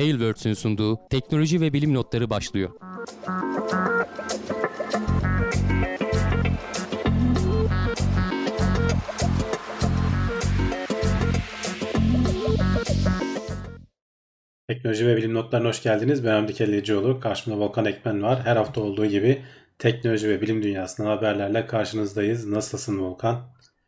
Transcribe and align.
Tailwords'ün 0.00 0.54
sunduğu 0.54 0.98
teknoloji 1.10 1.60
ve 1.60 1.72
bilim 1.72 1.94
notları 1.94 2.30
başlıyor. 2.30 2.70
Teknoloji 14.68 15.06
ve 15.06 15.16
bilim 15.16 15.34
notlarına 15.34 15.68
hoş 15.68 15.82
geldiniz. 15.82 16.24
Ben 16.24 16.30
Hamdi 16.30 16.54
Kellecioğlu. 16.54 17.20
Karşımda 17.20 17.58
Volkan 17.58 17.84
Ekmen 17.84 18.22
var. 18.22 18.40
Her 18.44 18.56
hafta 18.56 18.80
olduğu 18.80 19.06
gibi 19.06 19.42
teknoloji 19.78 20.28
ve 20.28 20.40
bilim 20.40 20.62
dünyasından 20.62 21.08
haberlerle 21.08 21.66
karşınızdayız. 21.66 22.46
Nasılsın 22.46 23.00
Volkan? 23.00 23.40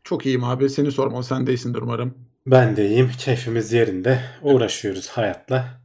Çok 0.03 0.25
iyiyim 0.25 0.43
abi. 0.43 0.69
Seni 0.69 0.91
sormalı. 0.91 1.23
Sen 1.23 1.47
de 1.47 1.51
iyisindir 1.51 1.81
umarım. 1.81 2.17
Ben 2.45 2.77
de 2.77 2.87
iyiyim. 2.87 3.11
Keyfimiz 3.19 3.73
yerinde. 3.73 4.19
Uğraşıyoruz 4.41 5.09
hayatla. 5.09 5.82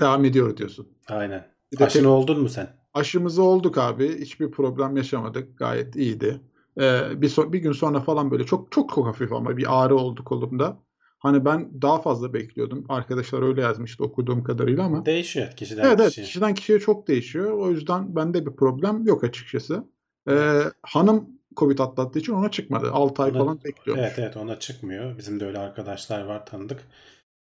Devam 0.00 0.24
ediyor 0.24 0.56
diyorsun. 0.56 0.88
Aynen. 1.08 1.46
Bir 1.72 1.78
de 1.78 1.84
Aşını 1.84 2.02
tek- 2.02 2.10
oldun 2.10 2.40
mu 2.42 2.48
sen? 2.48 2.68
Aşımızı 2.94 3.42
olduk 3.42 3.78
abi. 3.78 4.20
Hiçbir 4.20 4.50
problem 4.50 4.96
yaşamadık. 4.96 5.58
Gayet 5.58 5.96
iyiydi. 5.96 6.40
Ee, 6.80 7.00
bir, 7.22 7.28
so- 7.28 7.52
bir 7.52 7.58
gün 7.58 7.72
sonra 7.72 8.00
falan 8.00 8.30
böyle 8.30 8.46
çok 8.46 8.72
çok 8.72 8.94
çok 8.94 9.06
hafif 9.06 9.32
ama 9.32 9.56
bir 9.56 9.82
ağrı 9.82 9.96
oldu 9.96 10.24
kolumda. 10.24 10.78
Hani 11.18 11.44
ben 11.44 11.82
daha 11.82 11.98
fazla 12.00 12.34
bekliyordum. 12.34 12.84
Arkadaşlar 12.88 13.42
öyle 13.42 13.60
yazmıştı 13.60 14.04
okuduğum 14.04 14.44
kadarıyla 14.44 14.84
ama. 14.84 15.06
Değişiyor 15.06 15.52
kişiden 15.56 15.84
Evet 15.84 16.00
evet 16.00 16.08
kişiye. 16.08 16.26
kişiden 16.26 16.54
kişiye 16.54 16.78
çok 16.80 17.08
değişiyor. 17.08 17.52
O 17.52 17.70
yüzden 17.70 18.16
bende 18.16 18.46
bir 18.46 18.56
problem 18.56 19.04
yok 19.06 19.24
açıkçası. 19.24 19.84
Ee, 20.30 20.60
hanım 20.82 21.28
Covid 21.56 21.78
atlattığı 21.78 22.18
için 22.18 22.32
ona 22.32 22.50
çıkmadı. 22.50 22.90
6 22.92 23.22
ay 23.22 23.30
Ona- 23.30 23.38
falan 23.38 23.60
bekliyormuş. 23.64 24.04
Evet 24.06 24.18
evet 24.18 24.36
ona 24.36 24.58
çıkmıyor. 24.58 25.18
Bizim 25.18 25.40
de 25.40 25.46
öyle 25.46 25.58
arkadaşlar 25.58 26.24
var 26.24 26.46
tanıdık. 26.46 26.80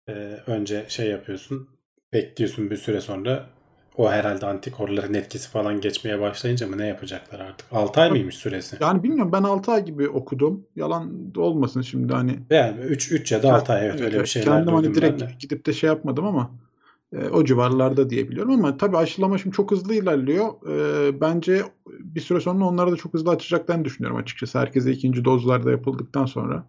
Ee, 0.08 0.12
önce 0.46 0.86
şey 0.88 1.08
yapıyorsun. 1.10 1.68
Bekliyorsun 2.16 2.70
bir 2.70 2.76
süre 2.76 3.00
sonra 3.00 3.46
o 3.96 4.10
herhalde 4.10 4.46
antikorların 4.46 5.14
etkisi 5.14 5.50
falan 5.50 5.80
geçmeye 5.80 6.20
başlayınca 6.20 6.66
mı 6.66 6.78
ne 6.78 6.86
yapacaklar 6.86 7.40
artık? 7.40 7.66
6 7.72 8.00
ay 8.00 8.10
mıymış 8.10 8.34
süresi? 8.34 8.76
Yani 8.80 9.02
bilmiyorum 9.02 9.32
ben 9.32 9.42
6 9.42 9.72
ay 9.72 9.84
gibi 9.84 10.08
okudum. 10.08 10.66
Yalan 10.76 11.34
da 11.34 11.40
olmasın 11.40 11.82
şimdi 11.82 12.12
hani. 12.12 12.38
Yani 12.50 12.80
3 12.80 13.12
3 13.12 13.32
ya 13.32 13.42
da 13.42 13.54
6 13.54 13.72
ay 13.72 13.86
evet, 13.86 13.94
Evet, 13.94 14.04
öyle 14.04 14.20
bir 14.20 14.26
şeyler 14.26 14.48
Kendim 14.48 14.74
hani 14.74 14.94
direkt 14.94 15.20
de. 15.20 15.28
gidip 15.38 15.66
de 15.66 15.72
şey 15.72 15.88
yapmadım 15.88 16.24
ama 16.24 16.50
e, 17.12 17.28
o 17.28 17.44
civarlarda 17.44 18.10
diye 18.10 18.28
biliyorum 18.28 18.50
ama 18.50 18.76
tabii 18.76 18.96
aşılama 18.96 19.38
şimdi 19.38 19.56
çok 19.56 19.70
hızlı 19.70 19.94
ilerliyor. 19.94 20.48
E, 20.68 21.20
bence 21.20 21.62
bir 22.00 22.20
süre 22.20 22.40
sonra 22.40 22.64
onları 22.64 22.92
da 22.92 22.96
çok 22.96 23.14
hızlı 23.14 23.30
açacaklarını 23.30 23.84
düşünüyorum 23.84 24.18
açıkçası. 24.18 24.58
Herkese 24.58 24.92
ikinci 24.92 25.24
dozlar 25.24 25.66
da 25.66 25.70
yapıldıktan 25.70 26.26
sonra. 26.26 26.66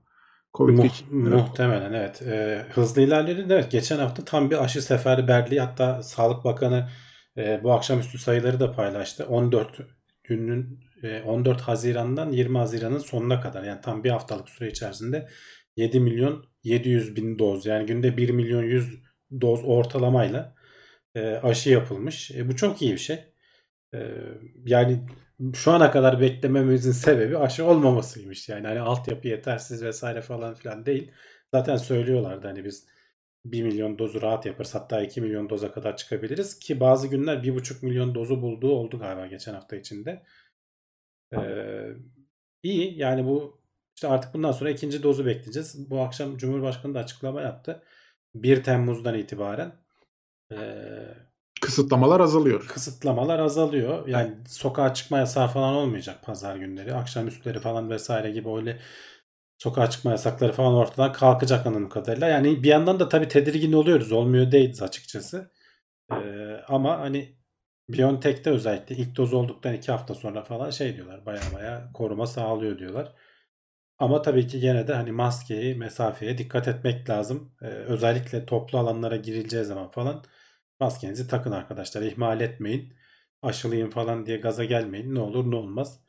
Covid 0.53 0.79
geçirdiler. 0.79 1.33
muhtemelen 1.33 1.93
evet. 1.93 2.21
Ee, 2.21 2.65
hızlı 2.69 3.01
ilerledi. 3.01 3.45
Evet 3.49 3.71
geçen 3.71 3.97
hafta 3.97 4.25
tam 4.25 4.51
bir 4.51 4.63
aşı 4.63 4.81
seferberliği 4.81 5.61
hatta 5.61 6.03
Sağlık 6.03 6.43
Bakanı 6.43 6.89
e, 7.37 7.63
bu 7.63 7.73
akşamüstü 7.73 8.17
sayıları 8.17 8.59
da 8.59 8.71
paylaştı. 8.71 9.25
14 9.25 9.79
günün 10.23 10.79
e, 11.03 11.21
14 11.21 11.61
Haziran'dan 11.61 12.31
20 12.31 12.57
Haziran'ın 12.57 12.97
sonuna 12.97 13.41
kadar 13.41 13.63
yani 13.63 13.81
tam 13.81 14.03
bir 14.03 14.09
haftalık 14.09 14.49
süre 14.49 14.69
içerisinde 14.69 15.27
7 15.75 15.99
milyon 15.99 16.45
700 16.63 17.15
bin 17.15 17.39
doz 17.39 17.65
yani 17.65 17.85
günde 17.85 18.17
1 18.17 18.29
milyon 18.29 18.63
100 18.63 19.01
doz 19.41 19.59
ortalamayla 19.65 20.55
e, 21.15 21.21
aşı 21.21 21.69
yapılmış. 21.69 22.31
E, 22.31 22.47
bu 22.47 22.55
çok 22.55 22.81
iyi 22.81 22.93
bir 22.93 22.97
şey. 22.97 23.19
E, 23.93 23.99
yani 24.65 25.05
şu 25.53 25.71
ana 25.71 25.91
kadar 25.91 26.21
beklememizin 26.21 26.91
sebebi 26.91 27.37
aşı 27.37 27.65
olmamasıymış. 27.65 28.49
Yani 28.49 28.67
hani 28.67 28.79
altyapı 28.79 29.27
yetersiz 29.27 29.83
vesaire 29.83 30.21
falan 30.21 30.55
filan 30.55 30.85
değil. 30.85 31.11
Zaten 31.53 31.77
söylüyorlardı 31.77 32.47
hani 32.47 32.65
biz 32.65 32.87
1 33.45 33.63
milyon 33.63 33.99
dozu 33.99 34.21
rahat 34.21 34.45
yaparız. 34.45 34.75
Hatta 34.75 35.01
2 35.01 35.21
milyon 35.21 35.49
doza 35.49 35.71
kadar 35.71 35.97
çıkabiliriz. 35.97 36.59
Ki 36.59 36.79
bazı 36.79 37.07
günler 37.07 37.37
1,5 37.37 37.85
milyon 37.85 38.15
dozu 38.15 38.41
bulduğu 38.41 38.71
oldu 38.71 38.99
galiba 38.99 39.27
geçen 39.27 39.53
hafta 39.53 39.75
içinde. 39.75 40.23
Ee, 41.33 41.89
iyi 42.63 42.97
yani 42.99 43.25
bu 43.25 43.61
işte 43.95 44.07
artık 44.07 44.33
bundan 44.33 44.51
sonra 44.51 44.69
ikinci 44.69 45.03
dozu 45.03 45.25
bekleyeceğiz. 45.25 45.89
Bu 45.89 46.01
akşam 46.01 46.37
Cumhurbaşkanı 46.37 46.93
da 46.95 46.99
açıklama 46.99 47.41
yaptı. 47.41 47.83
1 48.35 48.63
Temmuz'dan 48.63 49.15
itibaren 49.17 49.75
ee, 50.51 50.57
Kısıtlamalar 51.67 52.19
azalıyor. 52.19 52.67
kısıtlamalar 52.67 53.39
azalıyor. 53.39 54.07
Yani 54.07 54.35
sokağa 54.47 54.93
çıkma 54.93 55.17
yasağı 55.17 55.47
falan 55.47 55.73
olmayacak 55.73 56.23
pazar 56.25 56.55
günleri. 56.55 56.93
Akşamüstleri 56.93 57.59
falan 57.59 57.89
vesaire 57.89 58.31
gibi 58.31 58.49
öyle 58.49 58.79
sokağa 59.57 59.89
çıkma 59.89 60.11
yasakları 60.11 60.51
falan 60.53 60.73
ortadan 60.73 61.13
kalkacak 61.13 61.65
anladığım 61.65 61.89
kadarıyla. 61.89 62.27
Yani 62.27 62.63
bir 62.63 62.67
yandan 62.67 62.99
da 62.99 63.09
tabii 63.09 63.27
tedirgin 63.27 63.73
oluyoruz. 63.73 64.11
Olmuyor 64.11 64.51
değiliz 64.51 64.81
açıkçası. 64.81 65.51
Ee, 66.11 66.17
ama 66.67 66.99
hani 66.99 67.35
BioNTech'te 67.89 68.49
özellikle 68.49 68.95
ilk 68.95 69.17
doz 69.17 69.33
olduktan 69.33 69.73
iki 69.73 69.91
hafta 69.91 70.15
sonra 70.15 70.43
falan 70.43 70.69
şey 70.69 70.95
diyorlar. 70.95 71.25
Baya 71.25 71.41
baya 71.55 71.91
koruma 71.93 72.27
sağlıyor 72.27 72.79
diyorlar. 72.79 73.13
Ama 73.99 74.21
tabii 74.21 74.47
ki 74.47 74.59
gene 74.59 74.87
de 74.87 74.93
hani 74.93 75.11
maskeyi, 75.11 75.75
mesafeye 75.75 76.37
dikkat 76.37 76.67
etmek 76.67 77.09
lazım. 77.09 77.51
Ee, 77.61 77.65
özellikle 77.65 78.45
toplu 78.45 78.77
alanlara 78.79 79.15
girileceği 79.15 79.65
zaman 79.65 79.91
falan 79.91 80.23
maskenizi 80.79 81.27
takın 81.27 81.51
arkadaşlar. 81.51 82.01
İhmal 82.01 82.41
etmeyin. 82.41 82.93
Aşılıyım 83.41 83.89
falan 83.89 84.25
diye 84.25 84.37
gaza 84.37 84.65
gelmeyin. 84.65 85.15
Ne 85.15 85.19
olur 85.19 85.51
ne 85.51 85.55
olmaz. 85.55 86.03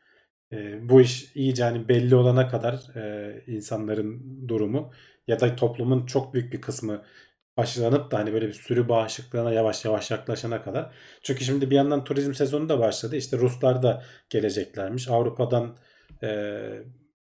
Ee, 0.53 0.89
bu 0.89 1.01
iş 1.01 1.37
iyice 1.37 1.65
hani 1.65 1.89
belli 1.89 2.15
olana 2.15 2.49
kadar 2.49 2.97
e, 2.97 3.35
insanların 3.47 4.49
durumu 4.49 4.93
ya 5.27 5.41
da 5.41 5.57
toplumun 5.57 6.07
çok 6.07 6.35
büyük 6.35 6.53
bir 6.53 6.61
kısmı 6.61 7.05
aşılanıp 7.57 8.11
da 8.11 8.19
hani 8.19 8.33
böyle 8.33 8.49
bir 8.49 8.53
sürü 8.53 8.89
bağışıklığına 8.89 9.53
yavaş 9.53 9.85
yavaş 9.85 10.11
yaklaşana 10.11 10.63
kadar. 10.63 10.95
Çünkü 11.23 11.45
şimdi 11.45 11.71
bir 11.71 11.77
yandan 11.77 12.05
turizm 12.05 12.35
sezonu 12.35 12.69
da 12.69 12.79
başladı. 12.79 13.17
İşte 13.17 13.39
Ruslar 13.39 13.83
da 13.83 14.03
geleceklermiş. 14.31 15.09
Avrupa'dan 15.09 15.77
e, 16.23 16.59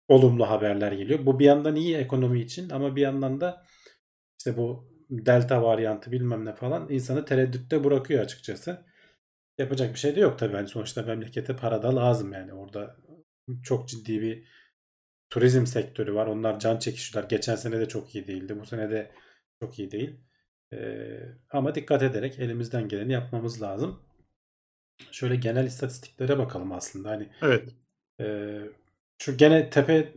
olumlu 0.07 0.49
haberler 0.49 0.91
geliyor. 0.91 1.25
Bu 1.25 1.39
bir 1.39 1.45
yandan 1.45 1.75
iyi 1.75 1.95
ekonomi 1.97 2.41
için 2.41 2.69
ama 2.69 2.95
bir 2.95 3.01
yandan 3.01 3.41
da 3.41 3.65
işte 4.39 4.57
bu 4.57 4.96
delta 5.09 5.63
varyantı 5.63 6.11
bilmem 6.11 6.45
ne 6.45 6.53
falan 6.55 6.89
insanı 6.89 7.25
tereddütte 7.25 7.83
bırakıyor 7.83 8.23
açıkçası. 8.23 8.85
Yapacak 9.57 9.93
bir 9.93 9.99
şey 9.99 10.15
de 10.15 10.19
yok 10.19 10.39
tabii. 10.39 10.55
Hani 10.55 10.67
sonuçta 10.67 11.01
memlekete 11.01 11.55
para 11.55 11.83
da 11.83 11.95
lazım 11.95 12.33
yani. 12.33 12.53
Orada 12.53 12.97
çok 13.63 13.87
ciddi 13.89 14.21
bir 14.21 14.47
turizm 15.29 15.65
sektörü 15.65 16.13
var. 16.13 16.27
Onlar 16.27 16.59
can 16.59 16.79
çekişiyorlar. 16.79 17.29
Geçen 17.29 17.55
sene 17.55 17.79
de 17.79 17.87
çok 17.87 18.15
iyi 18.15 18.27
değildi. 18.27 18.59
Bu 18.59 18.65
sene 18.65 18.89
de 18.89 19.11
çok 19.63 19.79
iyi 19.79 19.91
değil. 19.91 20.19
Ee, 20.73 21.19
ama 21.49 21.75
dikkat 21.75 22.03
ederek 22.03 22.39
elimizden 22.39 22.87
geleni 22.87 23.13
yapmamız 23.13 23.61
lazım. 23.61 23.99
Şöyle 25.11 25.35
genel 25.35 25.65
istatistiklere 25.65 26.37
bakalım 26.37 26.71
aslında. 26.71 27.09
Hani 27.09 27.29
Evet. 27.41 27.69
ee, 28.21 28.61
şu 29.21 29.37
gene 29.37 29.69
tepe 29.69 30.13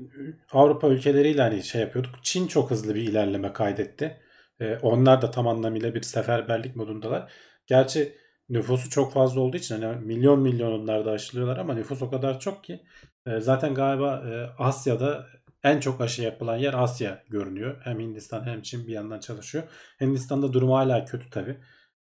Avrupa 0.53 0.89
ülkeleriyle 0.89 1.43
hani 1.43 1.63
şey 1.63 1.81
yapıyorduk. 1.81 2.15
Çin 2.23 2.47
çok 2.47 2.71
hızlı 2.71 2.95
bir 2.95 3.03
ilerleme 3.03 3.53
kaydetti. 3.53 4.21
Ee, 4.61 4.77
onlar 4.83 5.23
da 5.23 5.31
tam 5.31 5.49
anlamıyla 5.49 5.95
bir 5.95 6.03
seferberlik 6.03 6.77
modundalar. 6.77 7.33
Gerçi 7.67 8.17
nüfusu 8.49 8.91
çok 8.91 9.13
fazla 9.13 9.41
olduğu 9.41 9.57
için 9.57 9.83
hani 9.83 10.07
milyon 10.07 10.41
milyon 10.41 10.73
onlar 10.73 11.05
da 11.07 11.11
aşılıyorlar 11.11 11.57
ama 11.57 11.75
nüfus 11.75 12.03
o 12.03 12.11
kadar 12.11 12.41
çok 12.41 12.65
ki 12.65 12.83
e, 13.27 13.41
zaten 13.41 13.75
galiba 13.75 14.23
e, 14.27 14.63
Asya'da 14.63 15.27
en 15.63 15.81
çok 15.81 16.01
aşı 16.01 16.23
yapılan 16.23 16.57
yer 16.57 16.75
Asya 16.75 17.25
görünüyor. 17.29 17.81
Hem 17.85 18.01
Hindistan 18.01 18.47
hem 18.47 18.63
Çin 18.63 18.87
bir 18.87 18.93
yandan 18.93 19.21
çalışıyor. 19.21 19.65
Hindistan'da 20.01 20.53
durum 20.53 20.71
hala 20.71 21.05
kötü 21.05 21.31
tabii. 21.31 21.61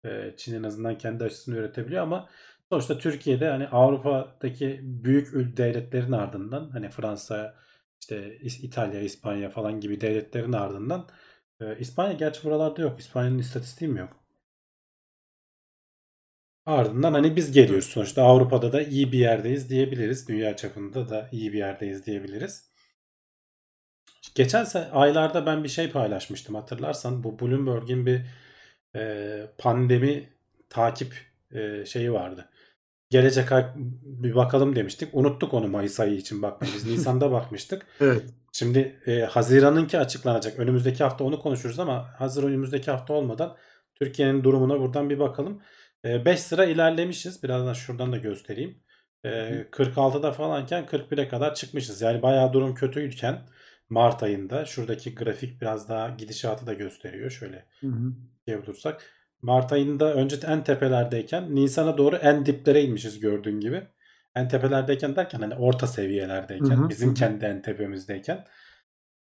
E, 0.04 0.34
Çin 0.36 0.54
en 0.54 0.62
azından 0.62 0.98
kendi 0.98 1.24
aşısını 1.24 1.56
üretebiliyor 1.56 2.02
ama 2.02 2.28
Sonuçta 2.70 2.98
Türkiye'de 2.98 3.48
hani 3.48 3.68
Avrupa'daki 3.68 4.80
büyük 4.82 5.56
devletlerin 5.56 6.12
ardından 6.12 6.70
hani 6.70 6.88
Fransa, 6.90 7.54
işte 8.00 8.38
İtalya, 8.40 9.00
İspanya 9.00 9.50
falan 9.50 9.80
gibi 9.80 10.00
devletlerin 10.00 10.52
ardından 10.52 11.08
e, 11.60 11.78
İspanya 11.78 12.12
gerçi 12.12 12.44
buralarda 12.44 12.82
yok. 12.82 13.00
İspanya'nın 13.00 13.38
istatistiği 13.38 13.90
mi 13.90 13.98
yok? 14.00 14.16
Ardından 16.66 17.12
hani 17.12 17.36
biz 17.36 17.52
geliyoruz 17.52 17.86
sonuçta 17.86 18.22
Avrupa'da 18.22 18.72
da 18.72 18.82
iyi 18.82 19.12
bir 19.12 19.18
yerdeyiz 19.18 19.70
diyebiliriz. 19.70 20.28
Dünya 20.28 20.56
çapında 20.56 21.08
da 21.08 21.28
iyi 21.32 21.52
bir 21.52 21.58
yerdeyiz 21.58 22.06
diyebiliriz. 22.06 22.70
Geçen 24.34 24.66
aylarda 24.92 25.46
ben 25.46 25.64
bir 25.64 25.68
şey 25.68 25.90
paylaşmıştım 25.90 26.54
hatırlarsan. 26.54 27.24
Bu 27.24 27.38
Bloomberg'in 27.40 28.06
bir 28.06 28.22
e, 28.96 29.46
pandemi 29.58 30.28
takip 30.68 31.14
e, 31.52 31.86
şeyi 31.86 32.12
vardı. 32.12 32.49
Gelecek 33.10 33.52
ay 33.52 33.66
bir 34.04 34.34
bakalım 34.34 34.76
demiştik. 34.76 35.08
Unuttuk 35.12 35.54
onu 35.54 35.68
Mayıs 35.68 36.00
ayı 36.00 36.14
için 36.14 36.42
bakmayı. 36.42 36.72
Biz 36.74 36.86
Nisan'da 36.86 37.32
bakmıştık. 37.32 37.86
Evet. 38.00 38.22
Şimdi 38.52 39.00
e, 39.06 39.20
Haziran'ınki 39.20 39.98
açıklanacak. 39.98 40.58
Önümüzdeki 40.58 41.04
hafta 41.04 41.24
onu 41.24 41.40
konuşuruz 41.40 41.78
ama 41.78 42.08
hazır 42.18 42.44
önümüzdeki 42.44 42.90
hafta 42.90 43.14
olmadan 43.14 43.56
Türkiye'nin 43.94 44.44
durumuna 44.44 44.80
buradan 44.80 45.10
bir 45.10 45.18
bakalım. 45.18 45.62
5 46.04 46.40
sıra 46.40 46.64
ilerlemişiz. 46.64 47.42
Birazdan 47.42 47.72
şuradan 47.72 48.12
da 48.12 48.16
göstereyim. 48.16 48.82
E, 49.24 49.28
46'da 49.70 50.32
falanken 50.32 50.84
41'e 50.84 51.28
kadar 51.28 51.54
çıkmışız. 51.54 52.00
Yani 52.02 52.22
bayağı 52.22 52.52
durum 52.52 52.74
kötüyken 52.74 53.46
Mart 53.90 54.22
ayında. 54.22 54.64
Şuradaki 54.64 55.14
grafik 55.14 55.60
biraz 55.60 55.88
daha 55.88 56.08
gidişatı 56.08 56.66
da 56.66 56.74
gösteriyor. 56.74 57.30
Şöyle 57.30 57.66
Hı 57.80 57.86
hı. 57.86 58.58
olursak. 58.58 59.19
Mart 59.42 59.72
ayında 59.72 60.14
önce 60.14 60.36
en 60.46 60.64
tepelerdeyken 60.64 61.54
Nisan'a 61.54 61.98
doğru 61.98 62.16
en 62.16 62.46
diplere 62.46 62.82
inmişiz 62.82 63.20
gördüğün 63.20 63.60
gibi. 63.60 63.82
En 64.34 64.48
tepelerdeyken 64.48 65.16
derken 65.16 65.40
hani 65.40 65.54
orta 65.54 65.86
seviyelerdeyken 65.86 66.76
Hı 66.76 66.84
hı, 66.84 66.88
bizim 66.88 67.14
kendi 67.14 67.44
en 67.44 67.62
tepemizdeyken. 67.62 68.44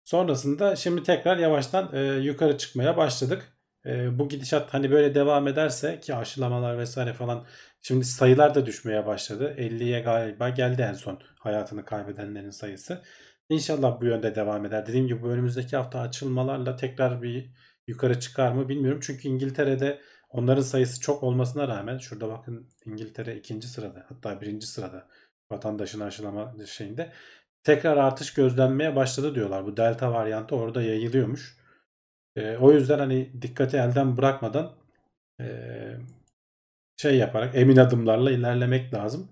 Sonrasında 0.04 0.76
şimdi 0.76 1.04
tekrar 1.04 1.38
yavaştan 1.38 1.90
e, 1.94 2.02
yukarı 2.02 2.58
çıkmaya 2.58 2.98
başladık. 2.98 3.58
E, 3.86 4.20
bu 4.20 4.30
gidişat 4.30 4.74
hani 4.74 4.92
böyle 4.92 5.16
devam 5.16 5.48
ederse 5.48 6.00
ki 6.00 6.16
aşılamalar 6.16 6.78
vesaire 6.78 7.14
falan 7.14 7.46
şimdi 7.82 8.06
sayılar 8.06 8.56
da 8.56 8.66
düşmeye 8.66 9.06
başladı. 9.06 9.56
50'ye 9.58 10.00
galiba 10.00 10.50
geldi 10.50 10.82
en 10.82 10.94
son 10.94 11.20
hayatını 11.40 11.86
kaybedenlerin 11.86 12.50
sayısı. 12.50 13.02
İnşallah 13.50 14.02
bu 14.02 14.06
yönde 14.06 14.36
devam 14.36 14.66
eder. 14.66 14.88
Dediğim 14.88 15.08
gibi 15.08 15.22
bu 15.22 15.28
önümüzdeki 15.28 15.78
hafta 15.78 16.00
açılmalarla 16.00 16.76
tekrar 16.76 17.22
bir 17.22 17.50
yukarı 17.88 18.20
çıkar 18.20 18.52
mı 18.52 18.70
bilmiyorum. 18.70 19.00
Çünkü 19.04 19.28
İngiltere'de 19.28 20.02
onların 20.30 20.62
sayısı 20.62 21.02
çok 21.02 21.24
olmasına 21.24 21.68
rağmen 21.68 21.98
şurada 21.98 22.30
bakın 22.30 22.70
İngiltere 22.86 23.36
ikinci 23.36 23.68
sırada 23.68 24.06
hatta 24.10 24.42
birinci 24.42 24.68
sırada 24.68 25.08
vatandaşın 25.52 26.00
aşılama 26.00 26.56
şeyinde 26.66 27.14
tekrar 27.64 27.98
artış 27.98 28.34
gözlenmeye 28.34 28.96
başladı 28.96 29.36
diyorlar. 29.36 29.66
Bu 29.66 29.78
delta 29.78 30.14
varyantı 30.14 30.56
orada 30.56 30.82
yayılıyormuş. 30.82 31.58
Ee, 32.36 32.58
o 32.58 32.72
yüzden 32.72 33.00
hani 33.00 33.42
dikkati 33.42 33.78
elden 33.78 34.18
bırakmadan 34.18 34.76
ee, 35.42 35.98
şey 36.98 37.18
yaparak 37.18 37.56
emin 37.56 37.78
adımlarla 37.78 38.32
ilerlemek 38.32 38.94
lazım. 38.94 39.30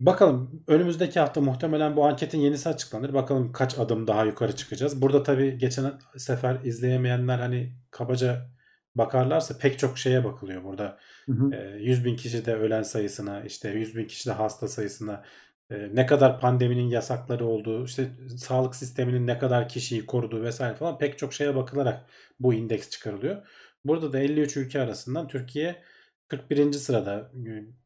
Bakalım 0.00 0.64
önümüzdeki 0.66 1.20
hafta 1.20 1.40
muhtemelen 1.40 1.96
bu 1.96 2.06
anketin 2.06 2.40
yenisi 2.40 2.68
açıklanır. 2.68 3.14
Bakalım 3.14 3.52
kaç 3.52 3.78
adım 3.78 4.06
daha 4.06 4.24
yukarı 4.24 4.56
çıkacağız. 4.56 5.02
Burada 5.02 5.22
tabii 5.22 5.58
geçen 5.58 5.92
sefer 6.16 6.60
izleyemeyenler 6.64 7.38
hani 7.38 7.72
kabaca 7.90 8.50
bakarlarsa 8.94 9.58
pek 9.58 9.78
çok 9.78 9.98
şeye 9.98 10.24
bakılıyor 10.24 10.64
burada. 10.64 10.98
Hı 11.26 11.32
hı. 11.32 11.54
E, 11.54 11.78
100 11.78 12.04
bin 12.04 12.16
kişide 12.16 12.54
ölen 12.54 12.82
sayısına, 12.82 13.44
işte 13.44 13.70
100 13.70 13.96
bin 13.96 14.06
kişide 14.06 14.32
hasta 14.32 14.68
sayısına, 14.68 15.24
e, 15.70 15.88
ne 15.94 16.06
kadar 16.06 16.40
pandeminin 16.40 16.88
yasakları 16.88 17.46
olduğu, 17.46 17.84
işte 17.84 18.10
sağlık 18.38 18.76
sisteminin 18.76 19.26
ne 19.26 19.38
kadar 19.38 19.68
kişiyi 19.68 20.06
koruduğu 20.06 20.42
vesaire 20.42 20.74
falan 20.76 20.98
pek 20.98 21.18
çok 21.18 21.34
şeye 21.34 21.56
bakılarak 21.56 22.04
bu 22.40 22.54
indeks 22.54 22.90
çıkarılıyor. 22.90 23.46
Burada 23.84 24.12
da 24.12 24.18
53 24.18 24.56
ülke 24.56 24.80
arasından 24.80 25.28
Türkiye 25.28 25.82
41. 26.28 26.72
sırada. 26.72 27.30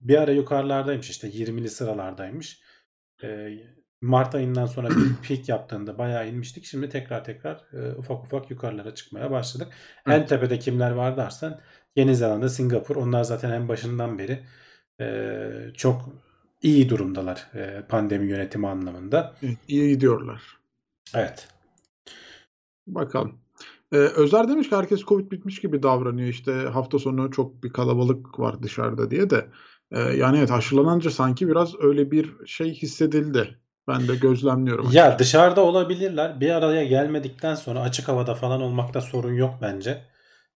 Bir 0.00 0.16
ara 0.18 0.32
yukarılardaymış 0.32 1.10
işte 1.10 1.28
20'li 1.28 1.70
sıralardaymış. 1.70 2.62
E, 3.22 3.48
Mart 4.00 4.34
ayından 4.34 4.66
sonra 4.66 4.88
bir 4.90 5.16
peak 5.28 5.48
yaptığında 5.48 5.98
bayağı 5.98 6.28
inmiştik. 6.28 6.64
Şimdi 6.64 6.88
tekrar 6.88 7.24
tekrar 7.24 7.64
e, 7.72 7.94
ufak 7.94 8.24
ufak 8.24 8.50
yukarılara 8.50 8.94
çıkmaya 8.94 9.30
başladık. 9.30 9.72
En 10.06 10.12
Evet. 10.12 10.28
tepede 10.28 10.58
kimler 10.58 10.90
var 10.90 11.16
dersen 11.16 11.60
Yeni 11.96 12.16
Zelanda, 12.16 12.48
Singapur. 12.48 12.96
Onlar 12.96 13.24
zaten 13.24 13.50
en 13.52 13.68
başından 13.68 14.18
beri 14.18 14.44
e, 15.00 15.36
çok 15.74 16.08
iyi 16.62 16.88
durumdalar 16.88 17.50
e, 17.54 17.82
pandemi 17.88 18.30
yönetimi 18.30 18.68
anlamında. 18.68 19.34
Evet, 19.42 19.56
iyi 19.68 19.88
gidiyorlar. 19.94 20.42
Evet. 21.14 21.48
Bakalım. 22.86 23.41
Ee, 23.92 23.96
Özer 23.96 24.48
demiş 24.48 24.68
ki 24.68 24.76
herkes 24.76 25.00
Covid 25.00 25.30
bitmiş 25.30 25.60
gibi 25.60 25.82
davranıyor. 25.82 26.28
İşte 26.28 26.52
hafta 26.52 26.98
sonu 26.98 27.30
çok 27.30 27.64
bir 27.64 27.72
kalabalık 27.72 28.40
var 28.40 28.62
dışarıda 28.62 29.10
diye 29.10 29.30
de. 29.30 29.46
Ee, 29.90 30.00
yani 30.00 30.38
evet 30.38 30.50
aşılanınca 30.50 31.10
sanki 31.10 31.48
biraz 31.48 31.74
öyle 31.80 32.10
bir 32.10 32.46
şey 32.46 32.74
hissedildi. 32.74 33.58
Ben 33.88 34.08
de 34.08 34.16
gözlemliyorum. 34.16 34.90
Ya 34.92 35.18
dışarıda 35.18 35.60
olabilirler. 35.60 36.40
Bir 36.40 36.50
araya 36.50 36.84
gelmedikten 36.84 37.54
sonra 37.54 37.80
açık 37.80 38.08
havada 38.08 38.34
falan 38.34 38.62
olmakta 38.62 39.00
sorun 39.00 39.34
yok 39.34 39.54
bence. 39.62 40.02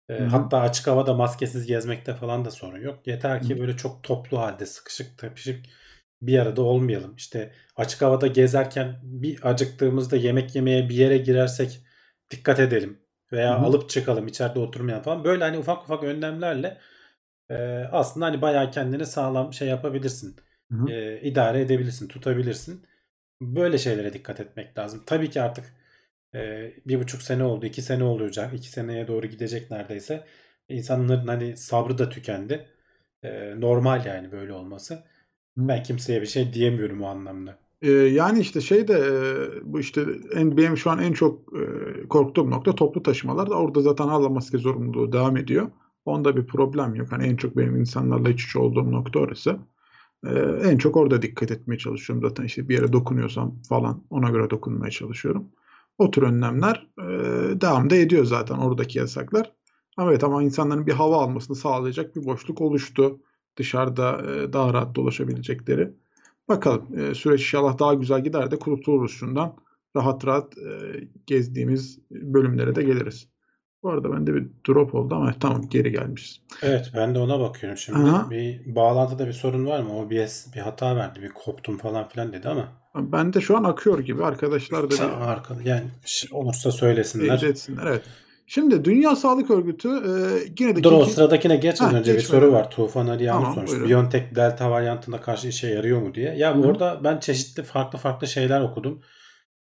E, 0.10 0.14
Hı 0.14 0.24
hı. 0.24 0.28
hatta 0.28 0.60
açık 0.60 0.88
havada 0.88 1.14
maskesiz 1.14 1.66
gezmekte 1.66 2.14
falan 2.14 2.46
da 2.46 2.52
sorun 2.52 2.82
yok. 2.82 3.08
Yeter 3.08 3.42
ki 3.42 3.56
Hı. 3.56 3.60
böyle 3.60 3.78
çok 3.78 4.04
toplu 4.04 4.40
halde 4.40 4.66
sıkışık 4.66 5.18
tepişik 5.18 5.70
bir 6.22 6.40
arada 6.40 6.62
olmayalım. 6.62 7.16
İşte 7.16 7.54
açık 7.76 8.02
havada 8.02 8.28
gezerken 8.28 9.00
bir 9.04 9.50
acıktığımızda 9.50 10.16
yemek 10.16 10.56
yemeye 10.56 10.90
bir 10.90 10.96
yere 10.96 11.18
girersek 11.18 11.80
dikkat 12.32 12.60
edelim. 12.60 13.05
Veya 13.36 13.52
Hı 13.52 13.62
hı. 13.62 13.66
alıp 13.66 13.92
çıkalım 13.92 14.28
içeride 14.28 14.60
oturmayalım 14.60 15.04
falan. 15.06 15.26
Böyle 15.26 15.46
hani 15.46 15.60
ufak 15.60 15.84
ufak 15.84 16.04
önlemlerle 16.06 16.80
e, 17.50 17.56
aslında 17.92 18.26
hani 18.26 18.42
bayağı 18.42 18.72
kendini 18.72 19.06
sağlam 19.06 19.54
şey 19.54 19.68
yapabilirsin. 19.68 20.36
E, 20.86 21.22
idare 21.22 21.62
edebilirsin, 21.62 22.08
tutabilirsin. 22.08 22.86
Böyle 23.42 23.78
şeylere 23.78 24.14
dikkat 24.14 24.40
etmek 24.40 24.78
lazım. 24.78 25.04
Tabii 25.08 25.30
ki 25.30 25.42
artık 25.42 25.66
e, 26.36 26.72
bir 26.86 27.00
buçuk 27.00 27.22
sene 27.22 27.44
oldu, 27.44 27.66
iki 27.66 27.82
sene 27.82 28.04
olacak, 28.04 28.54
iki 28.54 28.70
seneye 28.70 29.08
doğru 29.08 29.28
gidecek 29.28 29.72
neredeyse. 29.72 30.26
İnsanların 30.70 31.28
hani 31.28 31.58
sabrı 31.58 31.98
da 31.98 32.10
tükendi. 32.10 32.70
E, 33.24 33.62
normal 33.62 34.06
yani 34.06 34.32
böyle 34.32 34.54
olması. 34.54 35.04
Ben 35.58 35.84
kimseye 35.84 36.22
bir 36.22 36.28
şey 36.28 36.54
diyemiyorum 36.54 37.04
o 37.04 37.08
anlamda. 37.08 37.60
Ee, 37.86 37.92
yani 37.92 38.40
işte 38.40 38.62
şey 38.62 38.88
de 38.88 38.94
e, 38.94 39.74
bu 39.74 39.80
işte 39.80 40.06
en, 40.34 40.58
benim 40.58 40.78
şu 40.78 40.92
an 40.92 41.00
en 41.00 41.14
çok 41.14 41.54
e, 41.58 41.62
korktuğum 42.08 42.50
nokta 42.52 42.76
toplu 42.76 43.04
taşımalar 43.04 43.50
da 43.50 43.56
orada 43.56 43.82
zaten 43.82 44.08
hala 44.08 44.30
maske 44.30 44.58
zorunluluğu 44.58 45.12
devam 45.14 45.38
ediyor. 45.38 45.72
Onda 46.06 46.38
bir 46.38 46.48
problem 46.48 46.96
yok. 46.96 47.12
Hani 47.12 47.28
en 47.28 47.36
çok 47.36 47.58
benim 47.58 47.78
insanlarla 47.78 48.30
iç 48.30 48.46
içe 48.46 48.60
olduğum 48.60 48.92
nokta 48.92 49.20
orası. 49.20 49.60
Ee, 50.28 50.30
en 50.64 50.78
çok 50.78 50.98
orada 50.98 51.22
dikkat 51.22 51.52
etmeye 51.52 51.78
çalışıyorum. 51.78 52.30
Zaten 52.30 52.44
işte 52.44 52.70
bir 52.70 52.74
yere 52.76 52.94
dokunuyorsam 52.94 53.56
falan 53.70 54.04
ona 54.10 54.30
göre 54.30 54.50
dokunmaya 54.50 54.92
çalışıyorum. 54.92 55.46
O 55.98 56.12
tür 56.12 56.24
önlemler 56.24 56.88
e, 57.00 57.06
devam 57.62 57.90
da 57.90 57.96
ediyor 57.96 58.26
zaten 58.26 58.58
oradaki 58.58 59.00
yasaklar. 59.00 59.52
Ama 59.98 60.10
evet 60.12 60.24
ama 60.24 60.44
insanların 60.44 60.88
bir 60.88 60.94
hava 60.94 61.24
almasını 61.24 61.56
sağlayacak 61.56 62.16
bir 62.16 62.26
boşluk 62.26 62.62
oluştu. 62.62 63.20
Dışarıda 63.58 64.22
e, 64.32 64.54
daha 64.54 64.74
rahat 64.74 64.96
dolaşabilecekleri. 64.96 65.94
Bakalım 66.50 67.00
e, 67.00 67.16
süreç 67.16 67.40
inşallah 67.40 67.80
daha 67.80 67.94
güzel 67.94 68.24
gider 68.24 68.52
de 68.52 68.60
kurtuluruz 68.60 69.12
şundan. 69.12 69.56
Rahat 69.96 70.26
rahat 70.26 70.58
e, 70.58 70.72
gezdiğimiz 71.28 72.00
bölümlere 72.12 72.76
de 72.76 72.84
geliriz. 72.84 73.28
Bu 73.84 73.90
arada 73.90 74.12
bende 74.12 74.34
bir 74.34 74.48
drop 74.68 74.96
oldu 74.96 75.16
ama 75.16 75.34
tamam 75.40 75.62
geri 75.70 75.92
gelmişiz. 75.92 76.42
Evet 76.62 76.92
ben 76.96 77.16
de 77.16 77.20
ona 77.20 77.40
bakıyorum 77.40 77.78
şimdi. 77.78 78.00
Aha. 78.00 78.30
Bir 78.30 78.76
bağlantıda 78.76 79.28
bir 79.28 79.34
sorun 79.34 79.66
var 79.66 79.80
mı? 79.80 80.00
OBS 80.00 80.54
bir 80.56 80.60
hata 80.60 80.96
verdi. 80.96 81.22
Bir 81.22 81.30
koptum 81.30 81.78
falan 81.78 82.08
filan 82.08 82.34
dedi 82.34 82.50
ama. 82.50 82.68
Ben 82.96 83.34
de 83.34 83.42
şu 83.42 83.58
an 83.58 83.64
akıyor 83.64 84.00
gibi. 84.00 84.24
Arkadaşlar 84.24 84.84
da 84.84 84.90
bir 84.90 85.30
arkada 85.32 85.60
yani 85.64 85.86
olursa 86.32 86.72
söylesinler. 86.72 87.42
etsinler. 87.42 87.86
Evet. 87.86 88.04
Şimdi 88.48 88.86
Dünya 88.86 89.16
Sağlık 89.16 89.52
Örgütü 89.52 89.88
e, 89.90 90.12
yine 90.60 90.76
de 90.76 90.84
Dur 90.84 90.92
o 90.92 91.06
sıradakine 91.06 91.56
geçmeden 91.56 91.94
Ha, 91.94 92.00
önce 92.00 92.14
bir 92.14 92.18
geçmeden. 92.20 92.42
soru 92.42 92.52
var. 92.54 92.72
Tufan 92.72 93.06
Yağmur 93.20 93.42
Tamam, 93.42 93.54
sormuş. 93.54 93.72
buyurun. 93.72 93.90
BioNTech 93.90 94.36
Delta 94.36 94.72
varyantına 94.72 95.22
karşı 95.22 95.48
işe 95.48 95.68
yarıyor 95.68 96.02
mu 96.02 96.16
diye. 96.16 96.36
Ya 96.36 96.56
Hı 96.56 96.62
orada 96.62 97.02
ben 97.04 97.20
çeşitli 97.20 97.64
farklı 97.64 98.00
farklı 98.00 98.28
şeyler 98.28 98.62
okudum. 98.62 99.02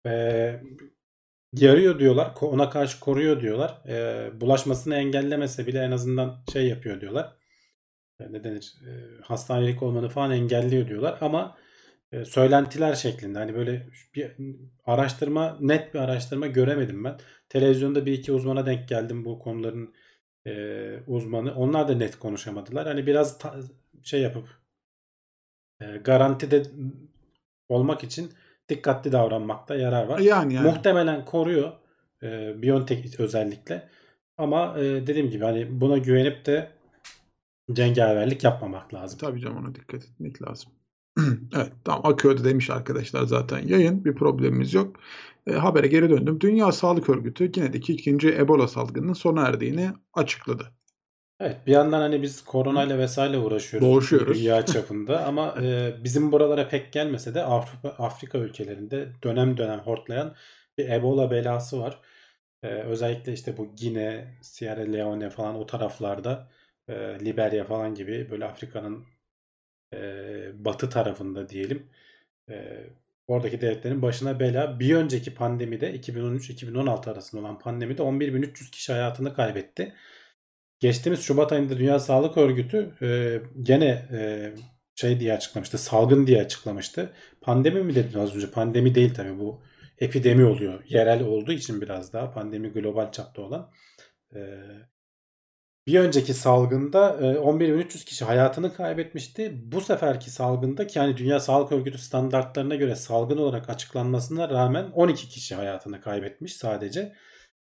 Ee, 0.07 0.61
yarıyor 1.57 1.99
diyorlar. 1.99 2.35
Ona 2.41 2.71
karşı 2.71 3.01
koruyor 3.01 3.41
diyorlar. 3.41 3.79
Ee, 3.89 4.31
bulaşmasını 4.41 4.95
engellemese 4.95 5.67
bile 5.67 5.79
en 5.83 5.91
azından 5.91 6.37
şey 6.53 6.69
yapıyor 6.69 7.01
diyorlar. 7.01 7.33
Ee, 8.21 8.33
Ne 8.33 8.45
denir? 8.45 8.75
Ee, 8.87 8.91
hastanelik 9.23 9.83
olmanı 9.83 10.09
falan 10.09 10.31
engelliyor 10.31 10.89
diyorlar. 10.89 11.19
Ama 11.21 11.57
e, 12.13 12.25
söylentiler 12.25 12.95
şeklinde. 12.95 13.39
Hani 13.39 13.55
böyle 13.55 13.87
bir 14.15 14.33
araştırma, 14.87 15.57
net 15.61 15.95
bir 15.95 15.99
araştırma 15.99 16.47
göremedim 16.47 17.05
ben. 17.05 17.19
Televizyonda 17.51 18.07
bir 18.07 18.13
iki 18.13 18.33
uzmana 18.33 18.67
denk 18.67 18.89
geldim 18.89 19.25
bu 19.25 19.39
konuların 19.39 19.95
e, 20.47 20.53
uzmanı. 21.07 21.55
Onlar 21.55 21.89
da 21.89 21.95
net 21.95 22.19
konuşamadılar. 22.19 22.87
Hani 22.87 23.07
biraz 23.07 23.39
ta- 23.39 23.61
şey 24.03 24.21
yapıp 24.21 24.49
e, 25.81 25.97
garantide 25.97 26.63
olmak 27.69 28.05
için 28.05 28.33
dikkatli 28.69 29.13
davranmakta 29.13 29.75
yarar 29.75 30.05
var. 30.07 30.19
yani 30.19 30.55
yani. 30.55 30.69
Muhtemelen 30.69 31.25
koruyor 31.25 31.73
e, 32.23 32.63
BioNTech 32.63 33.21
özellikle. 33.21 33.89
Ama 34.39 34.79
e, 34.79 34.83
dediğim 34.83 35.31
gibi 35.31 35.45
hani 35.45 35.81
buna 35.81 35.99
güvenip 35.99 36.47
de 36.47 36.71
cengaverlik 37.73 38.45
yapmamak 38.45 38.95
lazım. 38.95 39.19
Tabii 39.19 39.41
canım 39.41 39.57
ona 39.57 39.75
dikkat 39.75 40.05
etmek 40.05 40.43
lazım. 40.43 40.73
evet 41.57 41.73
tamam 41.85 42.13
akıyordu 42.13 42.45
demiş 42.45 42.71
arkadaşlar 42.71 43.23
zaten 43.23 43.59
yayın. 43.59 44.05
Bir 44.05 44.15
problemimiz 44.15 44.75
yok. 44.75 44.97
E, 45.47 45.53
habere 45.53 45.87
geri 45.87 46.11
döndüm. 46.11 46.41
Dünya 46.41 46.73
Sağlık 46.73 47.09
Örgütü 47.09 47.47
Gine'deki 47.47 47.93
ikinci 47.93 48.35
Ebola 48.35 48.69
salgınının 48.69 49.13
sona 49.13 49.47
erdiğini 49.47 49.91
açıkladı. 50.15 50.73
Evet 51.41 51.67
bir 51.67 51.73
yandan 51.73 52.01
hani 52.01 52.23
biz 52.23 52.45
koronayla 52.45 52.99
vesaire 52.99 53.39
uğraşıyoruz. 53.39 53.89
Boğuşuyoruz. 53.89 54.39
Dünya 54.39 54.67
çapında 54.67 55.25
ama 55.27 55.55
e, 55.63 55.95
bizim 56.05 56.33
buralara 56.33 56.69
pek 56.69 56.93
gelmese 56.93 57.35
de 57.35 57.45
Afrika, 57.45 57.89
Afrika 57.89 58.39
ülkelerinde 58.39 59.09
dönem 59.25 59.57
dönem 59.57 59.79
hortlayan 59.79 60.35
bir 60.79 60.89
Ebola 60.89 61.31
belası 61.31 61.81
var. 61.81 62.01
E, 62.63 62.67
özellikle 62.69 63.33
işte 63.33 63.57
bu 63.57 63.77
Gine, 63.77 64.39
Sierra 64.43 64.81
Leone 64.81 65.31
falan 65.31 65.55
o 65.55 65.67
taraflarda 65.67 66.51
e, 66.89 66.95
Liberya 67.25 67.65
falan 67.65 67.95
gibi 67.95 68.31
böyle 68.31 68.45
Afrika'nın 68.45 69.07
e, 69.95 70.65
batı 70.65 70.91
tarafında 70.91 71.49
diyelim. 71.49 71.91
E, 72.51 72.87
oradaki 73.31 73.61
devletlerin 73.61 74.03
başına 74.03 74.41
bela. 74.41 74.81
Bir 74.81 74.95
önceki 74.95 75.35
pandemide 75.35 75.95
2013-2016 75.97 77.11
arasında 77.11 77.41
olan 77.41 77.59
pandemide 77.59 78.03
11.300 78.03 78.71
kişi 78.71 78.93
hayatını 78.93 79.35
kaybetti. 79.35 79.95
Geçtiğimiz 80.81 81.23
Şubat 81.23 81.53
ayında 81.53 81.79
Dünya 81.79 81.99
Sağlık 81.99 82.37
Örgütü 82.37 82.95
e, 83.03 83.41
gene 83.63 84.09
e, 84.13 84.53
şey 84.95 85.21
diye 85.21 85.33
açıklamıştı. 85.33 85.79
Salgın 85.79 86.27
diye 86.27 86.41
açıklamıştı. 86.41 87.13
Pandemi 87.41 87.83
mi 87.83 87.95
dedim 87.95 88.21
az 88.21 88.37
önce? 88.37 88.51
Pandemi 88.51 88.95
değil 88.95 89.15
tabii 89.15 89.39
bu 89.39 89.63
epidemi 89.99 90.45
oluyor. 90.45 90.85
Yerel 90.89 91.23
olduğu 91.23 91.53
için 91.53 91.81
biraz 91.81 92.13
daha 92.13 92.31
pandemi 92.31 92.69
global 92.69 93.13
çapta 93.13 93.43
olan. 93.43 93.71
E, 94.35 94.41
bir 95.91 96.01
önceki 96.01 96.35
salgında 96.35 97.17
e, 97.21 97.25
11.300 97.25 98.05
kişi 98.05 98.25
hayatını 98.25 98.75
kaybetmişti. 98.75 99.73
Bu 99.73 99.81
seferki 99.81 100.31
salgında 100.31 100.87
ki 100.87 100.99
yani 100.99 101.17
Dünya 101.17 101.41
Sağlık 101.41 101.73
Örgütü 101.73 101.99
standartlarına 101.99 102.75
göre 102.75 102.97
salgın 102.97 103.37
olarak 103.37 103.71
açıklanmasına 103.71 104.49
rağmen 104.49 104.91
12 104.91 105.29
kişi 105.29 105.55
hayatını 105.55 106.01
kaybetmiş 106.01 106.57
sadece. 106.57 107.17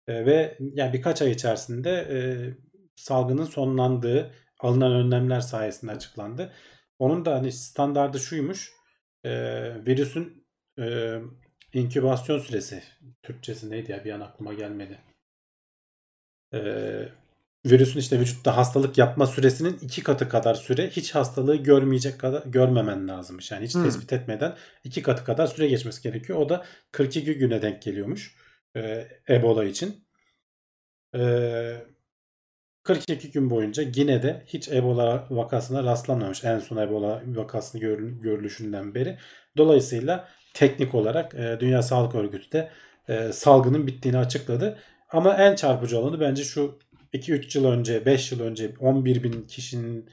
E, 0.07 0.25
ve 0.25 0.57
yani 0.59 0.93
birkaç 0.93 1.21
ay 1.21 1.31
içerisinde 1.31 1.91
e, 1.91 2.17
salgının 2.95 3.45
sonlandığı 3.45 4.31
alınan 4.59 4.91
önlemler 4.91 5.41
sayesinde 5.41 5.91
açıklandı. 5.91 6.53
Onun 6.99 7.25
da 7.25 7.35
hani 7.35 7.51
standardı 7.51 8.19
şuymuş. 8.19 8.71
E, 9.23 9.31
virüsün 9.85 10.47
e, 10.79 11.17
inkübasyon 11.73 12.39
süresi 12.39 12.83
Türkçesi 13.23 13.69
neydi 13.69 13.91
ya 13.91 14.05
bir 14.05 14.11
an 14.11 14.21
aklıma 14.21 14.53
gelmedi. 14.53 14.99
E, 16.53 16.59
virüsün 17.69 17.99
işte 17.99 18.19
vücutta 18.19 18.57
hastalık 18.57 18.97
yapma 18.97 19.27
süresinin 19.27 19.77
iki 19.81 20.03
katı 20.03 20.29
kadar 20.29 20.55
süre 20.55 20.89
hiç 20.89 21.15
hastalığı 21.15 21.55
görmeyecek 21.55 22.19
kadar 22.19 22.43
görmemen 22.45 23.07
lazımmış. 23.07 23.51
Yani 23.51 23.65
hiç 23.65 23.75
Hmm. 23.75 23.83
tespit 23.83 24.13
etmeden 24.13 24.55
iki 24.83 25.01
katı 25.01 25.23
kadar 25.23 25.47
süre 25.47 25.67
geçmesi 25.67 26.01
gerekiyor. 26.03 26.39
O 26.39 26.49
da 26.49 26.65
42 26.91 27.33
güne 27.37 27.61
denk 27.61 27.81
geliyormuş 27.81 28.35
e, 28.75 29.07
Ebola 29.29 29.63
için. 29.65 30.07
E, 31.15 31.21
42 32.83 33.31
gün 33.31 33.49
boyunca 33.49 33.83
Gine'de 33.83 34.43
hiç 34.47 34.69
Ebola 34.69 35.27
vakasına 35.29 35.83
rastlanmamış. 35.83 36.43
En 36.43 36.59
son 36.59 36.77
Ebola 36.77 37.21
vakasını 37.27 37.81
görül- 37.81 38.21
görülüşünden 38.21 38.95
beri. 38.95 39.17
Dolayısıyla 39.57 40.27
teknik 40.53 40.95
olarak 40.95 41.35
e, 41.35 41.57
Dünya 41.59 41.81
Sağlık 41.81 42.15
Örgütü 42.15 42.51
de 42.51 42.71
e, 43.07 43.31
salgının 43.31 43.87
bittiğini 43.87 44.17
açıkladı. 44.17 44.77
Ama 45.09 45.33
en 45.37 45.55
çarpıcı 45.55 45.99
olanı 45.99 46.19
bence 46.19 46.43
şu 46.43 46.79
2-3 47.13 47.57
yıl 47.57 47.65
önce, 47.65 48.05
5 48.05 48.31
yıl 48.31 48.39
önce 48.39 48.73
11 48.79 49.23
bin 49.23 49.47
kişinin 49.47 50.09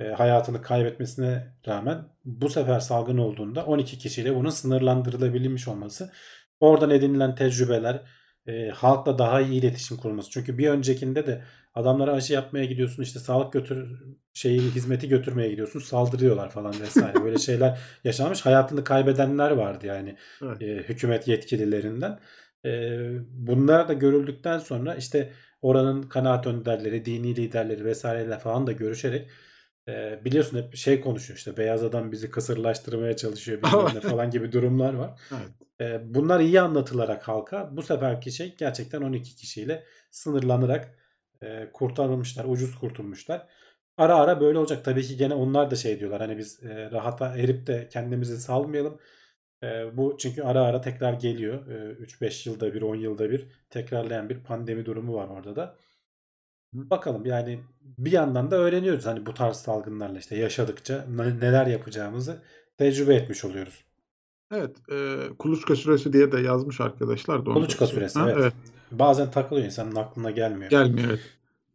e, 0.00 0.04
hayatını 0.04 0.62
kaybetmesine 0.62 1.54
rağmen 1.68 2.04
bu 2.24 2.48
sefer 2.48 2.80
salgın 2.80 3.18
olduğunda 3.18 3.66
12 3.66 3.98
kişiyle 3.98 4.34
bunun 4.34 4.50
sınırlandırılabilmiş 4.50 5.68
olması. 5.68 6.12
Oradan 6.60 6.90
edinilen 6.90 7.34
tecrübeler, 7.34 8.02
e, 8.46 8.68
halkla 8.68 9.18
daha 9.18 9.40
iyi 9.40 9.60
iletişim 9.60 9.96
kurulması. 9.96 10.30
Çünkü 10.30 10.58
bir 10.58 10.68
öncekinde 10.68 11.26
de 11.26 11.44
adamlara 11.74 12.12
aşı 12.12 12.32
yapmaya 12.32 12.64
gidiyorsun 12.64 13.02
işte 13.02 13.18
sağlık 13.18 13.52
götür 13.52 14.02
şeyi 14.34 14.60
hizmeti 14.60 15.08
götürmeye 15.08 15.50
gidiyorsun 15.50 15.80
saldırıyorlar 15.80 16.50
falan 16.50 16.80
vesaire. 16.80 17.24
Böyle 17.24 17.38
şeyler 17.48 17.78
yaşanmış. 18.04 18.46
Hayatını 18.46 18.84
kaybedenler 18.84 19.50
vardı 19.50 19.86
yani 19.86 20.16
Evet. 20.42 20.62
e, 20.62 20.66
hükümet 20.66 21.28
yetkililerinden. 21.28 22.18
E, 22.64 22.70
bunlar 23.30 23.88
da 23.88 23.92
görüldükten 23.92 24.58
sonra 24.58 24.94
işte 24.94 25.32
oranın 25.64 26.02
kanaat 26.02 26.46
önderleri, 26.46 27.04
dini 27.04 27.36
liderleri 27.36 27.84
vesaireyle 27.84 28.38
falan 28.38 28.66
da 28.66 28.72
görüşerek 28.72 29.30
e, 29.88 30.20
biliyorsun 30.24 30.58
hep 30.58 30.76
şey 30.76 31.00
konuşuyor 31.00 31.38
işte 31.38 31.56
beyaz 31.56 31.82
adam 31.82 32.12
bizi 32.12 32.30
kısırlaştırmaya 32.30 33.16
çalışıyor 33.16 33.62
bilmem 33.62 33.94
ne 33.94 34.00
falan 34.00 34.30
gibi 34.30 34.52
durumlar 34.52 34.94
var. 34.94 35.20
Evet. 35.30 35.50
E, 35.80 36.14
bunlar 36.14 36.40
iyi 36.40 36.60
anlatılarak 36.60 37.28
halka 37.28 37.70
bu 37.72 37.82
seferki 37.82 38.32
şey 38.32 38.56
gerçekten 38.58 39.02
12 39.02 39.36
kişiyle 39.36 39.84
sınırlanarak 40.10 40.98
e, 41.42 41.70
kurtarılmışlar, 41.72 42.44
ucuz 42.44 42.78
kurtulmuşlar. 42.78 43.46
Ara 43.96 44.16
ara 44.16 44.40
böyle 44.40 44.58
olacak. 44.58 44.84
Tabii 44.84 45.02
ki 45.02 45.16
gene 45.16 45.34
onlar 45.34 45.70
da 45.70 45.76
şey 45.76 46.00
diyorlar. 46.00 46.20
Hani 46.20 46.38
biz 46.38 46.62
e, 46.62 46.90
rahata 46.90 47.36
erip 47.36 47.66
de 47.66 47.88
kendimizi 47.92 48.40
salmayalım. 48.40 48.98
E, 49.64 49.96
bu 49.96 50.16
çünkü 50.18 50.42
ara 50.42 50.62
ara 50.62 50.80
tekrar 50.80 51.12
geliyor. 51.12 51.66
E, 51.66 52.02
3-5 52.02 52.48
yılda 52.48 52.74
bir, 52.74 52.82
10 52.82 52.94
yılda 52.94 53.30
bir 53.30 53.46
tekrarlayan 53.70 54.28
bir 54.28 54.40
pandemi 54.40 54.86
durumu 54.86 55.14
var 55.14 55.28
orada 55.28 55.56
da. 55.56 55.76
Bakalım 56.72 57.26
yani 57.26 57.60
bir 57.98 58.12
yandan 58.12 58.50
da 58.50 58.56
öğreniyoruz 58.56 59.06
hani 59.06 59.26
bu 59.26 59.34
tarz 59.34 59.56
salgınlarla 59.56 60.18
işte 60.18 60.36
yaşadıkça 60.36 61.06
ne- 61.10 61.40
neler 61.40 61.66
yapacağımızı 61.66 62.42
tecrübe 62.78 63.14
etmiş 63.14 63.44
oluyoruz. 63.44 63.84
Evet. 64.52 64.76
E, 64.92 65.28
kuluçka 65.38 65.76
süresi 65.76 66.12
diye 66.12 66.32
de 66.32 66.40
yazmış 66.40 66.80
arkadaşlar 66.80 67.46
da. 67.46 67.52
Kuluçka 67.52 67.86
süresi 67.86 68.18
Ha, 68.18 68.30
evet. 68.30 68.38
evet. 68.40 68.52
Bazen 68.92 69.30
takılıyor 69.30 69.66
insanın 69.66 69.96
aklına 69.96 70.30
gelmiyor. 70.30 70.70
Gelmiyor 70.70 71.08
evet. 71.08 71.20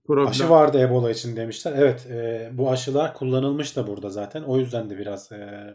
Problem. 0.08 0.28
Aşı 0.28 0.50
vardı 0.50 0.80
Ebola 0.80 1.12
için 1.12 1.36
demişler. 1.36 1.74
Evet 1.78 2.08
e, 2.10 2.50
bu 2.54 2.72
aşılar 2.72 3.14
kullanılmış 3.14 3.76
da 3.76 3.88
burada 3.88 4.10
zaten. 4.10 4.44
O 4.44 4.58
yüzden 4.58 4.90
de 4.90 4.98
biraz 4.98 5.32
e, 5.32 5.74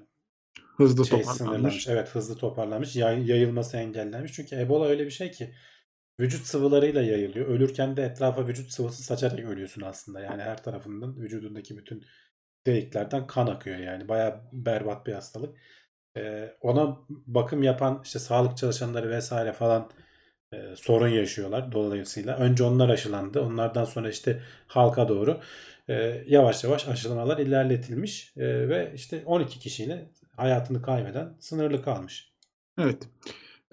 Hızlı 0.77 1.07
şey 1.07 1.23
toparlanmış. 1.23 1.89
Evet 1.89 2.09
hızlı 2.09 2.37
toparlanmış. 2.37 2.97
Yay- 2.97 3.27
yayılması 3.27 3.77
engellenmiş. 3.77 4.33
Çünkü 4.33 4.57
Ebola 4.57 4.87
öyle 4.87 5.07
bir 5.07 5.11
şey 5.11 5.31
ki 5.31 5.55
vücut 6.21 6.47
sıvılarıyla 6.47 7.03
yayılıyor. 7.03 7.47
Ölürken 7.47 7.97
de 7.97 8.03
etrafa 8.05 8.47
vücut 8.47 8.71
sıvısı 8.73 9.03
saçarak 9.03 9.39
ölüyorsun 9.39 9.83
aslında. 9.83 10.21
Yani 10.21 10.43
her 10.43 10.63
tarafından 10.63 11.17
vücudundaki 11.21 11.79
bütün 11.79 12.05
deliklerden 12.67 13.27
kan 13.27 13.47
akıyor 13.47 13.79
yani. 13.79 14.09
Bayağı 14.09 14.41
berbat 14.53 15.07
bir 15.07 15.13
hastalık. 15.13 15.59
Ee, 16.17 16.57
ona 16.61 16.99
bakım 17.09 17.63
yapan 17.63 18.01
işte 18.05 18.19
sağlık 18.19 18.57
çalışanları 18.57 19.11
vesaire 19.11 19.53
falan 19.53 19.91
e, 20.53 20.77
sorun 20.77 21.09
yaşıyorlar 21.09 21.73
dolayısıyla. 21.73 22.37
Önce 22.37 22.65
onlar 22.65 22.89
aşılandı. 22.89 23.41
Onlardan 23.41 23.85
sonra 23.85 24.11
işte 24.11 24.43
halka 24.67 25.09
doğru 25.09 25.41
e, 25.89 25.95
yavaş 26.27 26.65
yavaş 26.65 26.89
aşılamalar 26.89 27.39
ilerletilmiş 27.39 28.33
E, 28.37 28.69
ve 28.69 28.93
işte 28.95 29.23
12 29.27 29.59
kişiyle 29.59 30.11
hayatını 30.37 30.83
kaybeden 30.83 31.37
sınırlı 31.41 31.83
kalmış. 31.83 32.33
Evet. 32.79 33.09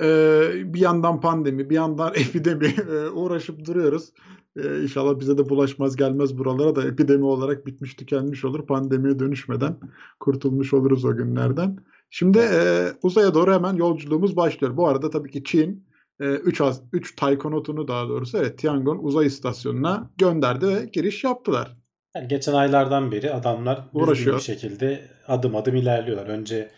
Ee, 0.01 0.51
bir 0.73 0.79
yandan 0.79 1.21
pandemi, 1.21 1.69
bir 1.69 1.75
yandan 1.75 2.13
epidemi 2.15 2.67
e, 2.67 3.09
uğraşıp 3.09 3.65
duruyoruz. 3.65 4.09
Ee, 4.57 4.81
inşallah 4.81 5.19
bize 5.19 5.37
de 5.37 5.49
bulaşmaz 5.49 5.95
gelmez 5.95 6.37
buralara 6.37 6.75
da 6.75 6.87
epidemi 6.87 7.25
olarak 7.25 7.65
bitmiş 7.65 7.93
tükenmiş 7.93 8.45
olur. 8.45 8.65
Pandemiye 8.67 9.19
dönüşmeden 9.19 9.77
kurtulmuş 10.19 10.73
oluruz 10.73 11.05
o 11.05 11.15
günlerden. 11.15 11.77
Şimdi 12.09 12.39
e, 12.39 12.87
uzaya 13.03 13.33
doğru 13.33 13.53
hemen 13.53 13.73
yolculuğumuz 13.73 14.35
başlıyor. 14.35 14.77
Bu 14.77 14.87
arada 14.87 15.09
tabii 15.09 15.31
ki 15.31 15.43
Çin 15.43 15.91
3 16.19 16.61
az 16.61 16.81
3 16.93 17.15
taykonotunu 17.15 17.87
daha 17.87 18.09
doğrusu 18.09 18.37
evet 18.37 18.57
Tiangong 18.57 19.05
uzay 19.05 19.25
istasyonuna 19.25 20.11
gönderdi 20.17 20.67
ve 20.67 20.89
giriş 20.93 21.23
yaptılar. 21.23 21.77
Yani 22.15 22.27
geçen 22.27 22.53
aylardan 22.53 23.11
beri 23.11 23.33
adamlar 23.33 23.79
Uğraşıyor. 23.93 24.37
bir 24.37 24.41
şekilde 24.41 25.01
adım 25.27 25.55
adım 25.55 25.75
ilerliyorlar. 25.75 26.27
Önce 26.27 26.69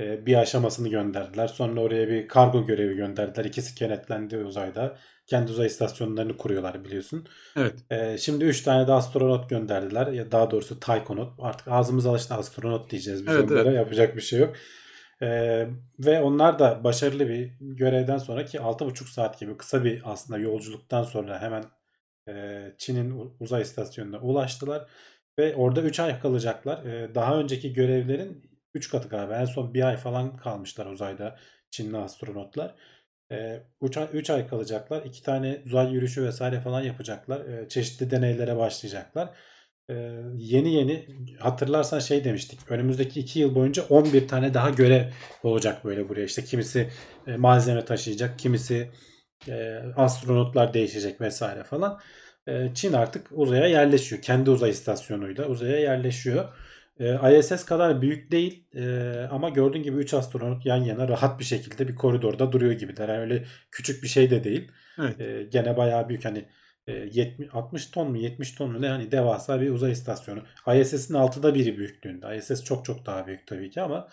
e, 0.00 0.26
bir 0.26 0.34
aşamasını 0.34 0.88
gönderdiler. 0.88 1.46
Sonra 1.48 1.80
oraya 1.80 2.08
bir 2.08 2.28
kargo 2.28 2.66
görevi 2.66 2.94
gönderdiler. 2.96 3.44
İkisi 3.44 3.74
kenetlendi 3.74 4.36
uzayda. 4.36 4.96
Kendi 5.26 5.52
uzay 5.52 5.66
istasyonlarını 5.66 6.36
kuruyorlar 6.36 6.84
biliyorsun. 6.84 7.26
Evet. 7.56 7.74
E, 7.90 8.18
şimdi 8.18 8.44
3 8.44 8.62
tane 8.62 8.86
de 8.86 8.92
astronot 8.92 9.50
gönderdiler. 9.50 10.06
Ya 10.06 10.32
daha 10.32 10.50
doğrusu 10.50 10.80
taykonot. 10.80 11.32
Artık 11.38 11.68
ağzımız 11.68 12.06
alıştı 12.06 12.34
astronot 12.34 12.90
diyeceğiz 12.90 13.26
biz 13.26 13.34
Evet, 13.34 13.50
onlara. 13.50 13.62
evet. 13.62 13.74
Yapacak 13.76 14.16
bir 14.16 14.20
şey 14.20 14.38
yok. 14.40 14.56
E, 15.22 15.28
ve 15.98 16.20
onlar 16.22 16.58
da 16.58 16.84
başarılı 16.84 17.28
bir 17.28 17.50
görevden 17.60 18.18
sonraki 18.18 18.58
6,5 18.58 19.12
saat 19.12 19.40
gibi 19.40 19.56
kısa 19.56 19.84
bir 19.84 20.02
aslında 20.04 20.38
yolculuktan 20.38 21.02
sonra 21.02 21.42
hemen 21.42 21.64
Çin'in 22.78 23.34
uzay 23.40 23.62
istasyonuna 23.62 24.20
ulaştılar 24.20 24.86
ve 25.38 25.54
orada 25.54 25.82
3 25.82 26.00
ay 26.00 26.20
kalacaklar. 26.20 26.84
Daha 27.14 27.40
önceki 27.40 27.72
görevlerin 27.72 28.50
3 28.74 28.90
katı 28.90 29.08
galiba. 29.08 29.36
En 29.36 29.44
son 29.44 29.74
bir 29.74 29.82
ay 29.82 29.96
falan 29.96 30.36
kalmışlar 30.36 30.86
uzayda 30.86 31.36
Çinli 31.70 31.96
astronotlar. 31.96 32.74
3 34.12 34.30
ay, 34.30 34.46
kalacaklar. 34.46 35.02
2 35.02 35.22
tane 35.22 35.62
uzay 35.66 35.92
yürüyüşü 35.92 36.24
vesaire 36.24 36.60
falan 36.60 36.82
yapacaklar. 36.82 37.68
Çeşitli 37.68 38.10
deneylere 38.10 38.56
başlayacaklar. 38.56 39.30
Yeni 40.36 40.74
yeni 40.74 41.06
hatırlarsan 41.38 41.98
şey 41.98 42.24
demiştik. 42.24 42.70
Önümüzdeki 42.70 43.20
2 43.20 43.38
yıl 43.38 43.54
boyunca 43.54 43.82
11 43.88 44.28
tane 44.28 44.54
daha 44.54 44.70
görev 44.70 45.04
olacak 45.42 45.84
böyle 45.84 46.08
buraya. 46.08 46.24
İşte 46.24 46.44
kimisi 46.44 46.88
malzeme 47.36 47.84
taşıyacak, 47.84 48.38
kimisi 48.38 48.90
astronotlar 49.96 50.74
değişecek 50.74 51.20
vesaire 51.20 51.64
falan. 51.64 52.00
E, 52.48 52.74
Çin 52.74 52.92
artık 52.92 53.26
uzaya 53.32 53.66
yerleşiyor. 53.66 54.22
Kendi 54.22 54.50
uzay 54.50 54.70
istasyonuyla 54.70 55.46
uzaya 55.48 55.78
yerleşiyor. 55.80 56.48
E, 57.00 57.38
ISS 57.38 57.64
kadar 57.64 58.02
büyük 58.02 58.30
değil 58.30 58.68
e, 58.74 59.12
ama 59.30 59.48
gördüğün 59.48 59.82
gibi 59.82 59.96
3 59.96 60.14
astronot 60.14 60.66
yan 60.66 60.76
yana 60.76 61.08
rahat 61.08 61.38
bir 61.40 61.44
şekilde 61.44 61.88
bir 61.88 61.94
koridorda 61.94 62.52
duruyor 62.52 62.72
gibiler. 62.72 63.08
Yani 63.08 63.20
öyle 63.20 63.44
küçük 63.70 64.02
bir 64.02 64.08
şey 64.08 64.30
de 64.30 64.44
değil. 64.44 64.72
Evet. 64.98 65.20
E, 65.20 65.42
gene 65.42 65.76
bayağı 65.76 66.08
büyük 66.08 66.24
hani 66.24 66.48
e, 66.86 66.92
70, 66.92 67.48
60 67.52 67.86
ton 67.86 68.10
mu 68.10 68.16
70 68.18 68.52
ton 68.54 68.72
mu 68.72 68.82
ne 68.82 68.88
hani 68.88 69.12
devasa 69.12 69.60
bir 69.60 69.70
uzay 69.70 69.92
istasyonu. 69.92 70.42
ISS'in 70.80 71.14
altıda 71.14 71.54
biri 71.54 71.78
büyüklüğünde. 71.78 72.36
ISS 72.38 72.64
çok 72.64 72.84
çok 72.84 73.06
daha 73.06 73.26
büyük 73.26 73.46
tabii 73.46 73.70
ki 73.70 73.80
ama 73.82 74.08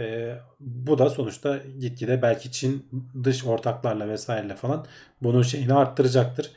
E, 0.00 0.34
bu 0.60 0.98
da 0.98 1.10
sonuçta 1.10 1.58
gitgide 1.78 2.22
belki 2.22 2.52
Çin 2.52 2.90
dış 3.24 3.44
ortaklarla 3.44 4.08
vesaireyle 4.08 4.54
falan 4.56 4.86
bunun 5.22 5.42
şeyini 5.42 5.74
arttıracaktır. 5.74 6.50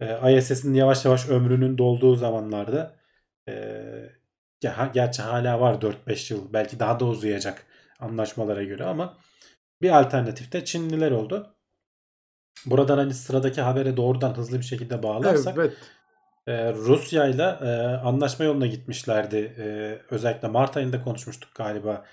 E, 0.00 0.36
ISS'in 0.38 0.74
yavaş 0.74 1.04
yavaş 1.04 1.28
ömrünün 1.28 1.78
dolduğu 1.78 2.16
zamanlarda 2.16 2.96
e, 3.48 3.52
ger- 4.62 4.92
gerçi 4.92 5.22
hala 5.22 5.60
var 5.60 5.80
4-5 5.80 6.30
yıl 6.30 6.52
belki 6.52 6.78
daha 6.80 7.00
da 7.00 7.04
uzayacak 7.04 7.66
anlaşmalara 8.00 8.62
göre 8.64 8.84
ama 8.84 9.18
bir 9.82 9.90
alternatif 10.00 10.52
de 10.52 10.64
Çinliler 10.64 11.10
oldu. 11.10 11.56
Buradan 12.66 12.98
hani 12.98 13.14
sıradaki 13.14 13.60
habere 13.60 13.96
doğrudan 13.96 14.34
hızlı 14.36 14.58
bir 14.58 14.64
şekilde 14.64 15.02
bağlarsak 15.02 15.54
Evet. 15.58 15.72
e, 16.46 16.72
Rusya 16.72 17.26
ile 17.26 17.44
anlaşma 17.98 18.44
yoluna 18.44 18.66
gitmişlerdi. 18.66 19.54
E, 19.58 19.98
özellikle 20.10 20.48
Mart 20.48 20.76
ayında 20.76 21.02
konuşmuştuk 21.02 21.54
galiba. 21.54 22.04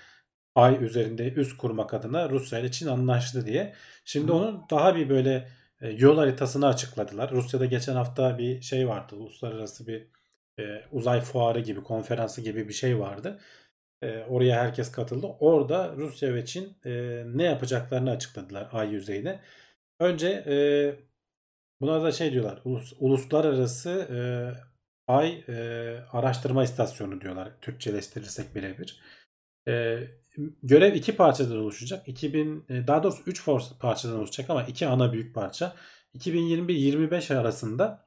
Ay 0.54 0.84
üzerinde 0.84 1.32
üs 1.32 1.56
kurmak 1.56 1.94
adına 1.94 2.30
Rusya 2.30 2.58
ile 2.58 2.70
Çin 2.70 2.86
anlaştı 2.86 3.46
diye. 3.46 3.74
Şimdi 4.04 4.28
Hı. 4.32 4.34
onun 4.34 4.66
daha 4.70 4.96
bir 4.96 5.08
böyle 5.08 5.48
yol 5.90 6.18
haritasını 6.18 6.66
açıkladılar. 6.66 7.30
Rusya'da 7.30 7.66
geçen 7.66 7.94
hafta 7.94 8.38
bir 8.38 8.60
şey 8.60 8.88
vardı. 8.88 9.16
Uluslararası 9.16 9.86
bir 9.86 10.06
e, 10.58 10.84
uzay 10.92 11.20
fuarı 11.20 11.60
gibi, 11.60 11.82
konferansı 11.82 12.40
gibi 12.40 12.68
bir 12.68 12.72
şey 12.72 12.98
vardı. 12.98 13.40
E, 14.02 14.18
oraya 14.22 14.56
herkes 14.56 14.92
katıldı. 14.92 15.26
Orada 15.40 15.94
Rusya 15.96 16.34
ve 16.34 16.44
Çin 16.44 16.76
e, 16.84 17.22
ne 17.26 17.44
yapacaklarını 17.44 18.10
açıkladılar 18.10 18.68
ay 18.72 18.90
yüzeyine. 18.92 19.40
Önce 20.00 20.28
e, 20.28 20.56
buna 21.80 22.02
da 22.02 22.12
şey 22.12 22.32
diyorlar. 22.32 22.60
Ulus, 22.64 22.92
uluslararası 23.00 23.90
e, 23.90 24.18
ay 25.12 25.44
e, 25.48 25.54
araştırma 26.12 26.64
istasyonu 26.64 27.20
diyorlar. 27.20 27.52
Türkçeleştirirsek 27.60 28.54
birebir. 28.54 29.00
E, 29.68 29.98
görev 30.62 30.94
iki 30.94 31.16
parçadan 31.16 31.56
oluşacak. 31.58 32.08
2000 32.08 32.64
e, 32.68 32.86
daha 32.86 33.02
doğrusu 33.02 33.22
3 33.26 33.44
parçadan 33.80 34.18
oluşacak 34.18 34.50
ama 34.50 34.62
iki 34.62 34.86
ana 34.86 35.12
büyük 35.12 35.34
parça. 35.34 35.74
2021-25 36.18 37.34
arasında 37.34 38.06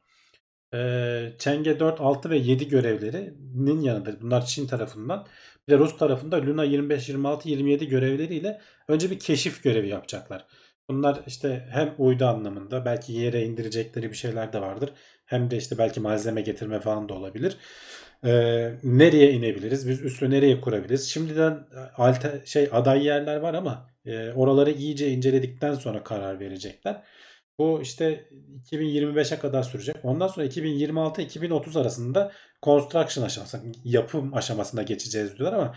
e, 0.74 1.34
Çenge 1.40 1.80
4, 1.80 2.02
6 2.02 2.30
ve 2.30 2.38
7 2.38 2.68
görevlerinin 2.68 3.82
yanında 3.82 4.22
bunlar 4.22 4.46
Çin 4.46 4.68
tarafından 4.68 5.28
bir 5.68 5.74
de 5.74 5.78
Rus 5.78 5.98
tarafında 5.98 6.38
Luna 6.38 6.64
25, 6.64 7.10
26, 7.10 7.50
27 7.50 7.88
görevleriyle 7.88 8.62
önce 8.88 9.12
bir 9.12 9.20
keşif 9.20 9.64
görevi 9.64 9.88
yapacaklar. 9.90 10.46
Bunlar 10.90 11.20
işte 11.28 11.68
hem 11.72 11.96
uydu 11.98 12.26
anlamında 12.26 12.86
belki 12.86 13.14
yere 13.14 13.46
indirecekleri 13.46 14.12
bir 14.12 14.16
şeyler 14.18 14.54
de 14.54 14.62
vardır. 14.62 14.94
Hem 15.26 15.52
de 15.52 15.58
işte 15.58 15.78
belki 15.78 16.00
malzeme 16.00 16.42
getirme 16.42 16.80
falan 16.80 17.10
da 17.10 17.14
olabilir. 17.14 17.58
Ee, 18.26 18.74
nereye 18.84 19.32
inebiliriz? 19.32 19.90
Biz 19.90 20.02
üssü 20.02 20.30
nereye 20.30 20.62
kurabiliriz? 20.62 21.10
Şimdiden 21.10 21.68
alter, 21.98 22.32
şey 22.46 22.70
aday 22.72 23.06
yerler 23.06 23.38
var 23.38 23.54
ama 23.54 23.90
e, 24.06 24.32
oraları 24.32 24.72
iyice 24.72 25.12
inceledikten 25.12 25.74
sonra 25.74 26.04
karar 26.04 26.40
verecekler. 26.40 27.04
Bu 27.60 27.82
işte 27.82 28.24
2025'e 28.72 29.40
kadar 29.40 29.64
sürecek. 29.64 29.96
Ondan 30.04 30.28
sonra 30.28 30.46
2026-2030 30.46 31.80
arasında 31.82 32.32
construction 32.64 33.26
aşaması, 33.26 33.62
yapım 33.84 34.34
aşamasına 34.34 34.84
geçeceğiz 34.84 35.38
diyorlar 35.38 35.60
ama 35.60 35.76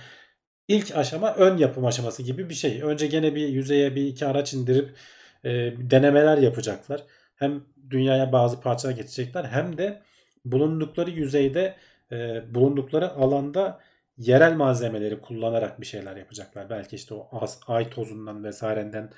ilk 0.69 0.97
aşama 0.97 1.35
ön 1.35 1.57
yapım 1.57 1.85
aşaması 1.85 2.23
gibi 2.23 2.49
bir 2.49 2.55
şey. 2.55 2.83
Önce 2.83 3.07
gene 3.07 3.35
bir 3.35 3.49
yüzeye 3.49 3.95
bir 3.95 4.07
iki 4.07 4.27
araç 4.27 4.55
indirip 4.55 4.97
e, 5.45 5.51
denemeler 5.77 6.39
yapacaklar. 6.39 7.03
Hem 7.37 7.65
dünyaya 7.91 8.33
bazı 8.33 8.61
parçalar 8.61 8.95
geçecekler 8.95 9.45
hem 9.45 9.79
de 9.79 10.03
bulundukları 10.45 11.11
yüzeyde 11.11 11.77
e, 12.13 12.43
bulundukları 12.55 13.11
alanda 13.13 13.81
yerel 14.17 14.53
malzemeleri 14.57 15.21
kullanarak 15.21 15.81
bir 15.81 15.87
şeyler 15.87 16.17
yapacaklar. 16.17 16.71
Belki 16.71 16.97
işte 16.97 17.15
o 17.15 17.29
az, 17.33 17.61
ay 17.67 17.91
tozundan 17.91 18.45
vesairenden 18.45 19.11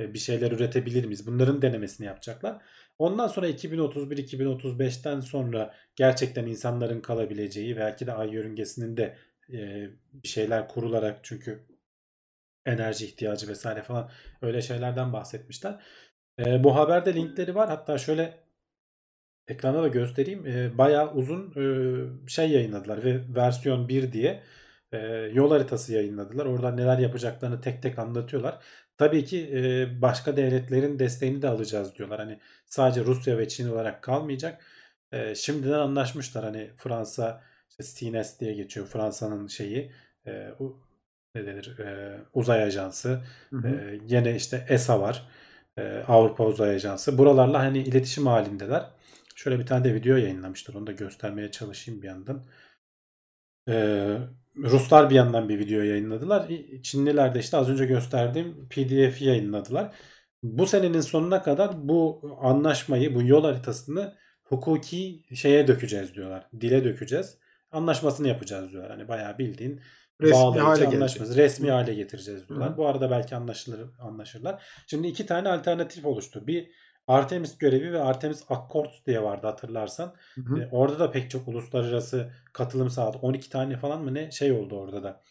e, 0.00 0.14
bir 0.14 0.18
şeyler 0.18 0.52
üretebilir 0.52 1.04
miyiz? 1.04 1.26
Bunların 1.26 1.62
denemesini 1.62 2.06
yapacaklar. 2.06 2.62
Ondan 2.98 3.28
sonra 3.28 3.48
2031-2035'ten 3.48 5.20
sonra 5.20 5.74
gerçekten 5.96 6.46
insanların 6.46 7.00
kalabileceği 7.00 7.76
belki 7.76 8.06
de 8.06 8.12
ay 8.12 8.30
yörüngesinin 8.30 8.96
de 8.96 9.16
e, 9.52 9.88
bir 10.12 10.28
şeyler 10.28 10.68
kurularak 10.68 11.20
çünkü 11.22 11.66
enerji 12.66 13.06
ihtiyacı 13.06 13.48
vesaire 13.48 13.82
falan 13.82 14.10
öyle 14.42 14.62
şeylerden 14.62 15.12
bahsetmişler. 15.12 15.82
E, 16.46 16.64
bu 16.64 16.76
haberde 16.76 17.14
linkleri 17.14 17.54
var. 17.54 17.68
Hatta 17.68 17.98
şöyle 17.98 18.45
ekrana 19.48 19.82
da 19.82 19.88
göstereyim. 19.88 20.46
E, 20.46 20.78
bayağı 20.78 21.12
uzun 21.14 21.52
e, 21.56 22.28
şey 22.28 22.50
yayınladılar 22.50 23.04
ve 23.04 23.20
versiyon 23.36 23.88
1 23.88 24.12
diye 24.12 24.42
e, 24.92 24.98
yol 25.32 25.50
haritası 25.50 25.92
yayınladılar. 25.92 26.46
Orada 26.46 26.72
neler 26.72 26.98
yapacaklarını 26.98 27.60
tek 27.60 27.82
tek 27.82 27.98
anlatıyorlar. 27.98 28.58
Tabii 28.98 29.24
ki 29.24 29.50
e, 29.54 29.88
başka 30.02 30.36
devletlerin 30.36 30.98
desteğini 30.98 31.42
de 31.42 31.48
alacağız 31.48 31.94
diyorlar. 31.94 32.20
Hani 32.20 32.40
sadece 32.66 33.04
Rusya 33.04 33.38
ve 33.38 33.48
Çin 33.48 33.68
olarak 33.68 34.02
kalmayacak. 34.02 34.64
E, 35.12 35.34
şimdiden 35.34 35.78
anlaşmışlar. 35.78 36.44
Hani 36.44 36.70
Fransa 36.76 37.42
işte 37.70 37.84
CNES 38.06 38.40
diye 38.40 38.54
geçiyor. 38.54 38.86
Fransa'nın 38.86 39.46
şeyi 39.46 39.92
e, 40.26 40.50
ne 41.34 41.46
denir 41.46 41.78
e, 41.78 42.18
uzay 42.34 42.62
ajansı. 42.62 43.20
Hı 43.50 43.56
hı. 43.56 43.68
E, 44.28 44.36
işte 44.36 44.66
ESA 44.68 45.00
var. 45.00 45.28
E, 45.78 46.02
Avrupa 46.08 46.44
Uzay 46.44 46.70
Ajansı. 46.70 47.18
Buralarla 47.18 47.58
hani 47.58 47.78
iletişim 47.78 48.26
halindeler. 48.26 48.90
Şöyle 49.36 49.58
bir 49.58 49.66
tane 49.66 49.84
de 49.84 49.94
video 49.94 50.16
yayınlamışlar. 50.16 50.74
Onu 50.74 50.86
da 50.86 50.92
göstermeye 50.92 51.50
çalışayım 51.50 52.02
bir 52.02 52.06
yandan. 52.06 52.44
Ee, 53.68 54.18
Ruslar 54.56 55.10
bir 55.10 55.14
yandan 55.14 55.48
bir 55.48 55.58
video 55.58 55.82
yayınladılar. 55.82 56.48
Çinliler 56.82 57.34
de 57.34 57.38
işte 57.38 57.56
az 57.56 57.68
önce 57.68 57.86
gösterdiğim 57.86 58.68
PDF'i 58.68 59.24
yayınladılar. 59.24 59.94
Bu 60.42 60.66
senenin 60.66 61.00
sonuna 61.00 61.42
kadar 61.42 61.88
bu 61.88 62.20
anlaşmayı, 62.40 63.14
bu 63.14 63.22
yol 63.22 63.44
haritasını 63.44 64.14
hukuki 64.44 65.22
şeye 65.34 65.68
dökeceğiz 65.68 66.14
diyorlar. 66.14 66.46
Dile 66.60 66.84
dökeceğiz. 66.84 67.38
Anlaşmasını 67.70 68.28
yapacağız 68.28 68.72
diyorlar. 68.72 68.90
Hani 68.90 69.08
bayağı 69.08 69.38
bildiğin 69.38 69.80
Resmi 70.20 70.60
hale 70.60 70.86
anlaşması. 70.86 71.36
Resmi 71.36 71.70
hale 71.70 71.94
getireceğiz 71.94 72.48
diyorlar. 72.48 72.72
Hı. 72.72 72.76
Bu 72.76 72.86
arada 72.86 73.10
belki 73.10 73.36
anlaşılır, 73.36 73.80
anlaşırlar. 73.98 74.62
Şimdi 74.86 75.08
iki 75.08 75.26
tane 75.26 75.48
alternatif 75.48 76.06
oluştu. 76.06 76.46
Bir 76.46 76.70
Artemis 77.06 77.58
görevi 77.58 77.92
ve 77.92 78.00
Artemis 78.00 78.44
Accords 78.48 79.06
diye 79.06 79.22
vardı 79.22 79.46
hatırlarsan. 79.46 80.14
Hı 80.34 80.40
hı. 80.40 80.60
E, 80.60 80.68
orada 80.70 80.98
da 80.98 81.10
pek 81.10 81.30
çok 81.30 81.48
uluslararası 81.48 82.32
katılım 82.52 82.90
sağladı. 82.90 83.18
12 83.22 83.50
tane 83.50 83.76
falan 83.76 84.04
mı 84.04 84.14
ne 84.14 84.30
şey 84.30 84.52
oldu 84.52 84.80
orada 84.80 85.02
da. 85.02 85.22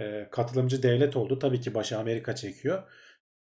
E, 0.00 0.28
katılımcı 0.30 0.82
devlet 0.82 1.16
oldu. 1.16 1.38
Tabii 1.38 1.60
ki 1.60 1.74
başı 1.74 1.98
Amerika 1.98 2.34
çekiyor. 2.34 2.82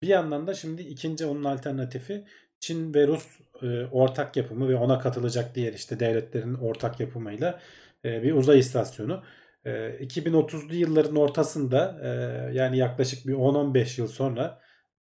Bir 0.03 0.09
yandan 0.09 0.47
da 0.47 0.55
şimdi 0.55 0.83
ikinci 0.83 1.27
onun 1.27 1.45
alternatifi 1.45 2.25
Çin 2.61 2.95
ve 2.95 3.07
Rus 3.07 3.27
e, 3.63 3.85
ortak 3.87 4.37
yapımı 4.37 4.69
ve 4.69 4.77
ona 4.77 4.99
katılacak 4.99 5.55
diğer 5.55 5.73
işte 5.73 6.01
devletlerin 6.01 6.55
ortak 6.55 7.01
yapımıyla 7.01 7.61
e, 8.05 8.23
bir 8.23 8.33
uzay 8.33 8.59
istasyonu. 8.59 9.25
E, 9.65 9.71
2030'lu 9.71 10.75
yılların 10.75 11.17
ortasında 11.17 12.01
e, 12.03 12.09
yani 12.55 12.79
yaklaşık 12.79 13.27
bir 13.27 13.35
10-15 13.35 14.01
yıl 14.01 14.09
sonra 14.09 14.61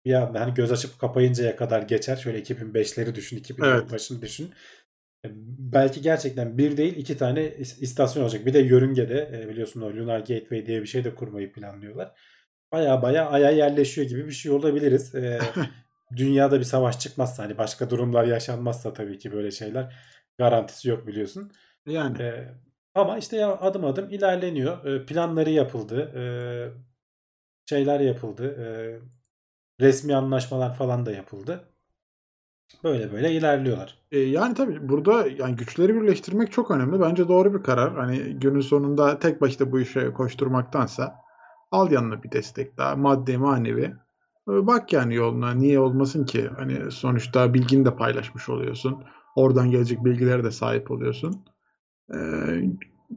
bir 0.05 0.13
anda 0.13 0.39
hani 0.41 0.53
göz 0.53 0.71
açıp 0.71 0.99
kapayıncaya 0.99 1.55
kadar 1.55 1.81
geçer. 1.81 2.15
Şöyle 2.15 2.39
2005'leri 2.39 3.15
düşün, 3.15 3.37
2000'lerin 3.37 3.81
Evet. 3.81 3.91
başını 3.91 4.21
düşün. 4.21 4.45
E, 5.25 5.29
Belki 5.73 6.01
gerçekten 6.01 6.57
bir 6.57 6.77
değil 6.77 6.95
iki 6.97 7.17
tane 7.17 7.41
is- 7.41 7.81
istasyon 7.81 8.23
olacak. 8.23 8.45
Bir 8.45 8.53
de 8.53 8.59
yörüngede 8.59 9.29
e, 9.43 9.49
biliyorsun 9.49 9.81
o 9.81 9.87
Lunar 9.93 10.19
Gateway 10.19 10.65
diye 10.65 10.81
bir 10.81 10.87
şey 10.87 11.03
de 11.03 11.15
kurmayı 11.15 11.51
planlıyorlar. 11.53 12.11
Baya 12.71 13.01
baya 13.01 13.29
aya 13.29 13.49
yerleşiyor 13.51 14.07
gibi 14.07 14.25
bir 14.27 14.31
şey 14.31 14.51
olabiliriz. 14.51 15.15
E, 15.15 15.39
dünyada 16.15 16.59
bir 16.59 16.63
savaş 16.65 16.99
çıkmazsa 16.99 17.43
hani 17.43 17.57
başka 17.57 17.89
durumlar 17.89 18.23
yaşanmazsa 18.25 18.93
tabii 18.93 19.19
ki 19.19 19.31
böyle 19.31 19.51
şeyler 19.51 19.95
garantisi 20.37 20.89
yok 20.89 21.07
biliyorsun. 21.07 21.51
Yani 21.87 22.21
E, 22.23 22.47
ama 22.95 23.17
işte 23.17 23.37
ya 23.37 23.57
adım 23.57 23.85
adım 23.85 24.09
ilerleniyor. 24.09 24.85
E, 24.85 25.05
planları 25.05 25.49
yapıldı. 25.49 26.11
E, 26.15 26.23
şeyler 27.69 27.99
yapıldı. 27.99 28.55
E, 28.63 28.65
resmi 29.81 30.15
anlaşmalar 30.15 30.75
falan 30.75 31.05
da 31.05 31.11
yapıldı. 31.11 31.67
Böyle 32.83 33.11
böyle 33.11 33.31
ilerliyorlar. 33.31 33.97
E, 34.11 34.19
yani 34.19 34.53
tabii 34.53 34.89
burada 34.89 35.27
yani 35.27 35.55
güçleri 35.55 35.95
birleştirmek 35.95 36.51
çok 36.51 36.71
önemli. 36.71 36.99
Bence 36.99 37.27
doğru 37.27 37.53
bir 37.53 37.63
karar. 37.63 37.95
Hani 37.95 38.17
günün 38.17 38.61
sonunda 38.61 39.19
tek 39.19 39.41
başına 39.41 39.71
bu 39.71 39.79
işe 39.79 40.13
koşturmaktansa 40.13 41.15
al 41.71 41.91
yanına 41.91 42.23
bir 42.23 42.31
destek 42.31 42.77
daha 42.77 42.95
maddi 42.95 43.37
manevi. 43.37 43.83
E, 44.49 44.67
Bak 44.67 44.93
yani 44.93 45.15
yoluna 45.15 45.53
niye 45.53 45.79
olmasın 45.79 46.25
ki? 46.25 46.49
Hani 46.57 46.91
sonuçta 46.91 47.53
bilgini 47.53 47.85
de 47.85 47.95
paylaşmış 47.95 48.49
oluyorsun. 48.49 49.03
Oradan 49.35 49.71
gelecek 49.71 50.05
bilgilere 50.05 50.43
de 50.43 50.51
sahip 50.51 50.91
oluyorsun. 50.91 51.45
E, 52.13 52.17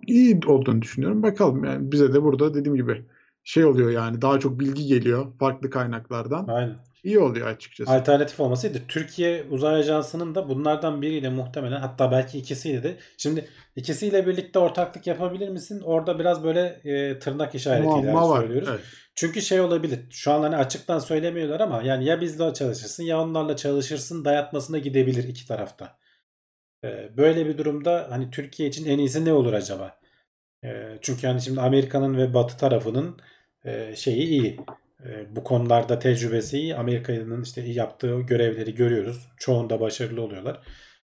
iyi 0.07 0.41
olduğunu 0.47 0.83
düşünüyorum. 0.83 1.23
Bakalım 1.23 1.65
yani 1.65 1.93
bize 1.93 2.13
de 2.13 2.23
burada 2.23 2.55
dediğim 2.55 2.77
gibi 2.77 3.05
şey 3.45 3.65
oluyor 3.65 3.91
yani 3.91 4.23
daha 4.23 4.39
çok 4.41 4.61
bilgi 4.61 4.87
geliyor 4.87 5.39
farklı 5.39 5.71
kaynaklardan. 5.71 6.47
Aynen. 6.49 6.77
iyi 7.05 7.19
oluyor 7.19 7.47
açıkçası. 7.47 7.91
Alternatif 7.91 8.41
olmasıydı. 8.41 8.79
Türkiye 8.89 9.45
Uzay 9.51 9.75
Ajansı'nın 9.75 10.35
da 10.35 10.49
bunlardan 10.49 11.03
biriyle 11.03 11.29
muhtemelen 11.29 11.81
hatta 11.81 12.11
belki 12.13 12.39
ikisiyle 12.39 12.83
de 12.83 12.97
şimdi 13.19 13.49
ikisiyle 13.77 14.27
birlikte 14.27 14.59
ortaklık 14.59 15.07
yapabilir 15.07 15.49
misin? 15.49 15.81
Orada 15.85 16.19
biraz 16.19 16.45
böyle 16.45 16.61
e, 16.85 17.19
tırnak 17.19 17.55
işaretiyle 17.55 18.13
Muamma 18.13 18.29
var. 18.31 18.41
söylüyoruz. 18.41 18.69
Evet. 18.73 18.81
Çünkü 19.15 19.43
şey 19.43 19.61
olabilir. 19.61 20.01
Şu 20.11 20.33
an 20.33 20.43
hani 20.43 20.57
açıktan 20.57 20.99
söylemiyorlar 20.99 21.61
ama 21.61 21.83
yani 21.83 22.05
ya 22.05 22.21
bizle 22.21 22.53
çalışırsın 22.55 23.03
ya 23.05 23.21
onlarla 23.21 23.57
çalışırsın 23.57 24.25
dayatmasına 24.25 24.79
gidebilir 24.79 25.25
iki 25.25 25.49
tarafta. 25.49 25.97
Ee, 26.85 27.17
Böyle 27.17 27.47
bir 27.47 27.59
durumda 27.59 28.07
hani 28.11 28.31
Türkiye 28.31 28.69
için 28.69 28.87
en 28.87 28.99
iyisi 28.99 29.25
ne 29.25 29.33
olur 29.33 29.53
acaba? 29.53 29.99
Ee, 30.65 30.99
Çünkü 31.03 31.27
hani 31.27 31.41
şimdi 31.43 31.61
Amerika'nın 31.61 32.17
ve 32.17 32.35
Batı 32.35 32.57
tarafının 32.57 33.17
e, 33.65 33.97
şeyi 33.97 34.27
iyi. 34.29 34.67
E, 35.07 35.37
Bu 35.37 35.45
konularda 35.45 35.99
tecrübesi 35.99 36.59
iyi. 36.59 36.77
Amerika'nın 36.77 37.43
işte 37.43 37.61
yaptığı 37.63 38.21
görevleri 38.21 38.75
görüyoruz. 38.75 39.29
Çoğunda 39.39 39.81
başarılı 39.81 40.23
oluyorlar. 40.23 40.61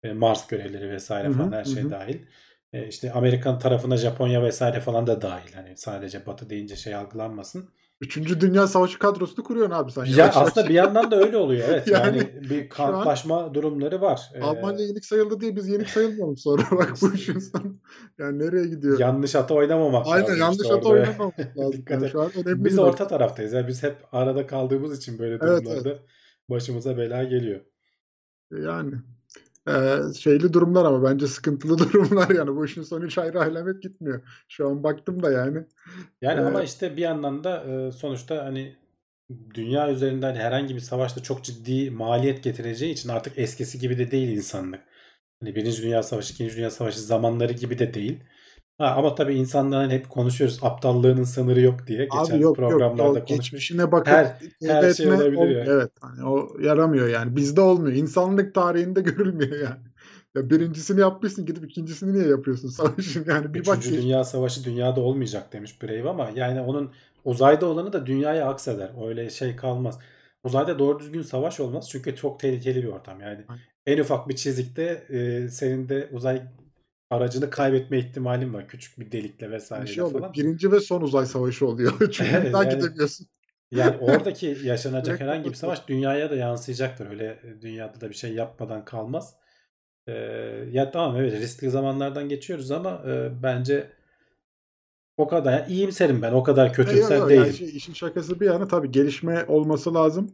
E, 0.02 0.12
Mars 0.12 0.46
görevleri 0.46 0.90
vesaire 0.90 1.28
Hı 1.28 1.32
hı, 1.32 1.32
falan 1.32 1.52
her 1.52 1.64
hı 1.64 1.70
şey 1.70 1.82
hı. 1.84 1.90
dahil. 1.90 2.26
E, 2.72 2.88
İşte 2.88 3.12
Amerikan 3.12 3.58
tarafına 3.58 3.96
Japonya 3.96 4.42
vesaire 4.42 4.80
falan 4.80 5.06
da 5.06 5.22
dahil. 5.22 5.52
Hani 5.54 5.76
sadece 5.76 6.26
Batı 6.26 6.50
deyince 6.50 6.76
şey 6.76 6.94
algılanmasın. 6.94 7.70
Üçüncü 8.00 8.40
Dünya 8.40 8.66
Savaşı 8.66 8.98
kadrosunu 8.98 9.44
kuruyorsun 9.44 9.74
abi 9.74 9.92
sen. 9.92 10.04
Ya 10.04 10.10
yavaş 10.16 10.36
yavaş. 10.36 10.48
aslında 10.48 10.68
bir 10.68 10.74
yandan 10.74 11.10
da 11.10 11.16
öyle 11.16 11.36
oluyor. 11.36 11.68
Evet 11.68 11.88
yani, 11.90 12.16
Yani 12.18 12.50
bir 12.50 12.68
kamplaşma 12.68 13.54
durumları 13.54 14.00
var. 14.00 14.30
Ee, 14.34 14.40
Almanya 14.40 14.86
yenik 14.86 15.04
sayıldı 15.04 15.40
diye 15.40 15.56
biz 15.56 15.68
yenik 15.68 15.88
sayılmıyor 15.90 16.26
mu 16.28 16.36
sonra? 16.36 16.62
Bak 16.70 16.90
bu 17.02 17.08
sonu. 17.40 17.78
Yani 18.18 18.38
nereye 18.38 18.66
gidiyor? 18.66 18.98
yanlış 18.98 19.34
ata 19.34 19.54
oynamamak 19.54 20.06
Aynen 20.06 20.22
lazım 20.26 20.38
yanlış 20.40 20.58
işte 20.62 20.74
hata 20.74 20.88
oynamamak 20.88 21.38
lazım. 21.58 21.72
Dikkat 21.72 22.02
Yani 22.02 22.10
şu 22.12 22.20
an 22.22 22.30
önemli 22.44 22.64
Biz 22.64 22.78
orta 22.78 22.88
nokta. 22.90 23.06
taraftayız. 23.08 23.52
Yani 23.52 23.68
biz 23.68 23.82
hep 23.82 23.96
arada 24.12 24.46
kaldığımız 24.46 24.98
için 24.98 25.18
böyle 25.18 25.38
Evet, 25.42 25.64
durumlarda 25.64 25.98
başımıza 26.50 26.96
bela 26.96 27.24
geliyor. 27.24 27.60
Yani 28.50 28.94
eee, 29.68 30.00
şeyli 30.18 30.52
durumlar 30.52 30.84
ama 30.84 31.02
bence 31.10 31.26
sıkıntılı 31.26 31.78
durumlar 31.92 32.30
yani 32.30 32.56
bu 32.56 32.64
işin 32.66 32.82
sonu 32.82 33.06
hiç 33.06 33.18
ayrı 33.18 33.42
alamet 33.42 33.82
gitmiyor. 33.82 34.22
Şu 34.48 34.68
an 34.68 34.82
baktım 34.84 35.22
da 35.22 35.30
yani. 35.32 35.64
Yani 36.22 36.40
Ee, 36.40 36.42
ama 36.42 36.62
işte 36.62 36.96
bir 36.96 37.02
yandan 37.02 37.44
da 37.44 37.64
e, 37.64 37.92
sonuçta 37.92 38.44
hani 38.44 38.76
dünya 39.54 39.90
üzerinden 39.92 40.34
herhangi 40.34 40.74
bir 40.74 40.80
savaşta 40.80 41.22
çok 41.22 41.44
ciddi 41.44 41.90
maliyet 41.90 42.44
getireceği 42.44 42.92
için 42.92 43.08
artık 43.08 43.38
eskisi 43.38 43.78
gibi 43.78 43.98
de 43.98 44.10
değil 44.10 44.28
insanlık. 44.28 44.80
Hani 45.40 45.54
Birinci 45.56 45.82
Dünya 45.82 46.02
Savaşı, 46.02 46.34
İkinci 46.34 46.56
Dünya 46.56 46.70
Savaşı 46.70 47.00
zamanları 47.00 47.52
gibi 47.52 47.78
de 47.78 47.94
değil. 47.94 48.20
Ha, 48.78 48.94
ama 48.96 49.14
tabii 49.14 49.34
insanların 49.34 49.90
hep 49.90 50.08
konuşuyoruz 50.10 50.58
aptallığının 50.62 51.24
sınırı 51.24 51.60
yok 51.60 51.86
diye. 51.86 52.04
Geçen 52.04 52.18
Abi 52.18 52.32
yok 52.32 52.40
yok 52.42 52.56
programlarda 52.56 53.06
konuşmuş. 53.24 53.28
geçmişine 53.28 53.92
bakıp 53.92 54.06
Her- 54.12 54.36
her 54.62 54.94
şey 54.94 55.08
olabilir 55.12 55.36
olmuyor. 55.36 55.50
yani. 55.66 55.68
Evet 55.70 55.90
hani 56.00 56.24
o 56.28 56.48
yaramıyor 56.62 57.08
yani. 57.08 57.36
Bizde 57.36 57.60
olmuyor. 57.60 57.96
İnsanlık 57.96 58.54
tarihinde 58.54 59.00
görülmüyor 59.02 59.56
yani. 59.60 59.80
Ya 60.36 60.50
birincisini 60.50 61.00
yapmışsın 61.00 61.46
gidip 61.46 61.64
ikincisini 61.64 62.12
niye 62.14 62.28
yapıyorsun 62.28 62.68
savaşın 62.68 63.24
yani 63.28 63.54
bir 63.54 63.66
bak 63.66 63.78
Üçüncü 63.78 63.96
geç- 63.96 64.04
Dünya 64.04 64.24
Savaşı 64.24 64.64
dünyada 64.64 65.00
olmayacak 65.00 65.52
demiş 65.52 65.82
Brave 65.82 66.08
ama 66.08 66.30
yani 66.34 66.60
onun 66.60 66.92
uzayda 67.24 67.66
olanı 67.66 67.92
da 67.92 68.06
dünyaya 68.06 68.46
akseder. 68.48 68.90
Öyle 69.08 69.30
şey 69.30 69.56
kalmaz. 69.56 69.98
Uzayda 70.44 70.78
doğru 70.78 70.98
düzgün 71.00 71.22
savaş 71.22 71.60
olmaz 71.60 71.88
çünkü 71.90 72.16
çok 72.16 72.40
tehlikeli 72.40 72.82
bir 72.82 72.88
ortam. 72.88 73.20
Yani 73.20 73.44
Aynen. 73.48 73.62
en 73.86 73.98
ufak 73.98 74.28
bir 74.28 74.36
çizikte 74.36 74.82
e, 75.10 75.48
senin 75.48 75.88
de 75.88 76.08
uzay 76.12 76.42
aracını 77.10 77.50
kaybetme 77.50 77.98
ihtimalin 77.98 78.54
var. 78.54 78.68
Küçük 78.68 79.00
bir 79.00 79.12
delikle 79.12 79.46
bir 79.46 79.52
vesaire 79.52 79.86
şey 79.86 80.02
oluyor. 80.02 80.20
falan. 80.20 80.32
Birinci 80.34 80.72
ve 80.72 80.80
son 80.80 81.00
uzay 81.00 81.26
savaşı 81.26 81.66
oluyor. 81.66 81.92
Çünkü 82.12 82.30
Evet, 82.34 82.46
bir 82.48 82.52
daha 82.52 82.64
yani- 82.64 82.74
gidemiyorsun. 82.74 83.26
Yani 83.70 83.96
oradaki 84.00 84.58
yaşanacak 84.64 85.20
herhangi 85.20 85.50
bir 85.50 85.54
savaş 85.54 85.88
dünyaya 85.88 86.30
da 86.30 86.34
yansıyacaktır. 86.36 87.10
Öyle 87.10 87.24
e, 87.44 87.62
dünyada 87.62 88.00
da 88.00 88.08
bir 88.08 88.14
şey 88.14 88.34
yapmadan 88.34 88.84
kalmaz. 88.84 89.34
Ee, 90.06 90.12
ya 90.72 90.90
tamam 90.90 91.16
evet 91.16 91.40
riskli 91.40 91.70
zamanlardan 91.70 92.28
geçiyoruz 92.28 92.70
ama 92.70 93.02
e, 93.06 93.30
bence 93.42 93.90
o 95.16 95.28
kadar 95.28 95.52
yani 95.52 95.72
iyimserim 95.72 96.22
ben. 96.22 96.32
O 96.32 96.42
kadar 96.42 96.66
E, 96.66 96.72
kötümser 96.72 97.16
yok, 97.16 97.28
değilim. 97.28 97.42
yani 97.44 97.52
şey, 97.54 97.76
işin 97.76 97.92
şakası 97.92 98.40
bir 98.40 98.46
yana 98.46 98.68
tabii 98.68 98.90
gelişme 98.90 99.44
olması 99.48 99.94
lazım. 99.94 100.30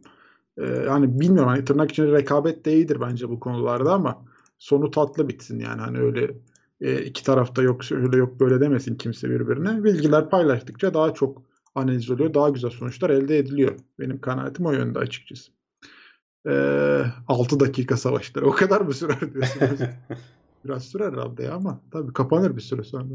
Ee, 0.57 0.63
hani 0.89 1.19
bilmiyorum 1.19 1.49
hani 1.49 1.65
tırnak 1.65 1.91
içinde 1.91 2.11
rekabet 2.11 2.65
de 2.65 2.73
iyidir 2.73 3.01
bence 3.01 3.29
bu 3.29 3.39
konularda 3.39 3.93
ama 3.93 4.25
sonu 4.57 4.91
tatlı 4.91 5.27
bitsin 5.29 5.59
yani 5.59 5.81
hani 5.81 5.99
öyle 5.99 6.31
e, 6.85 7.01
iki 7.05 7.23
tarafta 7.23 7.61
yok 7.61 7.83
şöyle 7.83 8.17
yok 8.17 8.39
böyle 8.39 8.61
demesin 8.61 8.95
kimse 8.95 9.29
birbirine. 9.29 9.83
Bilgiler 9.83 10.29
paylaştıkça 10.29 10.93
daha 10.93 11.13
çok 11.13 11.41
analiz 11.75 12.09
oluyor, 12.09 12.33
daha 12.33 12.49
güzel 12.49 12.69
sonuçlar 12.71 13.09
elde 13.09 13.37
ediliyor. 13.37 13.75
Benim 13.99 14.21
kanaatim 14.21 14.65
o 14.65 14.71
yönde 14.71 14.99
açıkçası. 14.99 15.51
Ee, 16.47 17.05
6 17.27 17.59
dakika 17.59 17.97
savaşları 17.97 18.45
o 18.45 18.51
kadar 18.51 18.81
mı 18.81 18.93
sürer 18.93 19.33
diyorsunuz? 19.33 19.79
Biraz 20.65 20.83
sürer 20.83 21.11
herhalde 21.13 21.43
ya 21.43 21.53
ama 21.53 21.81
tabii 21.91 22.13
kapanır 22.13 22.55
bir 22.55 22.61
süre 22.61 22.83
sonra. 22.83 23.13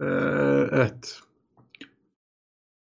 Ee, 0.00 0.06
evet. 0.72 1.20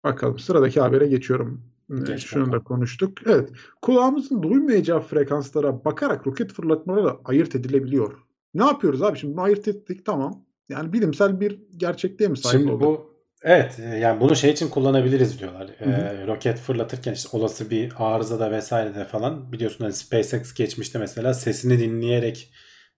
Bakalım 0.04 0.38
sıradaki 0.38 0.80
habere 0.80 1.06
geçiyorum. 1.06 1.62
Ee, 1.90 1.94
Geç 2.06 2.26
Şunu 2.26 2.42
da 2.42 2.46
bakalım. 2.46 2.64
konuştuk. 2.64 3.18
Evet. 3.26 3.50
Kulağımızın 3.82 4.42
duymayacağı 4.42 5.00
frekanslara 5.00 5.84
bakarak 5.84 6.26
roket 6.26 6.52
fırlatmaları 6.52 7.16
ayırt 7.24 7.54
edilebiliyor. 7.54 8.29
Ne 8.54 8.64
yapıyoruz 8.64 9.02
abi? 9.02 9.18
Şimdi 9.18 9.32
bunu 9.32 9.42
ayırt 9.42 9.68
ettik 9.68 10.06
tamam. 10.06 10.44
Yani 10.68 10.92
bilimsel 10.92 11.40
bir 11.40 11.58
gerçekliğe 11.76 12.28
mi 12.28 12.36
sahip 12.36 12.58
Şimdi 12.58 12.72
olduk? 12.72 12.82
bu 12.82 13.14
evet 13.42 13.78
e, 13.78 13.98
yani 13.98 14.20
bunu 14.20 14.36
şey 14.36 14.50
için 14.50 14.68
kullanabiliriz 14.68 15.40
diyorlar. 15.40 15.70
Hı 15.78 15.84
hı. 15.84 15.90
Ee, 15.90 16.26
roket 16.26 16.58
fırlatırken 16.58 17.12
işte 17.12 17.28
olası 17.36 17.70
bir 17.70 17.92
arızada 17.96 18.50
vesaire 18.50 18.94
de 18.94 19.04
falan 19.04 19.52
biliyorsun 19.52 19.84
hani 19.84 19.94
SpaceX 19.94 20.54
geçmişte 20.54 20.98
mesela 20.98 21.34
sesini 21.34 21.78
dinleyerek 21.78 22.52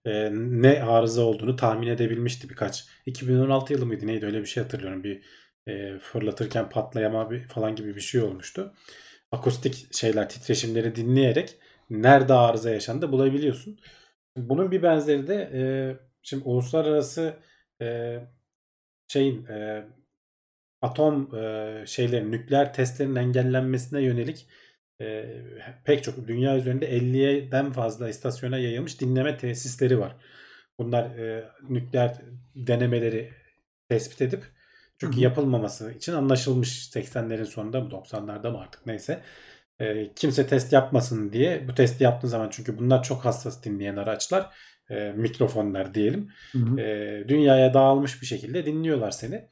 e, 0.04 0.30
ne 0.32 0.82
arıza 0.82 1.22
olduğunu 1.22 1.56
tahmin 1.56 1.86
edebilmişti 1.86 2.50
birkaç. 2.50 2.86
2016 3.06 3.72
yılı 3.72 3.86
mıydı 3.86 4.06
neydi 4.06 4.26
öyle 4.26 4.40
bir 4.40 4.46
şey 4.46 4.62
hatırlıyorum. 4.62 5.04
Bir 5.04 5.22
e, 5.66 5.98
fırlatırken 5.98 6.68
patlayama 6.68 7.30
bir, 7.30 7.40
falan 7.40 7.76
gibi 7.76 7.96
bir 7.96 8.00
şey 8.00 8.22
olmuştu. 8.22 8.74
Akustik 9.32 9.94
şeyler 9.94 10.28
titreşimleri 10.28 10.96
dinleyerek 10.96 11.56
nerede 11.90 12.34
arıza 12.34 12.70
yaşandı 12.70 13.12
bulabiliyorsun. 13.12 13.78
Bunun 14.36 14.70
bir 14.70 14.82
benzeri 14.82 15.26
de 15.26 15.50
e, 15.54 15.62
şimdi 16.22 16.44
uluslararası 16.44 17.36
e, 17.82 18.18
şeyin 19.08 19.46
e, 19.46 19.84
atom 20.82 21.34
e, 21.36 21.84
şeylerin 21.86 22.32
nükleer 22.32 22.74
testlerin 22.74 23.16
engellenmesine 23.16 24.02
yönelik 24.02 24.46
e, 25.00 25.26
pek 25.84 26.04
çok 26.04 26.28
dünya 26.28 26.56
üzerinde 26.56 26.90
50'den 26.98 27.72
fazla 27.72 28.08
istasyona 28.08 28.58
yayılmış 28.58 29.00
dinleme 29.00 29.36
tesisleri 29.36 29.98
var. 29.98 30.16
Bunlar 30.78 31.04
e, 31.04 31.44
nükleer 31.68 32.16
denemeleri 32.54 33.30
tespit 33.88 34.22
edip 34.22 34.44
çünkü 34.98 35.20
yapılmaması 35.20 35.92
için 35.92 36.12
anlaşılmış 36.12 36.88
80'lerin 36.88 37.44
sonunda 37.44 37.80
mı 37.80 37.90
90'larda 37.90 38.50
mı 38.50 38.60
artık 38.60 38.86
neyse. 38.86 39.22
E, 39.82 40.12
kimse 40.16 40.46
test 40.46 40.72
yapmasın 40.72 41.32
diye 41.32 41.68
bu 41.68 41.74
testi 41.74 42.04
yaptığın 42.04 42.28
zaman 42.28 42.48
çünkü 42.50 42.78
bunlar 42.78 43.02
çok 43.02 43.24
hassas 43.24 43.64
dinleyen 43.64 43.96
araçlar 43.96 44.54
e, 44.90 45.12
mikrofonlar 45.12 45.94
diyelim 45.94 46.30
Hı 46.52 46.58
hı. 46.58 46.80
e, 46.80 47.24
dünyaya 47.28 47.74
dağılmış 47.74 48.22
bir 48.22 48.26
şekilde 48.26 48.66
dinliyorlar 48.66 49.10
seni. 49.10 49.48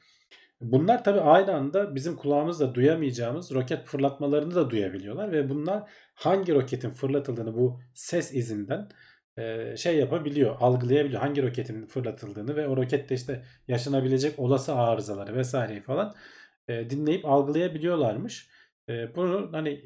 Bunlar 0.61 1.03
tabii 1.03 1.21
aynı 1.21 1.55
anda 1.55 1.95
bizim 1.95 2.15
kulağımızla 2.15 2.75
duyamayacağımız 2.75 3.51
roket 3.51 3.85
fırlatmalarını 3.85 4.55
da 4.55 4.69
duyabiliyorlar 4.69 5.31
ve 5.31 5.49
bunlar 5.49 5.89
hangi 6.15 6.53
roketin 6.53 6.91
fırlatıldığını 6.91 7.53
bu 7.53 7.79
ses 7.93 8.33
izinden 8.33 8.89
e, 9.37 9.77
şey 9.77 9.97
yapabiliyor, 9.97 10.55
algılayabiliyor. 10.59 11.21
Hangi 11.21 11.43
roketin 11.43 11.85
fırlatıldığını 11.85 12.55
ve 12.55 12.67
o 12.67 12.77
rokette 12.77 13.15
işte 13.15 13.43
yaşanabilecek 13.67 14.39
olası 14.39 14.75
arızaları 14.75 15.35
vesaireyi 15.35 15.81
falan 15.81 16.13
e, 16.67 16.89
dinleyip 16.89 17.25
algılayabiliyorlarmış. 17.25 18.49
E, 18.89 19.15
bunu 19.15 19.49
hani 19.51 19.81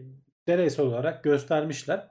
deneysel 0.47 0.85
olarak 0.85 1.23
göstermişler. 1.23 2.07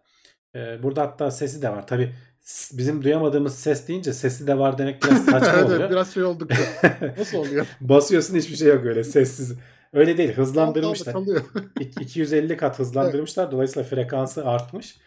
E, 0.55 0.83
burada 0.83 1.03
hatta 1.03 1.31
sesi 1.31 1.63
de 1.63 1.69
var. 1.71 1.87
Tabii 1.87 2.15
s- 2.41 2.79
bizim 2.79 3.03
duyamadığımız 3.05 3.59
ses 3.59 3.89
deyince 3.89 4.13
sesi 4.13 4.47
de 4.47 4.59
var 4.59 4.79
demek 4.79 5.03
biraz 5.03 5.25
saçma 5.31 5.53
Evet, 5.55 5.65
oluyor. 5.65 5.91
biraz 5.91 6.15
şey 6.15 6.23
olduk. 6.25 6.51
Nasıl 7.19 7.39
oluyor? 7.39 7.67
Basıyorsun 7.81 8.37
hiçbir 8.37 8.57
şey 8.57 8.69
yok 8.69 8.85
öyle 8.85 9.05
sessiz. 9.05 9.59
Öyle 9.93 10.17
değil 10.19 10.33
hızlandırmışlar. 10.33 11.13
Kalıyor. 11.13 11.41
İk- 11.81 12.01
250 12.03 12.57
kat 12.57 12.79
hızlandırmışlar. 12.79 13.51
Dolayısıyla 13.53 13.89
frekansı 13.89 14.47
artmış. 14.47 14.99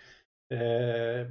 Ee, 0.52 1.26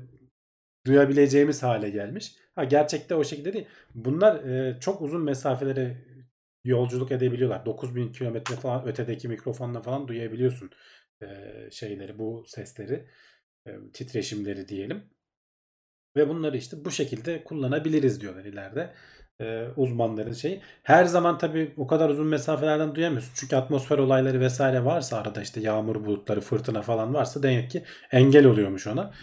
duyabileceğimiz 0.87 1.63
hale 1.63 1.91
gelmiş. 1.91 2.35
Ha 2.55 2.65
gerçekte 2.65 3.15
o 3.15 3.25
şekilde 3.25 3.53
değil. 3.53 3.67
Bunlar 3.95 4.45
e, 4.45 4.81
çok 4.81 5.03
uzun 5.03 5.23
mesafelere 5.25 5.97
yolculuk 6.65 7.13
edebiliyorlar. 7.13 7.67
9000 7.67 8.13
kilometre 8.13 8.55
falan 8.57 8.87
ötedeki 8.89 9.29
mikrofonla 9.29 9.83
falan 9.83 10.09
duyabiliyorsun 10.09 10.71
şeyleri, 11.71 12.19
bu 12.19 12.45
sesleri, 12.47 13.07
titreşimleri 13.93 14.69
diyelim. 14.69 15.05
Ve 16.17 16.29
bunları 16.29 16.57
işte 16.57 16.85
bu 16.85 16.91
şekilde 16.91 17.45
kullanabiliriz 17.45 18.21
diyorlar 18.21 18.45
ileride. 18.45 18.93
uzmanların 19.77 20.33
şeyi. 20.33 20.63
Her 20.83 21.05
zaman 21.05 21.39
tabii 21.39 21.75
o 21.77 21.87
kadar 21.87 22.09
uzun 22.11 22.27
mesafelerden 22.27 22.95
duyamıyorsun. 22.95 23.33
Çünkü 23.35 23.57
atmosfer 23.57 23.99
olayları 23.99 24.41
vesaire 24.41 24.85
varsa 24.85 25.19
arada 25.19 25.43
işte 25.43 25.61
yağmur 25.61 26.05
bulutları, 26.05 26.41
fırtına 26.41 26.83
falan 26.83 27.15
varsa 27.15 27.43
demek 27.43 27.71
ki 27.71 27.85
engel 28.13 28.47
oluyormuş 28.47 28.87
ona. 28.87 29.15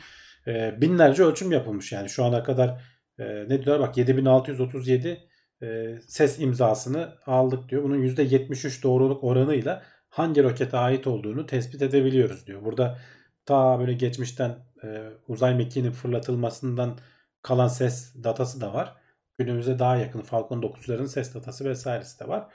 Binlerce 0.82 1.24
ölçüm 1.24 1.52
yapılmış 1.52 1.92
yani 1.92 2.10
şu 2.10 2.24
ana 2.24 2.44
kadar 2.44 2.82
ne 3.20 3.64
diyorlar 3.64 3.80
bak 3.80 3.98
7637 3.98 5.28
e, 5.64 5.98
ses 6.08 6.40
imzasını 6.40 7.14
aldık 7.26 7.70
diyor. 7.70 7.84
Bunun 7.84 8.04
%73 8.04 8.84
doğruluk 8.84 9.24
oranıyla 9.24 9.84
hangi 10.14 10.44
rokete 10.44 10.78
ait 10.78 11.08
olduğunu 11.08 11.46
tespit 11.46 11.82
edebiliyoruz 11.82 12.48
diyor. 12.48 12.66
Burada 12.66 13.00
ta 13.46 13.80
böyle 13.80 13.94
geçmişten 13.94 14.58
e, 14.84 15.10
uzay 15.28 15.56
mekiğinin 15.56 15.92
fırlatılmasından 15.92 16.98
kalan 17.42 17.68
ses 17.68 18.14
datası 18.24 18.62
da 18.62 18.74
var. 18.74 18.96
Günümüze 19.38 19.80
daha 19.80 19.96
yakın 19.98 20.22
Falcon 20.22 20.62
9'ların 20.62 21.08
ses 21.08 21.36
datası 21.36 21.66
vesairesi 21.66 22.20
de 22.20 22.28
var. 22.28 22.48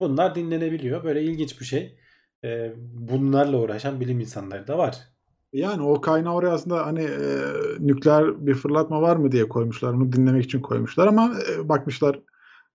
Bunlar 0.00 0.34
dinlenebiliyor. 0.34 1.04
Böyle 1.04 1.22
ilginç 1.22 1.60
bir 1.60 1.64
şey. 1.64 1.98
E, 2.44 2.72
bunlarla 2.92 3.56
uğraşan 3.56 4.00
bilim 4.00 4.20
insanları 4.20 4.66
da 4.66 4.78
var. 4.78 4.96
Yani 5.52 5.82
o 5.82 6.00
kaynağı 6.00 6.34
oraya 6.34 6.50
aslında 6.50 6.86
hani 6.86 7.02
e, 7.02 7.28
nükleer 7.80 8.46
bir 8.46 8.54
fırlatma 8.54 9.02
var 9.02 9.16
mı 9.16 9.32
diye 9.32 9.48
koymuşlar. 9.48 9.92
Onu 9.92 10.12
dinlemek 10.12 10.44
için 10.44 10.60
koymuşlar 10.60 11.06
ama 11.06 11.34
e, 11.50 11.68
bakmışlar 11.68 12.20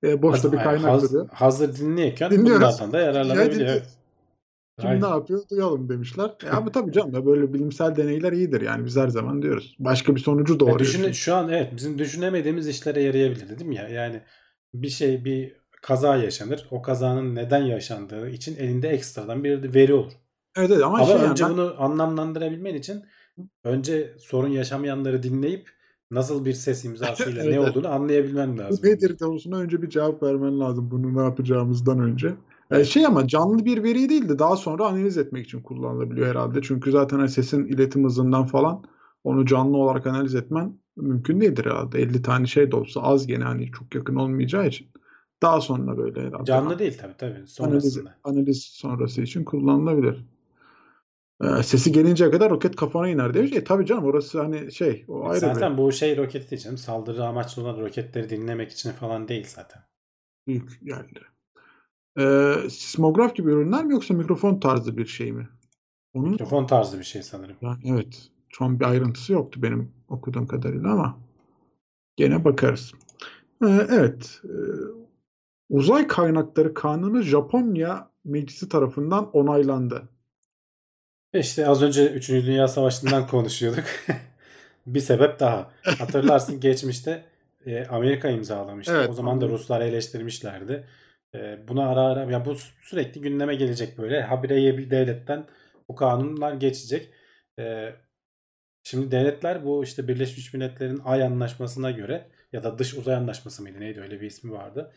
e, 0.04 0.22
boşta 0.22 0.44
Hazır, 0.44 0.58
bir 0.58 0.64
kaynak 0.64 0.92
hazır, 0.92 1.28
hazır 1.28 1.78
dinliyorken 1.78 2.32
Dinliyoruz. 2.32 2.62
bunlardan 2.62 2.94
da 2.94 3.00
yararlanabiliyor. 3.00 3.70
Yani, 3.70 3.82
Kim 4.80 4.90
Aynen. 4.90 5.02
ne 5.02 5.08
yapıyor 5.08 5.42
duyalım 5.52 5.90
demişler. 5.90 6.32
E, 6.46 6.50
ama 6.50 6.72
tabii 6.72 6.92
canım 6.92 7.14
ya 7.14 7.26
böyle 7.26 7.54
bilimsel 7.54 7.96
deneyler 7.96 8.32
iyidir 8.34 8.62
yani 8.62 8.86
biz 8.86 8.98
her 8.98 9.08
zaman 9.08 9.42
diyoruz. 9.42 9.76
Başka 9.80 10.16
bir 10.16 10.20
sonucu 10.20 10.60
doğuruyor. 10.60 10.80
düşün, 10.80 11.04
çünkü. 11.04 11.14
şu 11.14 11.36
an 11.36 11.50
evet 11.50 11.74
bizim 11.76 12.00
düşünemediğimiz 12.00 12.68
işlere 12.68 13.04
yarayabilir 13.04 13.50
değil 13.50 13.70
mi 13.70 13.76
ya? 13.76 13.88
Yani 13.88 14.22
bir 14.74 14.90
şey 14.90 15.26
bir 15.26 15.56
kaza 15.82 16.16
yaşanır. 16.16 16.68
O 16.72 16.82
kazanın 16.82 17.36
neden 17.36 17.64
yaşandığı 17.64 18.30
için 18.30 18.56
elinde 18.56 18.90
ekstradan 18.90 19.44
bir 19.44 19.74
veri 19.74 19.94
olur. 19.94 20.12
Evet, 20.58 20.72
evet 20.72 20.84
ama, 20.84 20.98
Ama 20.98 21.06
şey 21.06 21.16
yani 21.16 21.30
önce 21.30 21.44
ben- 21.44 21.52
bunu 21.52 21.76
anlamlandırabilmen 21.78 22.76
için 22.76 23.04
önce 23.64 24.14
sorun 24.20 24.50
yaşamayanları 24.50 25.24
dinleyip 25.24 25.70
nasıl 26.12 26.46
bir 26.46 26.54
ses 26.54 26.86
imzasıyla 26.86 27.44
Evet, 27.44 27.54
ne 27.54 27.60
olduğunu 27.60 27.88
anlayabilmen 27.88 28.58
lazım. 28.58 28.90
Nedir 28.90 29.18
konusuna 29.18 29.58
önce 29.58 29.82
bir 29.82 29.90
cevap 29.90 30.24
vermen 30.24 30.60
lazım 30.60 30.92
bunu 30.92 31.18
ne 31.18 31.24
yapacağımızdan 31.24 32.00
önce. 32.00 32.34
E, 32.72 32.84
şey 32.86 33.06
ama 33.06 33.28
canlı 33.28 33.66
bir 33.66 33.84
veri 33.84 34.10
değil 34.10 34.30
de 34.30 34.40
daha 34.40 34.56
sonra 34.56 34.88
analiz 34.88 35.18
etmek 35.18 35.46
için 35.46 35.62
kullanılabiliyor 35.62 36.28
herhalde. 36.28 36.60
Çünkü 36.62 36.92
zaten 36.92 37.18
hani 37.20 37.30
sesin 37.30 37.66
iletim 37.66 38.04
hızından 38.06 38.46
falan 38.46 38.84
onu 39.24 39.46
canlı 39.46 39.78
olarak 39.78 40.08
analiz 40.08 40.36
etmen 40.36 40.80
mümkün 40.96 41.42
değildir 41.42 41.66
herhalde. 41.66 42.02
50 42.02 42.22
tane 42.22 42.48
şey 42.48 42.72
de 42.72 42.76
olsa 42.76 43.02
az 43.02 43.28
gene 43.28 43.44
hani 43.44 43.72
çok 43.72 43.96
yakın 43.96 44.16
olmayacağı 44.16 44.68
için. 44.68 44.88
Daha 45.42 45.62
sonra 45.62 45.98
böyle 45.98 46.22
herhalde. 46.22 46.46
Canlı 46.46 46.80
değil 46.80 46.98
tabii 47.02 47.18
tabii 47.18 47.32
analiz, 47.32 47.50
sonrasında. 47.54 48.16
analiz 48.24 48.64
sonrası 48.64 49.22
için 49.22 49.44
kullanılabilir. 49.44 50.26
E, 51.44 51.64
sesi 51.64 51.92
gelinceye 51.92 52.32
kadar 52.32 52.50
roket 52.50 52.76
kafana 52.76 53.10
iner 53.10 53.34
demiş. 53.34 53.52
E 53.54 53.64
tabii 53.64 53.86
canım 53.86 54.04
orası 54.04 54.42
hani 54.42 54.72
şey 54.72 55.06
o 55.08 55.24
ayrı 55.24 55.34
bir- 55.34 55.40
Zaten 55.40 55.78
bu 55.78 55.92
şey 55.92 56.18
roketi 56.18 56.52
değil 56.52 56.62
canım. 56.62 56.78
Saldırı 56.78 57.26
amaçlı 57.26 57.62
olan 57.62 57.80
roketleri 57.82 58.30
dinlemek 58.30 58.72
için 58.72 58.92
falan 58.92 59.28
değil 59.28 59.46
zaten. 59.48 59.82
büyük 60.48 60.80
yerlere. 60.82 61.26
Ee, 62.20 62.54
sismograf 62.70 63.36
gibi 63.36 63.52
ürünler 63.52 63.86
mi 63.86 63.94
yoksa 63.94 64.14
mikrofon 64.14 64.60
tarzı 64.60 64.98
bir 64.98 65.06
şey 65.06 65.32
mi? 65.32 65.50
Onun 66.14 66.30
Mikrofon 66.30 66.68
tarzı 66.68 67.00
bir 67.00 67.04
şey 67.04 67.24
sanırım. 67.24 67.56
yani 67.62 67.78
evet. 67.86 68.30
Şu 68.50 68.66
an 68.66 68.80
bir 68.80 68.86
ayrıntısı 68.86 69.34
yoktu 69.34 69.64
benim 69.64 69.92
okuduğum 70.10 70.48
kadarıyla 70.48 70.92
ama 70.92 71.18
gene 72.16 72.46
bakarız. 72.46 72.92
Ee, 73.64 73.68
evet. 73.90 74.42
Ee, 74.44 74.50
uzay 75.70 76.08
kaynakları 76.08 76.74
kanunu 76.74 77.22
Japonya 77.22 78.10
meclisi 78.26 78.70
tarafından 78.70 79.32
onaylandı. 79.32 80.10
İşte 81.34 81.68
az 81.68 81.84
önce 81.84 82.12
3. 82.12 82.30
Dünya 82.30 82.68
Savaşı'ndan 82.68 83.28
konuşuyorduk. 83.32 83.86
bir 84.88 85.00
sebep 85.00 85.40
daha. 85.40 85.72
Hatırlarsın 85.84 86.60
geçmişte 86.62 87.26
e, 87.66 87.86
Amerika 87.86 88.30
imzalamıştı. 88.30 88.94
Evet, 88.96 89.10
o 89.10 89.14
zaman 89.14 89.42
da. 89.42 89.48
Ruslar 89.48 89.82
eleştirmişlerdi. 89.82 90.88
Buna 91.68 91.90
ara 91.90 92.02
ara 92.02 92.32
ya 92.32 92.46
bu 92.46 92.56
sürekli 92.82 93.22
gündeme 93.22 93.56
gelecek 93.56 93.98
böyle. 93.98 94.22
Habire 94.22 94.78
bir 94.78 94.92
devletten 94.92 95.46
bu 95.90 95.96
kanunlar 95.96 96.54
geçecek. 96.54 97.14
Şimdi 98.84 99.12
devletler 99.12 99.66
bu 99.66 99.84
işte 99.84 100.08
Birleşmiş 100.08 100.54
Milletler'in 100.54 101.02
Ay 101.06 101.24
Anlaşması'na 101.24 101.92
göre 101.92 102.28
ya 102.54 102.64
da 102.64 102.80
Dış 102.80 102.94
Uzay 102.94 103.16
Anlaşması 103.16 103.62
mıydı 103.62 103.80
neydi 103.80 104.02
öyle 104.02 104.22
bir 104.22 104.28
ismi 104.28 104.52
vardı. 104.52 104.92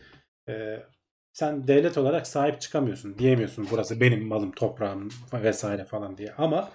Sen 1.32 1.68
devlet 1.68 1.98
olarak 1.98 2.26
sahip 2.26 2.60
çıkamıyorsun 2.60 3.18
diyemiyorsun 3.18 3.68
burası 3.70 4.00
benim 4.00 4.26
malım 4.26 4.52
toprağım 4.52 5.08
vesaire 5.32 5.84
falan 5.84 6.18
diye 6.18 6.32
ama 6.38 6.72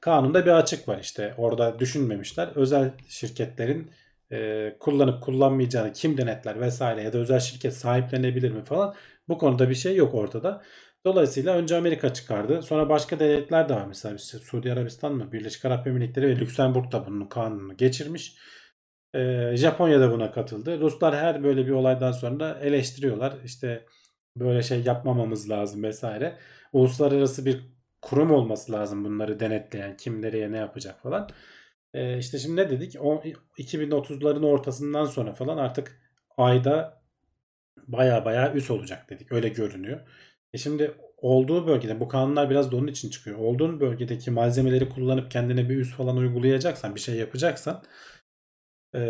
kanunda 0.00 0.46
bir 0.46 0.50
açık 0.50 0.88
var 0.88 0.98
işte 0.98 1.34
orada 1.38 1.78
düşünmemişler 1.78 2.48
özel 2.54 2.92
şirketlerin 3.08 3.90
e, 4.32 4.76
kullanıp 4.80 5.22
kullanmayacağını 5.22 5.92
kim 5.92 6.18
denetler 6.18 6.60
vesaire 6.60 7.02
ya 7.02 7.12
da 7.12 7.18
özel 7.18 7.40
şirket 7.40 7.74
sahiplenebilir 7.74 8.50
mi 8.50 8.64
falan 8.64 8.94
bu 9.28 9.38
konuda 9.38 9.70
bir 9.70 9.74
şey 9.74 9.96
yok 9.96 10.14
ortada. 10.14 10.62
Dolayısıyla 11.06 11.56
önce 11.56 11.76
Amerika 11.76 12.12
çıkardı. 12.12 12.62
Sonra 12.62 12.88
başka 12.88 13.18
devletler 13.20 13.68
de 13.68 13.74
var. 13.74 13.86
Mesela 13.86 14.14
işte 14.14 14.38
Suudi 14.38 14.72
Arabistan 14.72 15.14
mı? 15.14 15.32
Birleşik 15.32 15.64
Arap 15.64 15.86
Emirlikleri 15.86 16.26
ve 16.28 16.36
Lüksemburg 16.36 16.92
da 16.92 17.06
bunun 17.06 17.26
kanununu 17.26 17.76
geçirmiş. 17.76 18.36
Ee, 19.14 19.56
Japonya 19.56 20.00
da 20.00 20.12
buna 20.12 20.32
katıldı. 20.32 20.80
Ruslar 20.80 21.16
her 21.16 21.44
böyle 21.44 21.66
bir 21.66 21.70
olaydan 21.70 22.12
sonra 22.12 22.58
eleştiriyorlar. 22.62 23.34
İşte 23.44 23.86
böyle 24.36 24.62
şey 24.62 24.82
yapmamamız 24.82 25.50
lazım 25.50 25.82
vesaire. 25.82 26.38
Uluslararası 26.72 27.46
bir 27.46 27.60
kurum 28.02 28.30
olması 28.30 28.72
lazım 28.72 29.04
bunları 29.04 29.40
denetleyen. 29.40 29.96
Kim 29.96 30.22
nereye 30.22 30.52
ne 30.52 30.56
yapacak 30.56 31.02
falan. 31.02 31.28
Ee, 31.96 32.18
işte 32.18 32.38
şimdi 32.38 32.56
ne 32.56 32.70
dedik? 32.70 32.96
O 33.00 33.22
2030'ların 33.58 34.46
ortasından 34.46 35.04
sonra 35.04 35.34
falan 35.34 35.56
artık 35.58 36.00
ayda 36.36 37.02
baya 37.88 38.24
baya 38.24 38.54
üs 38.54 38.70
olacak 38.70 39.10
dedik. 39.10 39.32
Öyle 39.32 39.48
görünüyor. 39.48 40.00
E 40.52 40.58
şimdi 40.58 40.94
olduğu 41.18 41.66
bölgede 41.66 42.00
bu 42.00 42.08
kanunlar 42.08 42.50
biraz 42.50 42.72
da 42.72 42.76
onun 42.76 42.86
için 42.86 43.10
çıkıyor. 43.10 43.38
Olduğun 43.38 43.80
bölgedeki 43.80 44.30
malzemeleri 44.30 44.88
kullanıp 44.88 45.30
kendine 45.30 45.68
bir 45.68 45.76
üs 45.76 45.96
falan 45.96 46.16
uygulayacaksan, 46.16 46.94
bir 46.94 47.00
şey 47.00 47.16
yapacaksan 47.16 47.82
e, 48.94 49.00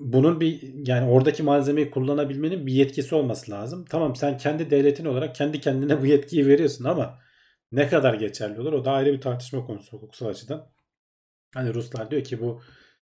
bunun 0.00 0.40
bir 0.40 0.60
yani 0.88 1.10
oradaki 1.10 1.42
malzemeyi 1.42 1.90
kullanabilmenin 1.90 2.66
bir 2.66 2.72
yetkisi 2.72 3.14
olması 3.14 3.50
lazım. 3.50 3.84
Tamam 3.90 4.16
sen 4.16 4.38
kendi 4.38 4.70
devletin 4.70 5.04
olarak 5.04 5.34
kendi 5.34 5.60
kendine 5.60 6.02
bu 6.02 6.06
yetkiyi 6.06 6.46
veriyorsun 6.46 6.84
ama 6.84 7.18
ne 7.72 7.88
kadar 7.88 8.14
geçerli 8.14 8.60
olur 8.60 8.72
o 8.72 8.84
da 8.84 8.92
ayrı 8.92 9.12
bir 9.12 9.20
tartışma 9.20 9.66
konusu 9.66 9.92
hukuksal 9.92 10.26
açıdan. 10.26 10.73
Hani 11.54 11.74
Ruslar 11.74 12.10
diyor 12.10 12.24
ki 12.24 12.40
bu 12.40 12.60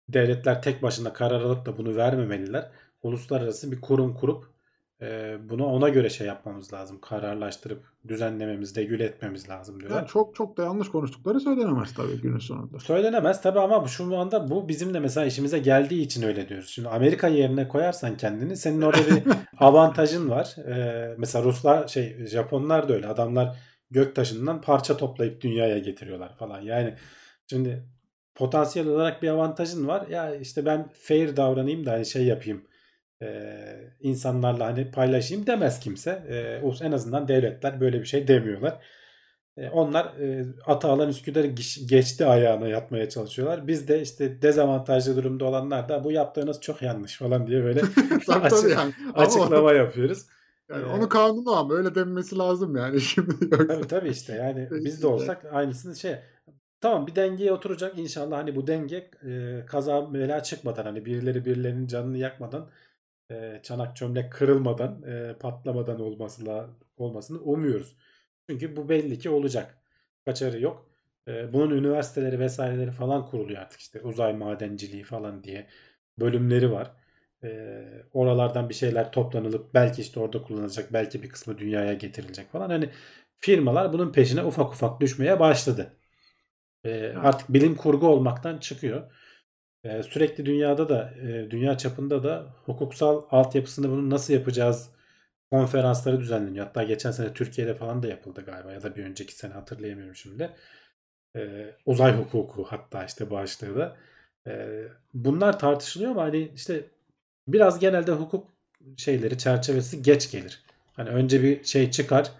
devletler 0.08 0.62
tek 0.62 0.82
başına 0.82 1.12
karar 1.12 1.40
alıp 1.40 1.66
da 1.66 1.78
bunu 1.78 1.96
vermemeliler. 1.96 2.70
Uluslararası 3.02 3.72
bir 3.72 3.80
kurum 3.80 4.14
kurup 4.14 4.54
e, 5.02 5.36
bunu 5.48 5.66
ona 5.66 5.88
göre 5.88 6.10
şey 6.10 6.26
yapmamız 6.26 6.72
lazım. 6.72 7.00
Kararlaştırıp 7.00 7.84
düzenlememiz, 8.08 8.76
regüle 8.76 9.04
etmemiz 9.04 9.48
lazım 9.48 9.80
diyorlar. 9.80 9.98
Yani 9.98 10.08
çok 10.08 10.34
çok 10.34 10.56
da 10.56 10.62
yanlış 10.62 10.88
konuştukları 10.88 11.40
söylenemez 11.40 11.94
tabii 11.94 12.20
günün 12.20 12.38
sonunda. 12.38 12.78
Söylenemez 12.78 13.42
tabi 13.42 13.60
ama 13.60 13.88
şu 13.88 14.16
anda 14.16 14.50
bu 14.50 14.68
bizim 14.68 14.94
de 14.94 15.00
mesela 15.00 15.26
işimize 15.26 15.58
geldiği 15.58 16.02
için 16.02 16.22
öyle 16.22 16.48
diyoruz. 16.48 16.68
Şimdi 16.68 16.88
Amerika 16.88 17.28
yerine 17.28 17.68
koyarsan 17.68 18.16
kendini 18.16 18.56
senin 18.56 18.82
orada 18.82 18.98
bir 18.98 19.22
avantajın 19.58 20.30
var. 20.30 20.56
Ee, 20.68 21.14
mesela 21.18 21.44
Ruslar 21.44 21.88
şey 21.88 22.26
Japonlar 22.26 22.88
da 22.88 22.92
öyle. 22.94 23.06
Adamlar 23.06 23.56
göktaşından 23.90 24.60
parça 24.60 24.96
toplayıp 24.96 25.40
dünyaya 25.40 25.78
getiriyorlar 25.78 26.36
falan. 26.36 26.60
Yani 26.60 26.94
şimdi 27.50 27.84
potansiyel 28.34 28.88
olarak 28.88 29.22
bir 29.22 29.28
avantajın 29.28 29.88
var. 29.88 30.06
Ya 30.08 30.34
işte 30.36 30.66
ben 30.66 30.88
fair 30.92 31.36
davranayım 31.36 31.86
da 31.86 31.92
hani 31.92 32.06
şey 32.06 32.24
yapayım. 32.24 32.64
Ee, 33.22 33.80
insanlarla 34.00 34.66
hani 34.66 34.90
paylaşayım 34.90 35.46
demez 35.46 35.80
kimse. 35.80 36.10
Ee, 36.28 36.84
en 36.86 36.92
azından 36.92 37.28
devletler 37.28 37.80
böyle 37.80 38.00
bir 38.00 38.04
şey 38.06 38.28
demiyorlar. 38.28 38.78
E, 39.56 39.68
Onlar 39.68 40.04
e, 40.20 40.44
ata 40.66 40.88
alan 40.88 41.08
Üsküdar'ı 41.08 41.46
geç- 41.46 41.88
geçti 41.88 42.26
ayağına 42.26 42.68
yatmaya 42.68 43.08
çalışıyorlar. 43.08 43.66
Biz 43.66 43.88
de 43.88 44.00
işte 44.02 44.42
dezavantajlı 44.42 45.16
durumda 45.16 45.44
olanlar 45.44 45.88
da 45.88 46.04
bu 46.04 46.12
yaptığınız 46.12 46.60
çok 46.60 46.82
yanlış 46.82 47.18
falan 47.18 47.46
diye 47.46 47.64
böyle 47.64 47.80
tabii 48.26 48.44
açık- 48.46 48.70
yani. 48.70 48.92
Ama 49.14 49.24
açıklama 49.26 49.72
yapıyoruz. 49.72 50.26
yani 50.70 50.82
Ee, 50.82 50.86
onu 50.86 51.08
kanunu 51.08 51.56
ama 51.56 51.74
öyle 51.74 51.94
denmesi 51.94 52.38
lazım 52.38 52.76
yani 52.76 53.00
şimdi 53.10 53.34
yoksa. 53.50 53.66
Tabii 53.66 53.86
tabii 53.88 54.08
işte 54.08 54.32
yani 54.34 54.68
biz 54.70 55.02
de 55.02 55.06
olsak 55.06 55.44
aynısını 55.52 55.96
şey 55.96 56.14
tamam 56.84 57.06
bir 57.06 57.14
dengeye 57.16 57.52
oturacak 57.52 57.98
inşallah 57.98 58.36
hani 58.38 58.56
bu 58.56 58.66
denge 58.66 59.10
e, 59.26 59.66
kaza 59.66 60.14
bela 60.14 60.42
çıkmadan 60.42 60.84
hani 60.84 61.04
birileri 61.04 61.44
birilerinin 61.44 61.86
canını 61.86 62.18
yakmadan 62.18 62.70
e, 63.30 63.60
çanak 63.62 63.96
çömlek 63.96 64.32
kırılmadan 64.32 65.02
e, 65.02 65.38
patlamadan 65.40 66.00
olması 66.00 66.46
la- 66.46 66.70
olmasını 66.96 67.38
umuyoruz. 67.40 67.96
Çünkü 68.50 68.76
bu 68.76 68.88
belli 68.88 69.18
ki 69.18 69.30
olacak. 69.30 69.78
Kaçarı 70.26 70.60
yok. 70.60 70.90
E, 71.28 71.52
bunun 71.52 71.70
üniversiteleri 71.78 72.40
vesaireleri 72.40 72.90
falan 72.92 73.26
kuruluyor 73.26 73.62
artık 73.62 73.80
işte 73.80 74.00
uzay 74.02 74.32
madenciliği 74.34 75.04
falan 75.04 75.44
diye 75.44 75.66
bölümleri 76.20 76.72
var. 76.72 76.92
e, 77.44 77.82
oralardan 78.12 78.68
bir 78.68 78.74
şeyler 78.74 79.12
toplanılıp 79.12 79.74
belki 79.74 80.02
işte 80.02 80.20
orada 80.20 80.42
kullanılacak 80.42 80.92
belki 80.92 81.22
bir 81.22 81.28
kısmı 81.28 81.58
dünyaya 81.58 81.94
getirilecek 81.94 82.52
falan. 82.52 82.70
Hani 82.70 82.90
firmalar 83.40 83.92
bunun 83.92 84.12
peşine 84.12 84.44
ufak 84.44 84.72
ufak 84.72 85.00
düşmeye 85.00 85.40
başladı. 85.40 85.96
E, 86.84 87.14
artık 87.22 87.52
bilim 87.52 87.74
kurgu 87.76 88.08
olmaktan 88.08 88.58
çıkıyor. 88.58 89.02
E, 89.84 90.02
sürekli 90.02 90.46
dünyada 90.46 90.88
da 90.88 91.14
e, 91.22 91.50
dünya 91.50 91.78
çapında 91.78 92.22
da 92.22 92.46
hukuksal 92.66 93.22
altyapısını 93.30 93.90
bunu 93.90 94.10
nasıl 94.10 94.34
yapacağız 94.34 94.90
konferansları 95.50 96.20
düzenleniyor. 96.20 96.66
Hatta 96.66 96.82
geçen 96.82 97.10
sene 97.10 97.32
Türkiye'de 97.32 97.74
falan 97.74 98.02
da 98.02 98.08
yapıldı 98.08 98.44
galiba 98.46 98.72
ya 98.72 98.82
da 98.82 98.96
bir 98.96 99.04
önceki 99.04 99.34
sene 99.34 99.52
hatırlayamıyorum 99.52 100.16
şimdi. 100.16 100.50
E, 101.36 101.70
uzay 101.86 102.16
hukuku 102.16 102.64
hatta 102.64 103.04
işte 103.04 103.30
başlığı 103.30 103.76
da. 103.76 103.96
E, 104.46 104.82
bunlar 105.14 105.58
tartışılıyor 105.58 106.10
ama 106.10 106.22
hani 106.22 106.50
işte 106.54 106.84
biraz 107.48 107.78
genelde 107.78 108.12
hukuk 108.12 108.48
şeyleri 108.96 109.38
çerçevesi 109.38 110.02
geç 110.02 110.30
gelir. 110.30 110.62
Hani 110.92 111.08
önce 111.08 111.42
bir 111.42 111.64
şey 111.64 111.90
çıkar 111.90 112.30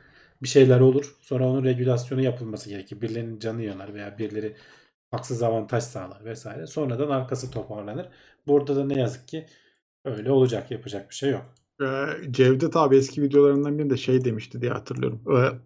bir 0.45 0.49
şeyler 0.49 0.81
olur. 0.81 1.17
Sonra 1.23 1.49
onun 1.49 1.65
regülasyonu 1.65 2.23
yapılması 2.23 2.71
gerekir. 2.71 3.03
Birilerinin 3.03 3.41
canı 3.41 3.63
yanar 3.63 3.95
veya 3.95 4.19
birileri 4.19 4.57
haksız 5.13 5.45
avantaj 5.45 5.85
sağlar 5.85 6.25
vesaire. 6.27 6.67
Sonradan 6.67 7.11
arkası 7.11 7.51
toparlanır. 7.51 8.09
Burada 8.49 8.77
da 8.77 8.87
ne 8.87 9.01
yazık 9.01 9.29
ki 9.29 9.47
öyle 10.07 10.33
olacak. 10.33 10.71
Yapacak 10.71 11.11
bir 11.11 11.17
şey 11.17 11.31
yok. 11.31 11.55
Ee, 11.83 12.07
Cevdet 12.31 12.77
abi 12.77 12.97
eski 12.97 13.23
videolarından 13.23 13.79
birinde 13.79 13.97
şey 13.97 14.25
demişti 14.25 14.61
diye 14.63 14.73
hatırlıyorum. 14.73 15.23
Ee, 15.37 15.59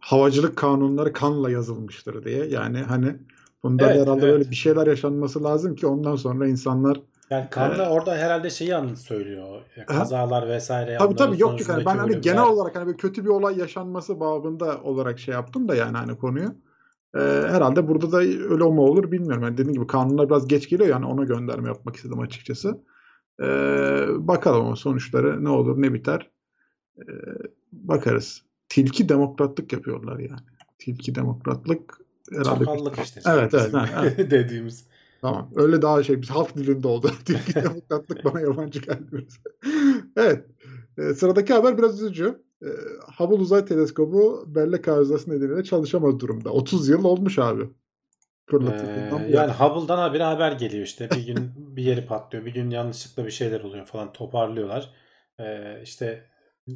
havacılık 0.00 0.56
kanunları 0.56 1.12
kanla 1.12 1.50
yazılmıştır 1.50 2.24
diye. 2.24 2.46
Yani 2.46 2.78
hani 2.78 3.16
bunda 3.62 3.92
Evet, 3.92 4.02
herhalde 4.02 4.26
evet. 4.26 4.34
böyle 4.38 4.50
bir 4.50 4.56
şeyler 4.56 4.86
yaşanması 4.86 5.44
lazım 5.44 5.76
ki 5.76 5.86
ondan 5.86 6.16
sonra 6.16 6.48
insanlar 6.48 7.00
Yani 7.30 7.46
Kanla 7.50 7.84
Ee, 7.84 7.88
orada 7.88 8.16
herhalde 8.16 8.50
şeyi 8.50 8.76
anlat 8.76 8.98
söylüyor. 8.98 9.62
Kazalar 9.86 10.48
vesaire. 10.48 10.96
Tabii 10.98 11.16
tabii 11.16 11.40
yok 11.40 11.60
yok 11.60 11.68
hani 11.68 11.84
ben 11.84 11.96
hani 11.96 12.06
ölümler. 12.06 12.22
genel 12.22 12.44
olarak 12.44 12.76
hani 12.76 12.96
kötü 12.96 13.24
bir 13.24 13.28
olay 13.28 13.58
yaşanması 13.58 14.20
babında 14.20 14.82
olarak 14.82 15.18
şey 15.18 15.34
yaptım 15.34 15.68
da 15.68 15.74
yani 15.74 15.96
hani 15.96 16.18
konuyu. 16.18 16.54
Ee, 17.14 17.20
herhalde 17.48 17.88
burada 17.88 18.12
da 18.12 18.16
öyle 18.18 18.64
mu 18.64 18.82
olur 18.82 19.12
bilmiyorum. 19.12 19.42
Yani 19.42 19.52
dediğim 19.52 19.72
gibi 19.72 19.86
kanunlar 19.86 20.30
biraz 20.30 20.48
geç 20.48 20.68
geliyor 20.68 20.88
yani 20.88 21.06
ona 21.06 21.24
gönderme 21.24 21.68
yapmak 21.68 21.96
istedim 21.96 22.20
açıkçası. 22.20 22.80
Ee, 23.40 24.06
bakalım 24.10 24.66
ama 24.66 24.76
sonuçları 24.76 25.44
ne 25.44 25.48
olur 25.48 25.82
ne 25.82 25.94
biter. 25.94 26.30
Ee, 26.98 27.02
bakarız. 27.72 28.42
Tilki 28.68 29.08
demokratlık 29.08 29.72
yapıyorlar 29.72 30.18
yani. 30.18 30.40
Tilki 30.78 31.14
demokratlık 31.14 31.98
herhalde. 32.32 32.64
Çakallık 32.64 32.98
işte. 32.98 33.20
Evet, 33.26 33.54
evet, 33.54 33.74
evet. 33.74 34.18
dediğimiz. 34.30 34.93
Tamam. 35.24 35.50
Öyle 35.56 35.82
daha 35.82 36.02
şey 36.02 36.22
biz 36.22 36.30
halk 36.30 36.56
dilinde 36.56 36.88
oldu. 36.88 37.10
Tilki 37.24 37.54
demokratlık 37.64 38.24
bana 38.24 38.40
yabancı 38.40 38.80
geldi 38.80 39.26
evet. 40.16 40.44
Ee, 40.98 41.14
sıradaki 41.14 41.52
haber 41.52 41.78
biraz 41.78 42.02
üzücü. 42.02 42.42
Ee, 42.62 42.66
Hubble 43.18 43.34
Uzay 43.34 43.64
Teleskobu 43.64 44.44
bellek 44.46 44.88
arızası 44.88 45.30
nedeniyle 45.30 45.64
çalışamaz 45.64 46.20
durumda. 46.20 46.50
30 46.50 46.88
yıl 46.88 47.04
olmuş 47.04 47.38
abi. 47.38 47.62
Ee, 48.52 49.30
yani. 49.30 49.52
Hubble'dan 49.52 49.98
habire 49.98 50.22
haber 50.22 50.52
geliyor 50.52 50.84
işte. 50.84 51.10
Bir 51.10 51.26
gün 51.26 51.50
bir 51.56 51.82
yeri 51.82 52.06
patlıyor. 52.06 52.44
Bir 52.44 52.54
gün 52.54 52.70
yanlışlıkla 52.70 53.26
bir 53.26 53.30
şeyler 53.30 53.60
oluyor 53.60 53.84
falan. 53.86 54.12
Toparlıyorlar. 54.12 54.94
Ee, 55.40 55.80
işte 55.82 56.24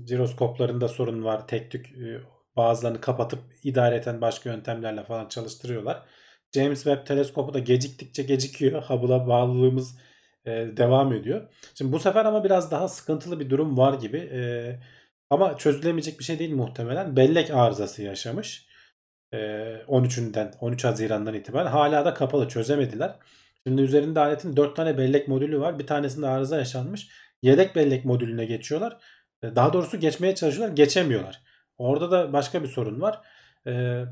jiroskoplarında 0.07 0.89
sorun 0.89 1.25
var. 1.25 1.49
Tek 1.49 1.71
tük 1.71 1.87
e, 1.99 2.21
bazılarını 2.57 3.01
kapatıp 3.01 3.41
idareten 3.63 4.21
başka 4.21 4.51
yöntemlerle 4.51 5.05
falan 5.05 5.29
çalıştırıyorlar. 5.29 6.07
James 6.55 6.83
Webb 6.85 7.07
teleskopu 7.07 7.55
da 7.55 7.59
geciktikçe 7.59 8.23
gecikiyor. 8.23 8.83
Hubble'a 8.89 9.27
bağlılığımız 9.29 9.99
e, 10.45 10.51
devam 10.77 11.13
ediyor. 11.13 11.49
Şimdi 11.75 11.93
bu 11.93 11.99
sefer 11.99 12.25
ama 12.25 12.45
biraz 12.45 12.71
daha 12.71 12.89
sıkıntılı 12.89 13.41
bir 13.41 13.51
durum 13.51 13.79
var 13.79 13.95
gibi. 13.95 14.19
E, 14.19 14.41
ama 15.31 15.57
çözülemeyecek 15.57 16.19
bir 16.19 16.25
şey 16.25 16.39
değil 16.39 16.55
muhtemelen. 16.55 17.17
Bellek 17.17 17.51
arızası 17.51 18.03
yaşamış. 18.03 18.69
E, 19.33 19.37
13'ünden 19.89 20.59
13 20.61 20.85
Haziran'dan 20.85 21.35
itibaren 21.35 21.71
hala 21.71 22.05
da 22.05 22.15
kapalı 22.15 22.49
çözemediler. 22.49 23.17
Şimdi 23.67 23.83
üzerinde 23.83 24.21
aletin 24.21 24.57
4 24.57 24.77
tane 24.77 24.99
bellek 24.99 25.29
modülü 25.29 25.61
var. 25.61 25.79
Bir 25.79 25.87
tanesinde 25.87 26.27
arıza 26.27 26.59
yaşanmış. 26.59 27.09
Yedek 27.43 27.77
bellek 27.77 28.05
modülüne 28.05 28.45
geçiyorlar. 28.45 28.97
E, 29.43 29.57
Daha 29.57 29.73
doğrusu 29.73 30.01
geçmeye 30.01 30.35
çalışıyorlar. 30.35 30.77
Geçemiyorlar. 30.77 31.43
Orada 31.79 32.11
da 32.11 32.33
başka 32.33 32.63
bir 32.63 32.69
sorun 32.69 33.01
var. 33.01 33.21
E, 33.67 34.05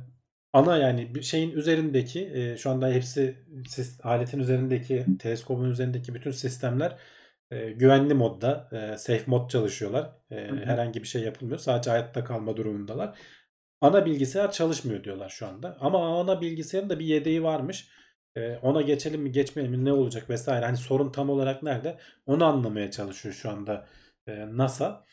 ana 0.56 0.78
yani 0.78 1.14
bir 1.14 1.22
şeyin 1.22 1.50
üzerindeki 1.50 2.30
e, 2.34 2.56
şu 2.56 2.70
anda 2.70 2.88
hepsi 2.88 3.36
sis- 3.68 4.00
aletin 4.02 4.38
üzerindeki 4.38 5.06
teleskopun 5.18 5.70
üzerindeki 5.70 6.14
bütün 6.14 6.30
sistemler 6.30 6.96
e, 7.50 7.70
güvenli 7.70 8.14
modda 8.14 8.68
e, 8.72 8.98
safe 8.98 9.24
mod 9.26 9.50
çalışıyorlar. 9.50 10.10
E, 10.30 10.48
Hı 10.48 10.52
hı. 10.52 10.64
herhangi 10.64 11.02
bir 11.02 11.08
şey 11.08 11.22
yapılmıyor. 11.22 11.58
Sadece 11.58 11.90
hayatta 11.90 12.24
kalma 12.24 12.56
durumundalar. 12.56 13.18
Ana 13.80 14.06
bilgisayar 14.06 14.52
çalışmıyor 14.52 15.04
diyorlar 15.04 15.28
şu 15.28 15.46
anda. 15.46 15.76
Ama 15.80 16.20
ana 16.20 16.40
bilgisayarın 16.40 16.90
da 16.90 16.98
bir 16.98 17.06
yedeği 17.06 17.42
varmış. 17.42 17.88
E, 18.36 18.56
ona 18.56 18.82
geçelim 18.82 19.22
mi 19.22 19.32
geçmeyelim 19.32 19.80
mi 19.80 19.84
ne 19.84 19.92
olacak 19.92 20.30
vesaire. 20.30 20.64
Hani 20.66 20.76
sorun 20.76 21.12
tam 21.12 21.30
olarak 21.30 21.62
nerede? 21.62 21.98
Onu 22.26 22.44
anlamaya 22.44 22.90
çalışıyor 22.90 23.34
şu 23.34 23.50
anda 23.50 23.86
e, 24.26 24.46
NASA. 24.56 25.04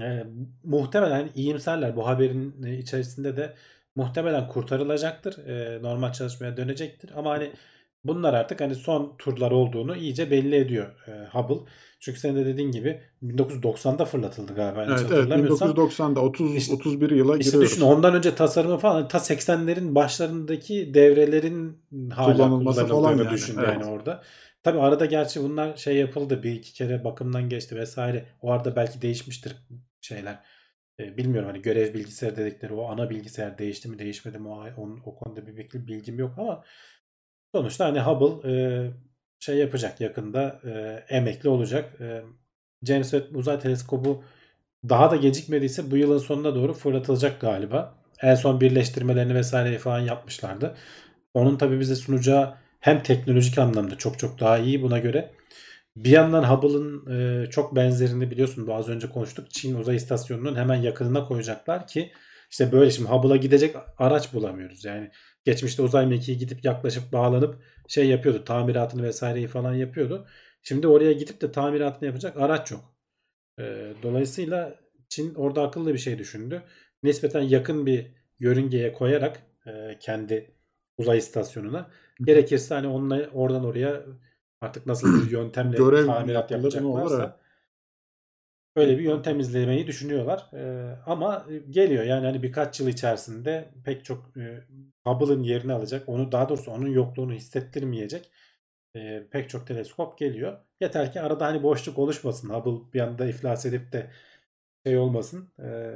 E, 0.00 0.24
muhtemelen 0.64 1.10
hani 1.10 1.30
iyimserler. 1.34 1.96
Bu 1.96 2.06
haberin 2.06 2.62
içerisinde 2.62 3.36
de 3.36 3.54
muhtemelen 3.98 4.48
kurtarılacaktır. 4.48 5.46
E, 5.46 5.82
normal 5.82 6.12
çalışmaya 6.12 6.56
dönecektir. 6.56 7.10
Ama 7.16 7.30
hani 7.30 7.50
bunlar 8.04 8.34
artık 8.34 8.60
hani 8.60 8.74
son 8.74 9.14
turlar 9.18 9.50
olduğunu 9.50 9.96
iyice 9.96 10.30
belli 10.30 10.56
ediyor 10.56 10.86
e, 11.08 11.12
Hubble. 11.32 11.70
Çünkü 12.00 12.20
senin 12.20 12.36
de 12.36 12.46
dediğin 12.46 12.70
gibi 12.72 13.00
1990'da 13.22 14.04
fırlatıldı 14.04 14.54
galiba. 14.54 14.84
Evet 14.84 14.98
evet 15.00 15.10
hatırlamıyorsam. 15.10 15.70
1990'da 15.70 16.20
30 16.20 16.54
İşte- 16.56 16.74
31 16.74 17.10
yıla 17.10 17.36
İşte 17.36 17.50
giriyoruz. 17.50 17.70
düşün 17.70 17.82
ondan 17.82 18.14
önce 18.14 18.34
tasarımı 18.34 18.78
falan 18.78 19.08
ta 19.08 19.18
80'lerin 19.18 19.94
başlarındaki 19.94 20.94
devrelerin 20.94 21.78
hala 22.10 22.32
Kullanılması 22.32 22.86
falan 22.86 23.16
yani, 23.18 23.30
düşün 23.30 23.56
evet. 23.58 23.68
yani 23.68 23.84
orada. 23.84 24.22
Tabi 24.62 24.80
arada 24.80 25.04
gerçi 25.06 25.42
bunlar 25.42 25.76
şey 25.76 25.96
yapıldı 25.96 26.42
bir 26.42 26.52
iki 26.52 26.72
kere 26.72 27.04
bakımdan 27.04 27.48
geçti 27.48 27.76
vesaire. 27.76 28.24
O 28.42 28.52
arada 28.52 28.76
belki 28.76 29.02
değişmiştir 29.02 29.56
şeyler. 30.00 30.38
E, 31.00 31.16
bilmiyorum 31.16 31.48
hani 31.50 31.62
görev 31.62 31.94
bilgisayar 31.94 32.36
dedikleri 32.36 32.72
o 32.74 32.88
ana 32.90 33.10
bilgisayar 33.10 33.58
değişti 33.58 33.88
mi 33.88 33.98
değişmedi 33.98 34.38
mi 34.38 34.48
o, 34.48 34.64
o 35.04 35.14
konuda 35.16 35.46
bir 35.46 35.56
bilgi- 35.56 35.86
bilgim 35.86 36.18
yok 36.18 36.34
ama 36.38 36.64
sonuçta 37.54 37.84
hani 37.86 38.00
Hubble 38.00 38.52
e, 38.52 38.90
şey 39.40 39.56
yapacak 39.58 40.00
yakında 40.00 40.60
e, 40.64 41.04
emekli 41.16 41.48
olacak. 41.48 42.00
E, 42.00 42.22
James 42.82 43.10
Webb 43.10 43.34
Uzay 43.36 43.60
Teleskobu 43.60 44.24
daha 44.88 45.10
da 45.10 45.16
gecikmediyse 45.16 45.90
bu 45.90 45.96
yılın 45.96 46.18
sonuna 46.18 46.54
doğru 46.54 46.74
fırlatılacak 46.74 47.40
galiba. 47.40 47.94
En 48.22 48.34
son 48.34 48.60
birleştirmelerini 48.60 49.34
vesaire 49.34 49.78
falan 49.78 50.00
yapmışlardı. 50.00 50.76
Onun 51.34 51.58
tabi 51.58 51.80
bize 51.80 51.96
sunacağı 51.96 52.54
hem 52.80 53.02
teknolojik 53.02 53.58
anlamda 53.58 53.98
çok 53.98 54.18
çok 54.18 54.40
daha 54.40 54.58
iyi 54.58 54.82
buna 54.82 54.98
göre. 54.98 55.32
Bir 56.04 56.10
yandan 56.10 56.44
Hubble'ın 56.44 57.06
e, 57.10 57.46
çok 57.50 57.76
benzerini 57.76 58.30
biliyorsun 58.30 58.66
bu 58.66 58.74
az 58.74 58.88
önce 58.88 59.08
konuştuk. 59.08 59.50
Çin 59.50 59.74
uzay 59.74 59.96
istasyonunun 59.96 60.56
hemen 60.56 60.74
yakınına 60.74 61.24
koyacaklar 61.24 61.86
ki 61.86 62.12
işte 62.50 62.72
böyle 62.72 62.90
şimdi 62.90 63.08
Hubble'a 63.08 63.36
gidecek 63.36 63.76
araç 63.98 64.34
bulamıyoruz. 64.34 64.84
Yani 64.84 65.10
geçmişte 65.44 65.82
uzay 65.82 66.06
mekiği 66.06 66.38
gidip 66.38 66.64
yaklaşıp 66.64 67.12
bağlanıp 67.12 67.62
şey 67.88 68.08
yapıyordu. 68.08 68.44
Tamiratını 68.44 69.02
vesaireyi 69.02 69.46
falan 69.46 69.74
yapıyordu. 69.74 70.26
Şimdi 70.62 70.86
oraya 70.86 71.12
gidip 71.12 71.40
de 71.40 71.52
tamiratını 71.52 72.06
yapacak 72.06 72.36
araç 72.36 72.70
yok. 72.70 72.94
Ee, 73.58 73.92
dolayısıyla 74.02 74.74
Çin 75.08 75.34
orada 75.34 75.62
akıllı 75.62 75.94
bir 75.94 75.98
şey 75.98 76.18
düşündü. 76.18 76.62
Nispeten 77.02 77.42
yakın 77.42 77.86
bir 77.86 78.06
yörüngeye 78.38 78.92
koyarak 78.92 79.42
e, 79.66 79.98
kendi 80.00 80.50
uzay 80.98 81.18
istasyonuna 81.18 81.90
gerekirse 82.24 82.74
hani 82.74 82.86
onunla 82.86 83.30
oradan 83.32 83.64
oraya 83.64 84.02
artık 84.60 84.86
nasıl 84.86 85.26
bir 85.26 85.30
yöntemle 85.38 85.76
Görev 85.76 86.06
tamirat 86.06 86.50
yapacaklarsa 86.50 87.38
öyle 88.76 88.98
bir 88.98 89.02
yöntem 89.02 89.40
izlemeyi 89.40 89.86
düşünüyorlar. 89.86 90.50
Ee, 90.54 90.96
ama 91.06 91.46
geliyor 91.70 92.04
yani 92.04 92.26
hani 92.26 92.42
birkaç 92.42 92.80
yıl 92.80 92.88
içerisinde 92.88 93.68
pek 93.84 94.04
çok 94.04 94.36
e, 94.36 94.64
Hubble'ın 95.06 95.42
yerini 95.42 95.72
alacak. 95.72 96.08
Onu 96.08 96.32
daha 96.32 96.48
doğrusu 96.48 96.70
onun 96.70 96.88
yokluğunu 96.88 97.32
hissettirmeyecek 97.32 98.30
e, 98.96 99.26
pek 99.30 99.50
çok 99.50 99.66
teleskop 99.66 100.18
geliyor. 100.18 100.58
Yeter 100.80 101.12
ki 101.12 101.20
arada 101.20 101.46
hani 101.46 101.62
boşluk 101.62 101.98
oluşmasın. 101.98 102.50
Hubble 102.50 102.92
bir 102.92 103.00
anda 103.00 103.26
iflas 103.26 103.66
edip 103.66 103.92
de 103.92 104.10
şey 104.86 104.98
olmasın. 104.98 105.52
e, 105.62 105.94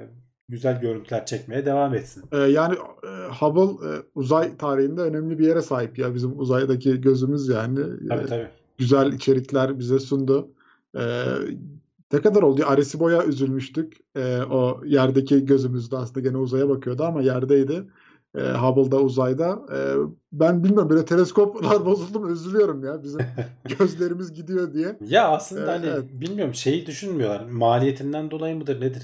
güzel 0.48 0.80
görüntüler 0.80 1.26
çekmeye 1.26 1.66
devam 1.66 1.94
etsin. 1.94 2.24
Ee, 2.32 2.36
yani 2.38 2.74
e, 3.04 3.08
Hubble 3.40 3.88
e, 3.88 4.02
uzay 4.14 4.56
tarihinde 4.56 5.00
önemli 5.00 5.38
bir 5.38 5.46
yere 5.46 5.62
sahip 5.62 5.98
ya 5.98 6.14
bizim 6.14 6.38
uzaydaki 6.40 7.00
gözümüz 7.00 7.48
yani. 7.48 7.78
Tabii 8.08 8.22
Ee, 8.22 8.26
tabii. 8.26 8.46
güzel 8.78 9.12
içerikler 9.12 9.78
bize 9.78 9.98
sundu. 9.98 10.48
Ee, 10.98 11.24
ne 12.12 12.20
kadar 12.20 12.42
oldu? 12.42 12.62
Arecibo'ya 12.66 13.24
üzülmüştük. 13.24 13.96
Ee, 14.16 14.38
o 14.50 14.80
yerdeki 14.84 15.44
gözümüzde 15.46 15.96
aslında 15.96 16.20
gene 16.20 16.36
uzaya 16.36 16.68
bakıyordu 16.68 17.04
ama 17.04 17.22
yerdeydi. 17.22 17.84
e, 18.38 18.40
Hubble'da 18.40 19.00
uzayda. 19.00 19.60
E, 19.74 19.78
ben 20.32 20.64
bilmiyorum 20.64 20.90
böyle 20.90 21.04
teleskoplar 21.04 21.84
bozuldu 21.86 22.20
mu 22.20 22.30
üzülüyorum 22.30 22.84
ya. 22.84 23.02
Bizim 23.02 23.20
gözlerimiz 23.78 24.32
gidiyor 24.32 24.72
diye. 24.74 24.96
Ya 25.06 25.28
aslında 25.28 25.72
hani 25.72 25.86
Evet. 25.86 26.04
bilmiyorum 26.12 26.54
şeyi 26.54 26.86
düşünmüyorlar. 26.86 27.44
Maliyetinden 27.50 28.30
dolayı 28.30 28.56
mıdır 28.56 28.80
nedir? 28.80 29.02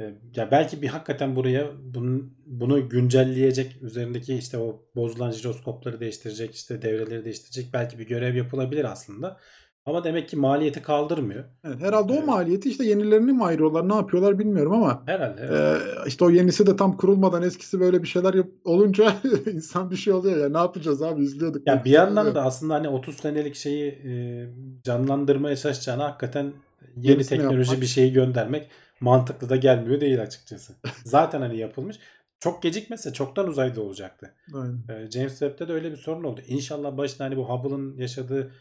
Ee, 0.00 0.14
Ya 0.36 0.50
belki 0.50 0.82
bir 0.82 0.88
hakikaten 0.88 1.36
buraya 1.36 1.66
bunun, 1.94 2.34
bunu 2.46 2.88
güncelleyecek 2.88 3.82
üzerindeki 3.82 4.34
işte 4.34 4.58
o 4.58 4.82
bozulan 4.96 5.30
jiroskopları 5.30 6.00
değiştirecek 6.00 6.54
işte 6.54 6.82
devreleri 6.82 7.24
değiştirecek 7.24 7.72
belki 7.72 7.98
bir 7.98 8.06
görev 8.08 8.34
yapılabilir 8.34 8.84
aslında. 8.84 9.36
Ama 9.86 10.04
demek 10.04 10.28
ki 10.28 10.36
maliyeti 10.36 10.82
kaldırmıyor. 10.82 11.44
Evet, 11.64 11.80
herhalde 11.80 12.12
o 12.12 12.16
Evet. 12.16 12.26
maliyeti 12.26 12.70
işte 12.70 12.84
yenilerini 12.84 13.32
mi 13.32 13.44
ayırıyorlar 13.44 13.88
ne 13.88 13.94
yapıyorlar 13.94 14.38
bilmiyorum 14.38 14.72
ama 14.72 15.02
Herhalde. 15.06 15.40
evet. 15.50 15.82
e, 15.82 16.08
işte 16.08 16.24
o 16.24 16.30
yenisi 16.30 16.66
de 16.66 16.76
tam 16.76 16.96
kurulmadan 16.96 17.42
eskisi 17.42 17.80
böyle 17.80 18.02
bir 18.02 18.08
şeyler 18.08 18.34
yap- 18.34 18.48
olunca 18.64 19.14
insan 19.52 19.90
bir 19.90 19.96
şey 19.96 20.12
oluyor 20.12 20.36
ya 20.36 20.48
ne 20.48 20.58
yapacağız 20.58 21.02
abi 21.02 21.22
izliyorduk. 21.22 21.66
Ya 21.66 21.84
bir 21.84 21.90
yandan 21.90 22.26
Evet. 22.26 22.34
da 22.34 22.42
aslında 22.44 22.74
hani 22.74 22.88
30 22.88 23.16
senelik 23.16 23.54
şeyi 23.54 23.88
e, 23.90 24.12
canlandırmaya 24.84 25.56
çalışacağına 25.56 26.04
hakikaten 26.04 26.52
yeni 26.96 27.06
Yenisini 27.10 27.38
teknoloji 27.38 27.58
yapmak. 27.60 27.80
bir 27.80 27.86
şeyi 27.86 28.12
göndermek 28.12 28.68
mantıklı 29.00 29.48
da 29.48 29.56
gelmiyor 29.56 30.00
değil 30.00 30.22
açıkçası. 30.22 30.74
Zaten 31.04 31.40
hani 31.40 31.58
yapılmış. 31.58 31.98
Çok 32.40 32.62
gecikmese 32.62 33.12
çoktan 33.12 33.48
uzayda 33.48 33.82
olacaktı. 33.82 34.34
Aynen. 34.54 35.04
E, 35.04 35.10
James 35.10 35.38
Webb'de 35.38 35.68
de 35.68 35.72
öyle 35.72 35.90
bir 35.90 35.96
sorun 35.96 36.24
oldu. 36.24 36.40
İnşallah 36.48 36.96
başına 36.96 37.26
hani 37.26 37.36
bu 37.36 37.48
Hubble'ın 37.48 37.96
yaşadığı 37.96 38.52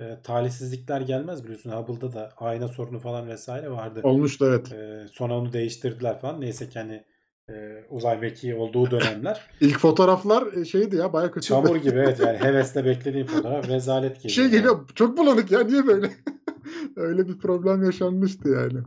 e, 0.00 0.22
talihsizlikler 0.22 1.00
gelmez 1.00 1.44
biliyorsun. 1.44 1.70
Hubble'da 1.70 2.12
da 2.12 2.32
ayna 2.36 2.68
sorunu 2.68 2.98
falan 2.98 3.28
vesaire 3.28 3.70
vardı. 3.70 4.00
Olmuştu 4.02 4.46
evet. 4.48 4.72
E, 4.72 5.06
sonra 5.12 5.38
onu 5.38 5.52
değiştirdiler 5.52 6.20
falan. 6.20 6.40
Neyse 6.40 6.68
ki 6.68 6.78
hani 6.78 7.04
e, 7.50 7.84
uzay 7.90 8.20
mekiği 8.20 8.54
olduğu 8.54 8.90
dönemler. 8.90 9.40
İlk 9.60 9.78
fotoğraflar 9.78 10.52
e, 10.52 10.64
şeydi 10.64 10.96
ya 10.96 11.12
bayağı 11.12 11.32
kötü. 11.32 11.46
Çamur 11.46 11.76
gibi 11.76 11.98
evet 11.98 12.20
yani 12.20 12.38
hevesle 12.42 12.84
beklediğim 12.84 13.26
fotoğraf 13.26 13.68
rezalet 13.68 14.16
geliyor. 14.16 14.30
şey 14.30 14.44
yani. 14.44 14.52
geliyor 14.52 14.88
çok 14.94 15.18
bulanık 15.18 15.50
ya 15.50 15.60
niye 15.60 15.86
böyle? 15.86 16.10
Öyle 16.96 17.28
bir 17.28 17.38
problem 17.38 17.84
yaşanmıştı 17.84 18.48
yani. 18.48 18.78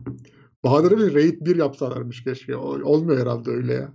Bahadır'a 0.64 0.98
bir 0.98 1.14
Raid 1.14 1.46
1 1.46 1.56
yapsalarmış 1.56 2.24
keşke. 2.24 2.56
Olmuyor 2.56 3.20
herhalde 3.20 3.50
öyle 3.50 3.72
ya. 3.72 3.92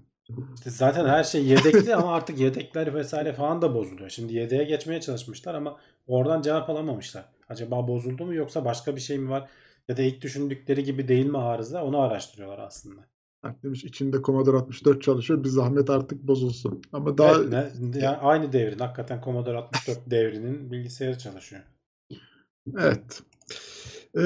Zaten 0.66 1.06
her 1.06 1.24
şey 1.24 1.46
yedekli 1.46 1.96
ama 1.96 2.14
artık 2.16 2.40
yedekler 2.40 2.94
vesaire 2.94 3.34
falan 3.34 3.62
da 3.62 3.74
bozuluyor. 3.76 4.10
Şimdi 4.10 4.34
yedeğe 4.34 4.64
geçmeye 4.64 5.02
çalışmışlar 5.02 5.54
ama 5.56 5.78
oradan 6.08 6.42
cevap 6.42 6.70
alamamışlar. 6.70 7.26
Acaba 7.50 7.88
bozuldu 7.88 8.26
mu 8.26 8.34
yoksa 8.36 8.66
başka 8.66 8.96
bir 8.96 9.02
şey 9.02 9.18
mi 9.18 9.30
var? 9.30 9.50
Ya 9.88 9.98
da 9.98 10.02
ilk 10.02 10.22
düşündükleri 10.22 10.84
gibi 10.84 11.08
değil 11.08 11.26
mi 11.26 11.38
arıza? 11.38 11.84
Onu 11.84 12.00
araştırıyorlar 12.00 12.60
aslında. 12.60 13.02
Bak 13.44 13.64
demiş 13.64 13.84
içinde 13.84 14.22
Commodore 14.22 14.58
64 14.58 15.02
çalışıyor. 15.02 15.44
Bir 15.44 15.50
zahmet 15.50 15.90
artık 15.90 16.24
bozulsun. 16.24 16.82
Ama 16.94 17.18
daha 17.18 17.36
Evet, 17.36 17.74
ne- 17.80 18.00
yani 18.00 18.18
aynı 18.18 18.54
devrin 18.54 18.80
hakikaten 18.80 19.22
Commodore 19.24 19.58
64 19.58 20.00
devrinin 20.12 20.72
bilgisayarı 20.72 21.18
çalışıyor. 21.18 21.62
Evet. 22.78 23.22
Ee, 24.18 24.22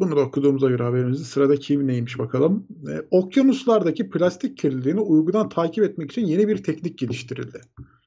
bunu 0.00 0.16
da 0.16 0.20
okuduğumuza 0.20 0.68
göre 0.68 0.82
haberimizi 0.82 1.24
sırada 1.24 1.56
kim 1.56 1.86
neymiş 1.86 2.18
bakalım. 2.18 2.66
Ee, 2.88 3.02
okyanuslardaki 3.10 4.10
plastik 4.10 4.58
kirliliğini 4.58 5.00
uygudan 5.00 5.48
takip 5.48 5.84
etmek 5.84 6.10
için 6.10 6.26
yeni 6.26 6.48
bir 6.48 6.62
teknik 6.62 6.98
geliştirildi. 6.98 7.60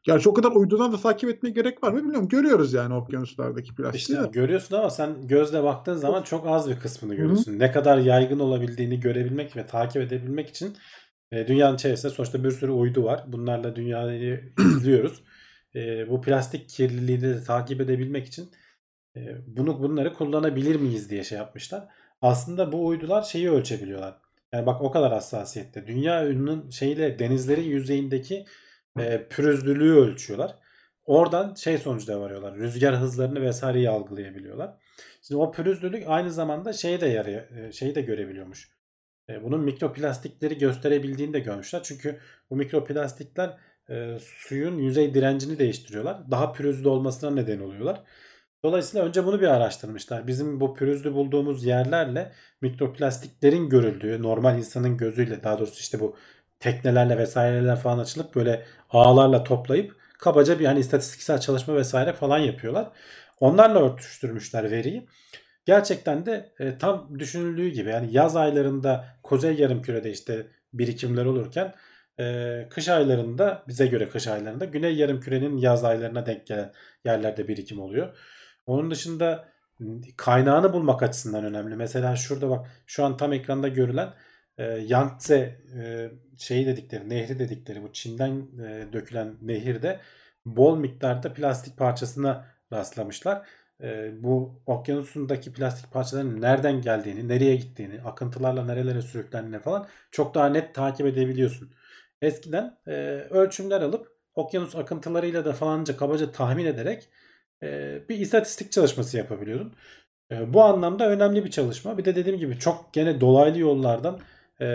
Gerçi 0.04 0.30
o 0.30 0.34
kadar 0.34 0.52
uydudan 0.52 0.94
da 0.94 0.98
takip 0.98 1.30
etmeye 1.30 1.50
gerek 1.50 1.84
var 1.84 1.92
mı 1.92 1.98
bilmiyorum. 1.98 2.28
Görüyoruz 2.28 2.74
yani 2.74 2.94
okyanuslardaki 2.94 3.76
plastiği. 3.76 4.02
İşte 4.02 4.30
görüyorsun 4.32 4.76
ama 4.76 4.90
sen 4.90 5.28
gözle 5.28 5.64
baktığın 5.64 5.96
zaman 5.96 6.24
çok 6.24 6.48
az 6.48 6.70
bir 6.70 6.80
kısmını 6.80 7.16
görüyorsun. 7.16 7.60
Ne 7.60 7.72
kadar 7.72 7.98
yaygın 7.98 8.40
olabildiğini 8.40 9.00
görebilmek 9.00 9.56
ve 9.58 9.66
takip 9.66 10.02
edebilmek 10.02 10.50
için 10.50 10.74
e, 11.32 11.48
dünyanın 11.48 11.78
çevresinde 11.78 12.14
sonuçta 12.14 12.44
bir 12.44 12.52
sürü 12.52 12.72
uydu 12.72 13.04
var. 13.04 13.24
Bunlarla 13.28 13.76
dünyayı 13.76 14.54
izliyoruz. 14.60 15.24
E, 15.76 16.10
bu 16.10 16.22
plastik 16.22 16.70
kirliliğini 16.70 17.22
de 17.22 17.44
takip 17.44 17.82
edebilmek 17.82 18.28
için 18.28 18.44
e, 18.44 18.67
bunu 19.48 19.84
bunları 19.84 20.14
kullanabilir 20.14 20.76
miyiz 20.76 21.10
diye 21.10 21.24
şey 21.24 21.38
yapmışlar. 21.38 21.88
Aslında 22.22 22.72
bu 22.72 22.86
uydular 22.88 23.22
şeyi 23.22 23.52
ölçebiliyorlar. 23.52 24.16
Yani 24.54 24.66
bak 24.66 24.82
o 24.82 24.92
kadar 24.92 25.14
hassasiyette. 25.14 25.88
Dünya 25.88 26.28
ünlünün 26.28 26.70
şeyle 26.70 27.20
denizlerin 27.20 27.64
yüzeyindeki 27.64 28.46
e, 29.00 29.28
pürüzlülüğü 29.28 29.96
ölçüyorlar. 29.96 30.56
Oradan 31.06 31.54
şey 31.54 31.78
sonucuna 31.78 32.20
varıyorlar. 32.22 32.56
Rüzgar 32.56 32.96
hızlarını 32.96 33.42
vesaireyi 33.42 33.90
algılayabiliyorlar. 33.90 34.74
Şimdi 35.22 35.42
o 35.42 35.52
pürüzlülük 35.52 36.04
aynı 36.08 36.32
zamanda 36.32 36.74
şeye 36.74 37.02
de 37.02 37.08
yarıyor, 37.08 37.72
şeyi 37.72 37.96
de 37.96 38.02
görebiliyormuş. 38.02 38.70
E, 39.30 39.44
Bunun 39.44 39.60
mikroplastikleri 39.60 40.58
gösterebildiğini 40.58 41.34
de 41.34 41.40
görmüşler. 41.40 41.84
Çünkü 41.84 42.20
bu 42.50 42.56
mikroplastikler 42.56 43.58
e, 43.90 44.18
suyun 44.22 44.78
yüzey 44.78 45.14
direncini 45.14 45.60
değiştiriyorlar. 45.60 46.32
Daha 46.32 46.54
pürüzlü 46.54 46.88
olmasına 46.88 47.32
neden 47.32 47.60
oluyorlar. 47.60 48.04
Dolayısıyla 48.68 49.06
önce 49.06 49.26
bunu 49.26 49.42
bir 49.42 49.48
araştırmışlar. 49.48 50.28
Bizim 50.28 50.60
bu 50.60 50.74
pürüzlü 50.74 51.14
bulduğumuz 51.14 51.66
yerlerle 51.66 52.32
mikroplastiklerin 52.62 53.70
görüldüğü 53.70 54.22
normal 54.24 54.58
insanın 54.58 54.98
gözüyle 54.98 55.44
daha 55.44 55.60
doğrusu 55.60 55.80
işte 55.80 56.00
bu 56.00 56.16
teknelerle 56.60 57.18
vesaireler 57.18 57.76
falan 57.76 58.00
açılıp 58.00 58.36
böyle 58.36 58.66
ağlarla 58.90 59.44
toplayıp 59.44 59.96
kabaca 60.20 60.60
bir 60.60 60.66
hani 60.66 60.80
istatistiksel 60.80 61.40
çalışma 61.40 61.76
vesaire 61.76 62.14
falan 62.14 62.38
yapıyorlar. 62.38 62.92
Onlarla 63.40 63.94
örtüştürmüşler 63.94 64.72
veriyi. 64.72 65.08
Gerçekten 65.66 66.26
de 66.26 66.54
e, 66.60 66.78
tam 66.78 67.20
düşünüldüğü 67.20 67.68
gibi 67.70 67.90
yani 67.90 68.08
yaz 68.12 68.36
aylarında 68.36 69.06
kuzey 69.24 69.56
yarımkürede 69.56 70.12
işte 70.12 70.48
birikimler 70.74 71.26
olurken 71.26 71.74
e, 72.20 72.68
kış 72.70 72.90
aylarında 72.90 73.64
bize 73.68 73.88
göre 73.88 74.10
kış 74.10 74.28
aylarında 74.28 74.66
güney 74.66 74.96
yarımkürenin 74.96 75.58
yaz 75.58 75.84
aylarına 75.84 76.26
denk 76.26 76.48
gelen 76.48 76.74
yerlerde 77.06 77.48
birikim 77.48 77.80
oluyor. 77.80 78.18
Onun 78.68 78.92
dışında 78.92 79.50
kaynağını 80.18 80.74
bulmak 80.74 81.04
açısından 81.04 81.44
önemli. 81.44 81.76
Mesela 81.76 82.16
şurada 82.16 82.50
bak 82.50 82.68
şu 82.88 83.06
an 83.06 83.18
tam 83.18 83.34
ekranda 83.34 83.68
görülen 83.68 84.14
e, 84.58 84.64
Yangtze 84.64 85.62
e, 85.80 86.10
şeyi 86.38 86.68
dedikleri, 86.68 87.10
nehri 87.10 87.40
dedikleri 87.40 87.84
bu 87.84 87.94
Çin'den 87.94 88.48
e, 88.64 88.94
dökülen 88.94 89.36
nehirde 89.42 90.00
bol 90.46 90.78
miktarda 90.78 91.34
plastik 91.34 91.78
parçasına 91.78 92.46
rastlamışlar. 92.74 93.48
E, 93.84 94.12
bu 94.24 94.62
okyanusundaki 94.66 95.54
plastik 95.54 95.92
parçaların 95.92 96.42
nereden 96.42 96.82
geldiğini, 96.82 97.28
nereye 97.28 97.56
gittiğini, 97.56 98.02
akıntılarla 98.02 98.66
nerelere 98.66 99.02
sürüklendiğini 99.02 99.60
falan 99.60 99.88
çok 100.12 100.36
daha 100.36 100.50
net 100.50 100.76
takip 100.76 101.06
edebiliyorsun. 101.06 101.72
Eskiden 102.22 102.78
e, 102.88 102.92
ölçümler 103.30 103.82
alıp 103.82 104.18
okyanus 104.36 104.76
akıntılarıyla 104.76 105.46
da 105.46 105.54
falanca 105.54 105.98
kabaca 105.98 106.32
tahmin 106.32 106.66
ederek 106.66 107.10
e, 107.64 108.02
bir 108.10 108.20
istatistik 108.20 108.72
çalışması 108.72 109.18
yapabiliyordun. 109.18 109.74
E, 110.32 110.54
bu 110.54 110.64
anlamda 110.64 111.10
önemli 111.10 111.46
bir 111.46 111.52
çalışma. 111.52 111.98
Bir 111.98 112.06
de 112.06 112.16
dediğim 112.16 112.40
gibi 112.40 112.60
çok 112.60 112.94
gene 112.94 113.22
dolaylı 113.22 113.60
yollardan 113.60 114.20
e, 114.62 114.68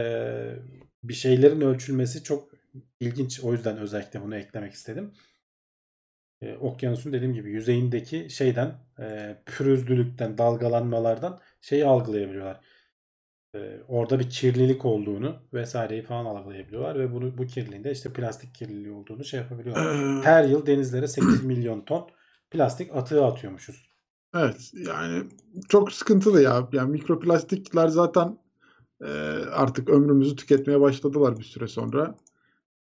bir 1.04 1.14
şeylerin 1.14 1.60
ölçülmesi 1.60 2.22
çok 2.22 2.48
ilginç. 3.00 3.40
O 3.40 3.52
yüzden 3.52 3.76
özellikle 3.76 4.22
bunu 4.22 4.36
eklemek 4.36 4.72
istedim. 4.72 5.12
E, 6.42 6.56
okyanusun 6.56 7.12
dediğim 7.12 7.34
gibi 7.34 7.50
yüzeyindeki 7.50 8.30
şeyden 8.30 8.74
e, 9.00 9.36
pürüzlülükten, 9.46 10.38
dalgalanmalardan 10.38 11.40
şeyi 11.60 11.86
algılayabiliyorlar. 11.86 12.60
E, 13.54 13.78
orada 13.88 14.18
bir 14.18 14.30
kirlilik 14.30 14.84
olduğunu 14.84 15.36
vesaireyi 15.52 16.02
falan 16.02 16.24
algılayabiliyorlar 16.24 16.98
ve 16.98 17.12
bunu 17.12 17.38
bu 17.38 17.46
kirliliğin 17.46 17.84
de 17.84 17.90
işte 17.90 18.12
plastik 18.12 18.54
kirliliği 18.54 18.92
olduğunu 18.92 19.24
şey 19.24 19.40
yapabiliyorlar. 19.40 20.24
Her 20.24 20.44
yıl 20.44 20.66
denizlere 20.66 21.08
8 21.08 21.44
milyon 21.44 21.80
ton 21.80 22.08
plastik 22.52 22.96
atığı 22.96 23.24
atıyormuşuz. 23.24 23.92
Evet 24.34 24.70
yani 24.74 25.24
çok 25.68 25.92
sıkıntılı 25.92 26.42
ya. 26.42 26.68
Yani 26.72 26.90
mikroplastikler 26.90 27.88
zaten 27.88 28.38
e, 29.04 29.08
artık 29.52 29.88
ömrümüzü 29.88 30.36
tüketmeye 30.36 30.80
başladılar 30.80 31.38
bir 31.38 31.44
süre 31.44 31.68
sonra. 31.68 32.14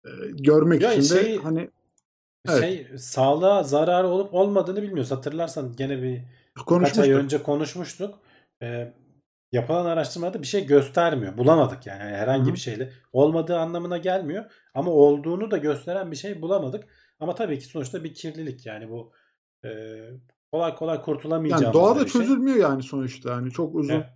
E, 0.05 0.11
görmek 0.31 0.83
Ya 0.83 0.93
için 0.93 1.17
de 1.17 1.23
şey- 1.23 1.39
hani 1.39 1.71
Evet. 2.49 2.61
Şey 2.61 2.99
sağlığa 2.99 3.63
zararı 3.63 4.09
olup 4.09 4.35
olmadığını 4.35 4.83
bilmiyoruz. 4.83 5.11
Hatırlarsan 5.11 5.77
gene 5.77 6.03
bir 6.03 6.23
Kaç 6.69 6.99
ay 6.99 7.13
önce 7.13 7.43
konuşmuştuk. 7.43 8.19
Ee, 8.63 8.93
yapılan 9.53 9.87
araştırmada 9.87 10.43
bir 10.43 10.47
şey 10.47 10.67
göstermiyor. 10.67 11.39
Bulamadık 11.39 11.87
yani. 11.87 12.01
Yani 12.03 12.17
herhangi 12.17 12.47
Hı 12.47 12.51
hı. 12.51 12.55
bir 12.55 12.59
şeyle. 12.59 12.93
Olmadığı 13.13 13.59
anlamına 13.59 13.99
gelmiyor. 13.99 14.45
Ama 14.75 14.91
olduğunu 14.91 15.51
da 15.51 15.57
gösteren 15.57 16.11
bir 16.11 16.17
şey 16.17 16.43
bulamadık. 16.43 16.85
Ama 17.21 17.35
tabii 17.35 17.59
ki 17.59 17.67
sonuçta 17.67 18.05
bir 18.05 18.15
kirlilik 18.15 18.67
yani 18.67 18.91
bu 18.91 19.13
e, 19.65 19.71
kolay 20.53 20.75
kolay 20.75 21.03
kurtulamayacağımız 21.03 21.65
Yani 21.65 21.75
da 21.75 21.79
doğada 21.79 22.07
şey. 22.07 22.21
çözülmüyor 22.21 22.57
yani 22.57 22.83
sonuçta. 22.83 23.31
Yani 23.31 23.51
çok 23.51 23.75
uzun 23.75 23.95
Evet. 23.95 24.07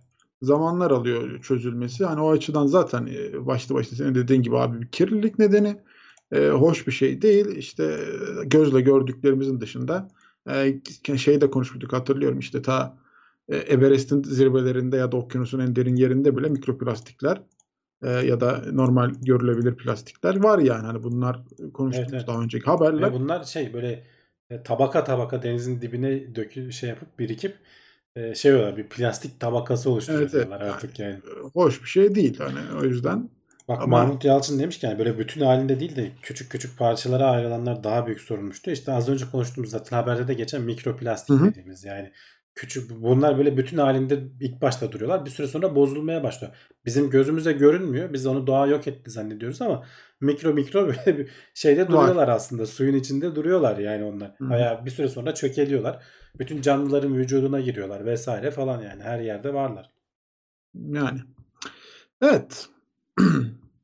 zamanlar 0.41 0.91
alıyor 0.91 1.41
çözülmesi. 1.41 2.05
Hani 2.05 2.21
o 2.21 2.31
açıdan 2.31 2.65
zaten 2.67 3.09
başlı 3.33 3.75
başına 3.75 3.97
senin 3.97 4.15
dediğin 4.15 4.41
gibi 4.41 4.57
abi 4.57 4.81
bir 4.81 4.87
kirlilik 4.87 5.39
nedeni 5.39 5.77
e, 6.31 6.47
hoş 6.49 6.87
bir 6.87 6.91
şey 6.91 7.21
değil. 7.21 7.45
İşte 7.45 7.99
gözle 8.45 8.81
gördüklerimizin 8.81 9.61
dışında 9.61 10.07
e, 10.49 11.17
şey 11.17 11.41
de 11.41 11.51
konuşmuştuk 11.51 11.93
hatırlıyorum 11.93 12.39
işte 12.39 12.61
ta 12.61 12.97
e, 13.49 13.55
Everest'in 13.57 14.23
zirvelerinde 14.23 14.97
ya 14.97 15.11
da 15.11 15.17
okyanusun 15.17 15.59
en 15.59 15.75
derin 15.75 15.95
yerinde 15.95 16.37
bile 16.37 16.49
mikroplastikler 16.49 17.41
e, 18.03 18.09
ya 18.09 18.39
da 18.41 18.63
normal 18.71 19.09
görülebilir 19.21 19.75
plastikler 19.75 20.43
var 20.43 20.59
yani. 20.59 20.85
Hani 20.85 21.03
bunlar 21.03 21.39
konuştuğumuz 21.73 22.13
Evet, 22.13 22.13
evet. 22.13 22.27
daha 22.27 22.41
önceki 22.41 22.65
haberler. 22.65 23.09
Ve 23.09 23.13
bunlar 23.13 23.43
şey 23.43 23.73
böyle 23.73 24.03
e, 24.49 24.63
tabaka 24.63 25.03
tabaka 25.03 25.43
denizin 25.43 25.81
dibine 25.81 26.35
dökü 26.35 26.71
şey 26.73 26.89
yapıp 26.89 27.19
birikip 27.19 27.55
e, 28.15 28.35
şey 28.35 28.53
oluyor 28.55 28.77
bir 28.77 28.89
plastik 28.89 29.39
tabakası 29.39 29.89
oluşturuyorlar 29.89 30.37
Evet, 30.37 30.61
evet. 30.61 30.73
artık 30.73 30.99
yani. 30.99 31.19
Hoş 31.53 31.81
bir 31.83 31.87
şey 31.87 32.15
değil 32.15 32.39
hani 32.39 32.79
o 32.81 32.83
yüzden. 32.83 33.29
Bak 33.67 33.81
Ama- 33.81 33.97
Mahmut 33.97 34.25
Yalçın 34.25 34.59
demiş 34.59 34.79
ki 34.79 34.85
yani 34.85 34.99
böyle 34.99 35.19
bütün 35.19 35.41
halinde 35.41 35.79
değil 35.79 35.95
de 35.95 36.11
küçük 36.21 36.51
küçük 36.51 36.77
parçalara 36.79 37.25
ayrılanlar 37.25 37.83
daha 37.83 38.07
büyük 38.07 38.21
sorunmuştu. 38.21 38.71
İşte 38.71 38.91
az 38.91 39.09
önce 39.09 39.25
konuştuğumuz 39.31 39.69
zaten 39.69 39.97
haberde 39.97 40.27
de 40.27 40.33
geçen 40.33 40.61
mikroplastik 40.61 41.29
Hı 41.35 41.39
hı. 41.43 41.45
dediğimiz 41.45 41.83
yani 41.83 42.11
küçük 42.55 42.89
bunlar 43.01 43.37
böyle 43.37 43.57
bütün 43.57 43.77
halinde 43.77 44.19
ilk 44.41 44.61
başta 44.61 44.91
duruyorlar. 44.91 45.25
Bir 45.25 45.29
süre 45.29 45.47
sonra 45.47 45.75
bozulmaya 45.75 46.23
başlıyor. 46.23 46.53
Bizim 46.85 47.09
gözümüze 47.09 47.51
görünmüyor. 47.53 48.13
Biz 48.13 48.25
onu 48.25 48.47
doğa 48.47 48.67
yok 48.67 48.87
etti 48.87 49.11
zannediyoruz 49.11 49.61
ama 49.61 49.85
mikro 50.23 50.53
mikro 50.53 50.87
böyle 50.87 51.17
bir 51.17 51.31
şeyde 51.53 51.87
duruyorlar 51.87 52.27
aslında. 52.27 52.65
Suyun 52.65 52.95
içinde 52.95 53.35
duruyorlar 53.35 53.77
yani 53.77 54.03
onlar. 54.03 54.31
Hı 54.37 54.45
hı. 54.45 54.49
Bayağı 54.49 54.85
bir 54.85 54.91
süre 54.91 55.07
sonra 55.07 55.33
çökeliyorlar. 55.33 56.03
Bütün 56.39 56.61
canlıların 56.61 57.17
vücuduna 57.17 57.59
giriyorlar 57.59 58.05
vesaire 58.05 58.51
falan 58.51 58.81
yani 58.81 59.03
her 59.03 59.19
yerde 59.19 59.53
varlar. 59.53 59.89
Yani. 60.73 61.19
Evet. 62.21 62.69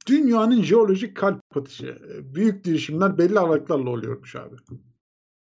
Dünyanın 0.08 0.64
jeolojik 0.64 1.18
kalp 1.18 1.58
atışı. 1.58 1.98
Büyük 2.24 2.66
değişimler 2.66 3.18
belli 3.18 3.40
aralıklarla 3.40 3.90
oluyormuş 3.90 4.36
abi. 4.36 4.56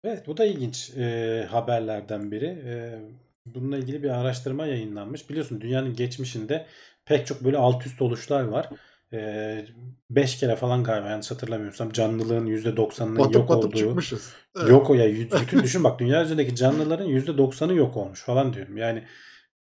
Evet 0.05 0.27
bu 0.27 0.37
da 0.37 0.45
ilginç 0.45 0.97
e, 0.97 1.47
haberlerden 1.51 2.31
biri. 2.31 2.47
E, 2.47 2.99
bununla 3.47 3.79
ilgili 3.79 4.03
bir 4.03 4.11
araştırma 4.11 4.67
yayınlanmış. 4.67 5.31
Biliyorsun 5.31 5.61
dünyanın 5.61 5.95
geçmişinde 5.95 6.67
pek 7.05 7.27
çok 7.27 7.45
böyle 7.45 7.57
alt 7.57 7.87
üst 7.87 8.03
oluşlar 8.03 8.45
var. 8.45 8.69
5 9.13 10.37
kere 10.37 10.57
falan 10.57 10.85
galiba 10.85 11.09
yanlış 11.09 11.31
hatırlamıyorsam 11.31 11.93
canlılığın 11.93 12.47
%90'ının 12.47 13.19
Batıp 13.19 13.35
yok 13.35 13.49
batıp 13.49 13.65
olduğu. 13.65 13.77
çıkmışız. 13.77 14.33
Evet. 14.59 14.71
Yok 14.71 14.91
o 14.91 14.95
ya 14.95 15.15
bütün 15.43 15.63
düşün 15.63 15.85
bak 15.85 16.01
dünya 16.01 16.25
üzerindeki 16.25 16.57
canlıların 16.57 17.09
%90'ı 17.09 17.75
yok 17.75 17.97
olmuş 17.97 18.23
falan 18.23 18.53
diyorum. 18.53 18.77
Yani 18.77 19.05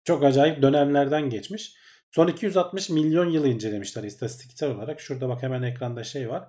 çok 0.04 0.24
acayip 0.24 0.62
dönemlerden 0.62 1.30
geçmiş. 1.30 1.74
Son 2.10 2.28
260 2.28 2.90
milyon 2.90 3.30
yılı 3.30 3.48
incelemişler 3.48 4.02
istatistiksel 4.02 4.70
olarak. 4.70 5.00
Şurada 5.00 5.28
bak 5.28 5.42
hemen 5.42 5.62
ekranda 5.62 6.04
şey 6.04 6.28
var. 6.30 6.48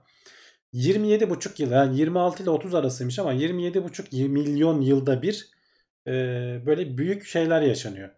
27,5 0.74 1.62
yıl 1.62 1.72
yani 1.72 1.98
26 1.98 2.44
ile 2.44 2.50
30 2.50 2.76
arasıymış 2.76 3.20
ama 3.20 3.34
27,5 3.34 4.28
milyon 4.28 4.82
yılda 4.82 5.22
bir 5.22 5.50
e, 6.08 6.12
böyle 6.66 6.98
büyük 6.98 7.26
şeyler 7.26 7.62
yaşanıyor. 7.62 8.10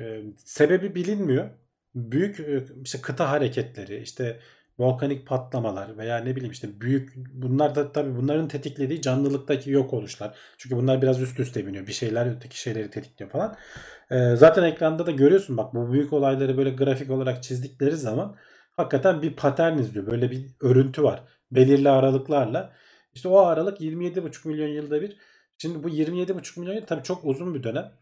E, 0.00 0.22
sebebi 0.36 0.94
bilinmiyor. 0.94 1.50
Büyük 1.94 2.40
e, 2.40 2.64
işte 2.84 3.00
kıta 3.00 3.30
hareketleri, 3.30 4.02
işte 4.02 4.40
volkanik 4.78 5.26
patlamalar 5.26 5.98
veya 5.98 6.18
ne 6.18 6.36
bileyim 6.36 6.52
işte 6.52 6.80
büyük 6.80 7.12
bunlar 7.16 7.74
da 7.74 7.92
tabii 7.92 8.16
bunların 8.16 8.48
tetiklediği 8.48 9.02
canlılıktaki 9.02 9.70
yok 9.70 9.92
oluşlar. 9.92 10.36
Çünkü 10.58 10.76
bunlar 10.76 11.02
biraz 11.02 11.22
üst 11.22 11.40
üste 11.40 11.66
biniyor. 11.66 11.86
Bir 11.86 11.92
şeyler 11.92 12.36
öteki 12.36 12.60
şeyleri 12.60 12.90
tetikliyor 12.90 13.30
falan. 13.30 13.56
Ee, 14.10 14.36
zaten 14.36 14.62
ekranda 14.62 15.06
da 15.06 15.10
görüyorsun 15.10 15.56
bak 15.56 15.74
bu 15.74 15.92
büyük 15.92 16.12
olayları 16.12 16.56
böyle 16.56 16.70
grafik 16.70 17.10
olarak 17.10 17.42
çizdikleri 17.42 17.96
zaman 17.96 18.36
hakikaten 18.76 19.22
bir 19.22 19.36
patern 19.36 19.78
izliyor. 19.78 20.06
Böyle 20.06 20.30
bir 20.30 20.50
örüntü 20.60 21.02
var. 21.02 21.22
Belirli 21.50 21.90
aralıklarla. 21.90 22.72
İşte 23.14 23.28
o 23.28 23.38
aralık 23.38 23.80
27,5 23.80 24.48
milyon 24.48 24.68
yılda 24.68 25.02
bir. 25.02 25.16
Şimdi 25.58 25.82
bu 25.82 25.88
27,5 25.88 26.60
milyon 26.60 26.74
yıl 26.74 26.86
tabii 26.86 27.02
çok 27.02 27.24
uzun 27.24 27.54
bir 27.54 27.62
dönem. 27.62 27.92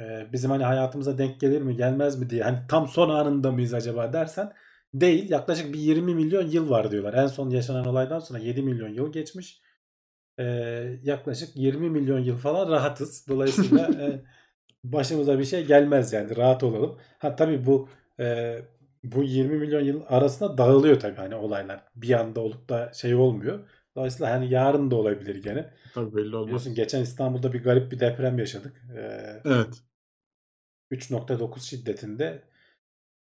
Ee, 0.00 0.26
bizim 0.32 0.50
hani 0.50 0.64
hayatımıza 0.64 1.18
denk 1.18 1.40
gelir 1.40 1.62
mi 1.62 1.76
gelmez 1.76 2.18
mi 2.18 2.30
diye 2.30 2.42
hani 2.42 2.58
tam 2.68 2.88
son 2.88 3.08
anında 3.10 3.52
mıyız 3.52 3.74
acaba 3.74 4.12
dersen 4.12 4.52
değil. 4.94 5.30
Yaklaşık 5.30 5.74
bir 5.74 5.78
20 5.78 6.14
milyon 6.14 6.46
yıl 6.46 6.70
var 6.70 6.90
diyorlar. 6.90 7.14
En 7.14 7.26
son 7.26 7.50
yaşanan 7.50 7.86
olaydan 7.86 8.18
sonra 8.18 8.38
7 8.38 8.62
milyon 8.62 8.88
yıl 8.88 9.12
geçmiş. 9.12 9.60
Ee, 10.38 10.44
yaklaşık 11.02 11.56
20 11.56 11.90
milyon 11.90 12.18
yıl 12.18 12.36
falan 12.36 12.70
rahatız. 12.72 13.28
Dolayısıyla 13.28 13.88
e, 14.00 14.24
başımıza 14.84 15.38
bir 15.38 15.44
şey 15.44 15.64
gelmez 15.66 16.12
yani 16.12 16.36
rahat 16.36 16.62
olalım. 16.62 16.98
Ha 17.18 17.36
tabii 17.36 17.66
bu 17.66 17.88
e, 18.20 18.56
bu 19.04 19.22
20 19.24 19.56
milyon 19.58 19.80
yıl 19.84 20.02
arasında 20.08 20.58
dağılıyor 20.58 21.00
tabii 21.00 21.16
hani 21.16 21.34
olaylar. 21.34 21.80
Bir 21.96 22.12
anda 22.20 22.40
olup 22.40 22.68
da 22.68 22.92
şey 22.94 23.14
olmuyor. 23.14 23.60
Dolayısıyla 23.96 24.32
hani 24.32 24.50
yarın 24.50 24.90
da 24.90 24.96
olabilir 24.96 25.42
gene. 25.42 25.70
Tabii 25.94 26.16
belli 26.16 26.36
olmaz. 26.36 26.46
Biliyorsun 26.46 26.74
geçen 26.74 27.02
İstanbul'da 27.02 27.52
bir 27.52 27.62
garip 27.62 27.92
bir 27.92 28.00
deprem 28.00 28.38
yaşadık. 28.38 28.82
Ee, 28.96 29.42
Evet. 29.44 29.82
3.9 30.90 31.68
şiddetinde 31.68 32.42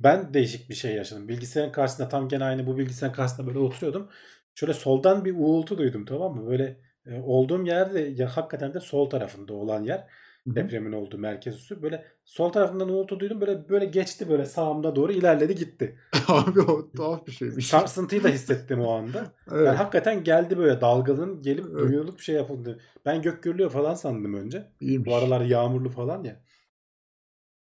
ben 0.01 0.35
değişik 0.35 0.71
bir 0.71 0.75
şey 0.75 0.95
yaşadım. 0.95 1.29
Bilgisayarın 1.29 1.73
karşısında 1.73 2.09
tam 2.09 2.29
gene 2.29 2.45
aynı 2.45 2.67
bu 2.67 2.79
bilgisayarın 2.79 3.17
karşısında 3.17 3.47
böyle 3.47 3.59
oturuyordum. 3.59 4.09
Şöyle 4.55 4.75
soldan 4.75 5.25
bir 5.25 5.35
uğultu 5.37 5.79
duydum 5.79 6.05
tamam 6.05 6.37
mı? 6.37 6.51
Böyle 6.51 6.81
e, 7.07 7.21
olduğum 7.21 7.65
yerde 7.67 8.01
ya 8.01 8.37
hakikaten 8.37 8.75
de 8.75 8.81
sol 8.81 9.11
tarafında 9.11 9.55
olan 9.55 9.85
yer 9.85 10.07
Depremin 10.55 10.93
olduğu 10.93 11.19
merkez 11.19 11.57
üssü. 11.57 11.83
Böyle 11.83 12.05
sol 12.25 12.49
tarafından 12.53 12.89
uğultu 12.89 13.21
duydum. 13.21 13.41
Böyle 13.41 13.69
böyle 13.69 13.85
geçti 13.85 14.29
böyle 14.29 14.45
sağımda 14.45 14.97
doğru 14.97 15.13
ilerledi 15.13 15.55
gitti. 15.55 15.99
Abi 16.29 16.61
o 16.61 16.91
tuhaf 16.93 17.27
bir 17.27 17.33
şeymiş. 17.33 17.67
Sarsıntıyı 17.67 18.25
da 18.25 18.29
hissettim 18.29 18.81
o 18.81 18.91
anda. 18.91 19.33
Evet. 19.53 19.67
Yani 19.67 19.77
hakikaten 19.77 20.25
geldi 20.25 20.59
böyle 20.59 20.81
dalganın 20.81 21.43
gelip 21.43 21.67
Evet. 21.71 21.81
duyulup 21.81 22.21
şey 22.21 22.35
yapıldı. 22.35 22.81
Ben 23.07 23.23
gök 23.23 23.43
gürlüyor 23.43 23.71
falan 23.71 23.95
sandım 23.95 24.35
önce. 24.35 24.69
İyiymiş. 24.81 25.07
Bu 25.07 25.15
aralar 25.15 25.41
yağmurlu 25.41 25.89
falan 25.89 26.25
ya. 26.25 26.41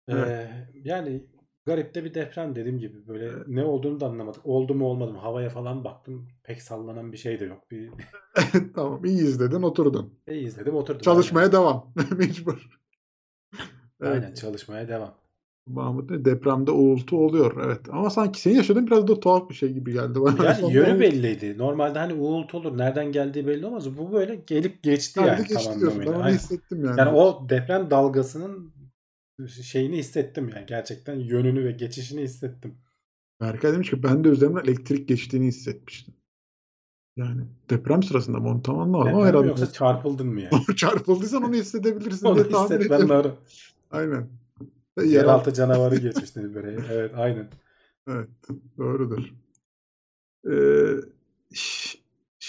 Evet. 0.09 0.29
Ee, 0.29 0.51
yani 0.85 1.25
garip 1.67 1.95
de 1.95 2.05
bir 2.05 2.15
deprem 2.15 2.55
dediğim 2.57 2.79
gibi 2.79 3.09
böyle 3.09 3.25
Evet. 3.25 3.49
ne 3.49 3.65
olduğunu 3.65 4.01
da 4.01 4.07
anlamadık. 4.07 4.47
Oldu 4.47 4.75
mu 4.75 4.87
olmadı 4.87 5.13
mı 5.13 5.19
havaya 5.19 5.49
falan 5.51 5.85
baktım. 5.85 6.29
Pek 6.43 6.63
sallanan 6.63 7.13
bir 7.13 7.17
şey 7.17 7.41
de 7.41 7.45
yok. 7.45 7.71
Bir 7.71 7.91
tamam 8.75 9.05
iyi 9.05 9.23
izledin 9.23 9.63
oturdun. 9.63 10.15
iyi 10.29 10.47
izledim 10.47 10.75
oturdum. 10.75 11.01
Çalışmaya 11.01 11.53
devam. 11.53 11.93
Mecbur. 12.19 12.69
Aynen, 14.01 14.15
Evet. 14.15 14.23
aynen 14.25 14.35
çalışmaya 14.35 14.89
devam. 14.89 15.15
Mahmut 15.67 16.11
ne? 16.11 16.25
Depremde 16.25 16.71
uğultu 16.71 17.17
oluyor. 17.27 17.65
Evet. 17.67 17.81
Ama 17.91 18.11
sanki 18.11 18.41
senin 18.41 18.55
yaşadığın 18.55 18.87
biraz 18.87 19.09
da 19.09 19.21
tuhaf 19.21 19.49
bir 19.51 19.55
şey 19.55 19.73
gibi 19.73 19.93
geldi 19.93 20.21
bana. 20.21 20.45
Yani 20.45 20.73
yönü 20.75 21.01
belliydi. 21.01 21.59
Normalde 21.59 21.99
hani 21.99 22.15
uğultu 22.15 22.59
olur. 22.59 22.79
Nereden 22.79 23.13
geldiği 23.13 23.47
belli 23.47 23.67
olmaz. 23.67 23.99
Bu 23.99 24.13
böyle 24.13 24.35
gelip 24.47 24.83
geçti 24.83 25.21
geldi 25.21 25.29
yani 25.29 25.49
geçti 25.49 25.81
diyorsun. 25.81 26.03
Ben 26.07 26.13
onu 26.13 26.29
hissettim 26.29 26.85
yani. 26.85 27.01
Yani 27.01 27.11
o 27.19 27.49
deprem 27.49 27.91
dalgasının 27.91 28.74
şeyini 29.49 29.97
hissettim 29.99 30.49
yani. 30.49 30.67
Gerçekten 30.67 31.15
yönünü 31.15 31.65
ve 31.65 31.73
geçişini 31.73 32.21
hissettim. 32.23 32.79
Berkay 33.41 33.73
demiş 33.73 33.91
ki 33.91 34.03
ben 34.03 34.25
de 34.25 34.29
üzerimden 34.29 34.65
elektrik 34.65 35.09
geçtiğini 35.09 35.47
hissetmiştim. 35.47 36.15
Yani 37.17 37.43
deprem 37.71 38.03
sırasında 38.03 38.39
mı 38.39 38.49
onu 38.49 38.63
tam 38.63 38.79
anlamadım 38.79 39.09
ama 39.15 39.19
Deprem 39.19 39.29
herhalde 39.29 39.47
yoksa 39.49 39.73
çarpıldın 39.73 40.27
mı 40.27 40.41
yani? 40.41 40.77
çarpıldıysan 40.77 41.43
onu 41.43 41.55
hissedebilirsin 41.55 42.27
Onu 42.29 42.35
diye 42.35 42.49
tahmin 42.49 42.79
hissetmen 42.79 43.05
ediyorum. 43.05 43.25
doğru. 43.25 43.37
Aynen. 43.91 44.29
Yeraltı- 45.05 45.55
canavarı 45.55 45.97
geçmişti 45.97 46.55
böyle. 46.55 46.85
Evet 46.93 47.13
aynen. 47.15 47.49
Evet, 48.09 48.29
doğrudur. 48.79 49.33
Ee, 50.51 50.95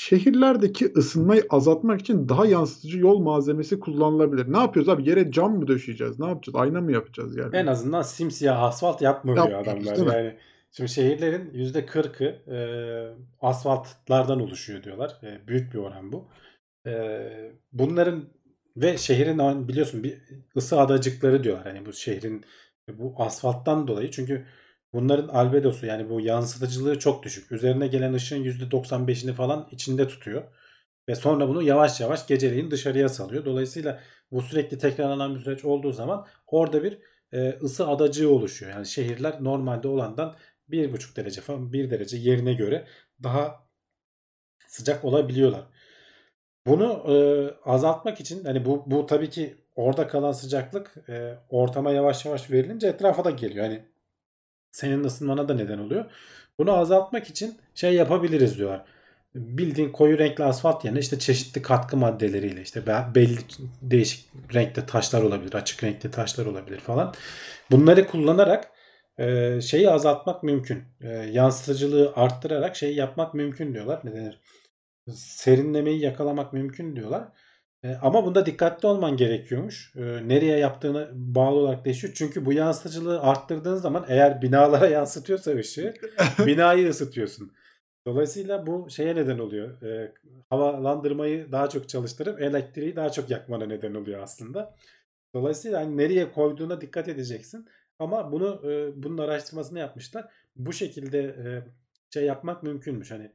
şehirlerdeki 0.09 0.93
ısınmayı 0.97 1.45
azaltmak 1.49 2.01
için 2.01 2.29
daha 2.29 2.45
yansıtıcı 2.45 2.99
yol 2.99 3.19
malzemesi 3.19 3.79
kullanılabilir. 3.79 4.53
Ne 4.53 4.57
yapıyoruz 4.57 4.89
abi? 4.89 5.09
Yere 5.09 5.31
cam 5.31 5.57
mı 5.57 5.67
döşeyeceğiz? 5.67 6.19
Ne 6.19 6.27
yapacağız? 6.27 6.55
Ayna 6.55 6.81
mı 6.81 6.91
yapacağız 6.91 7.37
yani? 7.37 7.55
En 7.55 7.67
azından 7.67 8.01
simsiyah 8.01 8.63
asfalt 8.63 9.01
yapmıyor 9.01 9.49
Yapmıyoruz, 9.49 9.87
adamlar. 9.87 10.15
Yani 10.15 10.35
şimdi 10.71 10.89
şehirlerin 10.89 11.49
%40'ı 11.53 12.53
e, 12.55 12.59
asfaltlardan 13.41 14.39
oluşuyor 14.41 14.83
diyorlar. 14.83 15.17
E, 15.23 15.47
büyük 15.47 15.73
bir 15.73 15.79
oran 15.79 16.11
bu. 16.11 16.27
E, 16.87 17.27
bunların 17.73 18.23
ve 18.77 18.97
şehrin 18.97 19.67
biliyorsun 19.67 20.03
bir 20.03 20.21
ısı 20.57 20.79
adacıkları 20.79 21.43
diyorlar. 21.43 21.65
Hani 21.65 21.85
bu 21.85 21.93
şehrin 21.93 22.45
bu 22.93 23.13
asfalttan 23.17 23.87
dolayı 23.87 24.11
çünkü 24.11 24.45
bunların 24.95 25.27
albedosu 25.27 25.85
yani 25.85 26.09
bu 26.09 26.21
yansıtıcılığı 26.21 26.99
çok 26.99 27.23
düşük. 27.23 27.51
Üzerine 27.51 27.87
gelen 27.87 28.13
ışığın 28.13 28.43
%95'ini 28.43 29.33
falan 29.33 29.67
içinde 29.71 30.07
tutuyor. 30.07 30.43
Ve 31.09 31.15
sonra 31.15 31.49
bunu 31.49 31.63
yavaş 31.63 32.01
yavaş 32.01 32.27
geceleyin 32.27 32.71
dışarıya 32.71 33.09
salıyor. 33.09 33.45
Dolayısıyla 33.45 33.99
bu 34.31 34.41
sürekli 34.41 34.77
tekrarlanan 34.77 35.35
bir 35.35 35.39
süreç 35.39 35.65
olduğu 35.65 35.91
zaman 35.91 36.27
orada 36.47 36.83
bir 36.83 36.99
e, 37.33 37.49
ısı 37.49 37.87
adacığı 37.87 38.29
oluşuyor. 38.29 38.71
Yani 38.71 38.85
şehirler 38.85 39.43
normalde 39.43 39.87
olandan 39.87 40.35
1,5 40.69 41.15
derece 41.15 41.41
falan 41.41 41.73
1 41.73 41.89
derece 41.91 42.17
yerine 42.17 42.53
göre 42.53 42.87
daha 43.23 43.65
sıcak 44.67 45.05
olabiliyorlar. 45.05 45.67
Bunu 46.67 47.03
e, 47.13 47.15
azaltmak 47.69 48.19
için 48.21 48.43
hani 48.45 48.65
bu 48.65 48.83
bu 48.87 49.05
tabii 49.05 49.29
ki 49.29 49.57
orada 49.75 50.07
kalan 50.07 50.31
sıcaklık 50.31 51.09
e, 51.09 51.35
ortama 51.49 51.91
yavaş 51.91 52.25
yavaş 52.25 52.51
verilince 52.51 52.87
etrafa 52.87 53.25
da 53.25 53.31
geliyor. 53.31 53.65
Hani 53.65 53.85
senin 54.75 55.03
ısınmana 55.03 55.49
da 55.49 55.53
neden 55.53 55.77
oluyor. 55.77 56.05
Bunu 56.57 56.71
azaltmak 56.73 57.29
için 57.29 57.57
şey 57.75 57.93
yapabiliriz 57.93 58.57
diyorlar. 58.57 58.85
Bildiğin 59.35 59.91
koyu 59.91 60.17
renkli 60.17 60.43
asfalt 60.43 60.85
yerine 60.85 60.99
işte 60.99 61.19
çeşitli 61.19 61.61
katkı 61.61 61.97
maddeleriyle 61.97 62.61
işte 62.61 62.87
be- 62.87 63.05
belli 63.15 63.37
değişik 63.81 64.29
renkte 64.53 64.85
taşlar 64.85 65.21
olabilir, 65.21 65.53
açık 65.53 65.83
renkli 65.83 66.11
taşlar 66.11 66.45
olabilir 66.45 66.79
falan. 66.79 67.13
Bunları 67.71 68.07
kullanarak 68.07 68.71
e, 69.17 69.61
şeyi 69.61 69.89
azaltmak 69.89 70.43
mümkün. 70.43 70.83
E, 71.01 71.09
yansıtıcılığı 71.09 72.13
arttırarak 72.15 72.75
şeyi 72.75 72.95
yapmak 72.95 73.33
mümkün 73.33 73.73
diyorlar. 73.73 74.01
Ne 74.03 74.13
denir? 74.13 74.39
Serinlemeyi 75.13 76.01
yakalamak 76.01 76.53
mümkün 76.53 76.95
diyorlar. 76.95 77.27
E, 77.85 77.95
ama 78.01 78.25
bunda 78.25 78.45
dikkatli 78.45 78.87
olman 78.87 79.17
gerekiyormuş. 79.17 79.93
E, 79.95 80.01
nereye 80.27 80.57
yaptığını 80.57 81.09
bağlı 81.13 81.55
olarak 81.55 81.85
değişiyor. 81.85 82.13
Çünkü 82.13 82.45
bu 82.45 82.53
yansıtıcılığı 82.53 83.21
arttırdığın 83.21 83.75
zaman 83.75 84.05
eğer 84.07 84.41
binalara 84.41 84.87
yansıtıyorsa 84.89 85.51
ışığı 85.51 85.93
binayı 86.45 86.89
ısıtıyorsun. 86.89 87.51
Dolayısıyla 88.07 88.67
bu 88.67 88.89
şeye 88.89 89.15
neden 89.15 89.39
oluyor. 89.39 89.81
E, 89.81 90.13
havalandırmayı 90.49 91.51
daha 91.51 91.69
çok 91.69 91.89
çalıştırıp 91.89 92.41
elektriği 92.41 92.95
daha 92.95 93.09
çok 93.09 93.29
yakmana 93.29 93.65
neden 93.65 93.93
oluyor 93.93 94.23
aslında. 94.23 94.75
Dolayısıyla 95.33 95.81
hani 95.81 95.97
nereye 95.97 96.31
koyduğuna 96.31 96.81
dikkat 96.81 97.07
edeceksin. 97.07 97.67
Ama 97.99 98.31
bunu 98.31 98.71
e, 98.71 99.03
bunun 99.03 99.17
araştırmasını 99.17 99.79
yapmışlar. 99.79 100.25
Bu 100.55 100.73
şekilde 100.73 101.19
e, 101.19 101.45
şey 102.13 102.25
yapmak 102.25 102.63
mümkünmüş. 102.63 103.11
Hani 103.11 103.31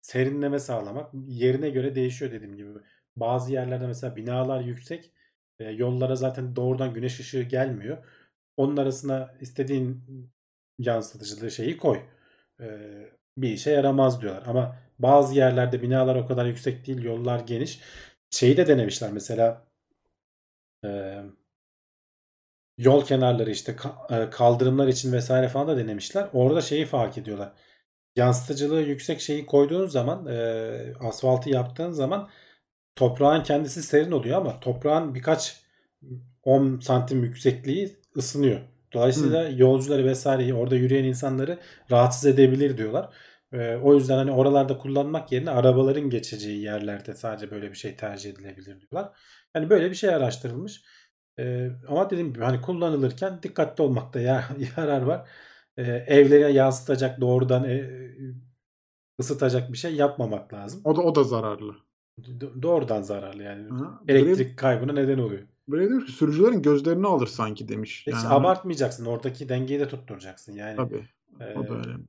serinleme 0.00 0.58
sağlamak 0.58 1.10
yerine 1.26 1.70
göre 1.70 1.94
değişiyor 1.94 2.32
dediğim 2.32 2.56
gibi. 2.56 2.68
Bazı 3.16 3.52
yerlerde 3.52 3.86
mesela 3.86 4.16
binalar 4.16 4.60
yüksek. 4.60 5.10
E, 5.58 5.64
yollara 5.64 6.16
zaten 6.16 6.56
doğrudan 6.56 6.94
güneş 6.94 7.20
ışığı 7.20 7.42
gelmiyor. 7.42 8.04
Onun 8.56 8.76
arasına 8.76 9.34
istediğin 9.40 10.04
yansıtıcılığı 10.78 11.50
şeyi 11.50 11.76
koy. 11.76 12.00
E, 12.60 12.66
bir 13.38 13.50
işe 13.50 13.70
yaramaz 13.70 14.22
diyorlar. 14.22 14.42
Ama 14.46 14.76
bazı 14.98 15.34
yerlerde 15.34 15.82
binalar 15.82 16.16
o 16.16 16.26
kadar 16.26 16.46
yüksek 16.46 16.86
değil, 16.86 17.02
yollar 17.02 17.40
geniş. 17.40 17.80
Şeyi 18.30 18.56
de 18.56 18.66
denemişler 18.66 19.12
mesela 19.12 19.66
e, 20.82 21.24
yol 22.78 23.04
kenarları 23.04 23.50
işte 23.50 23.72
ka- 23.72 24.30
kaldırımlar 24.30 24.88
için 24.88 25.12
vesaire 25.12 25.48
falan 25.48 25.68
da 25.68 25.76
denemişler. 25.76 26.28
Orada 26.32 26.60
şeyi 26.60 26.86
fark 26.86 27.18
ediyorlar. 27.18 27.52
Yansıtıcılığı 28.16 28.82
yüksek 28.82 29.20
şeyi 29.20 29.46
koyduğun 29.46 29.86
zaman 29.86 30.26
e, 30.26 30.94
asfaltı 31.00 31.50
yaptığın 31.50 31.90
zaman 31.92 32.30
toprağın 32.96 33.42
kendisi 33.42 33.82
serin 33.82 34.12
oluyor 34.12 34.38
ama 34.38 34.60
toprağın 34.60 35.14
birkaç 35.14 35.64
10 36.42 36.80
santim 36.80 37.24
yüksekliği 37.24 37.96
ısınıyor. 38.16 38.60
Dolayısıyla 38.92 39.48
yolcuları 39.48 40.04
vesaireyi 40.04 40.54
orada 40.54 40.76
yürüyen 40.76 41.04
insanları 41.04 41.58
rahatsız 41.90 42.26
edebilir 42.26 42.78
diyorlar. 42.78 43.14
Ee, 43.52 43.76
o 43.76 43.94
yüzden 43.94 44.16
hani 44.16 44.32
oralarda 44.32 44.78
kullanmak 44.78 45.32
yerine 45.32 45.50
arabaların 45.50 46.10
geçeceği 46.10 46.60
yerlerde 46.62 47.14
sadece 47.14 47.50
böyle 47.50 47.70
bir 47.70 47.76
şey 47.76 47.96
tercih 47.96 48.30
edilebilir 48.30 48.80
diyorlar. 48.80 49.12
Yani 49.54 49.70
böyle 49.70 49.90
bir 49.90 49.94
şey 49.94 50.10
araştırılmış. 50.10 50.82
Ee, 51.38 51.70
ama 51.88 52.10
dediğim 52.10 52.32
gibi 52.32 52.44
hani 52.44 52.60
kullanılırken 52.60 53.42
dikkatli 53.42 53.82
olmakta 53.82 54.20
ya, 54.20 54.44
yarar 54.76 55.02
var. 55.02 55.28
Ee, 55.76 55.82
evlere 56.06 56.52
yansıtacak 56.52 57.20
doğrudan 57.20 57.64
e, 57.64 57.90
ısıtacak 59.20 59.72
bir 59.72 59.78
şey 59.78 59.94
yapmamak 59.94 60.54
lazım. 60.54 60.80
O 60.84 60.96
da 60.96 61.02
o 61.02 61.14
da 61.14 61.24
zararlı. 61.24 61.74
Do- 62.22 62.62
doğrudan 62.62 63.02
zararlı 63.02 63.42
yani. 63.42 63.68
Ha, 63.68 64.02
Elektrik 64.08 64.56
kaybına 64.58 64.92
neden 64.92 65.18
oluyor. 65.18 65.42
Böyle 65.68 65.88
diyor 65.88 66.06
ki 66.06 66.12
sürücülerin 66.12 66.62
gözlerini 66.62 67.06
alır 67.06 67.26
sanki 67.26 67.68
demiş. 67.68 68.04
Hiç 68.06 68.12
Yani 68.14 68.28
abartmayacaksın. 68.28 69.04
Oradaki 69.06 69.48
dengeyi 69.48 69.80
de 69.80 69.88
tutturacaksın. 69.88 70.52
Yani 70.52 70.76
Tabii. 70.76 71.08
e, 71.40 71.54
O 71.58 71.68
da 71.68 71.74
önemli. 71.74 72.04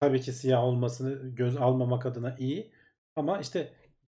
tabii 0.00 0.20
ki 0.20 0.32
siyah 0.32 0.64
olmasını 0.64 1.28
göz 1.28 1.56
almamak 1.56 2.06
adına 2.06 2.36
iyi. 2.38 2.70
Ama 3.16 3.40
işte 3.40 3.72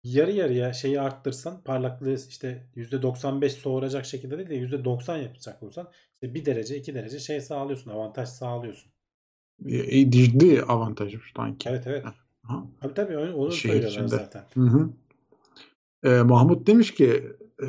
yarı 0.03 0.31
yarıya 0.31 0.73
şeyi 0.73 1.01
arttırsan 1.01 1.63
parlaklığı 1.63 2.15
işte 2.29 2.67
%95 2.75 3.49
soğuracak 3.49 4.05
şekilde 4.05 4.37
değil 4.37 4.49
de 4.49 4.55
%90 4.77 5.17
yapacak 5.17 5.63
olsan 5.63 5.91
işte 6.13 6.33
bir 6.33 6.45
derece 6.45 6.77
iki 6.77 6.95
derece 6.95 7.19
şey 7.19 7.41
sağlıyorsun. 7.41 7.91
Avantaj 7.91 8.29
sağlıyorsun. 8.29 8.91
E, 9.65 10.11
ciddi 10.11 10.61
avantajmış 10.63 11.33
sanki. 11.37 11.69
Evet 11.69 11.87
evet. 11.87 12.05
Ha. 12.43 12.63
Tabii 12.81 12.93
tabii 12.93 13.17
onu 13.17 13.51
Şehir 13.51 13.73
söylüyorlar 13.73 13.91
içinde. 13.91 14.07
zaten. 14.07 14.43
Hı 14.53 14.61
hı. 14.61 14.89
Ee, 16.03 16.09
Mahmut 16.21 16.67
demiş 16.67 16.93
ki 16.93 17.31
e, 17.63 17.67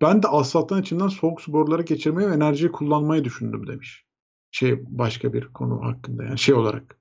ben 0.00 0.22
de 0.22 0.28
asfalttan 0.28 0.82
içinden 0.82 1.08
soğuk 1.08 1.40
su 1.40 1.52
boruları 1.52 1.82
geçirmeyi 1.82 2.28
ve 2.30 2.34
enerjiyi 2.34 2.72
kullanmayı 2.72 3.24
düşündüm 3.24 3.66
demiş. 3.66 4.06
Şey 4.50 4.84
başka 4.86 5.32
bir 5.32 5.52
konu 5.52 5.84
hakkında 5.84 6.24
yani 6.24 6.38
şey 6.38 6.54
olarak. 6.54 6.98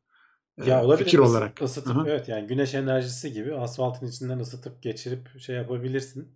e, 0.57 0.69
Ya 0.69 0.83
olabilir 0.85 1.05
fikir 1.05 1.17
olarak. 1.17 1.61
ısıtıp 1.61 1.97
Aha. 1.97 2.03
evet 2.07 2.29
yani 2.29 2.47
güneş 2.47 2.73
enerjisi 2.73 3.33
gibi 3.33 3.55
asfaltın 3.55 4.07
içinden 4.07 4.39
ısıtıp 4.39 4.81
geçirip 4.81 5.39
şey 5.39 5.55
yapabilirsin. 5.55 6.35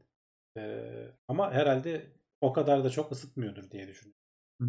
Ee, 0.57 0.82
ama 1.28 1.51
herhalde 1.51 2.12
o 2.41 2.53
kadar 2.53 2.84
da 2.84 2.89
çok 2.89 3.12
ısıtmıyordur 3.12 3.72
diye 3.72 3.88
düşünüyorum. 3.88 4.20
Hı. 4.62 4.68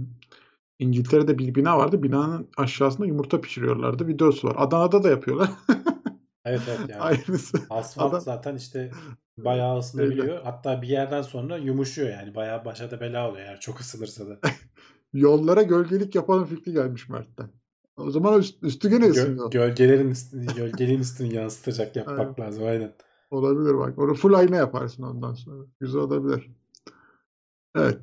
İngiltere'de 0.78 1.38
bir 1.38 1.55
bina 1.55 1.78
vardı. 1.78 2.03
Binanın 2.03 2.49
aşağısında 2.57 3.07
yumurta 3.07 3.41
pişiriyorlardı. 3.41 4.07
Videosu 4.09 4.49
var. 4.49 4.55
Adana'da 4.59 5.03
da 5.03 5.09
yapıyorlar. 5.11 5.51
Evet 6.45 6.61
evet 6.68 6.80
yani 6.88 7.01
Aynısı. 7.01 7.59
asfalt 7.70 8.11
Adam- 8.12 8.20
zaten 8.20 8.57
işte 8.57 8.91
bayağı 9.45 9.78
ısınabiliyor. 9.78 10.43
Hatta 10.43 10.82
bir 10.82 10.88
yerden 10.88 11.22
sonra 11.22 11.57
yumuşuyor 11.57 12.11
yani 12.11 12.34
bayağı 12.34 12.64
başa 12.64 12.91
da 12.91 13.01
bela 13.01 13.30
oluyor 13.30 13.47
eğer 13.47 13.61
çok 13.61 13.80
ısınırsa 13.80 14.28
da. 14.28 14.38
Yollara 15.12 15.62
gölgelik 15.62 16.14
yapalım 16.14 16.47
fikri 16.47 16.72
gelmiş 16.72 17.09
Mert'ten. 17.09 17.49
O 17.97 18.11
zaman 18.11 18.41
üst, 18.41 18.62
üstü 18.62 18.91
gene 18.91 19.07
Gö- 19.07 19.11
ısınıyor. 19.11 19.51
gölgelerin 19.51 20.11
üstünü, 20.11 20.47
gölgeliğin 20.57 21.01
üstünü 21.01 21.34
yansıtacak 21.34 21.97
yapmak 21.97 22.41
lazım 22.41 22.64
aynen. 22.64 22.93
Olabilir 23.30 23.78
bak. 23.78 23.99
Onu 23.99 24.14
full 24.14 24.32
ayna 24.32 24.57
yaparsın 24.57 25.03
ondan 25.03 25.34
sonra. 25.34 25.64
Güzel 25.80 26.01
olabilir. 26.01 26.51
Evet. 27.76 28.01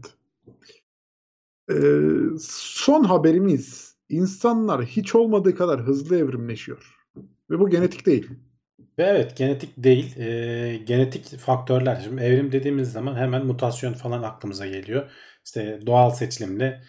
Ee, 1.72 2.00
son 2.40 3.04
haberimiz. 3.04 3.96
İnsanlar 4.10 4.86
hiç 4.86 5.16
olmadığı 5.16 5.56
kadar 5.56 5.82
hızlı 5.82 6.18
evrimleşiyor. 6.18 6.96
Ve 7.50 7.60
bu 7.60 7.70
genetik 7.70 8.06
değil. 8.06 8.30
Ve 8.80 9.04
evet 9.04 9.38
genetik 9.38 9.74
değil 9.78 10.18
e, 10.20 10.78
genetik 10.78 11.38
faktörler. 11.38 12.02
Şimdi 12.04 12.22
evrim 12.22 12.52
dediğimiz 12.52 12.92
zaman 12.92 13.16
hemen 13.16 13.46
mutasyon 13.46 13.94
falan 13.94 14.24
aklımıza 14.24 14.68
geliyor. 14.68 15.12
İşte 15.46 15.80
doğal 15.86 16.10
seçilimle 16.10 16.82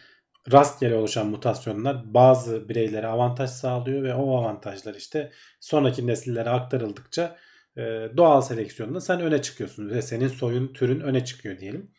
rastgele 0.52 0.94
oluşan 0.94 1.26
mutasyonlar 1.26 2.14
bazı 2.14 2.68
bireylere 2.68 3.06
avantaj 3.06 3.50
sağlıyor 3.50 4.02
ve 4.02 4.14
o 4.14 4.36
avantajlar 4.38 4.94
işte 4.94 5.32
sonraki 5.60 6.06
nesillere 6.06 6.50
aktarıldıkça 6.50 7.36
e, 7.76 7.82
doğal 8.16 8.40
seleksiyonda 8.40 9.00
sen 9.00 9.20
öne 9.20 9.42
çıkıyorsun 9.42 9.88
ve 9.90 10.02
senin 10.02 10.28
soyun 10.28 10.72
türün 10.72 11.00
öne 11.00 11.24
çıkıyor 11.24 11.58
diyelim. 11.58 11.90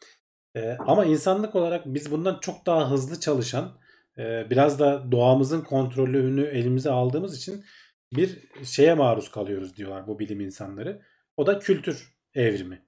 E, 0.56 0.72
ama 0.72 1.06
insanlık 1.06 1.56
olarak 1.56 1.86
biz 1.86 2.12
bundan 2.12 2.40
çok 2.42 2.66
daha 2.66 2.92
hızlı 2.92 3.20
çalışan 3.20 3.78
e, 4.18 4.50
biraz 4.50 4.80
da 4.80 5.12
doğamızın 5.12 5.62
kontrolünü 5.62 6.46
elimize 6.46 6.90
aldığımız 6.92 7.38
için 7.38 7.66
bir 8.14 8.38
şeye 8.64 8.94
maruz 8.94 9.32
kalıyoruz 9.32 9.76
diyorlar 9.76 10.08
bu 10.08 10.20
bilim 10.20 10.40
insanları. 10.40 11.02
O 11.38 11.48
da 11.48 11.60
kültür 11.60 12.14
evrimi. 12.34 12.86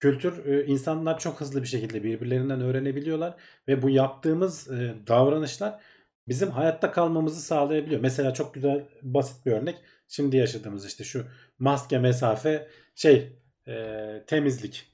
Kültür 0.00 0.46
e, 0.46 0.66
insanlar 0.66 1.18
çok 1.18 1.40
hızlı 1.40 1.62
bir 1.62 1.68
şekilde 1.68 2.04
birbirlerinden 2.04 2.60
öğrenebiliyorlar 2.60 3.36
ve 3.68 3.82
bu 3.82 3.90
yaptığımız 3.90 4.70
e, 4.70 4.94
davranışlar 5.06 5.80
bizim 6.28 6.50
hayatta 6.50 6.92
kalmamızı 6.92 7.40
sağlayabiliyor. 7.40 8.00
Mesela 8.00 8.34
çok 8.34 8.54
güzel 8.54 8.84
basit 9.02 9.46
bir 9.46 9.52
örnek. 9.52 9.76
Şimdi 10.08 10.36
yaşadığımız 10.36 10.86
işte 10.86 11.04
şu 11.04 11.26
maske, 11.58 11.98
mesafe, 11.98 12.68
şey 12.94 13.32
e, 13.68 14.24
temizlik. 14.26 14.89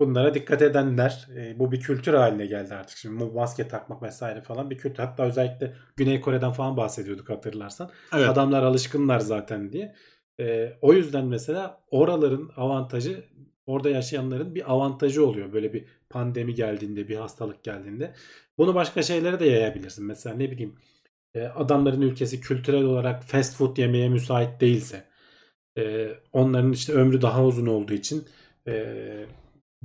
Bunlara 0.00 0.34
dikkat 0.34 0.62
edenler 0.62 1.28
e, 1.36 1.58
bu 1.58 1.72
bir 1.72 1.80
kültür 1.80 2.14
haline 2.14 2.46
geldi 2.46 2.74
artık. 2.74 2.98
Şimdi 2.98 3.24
maske 3.24 3.68
takmak 3.68 4.02
vesaire 4.02 4.40
falan 4.40 4.70
bir 4.70 4.78
kültür. 4.78 5.02
Hatta 5.02 5.24
özellikle 5.24 5.74
Güney 5.96 6.20
Kore'den 6.20 6.52
falan 6.52 6.76
bahsediyorduk 6.76 7.28
hatırlarsan. 7.28 7.90
Evet. 8.14 8.28
Adamlar 8.28 8.62
alışkınlar 8.62 9.20
zaten 9.20 9.72
diye. 9.72 9.94
Ee, 10.40 10.72
o 10.82 10.92
yüzden 10.92 11.24
mesela 11.24 11.80
oraların 11.90 12.50
avantajı 12.56 13.24
orada 13.66 13.90
yaşayanların 13.90 14.54
bir 14.54 14.72
avantajı 14.72 15.26
oluyor. 15.26 15.52
Böyle 15.52 15.72
bir 15.72 15.84
pandemi 16.10 16.54
geldiğinde, 16.54 17.08
bir 17.08 17.16
hastalık 17.16 17.64
geldiğinde. 17.64 18.14
Bunu 18.58 18.74
başka 18.74 19.02
şeylere 19.02 19.40
de 19.40 19.46
yayabilirsin. 19.46 20.06
Mesela 20.06 20.36
ne 20.36 20.50
bileyim 20.50 20.74
e, 21.34 21.42
adamların 21.42 22.02
ülkesi 22.02 22.40
kültürel 22.40 22.84
olarak 22.84 23.22
fast 23.22 23.56
food 23.56 23.76
yemeye 23.76 24.08
müsait 24.08 24.60
değilse 24.60 25.04
e, 25.78 26.08
onların 26.32 26.72
işte 26.72 26.92
ömrü 26.92 27.22
daha 27.22 27.44
uzun 27.44 27.66
olduğu 27.66 27.92
için 27.92 28.24
e, 28.66 28.94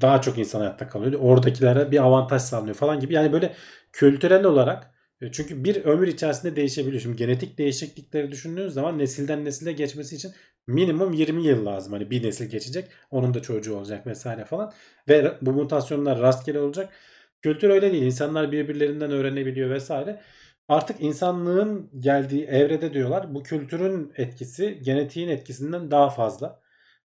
daha 0.01 0.21
çok 0.21 0.37
insan 0.37 0.59
hayatta 0.59 0.87
kalıyor. 0.89 1.19
Oradakilere 1.21 1.91
bir 1.91 2.03
avantaj 2.03 2.41
sağlanıyor 2.41 2.75
falan 2.75 2.99
gibi. 2.99 3.13
Yani 3.13 3.33
böyle 3.33 3.55
kültürel 3.91 4.45
olarak 4.45 4.93
e, 5.21 5.31
çünkü 5.31 5.63
bir 5.63 5.85
ömür 5.85 6.07
içerisinde 6.07 6.55
değişebiliyor. 6.55 7.01
Şimdi 7.01 7.17
genetik 7.17 7.57
değişiklikleri 7.57 8.31
düşündüğünüz 8.31 8.73
zaman 8.73 8.99
nesilden 8.99 9.45
nesile 9.45 9.71
geçmesi 9.71 10.15
için 10.15 10.31
minimum 10.67 11.13
20 11.13 11.43
yıl 11.43 11.65
lazım. 11.65 11.93
Hani 11.93 12.11
bir 12.11 12.23
nesil 12.23 12.49
geçecek. 12.49 12.87
Onun 13.11 13.33
da 13.33 13.41
çocuğu 13.41 13.75
olacak 13.77 14.07
vesaire 14.07 14.45
falan. 14.45 14.73
Ve 15.09 15.37
bu 15.41 15.53
mutasyonlar 15.53 16.19
rastgele 16.21 16.59
olacak. 16.59 16.93
Kültür 17.41 17.69
öyle 17.69 17.91
değil. 17.91 18.03
İnsanlar 18.03 18.51
birbirlerinden 18.51 19.11
öğrenebiliyor 19.11 19.69
vesaire. 19.69 20.21
Artık 20.67 21.01
insanlığın 21.01 21.89
geldiği 21.99 22.43
evrede 22.45 22.93
diyorlar 22.93 23.35
bu 23.35 23.43
kültürün 23.43 24.13
etkisi 24.17 24.79
genetiğin 24.83 25.29
etkisinden 25.29 25.91
daha 25.91 26.09
fazla. 26.09 26.62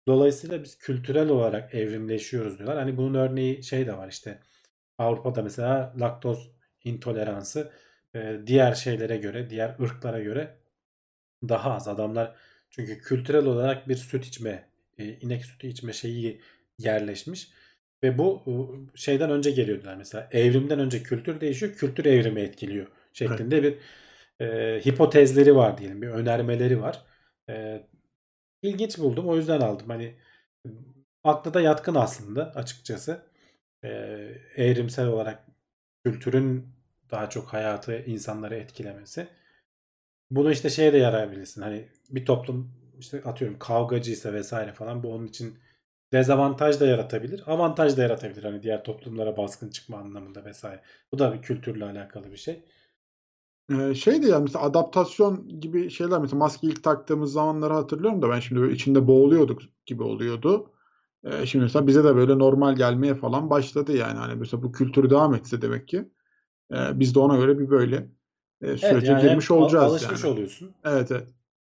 Dolayısıyla 0.08 0.64
biz 0.64 0.78
kültürel 0.80 1.30
olarak 1.30 1.76
evrimleşiyoruz 1.76 2.58
diyorlar. 2.60 2.78
Hani 2.78 2.98
bunun 2.98 3.14
örneği 3.14 3.64
şey 3.64 3.88
de 3.88 3.98
var 3.98 4.08
işte 4.10 4.40
Avrupa'da 4.98 5.42
mesela 5.44 5.94
laktoz 6.00 6.52
intoleransı 6.84 7.72
e, 8.16 8.40
diğer 8.48 8.74
şeylere 8.74 9.18
göre, 9.18 9.50
diğer 9.50 9.76
ırklara 9.82 10.20
göre 10.22 10.58
daha 11.50 11.76
az. 11.76 11.88
Adamlar 11.88 12.36
çünkü 12.70 13.00
kültürel 13.00 13.46
olarak 13.46 13.90
bir 13.90 13.96
süt 13.96 14.26
içme, 14.26 14.70
e, 14.98 15.06
inek 15.14 15.46
sütü 15.46 15.68
içme 15.68 15.94
şeyi 15.94 16.42
yerleşmiş. 16.80 17.50
Ve 18.04 18.18
bu 18.18 18.44
şeyden 18.96 19.32
önce 19.32 19.52
geliyordular 19.52 19.96
mesela. 19.96 20.30
Evrimden 20.32 20.80
önce 20.80 21.04
kültür 21.04 21.42
değişiyor, 21.42 21.74
kültür 21.74 22.06
evrimi 22.06 22.42
etkiliyor 22.42 22.88
şeklinde 23.14 23.64
bir 23.64 23.78
e, 24.46 24.82
hipotezleri 24.86 25.56
var 25.56 25.78
diyelim, 25.78 26.02
bir 26.02 26.08
önermeleri 26.08 26.82
var. 26.82 27.06
E, 27.50 27.84
ilginç 28.66 28.98
buldum, 28.98 29.30
o 29.30 29.36
yüzden 29.36 29.62
aldım. 29.62 29.90
Hani 29.90 30.16
akla 31.24 31.54
da 31.54 31.62
yatkın 31.62 31.96
aslında 31.96 32.52
açıkçası. 32.56 33.22
E, 33.84 33.90
evrimsel 34.56 35.08
olarak 35.08 35.46
kültürün 36.06 36.68
daha 37.12 37.30
çok 37.30 37.54
hayatı, 37.54 38.00
insanları 38.06 38.56
etkilemesi. 38.56 39.28
Bunu 40.32 40.52
işte 40.52 40.70
şeye 40.70 40.94
de 40.94 40.98
yarayabilirsin. 40.98 41.62
Hani 41.62 41.90
bir 42.10 42.26
toplum 42.26 42.72
işte 43.00 43.22
atıyorum 43.24 43.60
kavgacıysa 43.60 44.34
vesaire 44.34 44.74
falan 44.74 45.04
bu 45.04 45.14
onun 45.14 45.28
için 45.28 45.60
dezavantaj 46.14 46.80
da 46.80 46.88
yaratabilir. 46.88 47.44
Avantaj 47.48 47.98
da 47.98 48.02
yaratabilir. 48.02 48.44
Hani 48.44 48.64
diğer 48.64 48.84
toplumlara 48.84 49.38
baskın 49.38 49.70
çıkma 49.70 49.98
anlamında 49.98 50.46
vesaire. 50.46 50.82
Bu 51.12 51.20
da 51.20 51.34
bir 51.34 51.42
kültürle 51.42 51.86
alakalı 51.86 52.32
bir 52.32 52.38
şey. 52.38 52.64
Ee, 53.70 53.96
şey 53.96 54.24
de 54.24 54.28
yani 54.28 54.44
mesela 54.44 54.66
adaptasyon 54.66 55.48
gibi 55.62 55.90
şeyler 55.90 56.20
mesela 56.20 56.38
maske 56.38 56.68
ilk 56.68 56.84
taktığımız 56.84 57.32
zamanları 57.32 57.74
hatırlıyorum 57.74 58.22
da 58.22 58.30
ben 58.30 58.40
şimdi 58.40 58.62
böyle 58.62 58.74
içinde 58.74 59.08
boğuluyorduk 59.08 59.62
gibi 59.86 60.04
oluyordu. 60.04 60.72
Ee, 61.24 61.46
şimdi 61.46 61.64
mesela 61.64 61.88
bize 61.88 62.04
de 62.04 62.16
böyle 62.16 62.40
normal 62.40 62.76
gelmeye 62.76 63.16
falan 63.16 63.50
başladı 63.50 63.98
yani 63.98 64.18
hani 64.18 64.36
mesela 64.36 64.64
bu 64.64 64.72
kültür 64.72 65.10
devam 65.10 65.36
etse 65.36 65.62
demek 65.62 65.88
ki 65.88 66.10
e, 66.72 67.00
biz 67.00 67.16
de 67.16 67.20
ona 67.20 67.38
göre 67.38 67.60
bir 67.60 67.70
böyle 67.70 68.10
e, 68.62 68.78
sürece 68.78 68.88
Evet 68.88 69.08
yani 69.08 69.22
girmiş 69.22 69.50
hem 69.50 69.58
olacağız 69.58 69.92
alışmış 69.92 70.24
yani. 70.24 70.34
oluyorsun. 70.34 70.76
Evet 70.86 71.12
evet. 71.12 71.28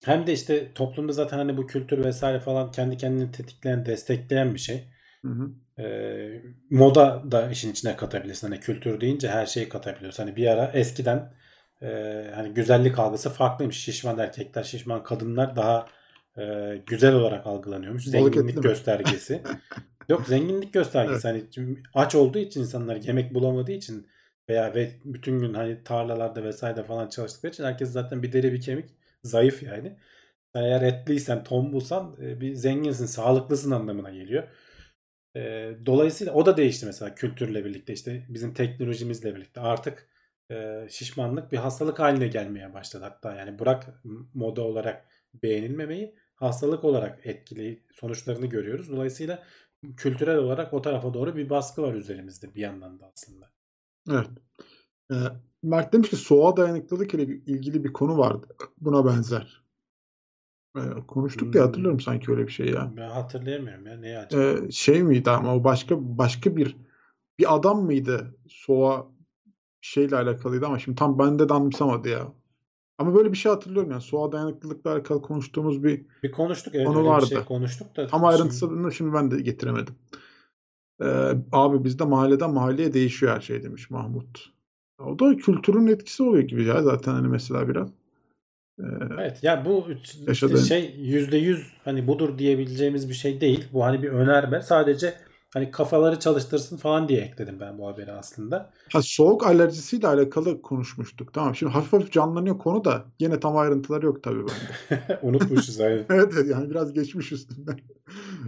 Hem 0.03 0.27
de 0.27 0.33
işte 0.33 0.73
toplumda 0.73 1.13
zaten 1.13 1.37
hani 1.37 1.57
bu 1.57 1.67
kültür 1.67 2.03
vesaire 2.03 2.39
falan 2.39 2.71
kendi 2.71 2.97
kendini 2.97 3.31
tetikleyen, 3.31 3.85
destekleyen 3.85 4.53
bir 4.53 4.59
şey. 4.59 4.87
Hı 5.25 5.31
hı. 5.31 5.51
Ee, 5.83 6.41
moda 6.69 7.23
da 7.31 7.51
işin 7.51 7.71
içine 7.71 7.95
katabilirsin. 7.95 8.47
Hani 8.47 8.59
kültür 8.59 9.01
deyince 9.01 9.29
her 9.29 9.45
şeyi 9.45 9.69
katabiliyorsun. 9.69 10.23
Hani 10.23 10.35
bir 10.35 10.47
ara 10.47 10.71
eskiden 10.73 11.33
e, 11.81 12.31
hani 12.35 12.53
güzellik 12.53 12.99
algısı 12.99 13.29
farklıymış. 13.29 13.77
Şişman 13.77 14.19
erkekler, 14.19 14.63
şişman 14.63 15.03
kadınlar 15.03 15.55
daha 15.55 15.87
e, 16.37 16.75
güzel 16.85 17.13
olarak 17.13 17.47
algılanıyormuş. 17.47 18.13
Balık 18.13 18.35
Zenginlik 18.35 18.63
göstergesi. 18.63 19.41
Yok 20.09 20.27
zenginlik 20.27 20.73
göstergesi. 20.73 21.27
Hani 21.27 21.43
çünkü 21.51 21.83
aç 21.93 22.15
olduğu 22.15 22.39
için 22.39 22.61
insanlar 22.61 22.95
yemek 22.95 23.33
bulamadığı 23.33 23.71
için 23.71 24.07
veya 24.49 24.75
ve 24.75 24.91
bütün 25.05 25.39
gün 25.39 25.53
hani 25.53 25.83
tarlalarda 25.83 26.43
vesaire 26.43 26.83
falan 26.83 27.09
çalıştıkları 27.09 27.51
için 27.51 27.63
herkes 27.63 27.91
zaten 27.91 28.23
bir 28.23 28.33
deri 28.33 28.53
bir 28.53 28.61
kemik 28.61 28.89
zayıf 29.23 29.63
yani. 29.63 29.97
Sen 30.55 30.63
eğer 30.63 30.81
etliysen, 30.81 31.43
tombulsan 31.43 32.15
e, 32.21 32.41
bir 32.41 32.53
zenginsin, 32.53 33.05
sağlıklısın 33.05 33.71
anlamına 33.71 34.09
geliyor. 34.09 34.43
E, 35.35 35.71
dolayısıyla 35.85 36.33
o 36.33 36.45
da 36.45 36.57
değişti 36.57 36.85
mesela 36.85 37.15
kültürle 37.15 37.65
birlikte 37.65 37.93
işte 37.93 38.25
bizim 38.29 38.53
teknolojimizle 38.53 39.35
birlikte 39.35 39.61
artık 39.61 40.10
e, 40.51 40.87
şişmanlık 40.89 41.51
bir 41.51 41.57
hastalık 41.57 41.99
haline 41.99 42.27
gelmeye 42.27 42.73
başladı 42.73 43.03
hatta 43.03 43.35
yani 43.35 43.59
bırak 43.59 44.01
moda 44.33 44.61
olarak 44.61 45.05
beğenilmemeyi 45.43 46.15
hastalık 46.35 46.83
olarak 46.83 47.25
etkili 47.25 47.83
sonuçlarını 47.93 48.45
görüyoruz. 48.45 48.89
Dolayısıyla 48.89 49.43
kültürel 49.97 50.37
olarak 50.37 50.73
o 50.73 50.81
tarafa 50.81 51.13
doğru 51.13 51.35
bir 51.35 51.49
baskı 51.49 51.81
var 51.81 51.93
üzerimizde 51.93 52.55
bir 52.55 52.61
yandan 52.61 52.99
da 52.99 53.11
aslında. 53.15 53.51
Evet. 54.09 54.29
Ee, 55.11 55.15
Mert 55.63 55.93
demiş 55.93 56.09
ki 56.09 56.15
soğuğa 56.15 56.57
dayanıklılık 56.57 57.13
ile 57.13 57.23
ilgili 57.23 57.83
bir 57.83 57.93
konu 57.93 58.17
vardı. 58.17 58.47
Buna 58.77 59.05
benzer. 59.05 59.61
Konuştuk 61.07 61.53
diye 61.53 61.63
Hmm. 61.63 61.67
hatırlıyorum 61.69 61.99
sanki 61.99 62.31
öyle 62.31 62.47
bir 62.47 62.51
şey 62.51 62.67
ya. 62.67 62.93
Ben 62.97 63.09
hatırlayamıyorum 63.09 63.87
ya 63.87 63.97
neyi 63.97 64.17
acaba? 64.17 64.71
Şey 64.71 65.03
miydi 65.03 65.29
ama 65.29 65.55
o 65.55 65.63
başka 65.63 65.95
başka 66.17 66.55
bir 66.55 66.77
bir 67.39 67.55
adam 67.55 67.85
mıydı 67.85 68.35
soğuğa 68.47 69.10
şeyle 69.81 70.15
alakalıydı 70.15 70.65
ama 70.65 70.79
şimdi 70.79 70.95
tam 70.97 71.19
bende 71.19 71.49
de 71.49 71.53
anımsamadı 71.53 72.09
ya. 72.09 72.27
Ama 72.97 73.15
böyle 73.15 73.31
bir 73.31 73.37
şey 73.37 73.51
hatırlıyorum 73.51 73.91
yani 73.91 74.01
soğuğa 74.01 74.31
dayanıklılıkla 74.31 74.91
alakalı 74.93 75.21
konuştuğumuz 75.21 75.83
bir 75.83 76.05
Bir 76.23 76.31
konuştuk 76.31 76.75
evet 76.75 76.87
Konu 76.87 76.97
öyle 76.97 77.05
bir 77.07 77.11
vardı. 77.13 77.25
şey 77.25 77.37
konuştuk 77.43 77.97
da 77.97 78.07
şimdi- 78.07 78.25
ayrıntısını 78.25 78.91
şimdi 78.91 79.13
ben 79.13 79.31
de 79.31 79.41
getiremedim. 79.41 79.95
Ee, 81.01 81.31
abi 81.51 81.83
bizde 81.83 82.03
mahalleden 82.03 82.53
mahalleye 82.53 82.93
değişiyor 82.93 83.35
her 83.35 83.41
şey 83.41 83.63
demiş 83.63 83.89
Mahmut. 83.89 84.51
O 84.99 85.19
da 85.19 85.37
kültürün 85.37 85.87
etkisi 85.87 86.23
oluyor 86.23 86.43
gibi 86.43 86.63
ya 86.63 86.83
zaten 86.83 87.11
hani 87.13 87.27
mesela 87.27 87.67
biraz. 87.69 87.89
Ee, 88.79 88.83
Evet 89.19 89.43
ya 89.43 89.65
bu 89.65 89.85
Yaşadığın- 90.27 90.57
şey 90.63 90.95
yüzde 90.99 91.37
yüz 91.37 91.73
hani 91.83 92.07
budur 92.07 92.37
diyebileceğimiz 92.37 93.09
bir 93.09 93.13
şey 93.13 93.41
değil. 93.41 93.67
Bu 93.73 93.85
hani 93.85 94.03
bir 94.03 94.09
önerme. 94.09 94.61
Sadece 94.61 95.13
hani 95.53 95.71
kafaları 95.71 96.19
çalıştırsın 96.19 96.77
falan 96.77 97.09
diye 97.09 97.21
ekledim 97.21 97.59
ben 97.59 97.77
bu 97.77 97.87
haberi 97.87 98.11
aslında. 98.11 98.69
ha, 98.93 99.01
soğuk 99.01 99.47
alerjisiyle 99.47 100.07
alakalı 100.07 100.61
konuşmuştuk. 100.61 101.33
Tamam 101.33 101.55
şimdi 101.55 101.71
hafif 101.71 101.93
hafif 101.93 102.11
canlanıyor 102.11 102.57
konu 102.57 102.85
da 102.85 103.05
yine 103.19 103.39
tam 103.39 103.57
ayrıntıları 103.57 104.05
yok 104.05 104.23
tabii 104.23 104.43
bende. 104.47 105.19
Unutmuşuz 105.21 105.79
aynen. 105.79 106.05
evet 106.09 106.33
yani 106.49 106.69
biraz 106.69 106.93
geçmiş 106.93 107.31
üstünden. 107.31 107.79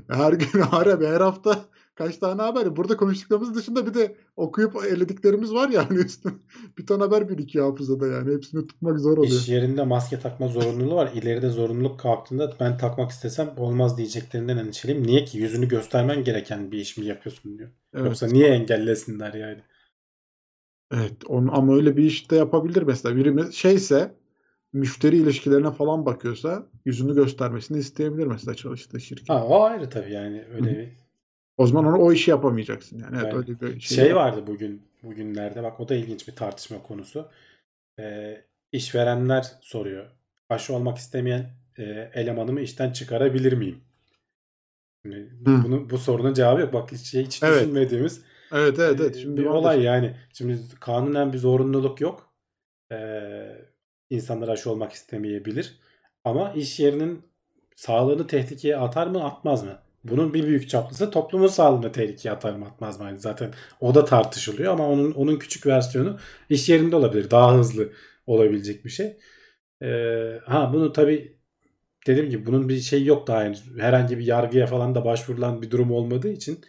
Her 0.10 0.34
gün 0.34 0.62
her, 0.72 0.86
her 0.86 1.22
hafta 1.22 1.66
kaç 1.96 2.18
tane 2.18 2.41
haber. 2.41 2.76
Burada 2.76 2.98
konuştuklarımız 2.98 3.56
dışında 3.56 3.86
bir 3.86 3.94
de 3.94 4.16
okuyup 4.36 4.76
elediklerimiz 4.86 5.54
var 5.54 5.70
yani 5.70 5.98
üstüne. 5.98 6.34
Bir 6.78 6.86
ton 6.86 7.00
haber 7.00 7.30
birikiyor 7.30 7.72
hafızada 7.72 8.08
yani. 8.08 8.34
Hepsini 8.36 8.68
tutmak 8.68 9.00
zor 9.00 9.18
oluyor. 9.18 9.34
İş 9.34 9.50
yerinde 9.50 9.84
maske 9.84 10.20
takma 10.20 10.48
zorunluluğu 10.48 10.96
var. 10.96 11.12
İleride 11.16 11.50
zorunluluk 11.50 12.00
kalktığında 12.00 12.54
ben 12.60 12.78
takmak 12.78 13.12
istesem 13.12 13.54
olmaz 13.58 13.98
diyeceklerinden 13.98 14.58
endişeliyim. 14.58 15.08
Niye 15.08 15.26
ki? 15.26 15.38
Yüzünü 15.38 15.68
göstermen 15.68 16.24
gereken 16.24 16.72
bir 16.72 16.78
iş 16.78 16.98
mi 16.98 17.06
yapıyorsun 17.06 17.58
diyor. 17.58 17.70
Evet. 17.94 18.06
Yoksa 18.06 18.28
niye 18.28 18.48
engellesinler 18.48 19.34
yani? 19.34 19.62
Evet, 20.94 21.14
onu, 21.28 21.58
ama 21.58 21.76
öyle 21.76 21.98
bir 21.98 22.04
iş 22.04 22.32
de 22.32 22.36
yapabilir 22.36 22.82
mesela. 22.82 23.16
Biri 23.16 23.54
şeyse 23.54 24.16
müşteri 24.74 25.18
ilişkilerine 25.18 25.72
falan 25.72 26.06
bakıyorsa 26.06 26.68
yüzünü 26.86 27.16
göstermesini 27.16 27.78
isteyebilir 27.78 28.28
mesela 28.28 28.56
çalıştığı 28.56 29.00
şirket. 29.00 29.30
Ha, 29.30 29.46
o 29.48 29.62
ayrı 29.62 29.89
tabii 29.89 30.14
yani 30.14 30.46
öyle 30.54 30.72
Hı 30.72 30.76
bir 30.76 31.03
O 31.58 31.68
zaman 31.68 31.86
onu 31.86 31.97
o 32.04 32.12
işi 32.14 32.32
yapamayacaksın 32.32 32.99
yani. 32.99 33.16
Evet, 33.16 33.26
Aynen. 33.26 33.38
öyle 33.38 33.62
bir 33.62 33.80
şey. 33.80 33.97
Şey 33.97 34.16
vardı 34.16 34.47
bugün 34.47 34.82
bugünlerde 35.04 35.64
bak 35.64 35.80
o 35.80 35.89
da 35.89 35.95
ilginç 35.95 36.28
bir 36.28 36.36
tartışma 36.36 36.84
konusu. 36.84 37.30
Ee, 37.99 38.41
işverenler 38.72 39.45
soruyor. 39.62 40.12
Aşı 40.49 40.76
olmak 40.76 40.97
istemeyen 40.97 41.49
e, 41.78 41.84
elemanımı 42.14 42.62
işten 42.62 42.91
çıkarabilir 42.91 43.54
miyim? 43.54 43.82
Şimdi 45.06 45.30
Hı. 45.45 45.64
bunu 45.64 45.89
bu 45.89 45.97
sorunun 45.97 46.34
cevabı 46.34 46.62
yok. 46.62 46.74
Bak 46.74 46.91
hiç, 46.91 47.14
hiç 47.14 47.43
Evet. 47.43 47.62
düşünmediğimiz 47.62 48.22
Evet 48.51 48.80
evet 48.80 48.99
evet. 49.01 49.16
e, 49.18 49.20
Şimdi 49.20 49.41
bir 49.41 49.45
olay 49.45 49.82
yani. 49.84 50.18
Şimdi 50.34 50.60
kanunen 50.80 51.34
bir 51.34 51.38
zorunluluk 51.38 52.01
yok. 52.01 52.34
Ee, 52.91 53.58
insanlar 54.10 54.47
aşı 54.47 54.72
olmak 54.72 54.91
istemeyebilir. 54.93 55.80
Ama 56.24 56.54
iş 56.54 56.80
yerinin 56.80 57.26
sağlığını 57.76 58.28
tehlikeye 58.28 58.78
atar 58.78 59.08
mı 59.08 59.24
atmaz 59.26 59.64
mı? 59.64 59.82
Bunun 60.04 60.34
bir 60.34 60.47
büyük 60.47 60.70
çaplısı 60.70 61.12
toplumun 61.12 61.47
sağlığını 61.47 61.91
tehlikeye 61.91 62.36
atar 62.36 62.54
mı 62.54 62.66
atmaz 62.66 62.99
mı? 62.99 63.06
Yani 63.06 63.20
zaten 63.20 63.54
o 63.80 63.95
da 63.95 64.06
tartışılıyor 64.06 64.74
ama 64.74 64.89
onun 64.89 65.12
onun 65.12 65.39
küçük 65.39 65.66
versiyonu 65.68 66.20
iş 66.49 66.70
yerinde 66.70 66.95
olabilir. 66.95 67.32
Daha 67.32 67.56
hızlı 67.58 67.89
olabilecek 68.28 68.86
bir 68.86 68.89
şey. 68.89 69.18
Ee, 69.84 70.39
ha 70.45 70.72
bunu 70.74 70.93
tabii 70.93 71.38
dediğim 72.08 72.30
gibi 72.30 72.45
bunun 72.45 72.70
bir 72.70 72.80
şey 72.80 73.06
yok 73.06 73.28
daha 73.28 73.43
henüz. 73.43 73.64
Herhangi 73.80 74.20
bir 74.20 74.26
yargıya 74.26 74.68
falan 74.68 74.95
da 74.95 75.06
başvurulan 75.06 75.62
bir 75.62 75.72
durum 75.72 75.91
olmadığı 75.91 76.30
için 76.30 76.62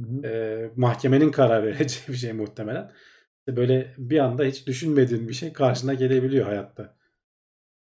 Hı 0.00 0.02
hı. 0.02 0.26
e, 0.28 0.70
mahkemenin 0.76 1.30
karar 1.30 1.64
vereceği 1.66 2.02
bir 2.08 2.14
şey 2.14 2.32
muhtemelen. 2.32 2.92
Böyle 3.48 3.94
bir 3.98 4.18
anda 4.18 4.44
hiç 4.44 4.66
düşünmediğin 4.66 5.28
bir 5.28 5.34
şey 5.34 5.52
karşına 5.52 5.94
gelebiliyor 5.94 6.46
hayatta. 6.46 6.96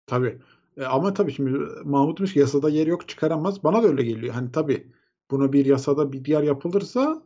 Tabii. 0.06 0.40
E, 0.78 0.84
ama 0.86 1.14
tabii 1.14 1.32
şimdi 1.32 1.60
Mahmut 1.84 2.20
demiş 2.20 2.34
ki 2.34 2.40
yasada 2.40 2.70
yer 2.70 2.88
yok 2.88 3.10
çıkaramaz. 3.10 3.64
Bana 3.64 3.84
da 3.84 3.88
öyle 3.88 4.04
geliyor. 4.04 4.34
Hani 4.34 4.52
tabii 4.52 4.88
buna 5.32 5.54
bir 5.54 5.66
yasada 5.66 6.12
bir 6.14 6.28
yer 6.28 6.44
yapılırsa 6.44 7.24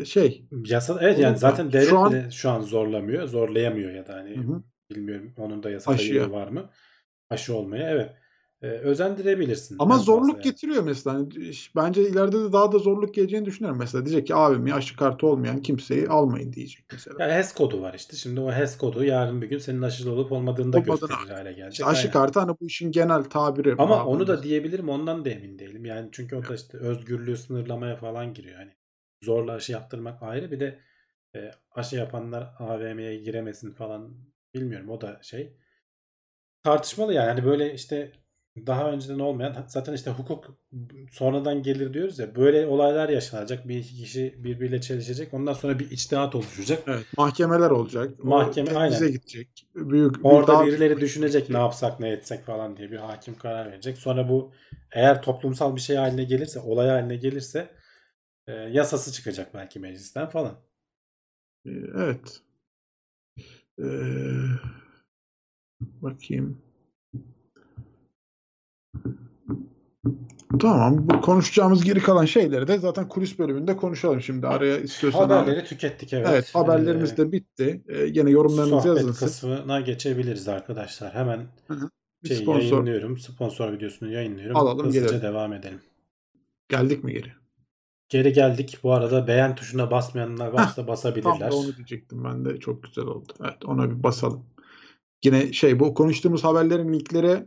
e, 0.00 0.04
şey. 0.04 0.48
Yasa 0.66 0.98
evet 1.00 1.18
yani 1.18 1.38
zaten 1.38 1.72
devlet 1.72 1.88
şu 1.88 1.98
an- 1.98 2.12
bile 2.12 2.30
şu 2.30 2.50
an 2.50 2.62
zorlamıyor, 2.62 3.26
zorlayamıyor 3.26 3.94
ya 3.94 4.06
da 4.06 4.14
hani 4.14 4.36
Hı 4.36 4.40
hı. 4.40 4.62
bilmiyorum 4.90 5.32
onun 5.36 5.62
da 5.62 5.70
yasada 5.70 5.94
Aşıya. 5.94 6.22
yeri 6.22 6.32
var 6.32 6.48
mı? 6.48 6.70
Aşı 7.30 7.54
olmaya 7.54 7.90
evet. 7.90 8.10
Ee, 8.62 8.66
özendirebilirsin. 8.66 9.76
Ama 9.78 9.98
zorluk 9.98 10.34
yani. 10.34 10.42
getiriyor 10.42 10.82
mesela. 10.82 11.16
Hani 11.16 11.28
bence 11.76 12.08
ileride 12.08 12.40
de 12.44 12.52
daha 12.52 12.72
da 12.72 12.78
zorluk 12.78 13.14
geleceğini 13.14 13.44
düşünüyorum. 13.46 13.78
Mesela 13.78 14.06
diyecek 14.06 14.26
ki 14.26 14.34
abim 14.34 14.66
yaşı 14.66 14.96
kartı 14.96 15.26
olmayan 15.26 15.62
kimseyi 15.62 16.08
almayın 16.08 16.52
diyecek 16.52 16.84
mesela. 16.92 17.24
Ya 17.24 17.38
HES 17.38 17.54
kodu 17.54 17.82
var 17.82 17.94
işte. 17.94 18.16
Şimdi 18.16 18.40
o 18.40 18.52
HES 18.52 18.78
kodu 18.78 19.04
yarın 19.04 19.42
bir 19.42 19.46
gün 19.46 19.58
senin 19.58 19.82
aşılı 19.82 20.12
olup 20.12 20.32
olmadığını 20.32 20.72
da 20.72 20.78
Olmadığını- 20.78 21.08
gösterir 21.08 21.30
hale 21.34 21.52
gelecek. 21.52 21.72
İşte 21.72 21.84
aşı 21.84 22.00
Aynen. 22.00 22.12
kartı 22.12 22.40
hani 22.40 22.56
bu 22.60 22.66
işin 22.66 22.92
genel 22.92 23.24
tabiri. 23.24 23.74
Ama 23.78 24.00
Abi, 24.00 24.08
onu 24.08 24.26
da 24.26 24.42
diyebilirim 24.42 24.88
ondan 24.88 25.24
da 25.24 25.30
emin 25.30 25.58
değilim. 25.58 25.84
Yani 25.84 26.08
çünkü 26.12 26.36
o 26.36 26.48
da 26.48 26.54
işte 26.54 26.78
özgürlüğü 26.78 27.36
sınırlamaya 27.36 27.96
falan 27.96 28.34
giriyor. 28.34 28.56
Hani 28.56 28.72
zorla 29.22 29.52
aşı 29.52 29.72
yaptırmak 29.72 30.22
ayrı 30.22 30.50
bir 30.50 30.60
de 30.60 30.78
e, 31.36 31.50
aşı 31.70 31.96
yapanlar 31.96 32.54
AVM'ye 32.58 33.16
giremesin 33.16 33.72
falan 33.72 34.16
Bilmiyorum 34.54 34.90
o 34.90 35.00
da 35.00 35.18
şey. 35.22 35.56
Tartışmalı 36.62 37.12
yani. 37.12 37.28
Hani 37.28 37.44
böyle 37.44 37.74
işte 37.74 38.12
daha 38.66 38.90
önceden 38.92 39.18
olmayan 39.18 39.64
zaten 39.68 39.92
işte 39.92 40.10
hukuk 40.10 40.58
sonradan 41.10 41.62
gelir 41.62 41.94
diyoruz 41.94 42.18
ya 42.18 42.36
böyle 42.36 42.66
olaylar 42.66 43.08
yaşanacak. 43.08 43.68
Bir 43.68 43.76
iki 43.78 43.94
kişi 43.96 44.34
birbiriyle 44.44 44.80
çelişecek. 44.80 45.34
Ondan 45.34 45.52
sonra 45.52 45.78
bir 45.78 45.90
içtihat 45.90 46.34
oluşacak. 46.34 46.82
Evet, 46.86 47.06
mahkemeler 47.16 47.70
olacak. 47.70 48.10
O 48.24 48.26
Mahkeme, 48.26 48.68
temize 48.68 48.78
aynen. 48.78 49.12
gidecek. 49.12 49.66
Büyük, 49.74 50.24
Orada 50.24 50.52
daha- 50.52 50.66
birileri 50.66 51.00
düşünecek 51.00 51.50
ne 51.50 51.58
yapsak 51.58 52.00
ne 52.00 52.08
etsek 52.10 52.44
falan 52.44 52.76
diye 52.76 52.90
bir 52.90 52.96
hakim 52.96 53.38
karar 53.38 53.66
verecek. 53.66 53.98
Sonra 53.98 54.28
bu 54.28 54.52
eğer 54.92 55.22
toplumsal 55.22 55.76
bir 55.76 55.80
şey 55.80 55.96
haline 55.96 56.24
gelirse, 56.24 56.60
olay 56.60 56.88
haline 56.88 57.16
gelirse 57.16 57.68
e, 58.46 58.52
yasası 58.52 59.12
çıkacak 59.12 59.54
belki 59.54 59.80
meclisten 59.80 60.28
falan. 60.28 60.54
Ee, 61.66 61.70
Evet. 61.96 62.40
Ee, 63.78 63.84
bakayım. 65.80 66.62
Tamam. 70.60 71.08
Bu 71.10 71.20
konuşacağımız 71.20 71.84
geri 71.84 72.00
kalan 72.00 72.24
şeyleri 72.24 72.68
de 72.68 72.78
zaten 72.78 73.08
kulis 73.08 73.38
bölümünde 73.38 73.76
konuşalım 73.76 74.20
şimdi. 74.22 74.46
Araya 74.46 74.78
istiyorsan 74.78 75.20
abi. 75.24 75.32
Haberleri 75.32 75.64
tükettik 75.64 76.12
evet. 76.12 76.26
Evet, 76.30 76.54
haberlerimiz 76.54 77.12
Ee, 77.12 77.16
de 77.16 77.32
bitti. 77.32 77.82
Ee, 77.88 78.08
gene 78.08 78.30
yorumlarınızı 78.30 78.70
sohbet 78.80 78.86
yazın 78.96 79.12
siz. 79.12 79.18
kısmına 79.20 79.80
geçebiliriz 79.80 80.48
arkadaşlar. 80.48 81.14
Hemen 81.14 81.46
Bir 82.24 82.28
şey 82.28 82.36
sponsor 82.36 82.60
yayınlıyorum. 82.62 83.18
Sponsor 83.18 83.72
videosunu 83.72 84.12
yayınlıyorum. 84.12 84.56
Alalım, 84.56 84.86
Hızlıca 84.86 85.06
gelelim. 85.06 85.22
devam 85.22 85.52
edelim. 85.52 85.80
geldik 86.68 87.04
mi 87.04 87.12
geri? 87.12 87.32
Geri 88.08 88.32
geldik. 88.32 88.78
Bu 88.82 88.92
arada 88.92 89.26
beğen 89.26 89.54
tuşuna 89.54 89.90
basmayanlar 89.90 90.48
varsa 90.48 90.74
Tam 90.74 90.86
basabilirler. 90.86 91.50
da 91.50 91.56
onu 91.56 91.76
diyecektim 91.76 92.24
ben 92.24 92.44
de. 92.44 92.60
Çok 92.60 92.82
güzel 92.82 93.04
oldu. 93.04 93.32
Evet, 93.40 93.64
ona 93.64 93.90
bir 93.90 94.02
basalım. 94.02 94.44
Yine 95.24 95.52
şey 95.52 95.80
bu 95.80 95.94
konuştuğumuz 95.94 96.44
haberlerin 96.44 96.92
linkleri 96.92 97.46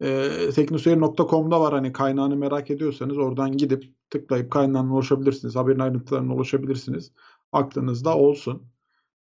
e, 0.00 0.30
teknoseyir.com'da 0.54 1.60
var. 1.60 1.74
Hani 1.74 1.92
kaynağını 1.92 2.36
merak 2.36 2.70
ediyorsanız 2.70 3.18
oradan 3.18 3.56
gidip 3.56 3.84
tıklayıp 4.10 4.52
kaynağına 4.52 4.94
ulaşabilirsiniz. 4.94 5.56
Haberin 5.56 5.78
ayrıntılarına 5.78 6.34
ulaşabilirsiniz. 6.34 7.12
Aklınızda 7.52 8.16
olsun. 8.16 8.62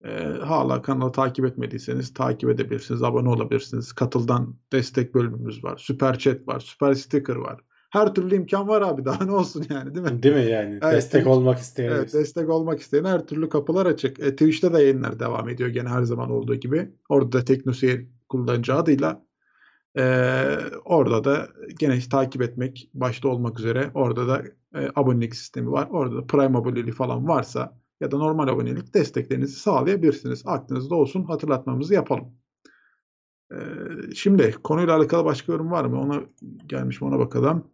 E, 0.04 0.24
hala 0.24 0.82
kanalı 0.82 1.12
takip 1.12 1.46
etmediyseniz 1.46 2.14
takip 2.14 2.50
edebilirsiniz. 2.50 3.04
Abone 3.04 3.30
olabilirsiniz. 3.30 3.94
Katıldan 3.94 4.56
destek 4.72 5.16
bölümümüz 5.16 5.64
var. 5.64 5.78
Süper 5.78 6.18
chat 6.18 6.48
var. 6.48 6.60
Süper 6.60 6.94
sticker 6.94 7.36
var. 7.36 7.60
Her 7.90 8.14
türlü 8.14 8.36
imkan 8.36 8.68
var 8.68 8.82
abi. 8.82 9.06
Daha 9.06 9.26
ne 9.26 9.32
olsun 9.32 9.66
yani 9.70 9.96
değil 9.96 10.12
mi? 10.12 10.24
Değil 10.24 10.36
mi 10.36 10.52
yani? 10.52 10.80
Evet, 10.84 10.94
Destek 10.94 11.28
olmak 11.28 11.60
isteyenler. 11.60 11.96
Evet, 11.96 12.14
destek 12.14 12.50
olmak 12.50 12.80
isteyen 12.80 13.04
her 13.06 13.28
türlü 13.28 13.50
kapılar 13.50 13.86
açık. 13.86 14.20
E, 14.20 14.32
Twitch'te 14.32 14.74
de 14.74 14.82
yayınlar 14.82 15.20
devam 15.20 15.50
ediyor 15.50 15.70
gene 15.70 15.90
her 15.90 16.04
zaman 16.04 16.32
olduğu 16.32 16.56
gibi. 16.56 16.92
Orada 17.10 17.32
da 17.32 17.46
Teknoseyir 17.46 18.08
kullanıcı 18.30 18.76
adıyla. 18.76 19.26
E, 19.98 20.04
orada 20.86 21.24
da 21.24 21.50
gene 21.80 22.00
takip 22.00 22.42
etmek 22.42 22.90
başta 22.94 23.28
olmak 23.28 23.60
üzere 23.60 23.92
orada 23.94 24.28
da 24.28 24.44
e, 24.76 24.90
abonelik 24.96 25.36
sistemi 25.36 25.72
var. 25.72 25.88
Orada 25.92 26.16
da 26.16 26.28
Prime 26.28 26.58
aboneliği 26.58 26.92
falan 26.94 27.28
varsa 27.28 27.78
ya 28.02 28.12
da 28.12 28.18
normal 28.18 28.48
abonelik 28.48 28.94
desteklerinizi 28.94 29.60
sağlayabilirsiniz. 29.60 30.44
Aklınızda 30.46 30.96
olsun 30.96 31.24
hatırlatmamızı 31.24 31.94
yapalım. 31.94 32.34
E, 33.52 33.56
şimdi 34.16 34.56
konuyla 34.64 34.98
alakalı 34.98 35.26
başka 35.26 35.52
yorum 35.52 35.72
var 35.72 35.86
mı? 35.86 36.02
Ona 36.02 36.22
gelmiş 36.68 37.02
mi 37.02 37.08
ona 37.08 37.20
bakalım. 37.20 37.72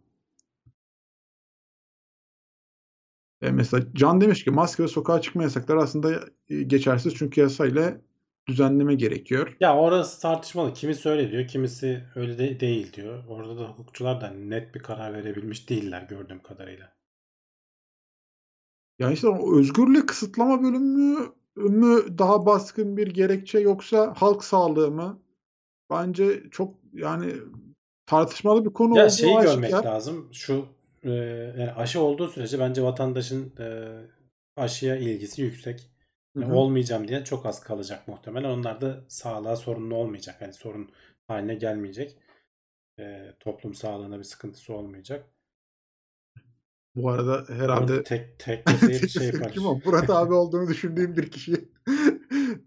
E, 3.42 3.50
mesela 3.50 3.84
Can 3.94 4.20
demiş 4.20 4.44
ki 4.44 4.50
maske 4.50 4.82
ve 4.82 4.88
sokağa 4.88 5.20
çıkma 5.20 5.42
yasakları 5.42 5.80
aslında 5.82 6.20
geçersiz 6.66 7.14
çünkü 7.14 7.40
yasayla 7.40 8.00
düzenleme 8.48 8.94
gerekiyor. 8.94 9.56
Ya 9.60 9.76
orası 9.76 10.20
tartışmalı. 10.22 10.72
Kimisi 10.74 11.08
öyle 11.08 11.30
diyor, 11.30 11.46
kimisi 11.48 12.04
öyle 12.14 12.38
de 12.38 12.60
değil 12.60 12.92
diyor. 12.92 13.24
Orada 13.28 13.56
da 13.58 13.68
hukukçular 13.68 14.20
da 14.20 14.30
net 14.30 14.74
bir 14.74 14.80
karar 14.80 15.14
verebilmiş 15.14 15.68
değiller 15.70 16.02
gördüğüm 16.02 16.42
kadarıyla. 16.42 16.92
Yani 18.98 19.14
işte 19.14 19.28
o 19.28 19.58
özgürlüğü 19.58 20.06
kısıtlama 20.06 20.62
bölümü 20.62 21.18
mü 21.56 22.18
daha 22.18 22.46
baskın 22.46 22.96
bir 22.96 23.06
gerekçe 23.06 23.58
yoksa 23.58 24.14
halk 24.16 24.44
sağlığı 24.44 24.90
mı? 24.90 25.22
Bence 25.90 26.42
çok 26.50 26.74
yani 26.92 27.34
tartışmalı 28.06 28.64
bir 28.64 28.70
konu 28.70 28.98
Ya 28.98 29.10
şeyi 29.10 29.40
görmek 29.40 29.74
aşikar. 29.74 29.84
lazım. 29.84 30.28
Şu 30.32 30.66
e, 31.02 31.10
yani 31.58 31.72
aşı 31.72 32.00
olduğu 32.00 32.28
sürece 32.28 32.58
bence 32.58 32.82
vatandaşın 32.82 33.52
e, 33.58 33.88
aşıya 34.56 34.96
ilgisi 34.96 35.42
yüksek. 35.42 35.90
Hı 36.36 36.44
hı. 36.44 36.54
olmayacağım 36.54 37.08
diyen 37.08 37.24
çok 37.24 37.46
az 37.46 37.60
kalacak 37.60 38.08
muhtemelen. 38.08 38.50
Onlar 38.50 38.80
da 38.80 39.04
sağlığa 39.08 39.56
sorunlu 39.56 39.94
olmayacak. 39.94 40.36
Yani 40.40 40.52
sorun 40.52 40.90
haline 41.26 41.54
gelmeyecek. 41.54 42.16
E, 42.98 43.34
toplum 43.40 43.74
sağlığına 43.74 44.18
bir 44.18 44.24
sıkıntısı 44.24 44.74
olmayacak. 44.74 45.26
Bu 46.96 47.10
arada 47.10 47.44
herhalde 47.48 48.02
tek 48.02 48.38
tek 48.38 48.66
bir 48.82 49.08
şey 49.08 49.26
yapar. 49.26 49.52
Kim 49.52 49.66
o? 49.66 49.80
Murat 49.84 50.10
abi 50.10 50.34
olduğunu 50.34 50.68
düşündüğüm 50.68 51.16
bir 51.16 51.30
kişi 51.30 51.52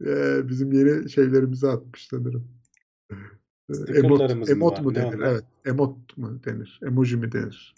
e, 0.06 0.48
bizim 0.50 0.72
yeni 0.72 1.10
şeylerimizi 1.10 1.68
atmış 1.68 2.08
sanırım. 2.08 2.62
Emot, 3.96 4.50
emot 4.50 4.82
mu 4.82 4.96
denir? 4.96 5.14
onlar? 5.14 5.32
Evet. 5.32 5.44
Emot 5.66 6.18
mu 6.18 6.44
denir? 6.44 6.80
Emoji 6.88 7.18
mi 7.18 7.32
denir? 7.32 7.76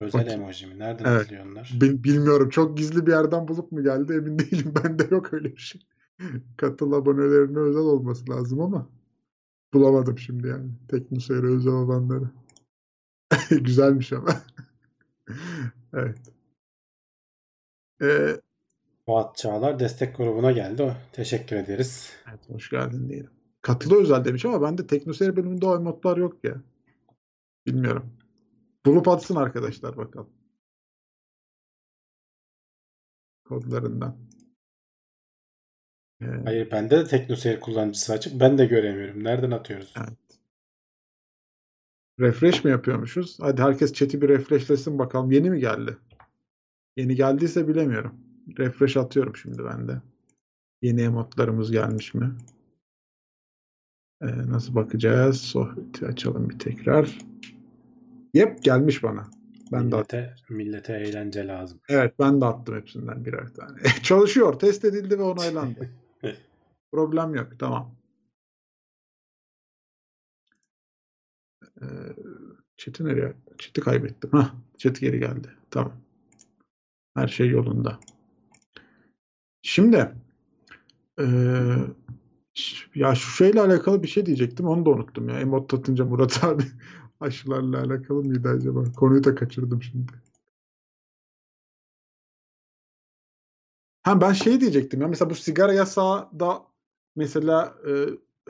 Özel 0.00 0.26
emoji 0.26 0.66
mi? 0.66 0.78
Nereden 0.78 1.04
Evet. 1.04 1.20
atılıyor 1.22 1.46
onlar? 1.46 1.72
Bil- 1.80 2.04
bilmiyorum. 2.04 2.48
Çok 2.48 2.76
gizli 2.78 3.06
bir 3.06 3.12
yerden 3.12 3.48
bulup 3.48 3.72
mu 3.72 3.82
geldi 3.82 4.12
emin 4.12 4.38
değilim. 4.38 4.74
Bende 4.84 5.08
yok 5.10 5.32
öyle 5.34 5.52
bir 5.52 5.60
şey. 5.60 5.80
Katıl 6.56 6.92
abonelerine 6.92 7.58
özel 7.58 7.82
olması 7.82 8.30
lazım 8.30 8.60
ama 8.60 8.88
bulamadım 9.74 10.18
şimdi 10.18 10.48
yani. 10.48 10.70
Teknoseyir'e 10.88 11.46
özel 11.46 11.72
olanları. 11.72 12.30
Güzelmiş 13.50 14.12
ama. 14.12 14.42
evet. 15.94 16.18
Ee, 18.02 18.40
Fuat 19.06 19.36
Çağlar 19.36 19.78
destek 19.78 20.16
grubuna 20.16 20.52
geldi. 20.52 20.96
Teşekkür 21.12 21.56
ederiz. 21.56 22.12
evet, 22.30 22.50
hoş 22.50 22.70
geldin 22.70 23.08
diyelim. 23.08 23.30
Katılı 23.62 24.00
özel 24.02 24.24
demiş 24.24 24.44
ama 24.44 24.62
bende 24.62 24.86
Teknoseyir 24.86 25.36
bölümünde 25.36 25.66
o 25.66 25.76
emotlar 25.76 26.16
yok 26.16 26.44
ya. 26.44 26.54
Bilmiyorum. 27.66 28.10
Bulup 28.86 29.08
atsın 29.08 29.36
arkadaşlar 29.36 29.96
bakalım. 29.96 30.30
Kodlarından. 33.44 34.16
Ee, 36.20 36.26
Hayır 36.44 36.70
bende 36.70 36.98
de 36.98 37.04
teknoseyir 37.04 37.60
kullanıcısı 37.60 38.12
açık. 38.12 38.40
Ben 38.40 38.58
de 38.58 38.66
göremiyorum. 38.66 39.24
Nereden 39.24 39.50
atıyoruz? 39.50 39.94
Evet. 39.96 40.18
Refresh 42.20 42.64
mi 42.64 42.70
yapıyormuşuz? 42.70 43.38
Hadi 43.40 43.62
herkes 43.62 43.92
chat'i 43.92 44.22
bir 44.22 44.28
refreshlesin 44.28 44.98
bakalım. 44.98 45.30
Yeni 45.30 45.50
mi 45.50 45.60
geldi? 45.60 45.96
Yeni 46.96 47.14
geldiyse 47.14 47.68
bilemiyorum. 47.68 48.14
Refresh 48.58 48.96
atıyorum 48.96 49.36
şimdi 49.36 49.64
ben 49.64 49.88
de. 49.88 50.02
Yeni 50.82 51.02
emotlarımız 51.02 51.70
gelmiş 51.72 52.14
mi? 52.14 52.36
Ee, 54.22 54.26
nasıl 54.26 54.74
bakacağız? 54.74 55.40
Sohbeti 55.40 56.06
açalım 56.06 56.50
bir 56.50 56.58
tekrar. 56.58 57.18
Yep 58.34 58.62
gelmiş 58.62 59.02
bana. 59.02 59.30
Ben 59.72 59.92
de 59.92 59.96
attım. 59.96 60.18
millete, 60.18 60.36
millete 60.48 60.92
eğlence 60.92 61.46
lazım. 61.46 61.80
Evet 61.88 62.14
ben 62.18 62.40
de 62.40 62.44
attım 62.44 62.76
hepsinden 62.76 63.24
birer 63.24 63.54
tane. 63.54 63.78
Çalışıyor. 64.02 64.58
Test 64.58 64.84
edildi 64.84 65.18
ve 65.18 65.22
onaylandı. 65.22 65.90
Problem 66.92 67.34
yok. 67.34 67.48
Tamam. 67.58 67.94
Ee, 71.82 71.86
chat'i 72.76 73.04
nereye? 73.04 73.32
Chat'i 73.58 73.80
kaybettim. 73.80 74.30
Hah, 74.32 74.54
chat 74.78 75.00
geri 75.00 75.20
geldi. 75.20 75.48
Tamam. 75.70 75.92
Her 77.16 77.28
şey 77.28 77.48
yolunda. 77.48 77.98
Şimdi 79.62 80.12
ee, 81.20 81.24
ya 82.94 83.14
şu 83.14 83.30
şeyle 83.30 83.60
alakalı 83.60 84.02
bir 84.02 84.08
şey 84.08 84.26
diyecektim. 84.26 84.66
Onu 84.66 84.86
da 84.86 84.90
unuttum 84.90 85.28
ya. 85.28 85.40
Emot 85.40 85.74
atınca 85.74 86.04
Murat 86.04 86.44
abi 86.44 86.62
aşılarla 87.24 87.80
alakalı 87.80 88.22
mıydı 88.24 88.48
acaba? 88.48 88.84
Konuyu 88.96 89.24
da 89.24 89.34
kaçırdım 89.34 89.82
şimdi. 89.82 90.12
Ha 94.02 94.20
ben 94.20 94.32
şey 94.32 94.60
diyecektim 94.60 95.00
ya 95.00 95.08
mesela 95.08 95.30
bu 95.30 95.34
sigara 95.34 95.72
yasağı 95.72 96.40
da 96.40 96.62
mesela 97.16 97.74
e, 97.86 97.90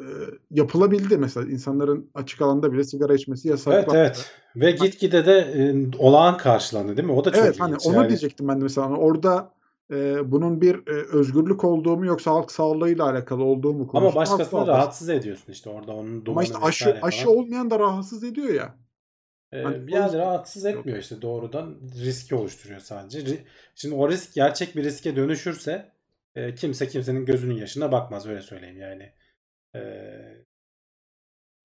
e, 0.00 0.04
yapılabildi 0.50 1.16
mesela 1.18 1.50
insanların 1.50 2.10
açık 2.14 2.42
alanda 2.42 2.72
bile 2.72 2.84
sigara 2.84 3.14
içmesi 3.14 3.48
Evet 3.48 3.50
yasaklandı. 3.50 3.98
evet. 3.98 4.30
Ve 4.56 4.70
gitgide 4.70 5.26
de 5.26 5.38
e, 5.38 5.74
olağan 5.98 6.36
karşılandı 6.36 6.96
değil 6.96 7.08
mi? 7.08 7.14
O 7.14 7.24
da 7.24 7.30
çok 7.32 7.44
Evet 7.44 7.60
hani 7.60 7.70
ilginç. 7.72 7.86
onu 7.86 7.94
Yani 7.96 8.08
diyecektim 8.08 8.48
ben 8.48 8.58
de 8.60 8.62
mesela 8.62 8.86
Hani 8.86 8.96
orada 8.96 9.53
e, 9.90 10.30
bunun 10.32 10.60
bir 10.60 10.74
e, 10.86 10.90
özgürlük 11.12 11.64
olduğu 11.64 11.96
mu 11.96 12.06
yoksa 12.06 12.30
halk 12.30 12.50
sağlığıyla 12.52 13.04
alakalı 13.10 13.44
olduğu 13.44 13.72
mu 13.74 13.82
Ama 13.82 13.86
konusunda 13.90 14.16
başkasını 14.20 14.44
haklı 14.44 14.58
olması. 14.58 14.70
rahatsız 14.78 15.08
ediyorsun 15.08 15.52
işte 15.52 15.70
orada 15.70 15.92
onun 15.92 16.24
Ama 16.26 16.42
işte 16.42 16.58
aşı, 16.58 16.98
aşı 17.02 17.30
olmayan 17.30 17.70
da 17.70 17.78
rahatsız 17.78 18.24
ediyor 18.24 18.48
ya. 18.54 18.74
Ee, 19.52 19.62
Hani 19.62 19.76
yani 19.92 20.04
yüzden- 20.04 20.18
rahatsız 20.20 20.64
etmiyor 20.64 20.98
işte 20.98 21.22
doğrudan 21.22 21.74
riski 22.04 22.34
oluşturuyor 22.34 22.80
sadece. 22.80 23.44
Şimdi 23.74 23.94
o 23.94 24.08
risk 24.08 24.34
gerçek 24.34 24.76
bir 24.76 24.84
riske 24.84 25.16
dönüşürse 25.16 25.92
e, 26.34 26.54
kimse 26.54 26.88
kimsenin 26.88 27.24
gözünün 27.24 27.54
yaşına 27.54 27.92
bakmaz 27.92 28.26
öyle 28.26 28.40
söyleyeyim 28.40 28.78
yani. 28.80 29.12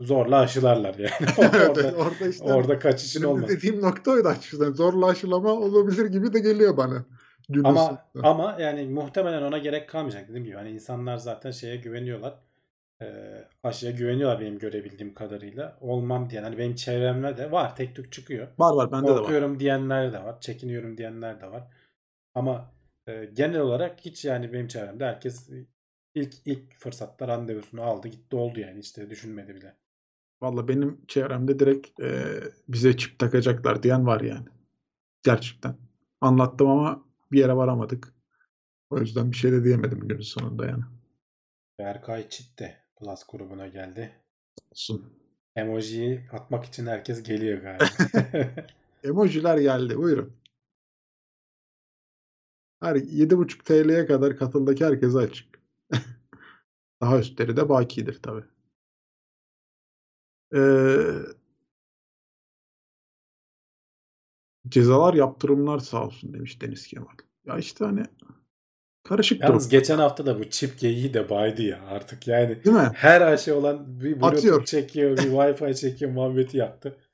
Zorla 0.01 0.39
aşılarlar 0.39 0.95
yani. 0.95 1.11
Evet, 1.38 1.70
orada, 1.78 1.95
orada 1.97 2.28
işte 2.28 2.43
orada 2.53 2.80
kaçışın 2.80 3.24
olmaz. 3.24 3.49
dediğim 3.49 3.82
nokta 3.82 4.11
oydu 4.11 4.28
açıkçası. 4.28 4.74
Zorla 4.74 5.05
aşılama 5.07 5.51
olabilir 5.51 6.05
gibi 6.05 6.34
de 6.34 6.39
geliyor 6.39 6.78
bana. 6.78 7.05
Günün 7.50 7.64
Ama 7.64 8.06
ama 8.24 8.58
yani 8.60 8.86
muhtemelen 8.86 9.41
ona 9.41 9.58
gerek 9.58 9.89
kalmayacak 9.89 10.30
dediğim 10.30 10.45
gibi. 10.45 10.56
Hani 10.56 10.70
insanlar 10.72 11.18
zaten 11.18 11.52
şeye 11.52 11.76
güveniyorlar. 11.76 12.34
Ee, 13.02 13.47
aşıya 13.64 13.91
güveniyorlar 13.91 14.39
benim 14.39 14.60
görebildiğim 14.60 15.14
kadarıyla. 15.14 15.78
Olmam 15.82 16.30
diyen 16.30 16.43
hani 16.43 16.58
benim 16.58 16.76
çevremde 16.76 17.38
de 17.38 17.52
var. 17.52 17.76
Tek 17.76 17.95
tük 17.95 18.12
çıkıyor. 18.12 18.47
var 18.58 18.74
var 18.74 18.91
bende 18.91 19.08
de 19.08 19.12
var. 19.12 19.20
Korkuyorum 19.20 19.60
diyenler 19.60 20.14
de 20.14 20.24
var. 20.24 20.41
Çekiniyorum 20.41 20.97
diyenler 20.97 21.41
de 21.41 21.52
var. 21.52 21.64
Ama 22.36 22.72
e, 23.08 23.26
genel 23.34 23.60
olarak 23.60 24.00
hiç 24.00 24.26
yani 24.26 24.54
benim 24.54 24.68
çevremde 24.68 25.06
herkes 25.06 25.50
ilk 26.16 26.34
ilk 26.45 26.76
fırsatta 26.80 27.28
randevusunu 27.28 27.82
aldı 27.82 28.08
gitti 28.08 28.36
oldu 28.36 28.60
yani 28.60 28.82
de 28.97 29.10
düşünmedi 29.10 29.56
bile. 29.56 29.76
Valla 30.41 30.68
benim 30.68 31.06
çevremde 31.08 31.60
direkt 31.60 32.00
e, 32.00 32.39
bize 32.68 32.97
çip 32.97 33.20
takacaklar 33.20 33.84
diyen 33.84 34.08
var 34.08 34.22
yani. 34.22 34.47
Gerçekten. 35.24 35.76
Anlattım 36.22 36.68
ama 36.68 37.09
bir 37.32 37.40
yere 37.40 37.56
varamadık. 37.56 38.14
O 38.90 39.00
yüzden 39.00 39.32
bir 39.32 39.38
şey 39.38 39.52
de 39.52 39.64
diyemedim 39.64 40.00
günün 40.00 40.22
sonunda 40.22 40.66
yani. 40.66 40.84
Berkay 41.80 42.30
Çit 42.30 42.60
de 42.60 42.78
Plus 42.96 43.24
grubuna 43.28 43.68
geldi. 43.68 44.12
Olsun. 44.72 45.14
Emojiyi 45.56 46.22
atmak 46.32 46.66
için 46.66 46.86
herkes 46.86 47.24
geliyor 47.24 47.62
galiba. 47.62 47.86
Emojiler 49.04 49.58
geldi. 49.58 49.98
Buyurun. 49.98 50.34
Her 52.82 52.96
7,5 52.96 53.64
TL'ye 53.64 54.06
kadar 54.06 54.38
katıldaki 54.38 54.86
herkese 54.86 55.18
açık. 55.18 55.60
Daha 57.02 57.20
üstleri 57.20 57.58
de 57.58 57.70
bakidir 57.70 58.20
tabii. 58.22 58.46
Ee, 60.56 61.39
cezalar 64.70 65.13
yaptırımlar 65.13 65.80
sağ 65.80 66.05
olsun 66.05 66.34
demiş 66.34 66.61
Deniz 66.61 66.88
Kemal. 66.88 67.07
Ya 67.45 67.57
işte 67.57 67.86
hani 67.86 68.03
karışık 69.03 69.41
durum. 69.41 69.49
Yalnız 69.49 69.70
geçen 69.70 69.97
hafta 69.97 70.26
da 70.26 70.39
bu 70.39 70.49
çip 70.49 70.80
geyiği 70.80 71.13
de 71.13 71.30
baydı 71.30 71.61
ya 71.61 71.80
artık 71.89 72.28
yani. 72.28 72.65
Değil 72.65 72.76
mi? 72.76 72.91
Her 72.93 73.22
aşı 73.22 73.55
olan 73.55 73.99
bir 73.99 74.11
Bluetooth 74.11 74.34
Atıyor. 74.38 74.65
çekiyor, 74.65 75.17
bir 75.17 75.24
Wi-Fi 75.24 75.76
çekiyor 75.76 76.11
muhabbeti 76.11 76.57
yaptı. 76.57 76.97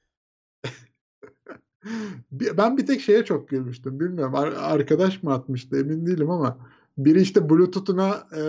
Ben 2.31 2.77
bir 2.77 2.85
tek 2.85 3.01
şeye 3.01 3.25
çok 3.25 3.49
gülmüştüm. 3.49 3.99
Bilmiyorum 3.99 4.35
ar- 4.35 4.53
arkadaş 4.57 5.23
mı 5.23 5.33
atmıştı 5.33 5.79
emin 5.79 6.05
değilim 6.05 6.29
ama 6.29 6.57
biri 6.97 7.21
işte 7.21 7.49
Bluetooth'una 7.49 8.27
e, 8.37 8.41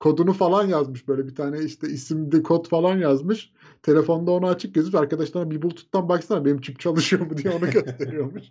kodunu 0.00 0.32
falan 0.32 0.66
yazmış 0.66 1.08
böyle 1.08 1.26
bir 1.26 1.34
tane 1.34 1.58
işte 1.64 1.88
isimli 1.88 2.42
kod 2.42 2.68
falan 2.68 2.98
yazmış. 2.98 3.52
Telefonda 3.82 4.30
onu 4.30 4.46
açık 4.48 4.74
gözüküyor. 4.74 5.02
Arkadaşlarına 5.04 5.50
bir 5.50 5.62
Bluetooth'tan 5.62 6.08
baksana 6.08 6.44
benim 6.44 6.60
çip 6.60 6.80
çalışıyor 6.80 7.26
mu 7.26 7.36
diye 7.36 7.54
onu 7.54 7.70
gösteriyormuş. 7.70 8.44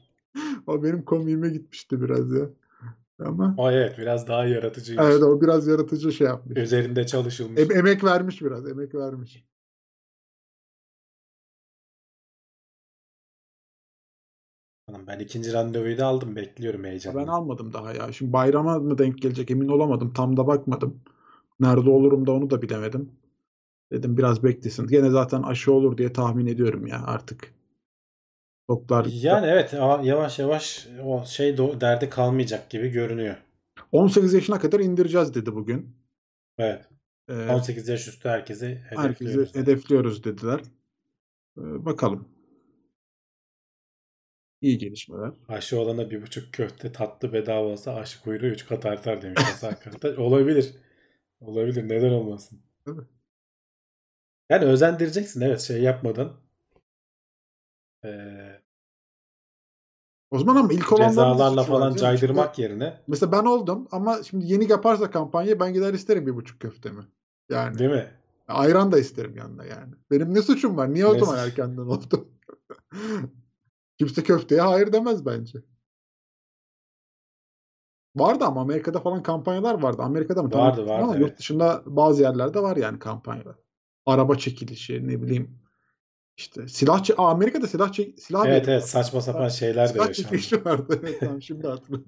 o 0.68 0.84
benim 0.84 1.06
komiğime 1.06 1.50
gitmişti 1.50 2.02
biraz 2.02 2.32
ya. 2.32 2.50
Ama 3.26 3.56
O 3.58 3.72
evet 3.72 3.98
biraz 3.98 4.28
daha 4.28 4.46
yaratıcıymış. 4.46 5.06
evet 5.06 5.24
o 5.24 5.42
biraz 5.42 5.68
yaratıcı 5.68 6.12
şey 6.12 6.28
yapmış. 6.28 6.58
Üzerinde 6.58 7.06
çalışılmış. 7.06 7.62
Em- 7.62 7.72
emek 7.72 8.04
vermiş 8.04 8.42
biraz, 8.42 8.70
emek 8.70 8.96
vermiş. 8.96 9.46
Hanım, 14.88 15.08
Ben 15.08 15.20
ikinci 15.20 15.54
randevuyu 15.54 15.98
da 15.98 16.06
aldım. 16.06 16.36
Bekliyorum 16.36 16.84
heyecanla. 16.84 17.20
Ben 17.22 17.28
almadım 17.28 17.74
daha 17.74 17.94
ya. 17.94 18.12
Şimdi 18.12 18.34
bayrama 18.34 18.80
mı 18.80 18.98
denk 18.98 19.22
gelecek 19.22 19.52
emin 19.52 19.68
olamadım. 19.68 20.14
Tam 20.14 20.38
da 20.38 20.48
bakmadım. 20.48 21.02
Nerede 21.60 21.90
olurum 21.90 22.28
da 22.28 22.32
onu 22.32 22.50
da 22.50 22.62
bilemedim. 22.62 23.12
Dedim 23.92 24.18
biraz 24.18 24.44
beklesin. 24.44 24.88
Gene 24.88 25.10
zaten 25.10 25.44
aşı 25.44 25.74
olur 25.74 25.98
diye 25.98 26.14
tahmin 26.14 26.48
ediyorum 26.48 26.88
ya 26.88 27.04
artık. 27.06 27.54
Doktor 28.70 29.06
Yani 29.06 29.48
evet 29.48 29.74
yavaş 30.04 30.40
yavaş 30.40 30.88
o 31.04 31.26
şey 31.26 31.58
derdi 31.58 32.10
kalmayacak 32.10 32.70
gibi 32.70 32.90
görünüyor. 32.90 33.36
18 33.92 34.34
yaşına 34.34 34.60
kadar 34.60 34.80
indireceğiz 34.80 35.34
dedi 35.34 35.56
bugün. 35.56 35.96
Evet. 36.58 36.90
Ee, 37.30 37.34
18 37.34 37.88
yaş 37.88 38.08
üstü 38.08 38.30
herkese 38.30 38.76
hedefliyoruz. 38.90 39.56
hedefliyoruz 39.56 40.24
dediler. 40.24 40.62
Ee, 41.58 41.86
bakalım. 41.86 42.28
İyi 44.62 44.78
gelişmeler. 44.78 45.32
Aşı 45.48 45.80
olana 45.80 46.12
bir 46.12 46.22
buçuk 46.22 46.54
köfte 46.54 46.92
tatlı 46.92 47.34
bedava 47.34 47.68
olsa 47.68 47.96
aşı 47.96 48.22
kuyruğu 48.22 48.46
üç 48.46 48.66
kat 48.66 48.86
artar 48.86 49.22
demiş 49.22 49.42
Hasan. 49.42 49.76
Olabilir. 50.18 50.74
Olabilir. 51.40 51.90
Neden 51.90 52.12
olmasın? 52.12 52.60
Tabii. 52.86 53.02
Yani 54.50 54.66
özendireceksin 54.66 55.42
evet 55.42 55.62
şey 55.62 55.82
yapmadan. 55.82 56.34
Ee, 58.06 58.62
O 60.32 60.40
zaman 60.40 60.56
ama 60.56 60.74
ilk 60.74 60.94
olanların 60.94 61.12
cezalarla 61.16 61.64
falan 61.64 61.80
canım. 61.82 61.98
Şimdi 61.98 62.02
caydırmak 62.02 62.60
yerine 62.60 63.02
Mesela 63.08 63.32
ben 63.32 63.46
oldum 63.46 63.88
ama 63.92 64.24
şimdi 64.24 64.54
yeni 64.54 64.72
yaparsa 64.72 65.12
kampanya 65.12 65.60
ben 65.60 65.74
gider 65.74 65.94
isterim 65.94 66.28
bir 66.28 66.36
buçuk 66.36 66.60
köftemi. 66.60 67.08
Yani 67.50 67.80
değil 67.80 67.92
mi? 67.92 68.12
ayran 68.48 68.92
da 68.92 69.00
isterim 69.00 69.38
yanında 69.38 69.66
yani. 69.66 69.94
Benim 70.12 70.34
ne 70.34 70.42
suçum 70.42 70.78
var? 70.78 70.94
Niye 70.94 71.06
o 71.06 71.18
zaman 71.18 71.38
erkenden 71.38 71.82
oldum? 71.82 72.32
Kimse 73.98 74.24
köfteye 74.24 74.62
hayır 74.62 74.94
demez 74.94 75.26
bence. 75.26 75.60
Vardı 78.16 78.46
ama 78.46 78.62
Amerika'da 78.62 79.00
falan 79.00 79.24
kampanyalar 79.24 79.82
vardı. 79.82 80.02
Amerika'da 80.02 80.44
mı? 80.44 80.52
Vardı, 80.54 80.86
vardı, 80.88 81.04
ama 81.04 81.12
evet. 81.16 81.22
Yurt 81.22 81.40
dışında 81.40 81.84
bazı 81.86 82.22
yerlerde 82.22 82.62
var 82.62 82.78
yani 82.78 83.00
kampanyalar. 83.00 83.56
Araba 84.06 84.36
çekilişi 84.36 85.08
ne 85.08 85.22
bileyim 85.22 85.60
işte 86.38 86.68
silah 86.68 87.00
çe- 87.04 87.16
Aa, 87.16 87.30
Amerika'da 87.30 87.68
silah 87.68 87.92
çek 87.92 88.20
silah 88.20 88.46
Evet 88.46 88.68
evet 88.68 88.90
saçma 88.90 89.22
sapan 89.22 89.50
şeyler 89.50 89.88
de 89.90 89.94
Silah 89.94 90.08
yaşandı. 90.08 90.28
çekilişi 90.30 90.66
vardı. 90.66 91.00
Evet 91.04 91.20
tamam 91.20 91.42
şimdi 91.42 91.68
hatırladım. 91.68 92.08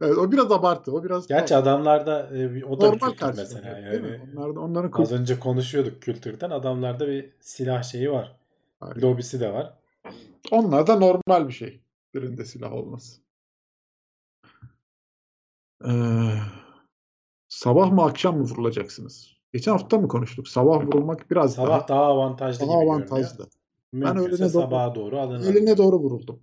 Evet, 0.00 0.18
o 0.18 0.32
biraz 0.32 0.52
abartı. 0.52 0.92
O 0.92 1.04
biraz 1.04 1.26
Gerçi 1.26 1.56
adamlarda 1.56 2.36
e, 2.36 2.64
o 2.64 2.80
da 2.80 2.92
bir 2.92 3.00
normal 3.00 3.10
kültür 3.10 3.26
mesela. 3.26 3.90
değil 3.92 4.02
mi? 4.02 4.08
Yani 4.08 4.20
Onlar 4.38 4.56
da, 4.56 4.60
onların 4.60 5.02
az 5.02 5.12
önce 5.12 5.38
konuşuyorduk 5.40 6.02
kültürden. 6.02 6.50
Adamlarda 6.50 7.08
bir 7.08 7.30
silah 7.40 7.82
şeyi 7.82 8.10
var. 8.12 8.36
var. 8.82 8.96
Lobisi 8.96 9.40
de 9.40 9.52
var. 9.52 9.78
Onlar 10.50 10.86
da 10.86 10.94
normal 10.96 11.48
bir 11.48 11.52
şey. 11.52 11.80
Birinde 12.14 12.44
silah 12.44 12.72
olması. 12.72 13.21
Ee, 15.88 16.38
sabah 17.48 17.92
mı 17.92 18.02
akşam 18.02 18.36
mı 18.38 18.42
vurulacaksınız? 18.44 19.32
Geçen 19.52 19.72
hafta 19.72 19.98
mı 19.98 20.08
konuştuk? 20.08 20.48
Sabah 20.48 20.86
vurulmak 20.86 21.30
biraz 21.30 21.54
Sabah 21.54 21.68
daha, 21.68 21.88
daha 21.88 22.04
avantajlı 22.04 22.66
daha 22.66 22.80
gibi 22.80 22.90
avantajlı. 22.90 23.48
görünüyor. 23.92 24.14
Ben 24.14 24.16
öğlene 24.16 24.38
doğru- 24.38 24.48
sabaha 24.48 24.94
doğru 24.94 25.18
alın. 25.20 25.42
Eline 25.42 25.76
doğru 25.76 25.98
vuruldum. 25.98 26.42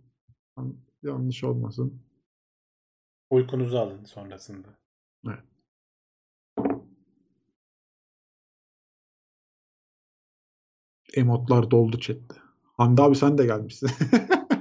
Yan- 0.57 0.77
Yanlış 1.03 1.43
olmasın. 1.43 2.01
Uykunuzu 3.29 3.77
alın 3.77 4.05
sonrasında. 4.05 4.67
Emotlar 11.13 11.71
doldu 11.71 11.99
chatte. 11.99 12.35
Hamdi 12.77 13.01
abi 13.01 13.15
sen 13.15 13.37
de 13.37 13.45
gelmişsin. 13.45 13.89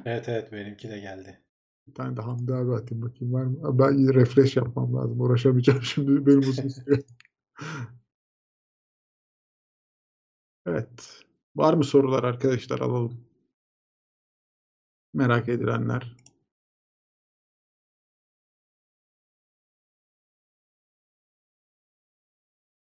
Evet 0.05 0.29
evet 0.29 0.53
benimki 0.53 0.91
de 0.91 0.99
geldi. 1.01 1.41
Bir 1.89 1.95
tane 1.95 2.16
de 2.16 2.20
Hamdi 2.20 2.55
abi 2.55 2.74
atayım 2.74 3.03
bakayım 3.05 3.34
var 3.34 3.45
mı? 3.45 3.78
Ben 3.78 4.14
refresh 4.14 4.57
yapmam 4.57 4.95
lazım. 4.97 5.20
Uğraşamayacağım 5.20 5.82
şimdi. 5.84 6.26
Benim 6.26 6.39
uzun 6.41 6.68
sürüyor. 6.68 7.03
Evet. 10.66 11.24
Var 11.57 11.74
mı 11.74 11.84
sorular 11.84 12.24
arkadaşlar 12.24 12.80
alalım. 12.80 13.24
Merak 15.14 15.49
edilenler. 15.49 16.16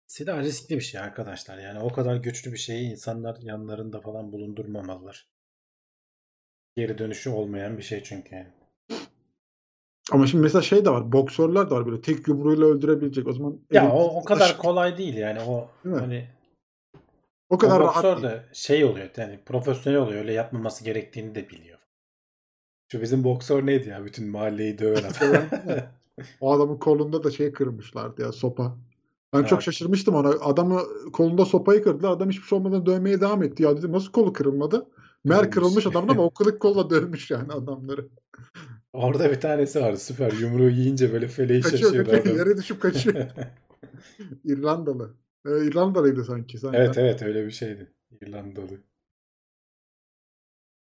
Silah 0.07 0.42
riskli 0.42 0.76
bir 0.76 0.80
şey 0.80 1.01
arkadaşlar. 1.01 1.59
Yani 1.59 1.78
o 1.80 1.92
kadar 1.92 2.16
güçlü 2.16 2.53
bir 2.53 2.57
şeyi 2.59 2.90
insanlar 2.90 3.36
yanlarında 3.40 4.01
falan 4.01 4.32
bulundurmamalılar. 4.32 5.28
Geri 6.76 6.99
dönüşü 6.99 7.30
olmayan 7.30 7.78
bir 7.78 7.82
şey 7.82 8.03
çünkü. 8.03 8.47
Ama 10.13 10.27
şimdi 10.27 10.43
mesela 10.43 10.63
şey 10.63 10.85
de 10.85 10.91
var. 10.91 11.13
Boksörler 11.13 11.71
de 11.71 11.75
var 11.75 11.87
böyle 11.87 12.01
tek 12.01 12.29
yumruğuyla 12.29 12.67
öldürebilecek. 12.67 13.27
O 13.29 13.33
zaman 13.33 13.59
Ya 13.73 13.93
o, 13.93 14.21
o 14.21 14.25
kadar 14.25 14.59
kolay 14.59 14.99
değil 14.99 15.15
yani 15.17 15.41
o 15.41 15.69
Değil 15.85 15.97
hani 15.97 16.29
o 17.51 17.59
kadar 17.59 17.81
o 17.81 17.85
rahat 17.85 18.05
boksör 18.05 18.23
de 18.23 18.45
şey 18.53 18.85
oluyor 18.85 19.11
yani 19.17 19.41
profesyonel 19.47 20.01
oluyor 20.01 20.21
öyle 20.21 20.33
yapmaması 20.33 20.85
gerektiğini 20.85 21.35
de 21.35 21.49
biliyor. 21.49 21.79
Şu 22.93 23.03
bizim 23.03 23.25
boksör 23.25 23.67
neydi 23.67 23.89
ya 23.89 24.05
bütün 24.05 24.29
mahalleyi 24.29 24.79
döven 24.79 25.03
adam. 25.03 25.43
O 26.41 26.53
adamın 26.53 26.77
kolunda 26.79 27.25
da 27.25 27.31
şey 27.31 27.53
kırmışlardı 27.53 28.23
ya 28.23 28.33
sopa. 28.33 28.77
Ben 29.33 29.43
çok 29.43 29.53
Evet. 29.53 29.63
şaşırmıştım 29.63 30.15
ona. 30.15 30.29
Adamı 30.29 30.83
kolunda 31.13 31.45
sopayı 31.45 31.83
kırdılar. 31.83 32.11
Adam 32.11 32.31
hiçbir 32.31 32.43
şey 32.43 32.59
olmadan 32.59 32.87
dövmeye 32.87 33.21
devam 33.21 33.43
etti. 33.43 33.63
Ya 33.63 33.77
dedim 33.77 33.93
nasıl 33.93 34.13
kolu 34.13 34.33
kırılmadı? 34.33 34.87
Mer 35.25 35.51
Kırılmış. 35.51 35.87
adamın 35.87 36.09
ama 36.09 36.23
o 36.23 36.31
kırık 36.35 36.61
kolla 36.61 36.91
dövmüş 36.91 37.31
yani 37.31 37.53
adamları. 37.53 38.09
Orada 38.97 39.30
bir 39.30 39.40
tanesi 39.40 39.80
var 39.80 39.94
süper 39.97 40.32
yumruğu 40.32 40.70
yiyince 40.70 41.12
böyle 41.12 41.28
feleği 41.28 41.61
Kaçıyor 41.61 41.82
şaşıyor 41.82 42.05
kaçıyor. 42.07 42.26
adam. 42.26 42.36
Yere 42.36 42.57
düşüp 42.57 42.82
kaçıyor. 42.82 43.26
İrlandalı. 44.44 45.14
Ee, 45.47 45.66
İrlandalıydı 45.66 46.24
sanki. 46.24 46.59
sanki. 46.59 46.78
Evet 46.78 46.99
evet 46.99 47.22
öyle 47.22 47.47
bir 47.47 47.51
şeydi. 47.51 47.92
İrlandalı. 48.20 48.80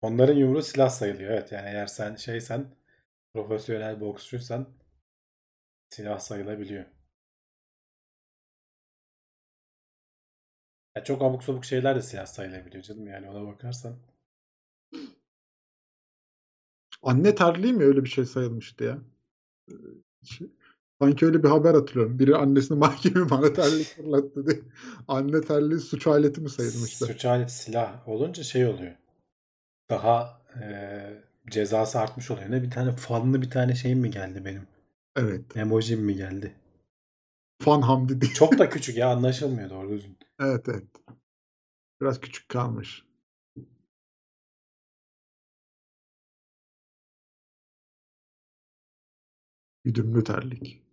Onların 0.02 0.34
yumruğu 0.34 0.62
silah 0.62 0.90
sayılıyor. 0.90 1.32
Evet 1.32 1.52
yani 1.52 1.70
eğer 1.70 1.88
sen 1.88 2.16
şeysen 2.16 2.66
profesyonel 3.34 4.02
boksçuysan 4.02 4.68
silah 5.90 6.20
sayılabiliyor. 6.20 6.86
Ya 10.96 11.04
çok 11.04 11.22
abuk 11.22 11.44
sabuk 11.44 11.66
şeyler 11.66 11.96
de 11.96 12.02
silah 12.02 12.26
sayılabiliyor 12.26 12.84
canım 12.84 13.08
yani 13.08 13.30
ona 13.30 13.48
bakarsan. 13.48 13.96
Anne 17.04 17.36
terliği 17.36 17.74
mi 17.74 17.84
öyle 17.84 18.04
bir 18.04 18.10
şey 18.10 18.26
sayılmıştı 18.26 18.84
ya? 18.84 18.98
Sanki 21.02 21.26
öyle 21.26 21.44
bir 21.44 21.50
haber 21.50 21.74
hatırlıyorum. 21.74 22.20
Biri 22.20 22.36
annesini 22.36 22.78
mahkemeye 22.80 23.30
bana 23.30 23.54
terlik 23.54 23.88
fırlattı 23.88 24.48
diye. 24.48 24.60
Anne 25.08 25.42
terliği 25.42 25.80
suç 25.80 26.08
aleti 26.08 26.42
mi 26.42 26.50
sayılmıştı? 26.50 27.06
Suç 27.06 27.26
aleti 27.26 27.54
silah 27.54 28.08
olunca 28.08 28.44
şey 28.44 28.66
oluyor. 28.68 28.96
Daha 29.90 30.42
e, 30.62 30.64
cezası 31.50 32.00
artmış 32.00 32.32
oluyor. 32.32 32.52
Ne 32.52 32.64
bir 32.64 32.72
tane 32.72 32.92
fanlı 32.92 33.42
bir 33.42 33.50
tane 33.50 33.76
şeyim 33.76 34.00
mi 34.00 34.12
geldi 34.12 34.46
benim? 34.46 34.68
Evet. 35.16 35.58
Emojim 35.58 36.02
mi 36.02 36.16
geldi? 36.16 36.56
Fan 37.62 37.82
Hamdi 37.82 38.22
diye. 38.22 38.34
Çok 38.34 38.60
da 38.60 38.70
küçük 38.70 38.98
ya 38.98 39.10
anlaşılmıyor 39.10 39.70
doğru 39.70 39.90
düzgün. 39.90 40.18
Evet 40.40 40.66
evet. 40.70 40.88
Biraz 42.02 42.20
küçük 42.20 42.50
kalmış. 42.50 43.04
Güdümlü 49.84 50.24
terlik. 50.24 50.84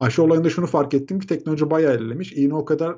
Aşı 0.00 0.22
olayında 0.22 0.50
şunu 0.50 0.66
fark 0.66 0.94
ettim 0.94 1.20
ki 1.20 1.26
teknoloji 1.26 1.70
bayağı 1.70 1.94
ilerlemiş. 1.96 2.32
İğne 2.32 2.54
o 2.54 2.64
kadar 2.64 2.96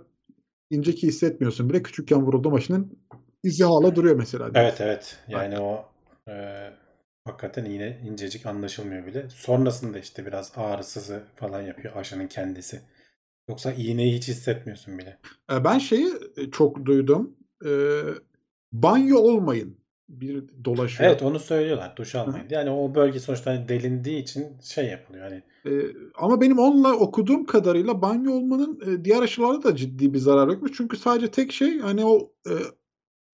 ince 0.70 0.94
ki 0.94 1.06
hissetmiyorsun 1.06 1.70
bile. 1.70 1.82
Küçükken 1.82 2.22
vuruldu 2.22 2.50
maşının 2.50 2.98
izi 3.42 3.64
hala 3.64 3.96
duruyor 3.96 4.16
mesela. 4.16 4.50
Evet 4.54 4.80
evet. 4.80 5.18
Yani 5.28 5.58
o 5.60 5.84
e, 6.28 6.70
hakikaten 7.24 7.64
iğne 7.64 8.00
incecik 8.04 8.46
anlaşılmıyor 8.46 9.06
bile. 9.06 9.30
Sonrasında 9.30 9.98
işte 9.98 10.26
biraz 10.26 10.52
ağrısızı 10.56 11.22
falan 11.36 11.62
yapıyor 11.62 11.96
aşının 11.96 12.26
kendisi. 12.28 12.82
Yoksa 13.48 13.72
iğneyi 13.72 14.16
hiç 14.16 14.28
hissetmiyorsun 14.28 14.98
bile. 14.98 15.18
E, 15.52 15.64
Ben 15.64 15.78
şeyi 15.78 16.12
çok 16.52 16.84
duydum. 16.84 17.36
E, 17.64 17.70
banyo 18.72 19.18
olmayın. 19.18 19.76
Bir 20.08 20.44
dolaşıyor. 20.64 21.10
Evet 21.10 21.22
onu 21.22 21.38
söylüyorlar 21.38 21.96
duş 21.96 22.14
almayın. 22.14 22.46
Yani 22.50 22.70
o 22.70 22.94
bölge 22.94 23.18
sonuçta 23.20 23.50
hani 23.50 23.68
delindiği 23.68 24.22
için 24.22 24.46
şey 24.62 24.86
yapılıyor. 24.86 25.24
Hani 25.24 25.42
E, 25.66 25.72
ama 26.14 26.40
benim 26.40 26.58
onunla 26.58 26.92
okuduğum 26.92 27.46
kadarıyla 27.46 28.02
banyo 28.02 28.32
olmanın 28.32 28.80
e, 28.86 29.04
diğer 29.04 29.22
aşılarda 29.22 29.62
da 29.62 29.76
ciddi 29.76 30.14
bir 30.14 30.18
zarar 30.18 30.48
yokmuş. 30.48 30.72
Çünkü 30.76 30.96
sadece 30.96 31.30
tek 31.30 31.52
şey 31.52 31.78
hani 31.78 32.04
o 32.04 32.32
e, 32.46 32.52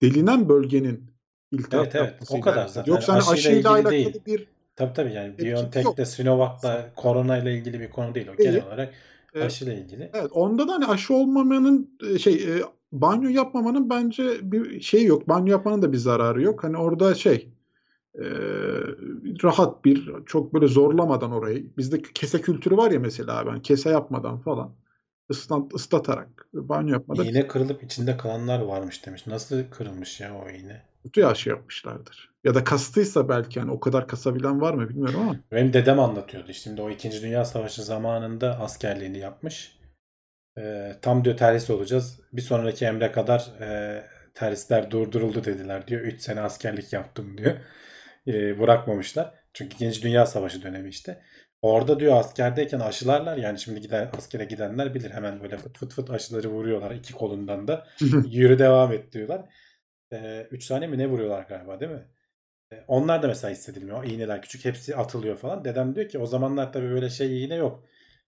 delinen 0.01 0.49
bölgenin 0.49 1.11
iltihap 1.51 1.95
Evet, 1.95 1.95
evet. 1.95 2.13
O 2.29 2.41
kadar 2.41 2.57
alakalı. 2.57 2.73
zaten. 2.73 2.91
Yoksa 2.93 3.13
hani 3.13 3.19
Aşıyla 3.21 3.33
aşıyla 3.51 3.71
alakalı 3.71 3.91
değil. 3.91 4.21
bir 4.25 4.47
tabii 4.75 4.93
tabii 4.93 5.13
yani 5.13 5.37
BioNTech'le 5.37 5.85
yok. 5.85 6.07
Sinovac'la 6.07 6.91
korona 6.95 7.37
ile 7.37 7.57
ilgili 7.57 7.79
bir 7.79 7.89
konu 7.89 8.15
değil 8.15 8.27
o. 8.27 8.37
Değil. 8.37 8.49
Genel 8.51 8.65
olarak 8.67 8.93
aşıyla 9.35 9.73
ilgili. 9.73 10.11
Evet, 10.13 10.31
onda 10.31 10.67
da 10.67 10.73
hani 10.73 10.85
aşı 10.85 11.13
olmamanın 11.13 11.97
şey 12.19 12.47
banyo 12.91 13.29
yapmamanın 13.29 13.89
bence 13.89 14.51
bir 14.51 14.81
şey 14.81 15.05
yok. 15.05 15.29
Banyo 15.29 15.51
yapmanın 15.51 15.81
da 15.81 15.91
bir 15.91 15.97
zararı 15.97 16.41
yok. 16.41 16.63
Hani 16.63 16.77
orada 16.77 17.15
şey 17.15 17.49
e, 18.15 18.25
rahat 19.43 19.85
bir 19.85 20.09
çok 20.25 20.53
böyle 20.53 20.67
zorlamadan 20.67 21.31
orayı. 21.31 21.77
Bizde 21.77 22.01
kese 22.01 22.41
kültürü 22.41 22.77
var 22.77 22.91
ya 22.91 22.99
mesela 22.99 23.45
ben 23.45 23.61
kese 23.61 23.89
yapmadan 23.89 24.39
falan 24.39 24.75
ıslat, 25.31 25.73
ıslatarak 25.73 26.47
banyo 26.53 26.93
yapmadan 26.93 27.25
İğne 27.25 27.47
kırılıp 27.47 27.83
içinde 27.83 28.17
kalanlar 28.17 28.59
varmış 28.61 29.05
demiş. 29.05 29.27
Nasıl 29.27 29.63
kırılmış 29.71 30.19
ya 30.19 30.35
o 30.45 30.49
iğne? 30.49 30.90
Kötü 31.03 31.25
aşı 31.25 31.49
yapmışlardır. 31.49 32.31
Ya 32.43 32.55
da 32.55 32.63
kastıysa 32.63 33.29
belki 33.29 33.59
hani 33.59 33.71
o 33.71 33.79
kadar 33.79 34.07
kasabilen 34.07 34.61
var 34.61 34.73
mı 34.73 34.89
bilmiyorum 34.89 35.19
ama 35.21 35.35
Benim 35.51 35.73
dedem 35.73 35.99
anlatıyordu. 35.99 36.53
Şimdi 36.53 36.81
o 36.81 36.89
2. 36.89 37.21
Dünya 37.21 37.45
Savaşı 37.45 37.83
zamanında 37.83 38.59
askerliğini 38.59 39.17
yapmış. 39.17 39.79
Ee, 40.57 40.95
tam 41.01 41.25
diyor 41.25 41.37
terhis 41.37 41.69
olacağız. 41.69 42.19
Bir 42.33 42.41
sonraki 42.41 42.85
emre 42.85 43.11
kadar 43.11 43.39
e, 43.61 44.03
terhisler 44.33 44.91
durduruldu 44.91 45.43
dediler 45.43 45.87
diyor. 45.87 46.01
3 46.01 46.21
sene 46.21 46.41
askerlik 46.41 46.93
yaptım 46.93 47.37
diyor. 47.37 47.57
Ee, 48.27 48.59
bırakmamışlar. 48.59 49.33
Çünkü 49.53 49.75
2. 49.85 50.01
Dünya 50.01 50.25
Savaşı 50.25 50.61
dönemi 50.63 50.89
işte. 50.89 51.21
Orada 51.61 51.99
diyor 51.99 52.17
askerdeyken 52.17 52.79
aşılarlar 52.79 53.37
yani 53.37 53.59
şimdi 53.59 53.81
gider 53.81 54.09
askere 54.17 54.45
gidenler 54.45 54.93
bilir 54.93 55.11
hemen 55.11 55.43
böyle 55.43 55.57
fıt 55.57 55.77
fıt 55.77 55.93
fıt 55.93 56.09
aşıları 56.09 56.49
vuruyorlar 56.49 56.91
iki 56.91 57.13
kolundan 57.13 57.67
da 57.67 57.87
yürü 58.31 58.59
devam 58.59 58.91
et 58.91 59.11
diyorlar. 59.13 59.45
3 60.51 60.67
tane 60.67 60.87
mi 60.87 60.97
ne 60.97 61.07
vuruyorlar 61.07 61.43
galiba 61.49 61.79
değil 61.79 61.91
mi? 61.91 62.07
E, 62.73 62.83
Onlar 62.87 63.23
da 63.23 63.27
mesela 63.27 63.51
hissedilmiyor. 63.51 64.03
İğneler 64.03 64.41
küçük 64.41 64.65
hepsi 64.65 64.95
atılıyor 64.95 65.37
falan. 65.37 65.65
Dedem 65.65 65.95
diyor 65.95 66.09
ki 66.09 66.19
o 66.19 66.25
zamanlar 66.25 66.73
tabii 66.73 66.89
böyle 66.89 67.09
şey 67.09 67.43
iğne 67.45 67.55
yok. 67.55 67.83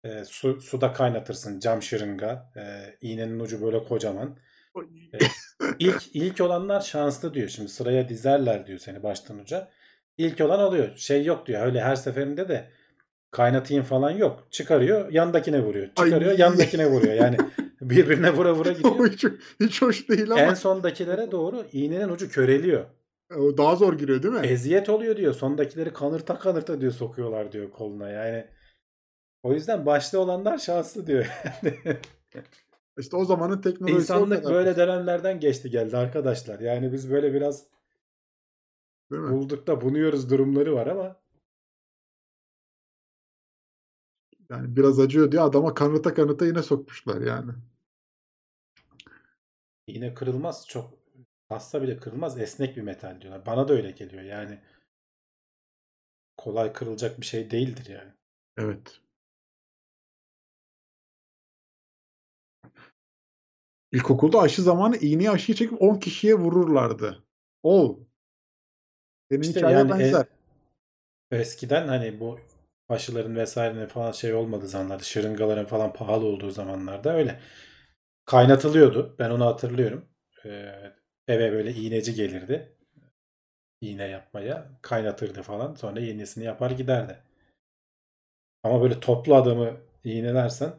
E, 0.03 0.25
su, 0.25 0.61
suda 0.61 0.93
kaynatırsın 0.93 1.59
cam 1.59 1.81
şırınga. 1.81 2.51
E, 2.57 2.61
iğnenin 3.01 3.39
ucu 3.39 3.61
böyle 3.61 3.83
kocaman. 3.83 4.37
E, 5.13 5.17
ilk 5.79 6.03
ilk 6.15 6.41
olanlar 6.41 6.81
şanslı 6.81 7.33
diyor. 7.33 7.49
Şimdi 7.49 7.69
sıraya 7.69 8.09
dizerler 8.09 8.67
diyor 8.67 8.79
seni 8.79 9.03
baştan 9.03 9.39
uca. 9.39 9.69
İlk 10.17 10.41
olan 10.41 10.59
oluyor. 10.59 10.95
Şey 10.97 11.25
yok 11.25 11.47
diyor. 11.47 11.65
Öyle 11.65 11.81
her 11.81 11.95
seferinde 11.95 12.49
de 12.49 12.69
kaynatayım 13.31 13.83
falan 13.83 14.11
yok. 14.11 14.47
Çıkarıyor 14.51 15.11
yandakine 15.11 15.59
vuruyor. 15.63 15.87
Çıkarıyor 15.95 16.31
Ay. 16.31 16.39
yandakine 16.39 16.87
vuruyor. 16.91 17.13
Yani 17.13 17.37
birbirine 17.89 18.33
vura 18.33 18.53
vura 18.55 18.71
gidiyor. 18.73 19.09
hiç, 19.11 19.25
hiç 19.59 19.81
hoş 19.81 20.09
değil 20.09 20.31
ama 20.31 20.41
En 20.41 20.53
sondakilere 20.53 21.31
doğru 21.31 21.65
iğnenin 21.71 22.09
ucu 22.09 22.29
köreliyor. 22.29 22.85
o 23.37 23.57
daha 23.57 23.75
zor 23.75 23.93
giriyor 23.93 24.23
değil 24.23 24.33
mi? 24.33 24.47
Eziyet 24.47 24.89
oluyor 24.89 25.17
diyor. 25.17 25.33
Sondakileri 25.33 25.93
kanırta 25.93 26.39
kanırta 26.39 26.81
diyor 26.81 26.91
sokuyorlar 26.91 27.51
diyor 27.51 27.71
koluna. 27.71 28.09
Yani 28.09 28.47
o 29.43 29.53
yüzden 29.53 29.85
başta 29.85 30.19
olanlar 30.19 30.57
şanslı 30.57 31.07
diyor. 31.07 31.25
İşte 32.99 33.17
o 33.17 33.25
zamanın 33.25 33.61
teknolojisi 33.61 33.99
İnsanlık 34.01 34.45
böyle 34.45 34.75
dönemlerden 34.75 35.39
geçti 35.39 35.69
geldi 35.69 35.97
arkadaşlar. 35.97 36.59
Yani 36.59 36.93
biz 36.93 37.11
böyle 37.11 37.33
biraz 37.33 37.63
değil 39.11 39.21
mi? 39.21 39.31
bulduk 39.31 39.67
da 39.67 39.81
bunuyoruz 39.81 40.29
durumları 40.29 40.75
var 40.75 40.87
ama 40.87 41.15
Yani 44.49 44.75
biraz 44.75 44.99
acıyor 44.99 45.31
diye 45.31 45.41
adama 45.41 45.73
kanıta 45.73 46.13
kanıta 46.13 46.45
yine 46.45 46.63
sokmuşlar 46.63 47.21
yani. 47.21 47.51
İğne 49.87 50.13
kırılmaz 50.13 50.67
çok 50.67 50.93
hasta 51.49 51.81
bile 51.81 51.97
kırılmaz 51.97 52.39
esnek 52.39 52.77
bir 52.77 52.81
metal 52.81 53.21
diyorlar. 53.21 53.45
Bana 53.45 53.67
da 53.67 53.73
öyle 53.73 53.91
geliyor 53.91 54.23
yani. 54.23 54.59
Kolay 56.37 56.73
kırılacak 56.73 57.21
bir 57.21 57.25
şey 57.25 57.51
değildir 57.51 57.89
yani. 57.89 58.11
Evet. 58.57 59.01
İlkokulda 63.91 64.39
aşı 64.39 64.61
zamanı 64.61 64.97
iğneyi 64.97 65.29
aşıyı 65.29 65.55
çekip 65.55 65.81
10 65.81 65.95
kişiye 65.99 66.35
vururlardı. 66.35 67.23
Ol. 67.63 67.99
Senin 69.31 69.41
İşte 69.41 69.59
hikaye 69.59 69.77
yani 69.77 69.91
e- 69.91 69.99
benzer. 69.99 70.25
eskiden 71.31 71.87
hani 71.87 72.19
bu 72.19 72.39
aşıların 72.89 73.35
vesairenin 73.35 73.87
falan 73.87 74.11
şey 74.11 74.33
olmadığı 74.33 74.67
zamanlarda 74.67 75.03
şırıngaların 75.03 75.65
falan 75.65 75.93
pahalı 75.93 76.25
olduğu 76.25 76.49
zamanlarda 76.51 77.13
öyle 77.15 77.39
kaynatılıyordu. 78.25 79.15
Ben 79.19 79.29
onu 79.29 79.45
hatırlıyorum. 79.45 80.05
Ee, 80.45 80.71
eve 81.27 81.51
böyle 81.51 81.73
iğneci 81.73 82.13
gelirdi. 82.13 82.75
İğne 83.81 84.03
yapmaya. 84.07 84.79
Kaynatırdı 84.81 85.41
falan. 85.41 85.73
Sonra 85.75 85.99
yenisini 85.99 86.43
yapar 86.43 86.71
giderdi. 86.71 87.23
Ama 88.63 88.81
böyle 88.81 88.99
toplu 88.99 89.35
adamı 89.35 89.77
iğnelersen 90.03 90.73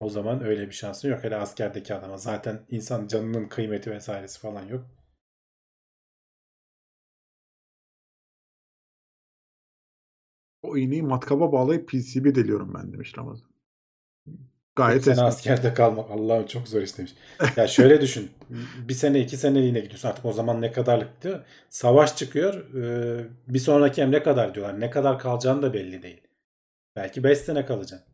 o 0.00 0.08
zaman 0.08 0.44
öyle 0.44 0.66
bir 0.66 0.72
şansın 0.72 1.08
yok. 1.10 1.24
Hele 1.24 1.36
askerdeki 1.36 1.94
adama. 1.94 2.18
Zaten 2.18 2.66
insan 2.70 3.06
canının 3.06 3.48
kıymeti 3.48 3.90
vesairesi 3.90 4.40
falan 4.40 4.66
yok. 4.66 4.86
O 10.62 10.76
iğneyi 10.76 11.02
matkaba 11.02 11.52
bağlayıp 11.52 11.88
PCB 11.88 12.34
deliyorum 12.34 12.74
ben 12.74 12.92
demiş 12.92 13.18
Ramazan. 13.18 13.53
Gayet 14.76 15.04
sene 15.04 15.12
esnek. 15.12 15.28
askerde 15.28 15.74
kalmak 15.74 16.10
Allah'ım 16.10 16.46
çok 16.46 16.68
zor 16.68 16.82
istemiş. 16.82 17.14
Ya 17.56 17.66
şöyle 17.66 18.00
düşün. 18.00 18.30
Bir 18.88 18.94
sene 18.94 19.20
iki 19.20 19.36
sene 19.36 19.58
yine 19.58 19.80
gidiyorsun. 19.80 20.08
Artık 20.08 20.24
o 20.24 20.32
zaman 20.32 20.60
ne 20.62 20.72
kadarlık 20.72 21.22
diyor. 21.22 21.44
Savaş 21.70 22.16
çıkıyor. 22.16 22.74
e, 22.74 23.26
Bir 23.48 23.58
sonraki 23.58 24.00
emre 24.02 24.22
kadar 24.22 24.54
diyorlar. 24.54 24.80
Ne 24.80 24.90
kadar 24.90 25.18
kalacağın 25.18 25.62
da 25.62 25.72
belli 25.74 26.02
değil. 26.02 26.20
Belki 26.96 27.24
5 27.24 27.38
sene 27.38 27.66
kalacaksın. 27.66 28.08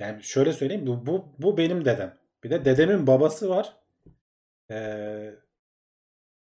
Yani 0.00 0.22
şöyle 0.22 0.52
söyleyeyim. 0.52 0.86
Bu, 0.86 1.06
bu, 1.06 1.24
bu 1.38 1.56
benim 1.58 1.84
dedem. 1.84 2.18
Bir 2.44 2.50
de 2.50 2.64
dedemin 2.64 3.06
babası 3.06 3.48
var. 3.48 3.76
Ee, 4.70 5.34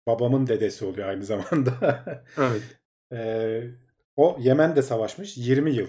babamın 0.07 0.47
dedesi 0.47 0.85
oluyor 0.85 1.09
aynı 1.09 1.25
zamanda. 1.25 1.95
Evet. 2.39 2.63
Ee, 3.13 3.63
o 4.17 4.37
Yemen'de 4.41 4.83
savaşmış 4.83 5.37
20 5.37 5.75
yıl. 5.75 5.89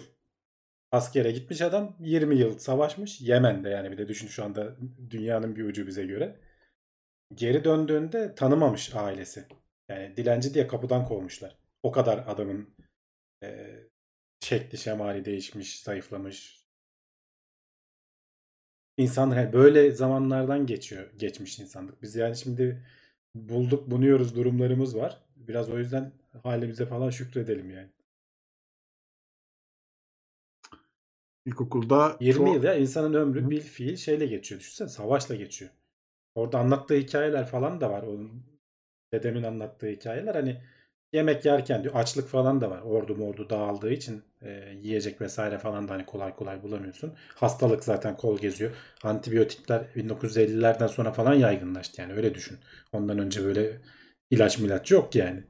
Askere 0.91 1.31
gitmiş 1.31 1.61
adam 1.61 1.95
20 1.99 2.35
yıl 2.35 2.59
savaşmış 2.59 3.21
Yemen'de 3.21 3.69
yani 3.69 3.91
bir 3.91 3.97
de 3.97 4.07
düşün 4.07 4.27
şu 4.27 4.43
anda 4.43 4.75
dünyanın 5.09 5.55
bir 5.55 5.63
ucu 5.63 5.87
bize 5.87 6.05
göre. 6.05 6.39
Geri 7.33 7.63
döndüğünde 7.63 8.35
tanımamış 8.35 8.95
ailesi. 8.95 9.45
Yani 9.89 10.17
dilenci 10.17 10.53
diye 10.53 10.67
kapıdan 10.67 11.05
kovmuşlar. 11.05 11.57
O 11.83 11.91
kadar 11.91 12.23
adamın 12.27 12.75
e, 13.43 13.79
şekli 14.39 14.77
şemali 14.77 15.25
değişmiş, 15.25 15.83
zayıflamış. 15.83 16.65
İnsan 18.97 19.31
hani 19.31 19.53
böyle 19.53 19.91
zamanlardan 19.91 20.65
geçiyor, 20.65 21.11
geçmiş 21.17 21.59
insanlık. 21.59 22.01
Biz 22.01 22.15
yani 22.15 22.35
şimdi 22.35 22.85
bulduk, 23.35 23.91
bunuyoruz 23.91 24.35
durumlarımız 24.35 24.97
var. 24.97 25.21
Biraz 25.35 25.69
o 25.69 25.77
yüzden 25.77 26.11
halimize 26.43 26.85
falan 26.85 27.09
şükredelim 27.09 27.69
yani. 27.71 27.89
İlkokulda 31.45 32.17
20 32.19 32.45
çok- 32.45 32.55
yıl 32.55 32.63
ya 32.63 32.73
insanın 32.73 33.13
ömrü 33.13 33.45
Hı. 33.45 33.49
bir 33.49 33.61
fiil 33.61 33.95
şeyle 33.95 34.25
geçiyor. 34.25 34.61
Düşünsene 34.61 34.89
savaşla 34.89 35.35
geçiyor. 35.35 35.71
Orada 36.35 36.59
anlattığı 36.59 36.95
hikayeler 36.95 37.45
falan 37.45 37.81
da 37.81 37.89
var. 37.91 38.03
Onun 38.03 38.43
dedemin 39.13 39.43
anlattığı 39.43 39.87
hikayeler 39.87 40.35
hani 40.35 40.61
yemek 41.13 41.45
yerken 41.45 41.83
diyor 41.83 41.95
açlık 41.95 42.27
falan 42.27 42.61
da 42.61 42.69
var. 42.71 42.81
Ordu 42.81 43.15
mordu 43.15 43.49
dağıldığı 43.49 43.91
için 43.91 44.23
e, 44.41 44.73
yiyecek 44.81 45.21
vesaire 45.21 45.57
falan 45.57 45.87
da 45.87 45.93
hani 45.93 46.05
kolay 46.05 46.35
kolay 46.35 46.63
bulamıyorsun. 46.63 47.13
Hastalık 47.35 47.83
zaten 47.83 48.17
kol 48.17 48.39
geziyor. 48.39 48.71
Antibiyotikler 49.03 49.85
1950'lerden 49.95 50.87
sonra 50.87 51.11
falan 51.11 51.33
yaygınlaştı 51.33 52.01
yani 52.01 52.13
öyle 52.13 52.35
düşün. 52.35 52.57
Ondan 52.91 53.19
önce 53.19 53.43
böyle 53.45 53.81
ilaç 54.31 54.59
milaç 54.59 54.91
yok 54.91 55.15
yani. 55.15 55.43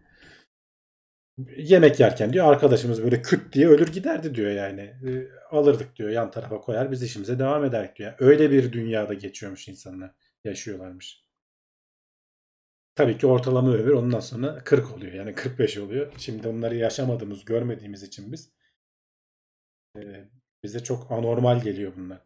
Yemek 1.58 2.00
yerken 2.00 2.34
diyor 2.34 2.46
arkadaşımız 2.54 3.04
böyle 3.04 3.22
küt 3.22 3.54
diye 3.54 3.68
ölür 3.68 3.88
giderdi 3.88 4.36
diyor 4.36 4.52
yani. 4.52 4.82
E, 4.82 5.10
alırdık 5.52 5.96
diyor 5.96 6.10
yan 6.10 6.32
tarafa 6.32 6.62
koyar 6.62 6.92
biz 6.92 7.04
işimize 7.04 7.40
devam 7.40 7.66
ederdik 7.66 7.96
diyor. 7.96 8.14
Öyle 8.20 8.52
bir 8.52 8.74
dünyada 8.74 9.14
geçiyormuş 9.14 9.68
insanlar. 9.68 10.12
Yaşıyorlarmış. 10.44 11.26
Tabii 12.96 13.18
ki 13.18 13.28
ortalama 13.28 13.74
ömür 13.74 13.92
ondan 13.92 14.20
sonra 14.20 14.64
40 14.64 14.92
oluyor. 14.92 15.14
Yani 15.14 15.36
45 15.36 15.78
oluyor. 15.78 16.14
Şimdi 16.18 16.48
onları 16.48 16.76
yaşamadığımız, 16.76 17.46
görmediğimiz 17.46 18.04
için 18.04 18.32
biz 18.32 18.52
e, 19.98 20.30
bize 20.64 20.84
çok 20.84 21.12
anormal 21.12 21.62
geliyor 21.62 21.94
bunlar. 21.98 22.22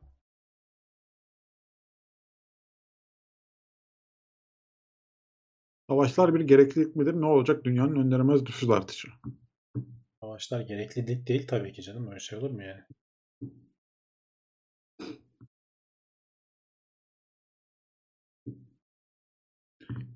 Savaşlar 5.90 6.36
bir 6.36 6.40
gereklilik 6.40 6.96
midir? 6.96 7.14
Ne 7.14 7.26
olacak? 7.26 7.64
Dünyanın 7.66 7.96
önlenemez 7.96 8.42
nüfus 8.42 8.70
artışı. 8.70 9.08
Savaşlar 10.22 10.62
gereklilik 10.62 11.28
değil 11.28 11.48
tabii 11.48 11.74
ki 11.74 11.82
canım. 11.82 12.08
Öyle 12.08 12.20
şey 12.20 12.40
olur 12.40 12.52
mu 12.52 12.64
yani? 12.64 12.82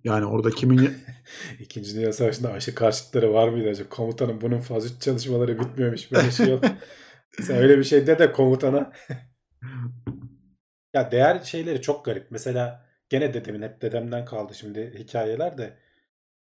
Yani 0.04 0.26
orada 0.26 0.50
kimin 0.50 0.94
İkinci 1.60 1.96
Dünya 1.96 2.14
Savaşı'nda 2.14 2.52
aşı 2.52 2.76
karşıtları 2.76 3.34
var 3.34 3.50
mıydı 3.50 3.70
acaba? 3.70 3.90
Komutanım 3.90 4.42
bunun 4.42 4.60
fazla 4.60 5.00
çalışmaları 5.00 5.60
bitmiyormuş. 5.60 6.12
Böyle 6.12 6.32
şey 6.32 6.48
yok. 6.50 6.64
Sen 7.42 7.58
öyle 7.58 7.78
bir 7.78 7.84
şey 7.84 8.08
de 8.08 8.20
de 8.20 8.32
komutana. 8.32 8.94
ya 10.94 11.12
değer 11.12 11.40
şeyleri 11.40 11.82
çok 11.82 12.06
garip. 12.06 12.32
Mesela 12.32 12.86
gene 13.10 13.34
dedemin 13.34 13.62
hep 13.62 13.82
dedemden 13.82 14.26
kaldı 14.26 14.54
şimdi 14.56 14.94
hikayeler 15.00 15.58
de. 15.58 15.78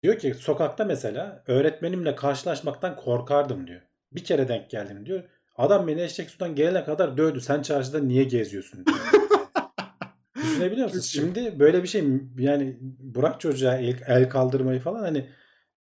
Diyor 0.03 0.19
ki 0.19 0.35
sokakta 0.35 0.85
mesela 0.85 1.44
öğretmenimle 1.47 2.15
karşılaşmaktan 2.15 2.97
korkardım 2.97 3.66
diyor. 3.66 3.81
Bir 4.12 4.24
kere 4.24 4.49
denk 4.49 4.70
geldim 4.70 5.07
diyor. 5.07 5.24
Adam 5.57 5.89
beni 5.89 6.03
eşek 6.03 6.31
sudan 6.31 6.55
gelene 6.55 6.85
kadar 6.85 7.16
dövdü. 7.16 7.40
Sen 7.40 7.62
çarşıda 7.62 7.99
niye 7.99 8.24
geziyorsun 8.24 8.86
diyor. 8.86 9.22
Düşünebiliyor 10.53 10.87
musun? 10.87 11.01
Çok 11.01 11.07
iyi. 11.09 11.12
Şimdi 11.12 11.59
böyle 11.59 11.83
bir 11.83 11.89
şey 11.89 12.05
yani 12.39 12.77
bırak 13.01 13.41
çocuğa 13.41 13.77
el, 13.77 13.97
el 14.07 14.29
kaldırmayı 14.29 14.81
falan 14.81 15.01
hani 15.01 15.29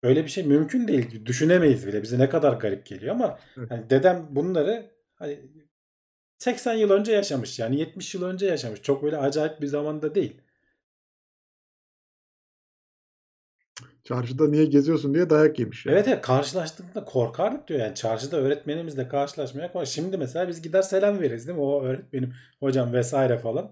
öyle 0.03 0.23
bir 0.23 0.29
şey 0.29 0.43
mümkün 0.43 0.87
değil. 0.87 1.25
Düşünemeyiz 1.25 1.87
bile. 1.87 2.03
Bize 2.03 2.19
ne 2.19 2.29
kadar 2.29 2.53
garip 2.53 2.85
geliyor 2.85 3.15
ama 3.15 3.39
Evet. 3.57 3.71
hani 3.71 3.89
dedem 3.89 4.27
bunları 4.29 4.91
hani 5.15 5.39
80 6.37 6.73
yıl 6.73 6.89
önce 6.89 7.11
yaşamış 7.11 7.59
yani 7.59 7.79
70 7.79 8.15
yıl 8.15 8.23
önce 8.23 8.45
yaşamış. 8.45 8.81
Çok 8.81 9.03
böyle 9.03 9.17
acayip 9.17 9.61
bir 9.61 9.67
zamanda 9.67 10.15
değil. 10.15 10.41
çarşıda 14.03 14.47
niye 14.47 14.65
geziyorsun 14.65 15.13
diye 15.13 15.29
dayak 15.29 15.59
yemiş. 15.59 15.85
yani. 15.85 15.95
Evet 15.95 16.07
evet 16.07 16.21
karşılaştığında 16.21 17.05
korkardık 17.05 17.67
diyor 17.67 17.79
yani 17.79 17.95
çarşıda 17.95 18.37
öğretmenimizle 18.37 19.07
karşılaşmaya 19.07 19.71
kork. 19.71 19.87
Şimdi 19.87 20.17
mesela 20.17 20.47
biz 20.47 20.61
gider 20.61 20.81
selam 20.81 21.19
veririz 21.19 21.47
değil 21.47 21.57
mi? 21.57 21.63
O 21.63 21.83
öğretmenim 21.83 22.33
hocam 22.59 22.93
vesaire 22.93 23.37
falan. 23.37 23.71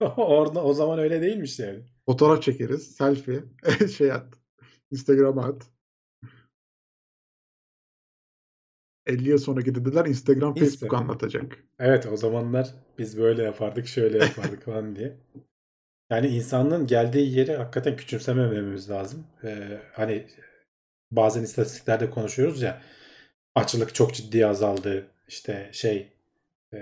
Orada 0.16 0.64
o 0.64 0.72
zaman 0.72 0.98
öyle 0.98 1.22
değilmiş 1.22 1.58
yani. 1.58 1.80
Fotoğraf 2.06 2.42
çekeriz. 2.42 2.96
Selfie. 2.96 3.44
şey 3.96 4.12
at. 4.12 4.34
Instagram'a 4.90 5.44
at. 5.44 5.66
50 9.06 9.28
yıl 9.28 9.38
sonraki 9.38 9.74
dedeler 9.74 10.06
Instagram, 10.06 10.50
Insta. 10.50 10.64
Facebook 10.64 10.94
anlatacak. 10.94 11.64
Evet 11.78 12.06
o 12.06 12.16
zamanlar 12.16 12.74
biz 12.98 13.18
böyle 13.18 13.42
yapardık 13.42 13.86
şöyle 13.86 14.18
yapardık 14.18 14.62
falan 14.62 14.96
diye. 14.96 15.16
Yani 16.10 16.26
insanlığın 16.26 16.86
geldiği 16.86 17.38
yeri 17.38 17.56
hakikaten 17.56 17.96
küçümsemememiz 17.96 18.90
lazım. 18.90 19.26
Ee, 19.44 19.80
hani 19.92 20.26
bazen 21.10 21.42
istatistiklerde 21.42 22.10
konuşuyoruz 22.10 22.62
ya 22.62 22.82
açlık 23.54 23.94
çok 23.94 24.14
ciddi 24.14 24.46
azaldı. 24.46 25.06
İşte 25.28 25.70
şey 25.72 26.12
e, 26.74 26.78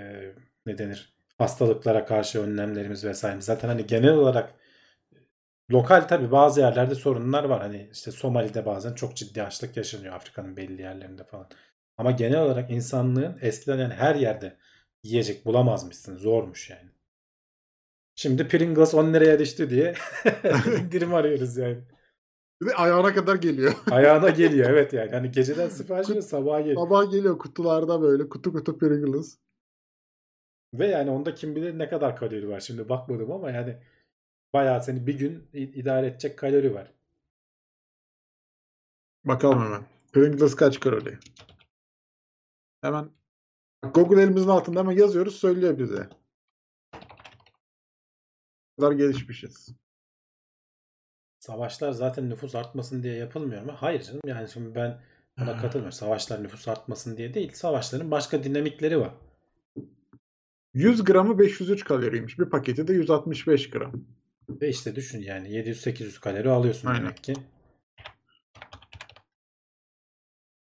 ne 0.67 0.79
denir 0.79 1.16
hastalıklara 1.39 2.05
karşı 2.05 2.43
önlemlerimiz 2.43 3.05
vesaire. 3.05 3.41
Zaten 3.41 3.69
hani 3.69 3.87
genel 3.87 4.15
olarak 4.15 4.55
lokal 5.71 6.01
tabii 6.01 6.33
bazı 6.33 6.61
yerlerde 6.61 6.95
sorunlar 6.95 7.45
var. 7.45 7.61
Hani 7.61 7.89
işte 7.93 8.11
Somali'de 8.11 8.67
bazen 8.67 8.95
çok 8.95 9.17
ciddi 9.17 9.43
açlık 9.43 9.77
yaşanıyor 9.77 10.15
Afrika'nın 10.15 10.57
belli 10.57 10.83
yerlerinde 10.83 11.25
falan. 11.25 11.49
Ama 11.99 12.11
genel 12.11 12.41
olarak 12.41 12.71
insanlığın 12.71 13.39
eskiden 13.41 13.79
yani 13.79 13.95
her 13.95 14.15
yerde 14.15 14.57
yiyecek 15.03 15.47
bulamazmışsın. 15.47 16.17
Zormuş 16.19 16.71
yani. 16.71 16.91
Şimdi 18.15 18.49
Pringles 18.49 18.95
10 18.95 19.15
liraya 19.15 19.39
düştü 19.39 19.71
diye 19.71 19.95
indirim 20.83 21.15
arıyoruz 21.15 21.57
yani. 21.57 21.79
De 22.63 22.75
ayağına 22.75 23.15
kadar 23.15 23.35
geliyor. 23.35 23.75
Ayağına 23.91 24.31
geliyor 24.31 24.71
evet 24.71 24.93
yani. 24.93 25.11
Hani 25.11 25.31
geceden 25.31 25.69
sipariş 25.69 26.09
veriyor 26.09 26.25
sabaha 26.25 26.61
geliyor. 26.61 26.83
Sabah 26.87 27.11
geliyor 27.11 27.39
kutularda 27.39 28.03
böyle 28.03 28.29
kutu 28.29 28.53
kutu 28.53 28.79
Pringles. 28.79 29.39
Ve 30.75 30.87
yani 30.87 31.11
onda 31.11 31.35
kim 31.35 31.57
bilir 31.57 31.79
ne 31.79 31.89
kadar 31.89 32.17
kalori 32.17 32.49
var. 32.49 32.61
Şimdi 32.61 32.89
bakmadım 32.89 33.33
ama 33.33 33.51
yani 33.51 33.77
bayağı 34.53 34.83
seni 34.83 35.07
bir 35.07 35.19
gün 35.19 35.49
idare 35.53 36.07
edecek 36.07 36.39
kalori 36.39 36.75
var. 36.75 36.93
Bakalım 39.25 39.65
hemen. 39.65 39.87
Pringles 40.13 40.55
kaç 40.55 40.81
kalori? 40.81 41.19
Hemen 42.81 43.11
Google 43.95 44.23
elimizin 44.23 44.49
altında 44.49 44.81
hemen 44.81 44.97
yazıyoruz 44.97 45.37
söylüyor 45.37 45.79
bize. 45.79 46.09
Bu 48.79 48.83
kadar 48.83 48.93
gelişmişiz. 48.93 49.69
Savaşlar 51.41 51.93
zaten 51.93 52.31
nüfus 52.31 52.55
artmasın 52.55 53.03
diye 53.03 53.15
yapılmıyor 53.15 53.63
mu? 53.63 53.73
Hayır 53.77 54.03
canım 54.03 54.21
yani 54.27 54.49
şimdi 54.49 54.75
ben 54.75 55.01
buna 55.39 55.57
katılmıyorum. 55.57 55.93
Savaşlar 55.93 56.43
nüfus 56.43 56.69
artmasın 56.69 57.17
diye 57.17 57.35
değil. 57.35 57.53
Savaşların 57.53 58.11
başka 58.11 58.45
dinamikleri 58.45 59.01
var. 59.01 59.15
100 60.77 61.05
gramı 61.05 61.39
503 61.39 61.85
kaloriymiş. 61.85 62.39
Bir 62.39 62.45
paketi 62.45 62.89
de 62.89 62.93
165 62.93 63.71
gram. 63.71 63.93
Ve 64.49 64.69
işte 64.69 64.97
düşün 64.97 65.23
yani 65.23 65.49
700-800 65.49 66.21
kalori 66.21 66.51
alıyorsun 66.51 66.89
Aynen. 66.89 67.03
demek 67.03 67.25
ki. 67.25 67.35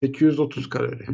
830 0.03 0.69
kalori. 0.69 1.05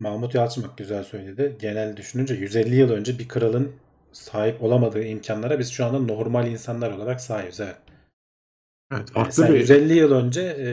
Mahmut 0.00 0.34
Yalçın 0.34 0.64
bak 0.64 0.78
güzel 0.78 1.04
söyledi. 1.04 1.56
Genel 1.60 1.96
düşününce 1.96 2.34
150 2.34 2.76
yıl 2.76 2.90
önce 2.90 3.18
bir 3.18 3.28
kralın 3.28 3.72
sahip 4.12 4.62
olamadığı 4.62 5.04
imkanlara 5.04 5.58
biz 5.58 5.70
şu 5.70 5.84
anda 5.84 5.98
normal 5.98 6.46
insanlar 6.46 6.92
olarak 6.92 7.20
sahibiz. 7.20 7.60
Evet. 7.60 7.85
Evet, 8.92 9.00
Yani 9.00 9.10
farklı 9.10 9.32
sen 9.32 9.54
bir 9.54 9.60
150 9.60 9.94
yıl 9.94 10.12
önce 10.12 10.40
e, 10.42 10.66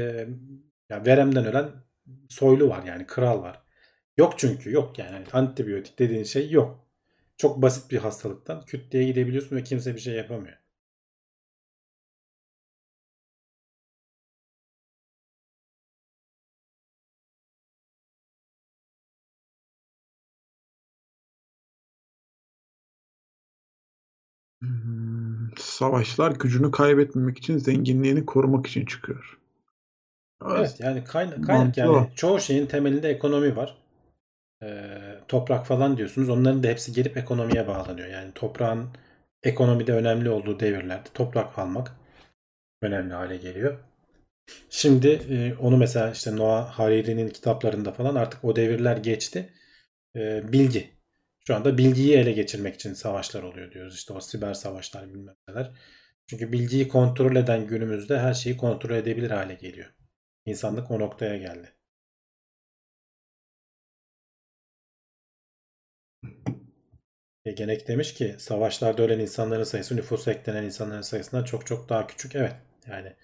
ya 0.90 1.06
veremden 1.06 1.46
ölen 1.46 1.70
soylu 2.30 2.70
var 2.70 2.84
yani 2.84 3.08
kral 3.08 3.42
var. 3.42 3.64
Yok 4.18 4.34
çünkü 4.38 4.72
yok 4.72 5.00
yani 5.00 5.12
Hani 5.12 5.26
antibiyotik 5.34 6.00
dediğin 6.00 6.24
şey 6.24 6.52
yok. 6.52 6.88
Çok 7.38 7.62
basit 7.62 7.92
bir 7.92 7.98
hastalıktan 7.98 8.66
küt 8.66 8.92
diye 8.92 9.04
gidebiliyorsun 9.04 9.56
ve 9.56 9.64
kimse 9.64 9.96
bir 9.96 10.00
şey 10.00 10.14
yapamıyor. 10.16 10.58
Savaşlar 25.74 26.32
gücünü 26.32 26.72
kaybetmemek 26.72 27.38
için 27.38 27.58
zenginliğini 27.58 28.26
korumak 28.26 28.68
için 28.68 28.86
çıkıyor. 28.86 29.40
Evet 30.52 30.76
yani 30.80 31.04
kaynak, 31.04 31.46
kaynak 31.46 31.78
yani 31.78 31.90
o. 31.90 32.08
çoğu 32.16 32.40
şeyin 32.40 32.66
temelinde 32.66 33.10
ekonomi 33.10 33.56
var. 33.56 33.78
Ee, 34.64 35.20
toprak 35.28 35.66
falan 35.66 35.98
diyorsunuz. 35.98 36.30
Onların 36.30 36.64
da 36.64 36.68
hepsi 36.68 36.94
gelip 36.94 37.18
ekonomiye 37.18 37.68
bağlanıyor. 37.68 38.08
Yani 38.08 38.32
toprağın 38.36 38.90
ekonomide 39.44 39.94
önemli 39.94 40.30
olduğu 40.30 40.60
devirlerde 40.60 41.10
toprak 41.14 41.60
almak 41.60 41.92
önemli 42.82 43.14
hale 43.14 43.38
geliyor. 43.38 43.80
Şimdi 44.70 45.08
e, 45.08 45.56
onu 45.56 45.78
mesela 45.78 46.12
işte 46.12 46.36
Noah 46.36 46.72
Hariri'nin 46.72 47.30
kitaplarında 47.30 47.92
falan 47.92 48.16
artık 48.16 48.44
o 48.44 48.56
devirler 48.56 48.98
geçti. 48.98 49.50
Ee, 50.16 50.44
bilgi. 50.54 50.92
Şu 51.48 51.56
anda 51.56 51.78
bilgiyi 51.78 52.18
ele 52.18 52.32
geçirmek 52.32 52.76
için 52.76 52.94
savaşlar 52.94 53.44
oluyor 53.44 53.72
diyoruz. 53.72 53.96
İşte 53.96 54.14
o 54.14 54.22
siber 54.22 54.54
savaşlar 54.54 55.14
bilmem 55.14 55.36
neler. 55.50 55.72
Çünkü 56.28 56.52
bilgiyi 56.52 56.88
kontrol 56.88 57.36
eden 57.36 57.68
günümüzde 57.68 58.20
her 58.20 58.34
şeyi 58.34 58.58
kontrol 58.58 58.96
edebilir 58.96 59.32
hale 59.32 59.54
geliyor. 59.54 59.94
İnsanlık 60.46 60.92
o 60.92 61.00
noktaya 61.00 61.38
geldi. 61.38 61.74
Genek 67.58 67.88
demiş 67.88 68.14
ki 68.14 68.36
savaşlarda 68.40 69.04
ölen 69.04 69.20
insanların 69.20 69.64
sayısı 69.64 69.96
nüfusa 69.96 70.32
eklenen 70.32 70.64
insanların 70.64 71.02
sayısından 71.02 71.44
çok 71.44 71.66
çok 71.68 71.90
daha 71.90 72.08
küçük. 72.08 72.36
Evet 72.36 72.56
yani 72.88 73.16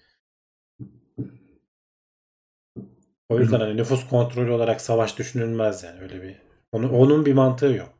o 3.28 3.38
yüzden 3.38 3.60
hani 3.60 3.76
nüfus 3.76 4.08
kontrolü 4.08 4.50
olarak 4.50 4.80
savaş 4.80 5.18
düşünülmez 5.18 5.82
yani 5.82 6.00
öyle 6.00 6.22
bir 6.22 6.36
onun, 6.72 6.88
onun 6.88 7.26
bir 7.26 7.32
mantığı 7.32 7.66
yok. 7.66 7.99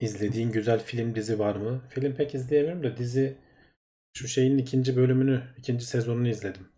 İzlediğin 0.00 0.52
güzel 0.52 0.80
film 0.80 1.14
dizi 1.14 1.38
var 1.38 1.56
mı? 1.56 1.82
Film 1.88 2.14
pek 2.14 2.34
izleyemiyorum 2.34 2.84
da 2.84 2.96
dizi 2.96 3.38
şu 4.12 4.28
şeyin 4.28 4.58
ikinci 4.58 4.96
bölümünü, 4.96 5.42
ikinci 5.58 5.86
sezonunu 5.86 6.28
izledim. 6.28 6.68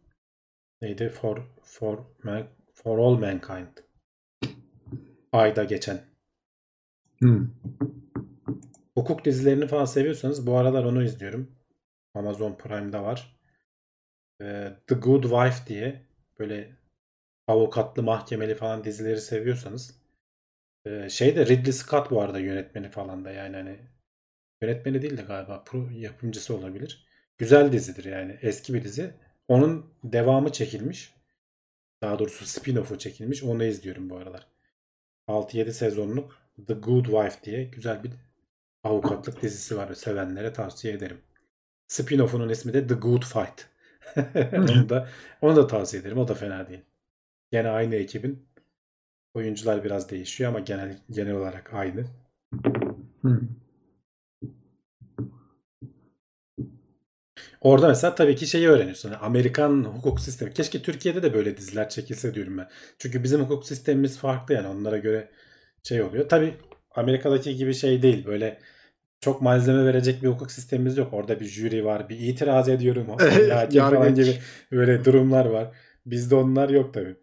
Neydi? 0.82 1.09
For 1.09 1.43
for 1.62 1.99
man, 2.23 2.47
for 2.74 2.99
all 2.99 3.19
mankind. 3.19 3.69
Ayda 5.32 5.65
geçen. 5.65 6.01
Hmm. 7.19 7.51
Hukuk 8.95 9.24
dizilerini 9.24 9.66
falan 9.66 9.85
seviyorsanız 9.85 10.47
bu 10.47 10.57
aralar 10.57 10.85
onu 10.85 11.03
izliyorum. 11.05 11.53
Amazon 12.15 12.55
Prime'da 12.55 13.03
var. 13.03 13.39
Ee, 14.40 14.73
The 14.86 14.95
Good 14.95 15.23
Wife 15.23 15.66
diye 15.66 16.07
böyle 16.39 16.77
avukatlı 17.47 18.03
mahkemeli 18.03 18.55
falan 18.55 18.85
dizileri 18.85 19.20
seviyorsanız 19.20 20.01
ee, 20.86 21.09
şey 21.09 21.36
de 21.36 21.46
Ridley 21.46 21.72
Scott 21.72 22.10
bu 22.10 22.22
arada 22.22 22.38
yönetmeni 22.38 22.90
falan 22.90 23.24
da 23.24 23.30
yani 23.30 23.56
hani 23.56 23.78
yönetmeni 24.62 25.02
değil 25.02 25.16
de 25.16 25.22
galiba 25.22 25.64
pro 25.64 25.88
yapımcısı 25.92 26.56
olabilir. 26.56 27.06
Güzel 27.38 27.72
dizidir 27.72 28.05
yani 28.05 28.38
eski 28.42 28.74
bir 28.74 28.84
dizi. 28.84 29.14
Onun 29.48 29.94
devamı 30.05 30.52
çekilmiş. 30.52 31.14
Daha 32.02 32.18
doğrusu 32.18 32.44
spin-off'u 32.44 32.98
çekilmiş. 32.98 33.42
Onu 33.42 33.64
izliyorum 33.64 34.10
bu 34.10 34.16
aralar. 34.16 34.46
6-7 35.28 35.72
sezonluk 35.72 36.38
The 36.66 36.74
Good 36.74 37.05
Wife 37.05 37.42
diye 37.44 37.64
güzel 37.64 38.05
bir 38.05 38.10
avukatlık 38.84 39.42
dizisi 39.42 39.76
var. 39.76 39.94
Sevenlere 39.94 40.52
tavsiye 40.52 40.94
ederim. 40.94 41.20
Spin-off'unun 41.88 42.52
ismi 42.52 42.72
de 42.72 42.86
The 42.86 42.94
Good 42.94 43.22
Fight. 43.22 43.66
onu 44.52 44.88
da 44.88 45.09
onu 45.42 45.56
da 45.56 45.66
tavsiye 45.66 46.02
ederim. 46.02 46.18
O 46.18 46.28
da 46.28 46.34
fena 46.34 46.68
değil. 46.68 46.80
Gene 47.52 47.68
aynı 47.68 47.94
ekibin. 47.94 48.47
Oyuncular 49.39 49.85
biraz 49.85 50.10
değişiyor 50.10 50.51
ama 50.51 50.60
genel 50.60 50.98
genel 51.10 51.32
olarak 51.32 51.74
aynı. 51.74 52.05
Hmm. 53.20 53.40
Orada 57.60 57.89
mesela 57.89 58.15
tabii 58.15 58.36
ki 58.36 58.47
şeyi 58.47 58.69
öğreniyorsun. 58.69 59.09
Yani 59.09 59.19
Amerikan 59.19 59.85
hukuk 59.85 60.20
sistemi. 60.20 60.52
Keşke 60.52 60.82
Türkiye'de 60.82 61.23
de 61.23 61.35
böyle 61.35 61.56
diziler 61.56 61.89
çekilse 61.89 62.35
diyorum 62.35 62.59
ben. 62.59 62.69
Çünkü 62.98 63.23
bizim 63.23 63.40
hukuk 63.40 63.66
sistemimiz 63.66 64.19
farklı 64.19 64.55
yani 64.55 64.69
onlara 64.69 64.98
göre 64.98 65.28
şey 65.82 66.02
oluyor. 66.02 66.28
Tabii 66.28 66.55
Amerika'daki 66.90 67.56
gibi 67.56 67.74
şey 67.74 68.02
değil. 68.02 68.27
Böyle 68.27 68.59
çok 69.20 69.43
malzeme 69.43 69.85
verecek 69.85 70.23
bir 70.23 70.28
hukuk 70.28 70.52
sistemimiz 70.52 70.97
yok. 70.98 71.12
Orada 71.12 71.40
bir 71.40 71.47
jüri 71.47 71.85
var. 71.85 72.09
Bir 72.09 72.19
itiraz 72.19 72.69
ediyorum. 72.69 73.09
Hakim 73.51 73.82
falan 73.82 74.15
gibi 74.15 74.39
böyle 74.73 75.05
durumlar 75.05 75.47
var. 75.47 75.77
Bizde 76.06 76.35
onlar 76.35 76.69
yok 76.69 76.94
tabii. 76.94 77.16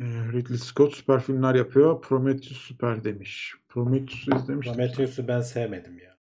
Ridley 0.00 0.58
Scott 0.58 0.94
süper 0.94 1.20
filmler 1.20 1.54
yapıyor. 1.54 2.02
Prometheus 2.02 2.58
süper 2.58 3.04
demiş. 3.04 3.54
Prometheus'u 3.68 4.36
izlemiştim. 4.36 4.74
Prometheus'u 4.74 5.28
ben 5.28 5.40
sevmedim 5.40 5.98
ya. 5.98 6.18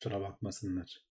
Kusura 0.00 0.20
bakmasınlar. 0.20 1.06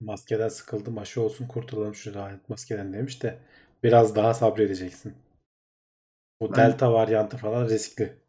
Maskeden 0.00 0.48
sıkıldım. 0.48 0.98
Aşı 0.98 1.20
olsun 1.22 1.48
kurtulalım 1.48 1.94
şu 1.94 2.14
lanet 2.14 2.48
maskeden 2.48 2.92
demiş 2.92 3.22
de 3.22 3.38
biraz 3.82 4.16
daha 4.16 4.34
sabredeceksin. 4.34 5.14
Bu 6.40 6.52
Ben- 6.52 6.56
delta 6.56 6.92
varyantı 6.92 7.36
falan 7.36 7.68
riskli. 7.68 8.20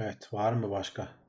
Evet 0.00 0.32
var 0.32 0.52
mı 0.52 0.70
başka? 0.70 1.20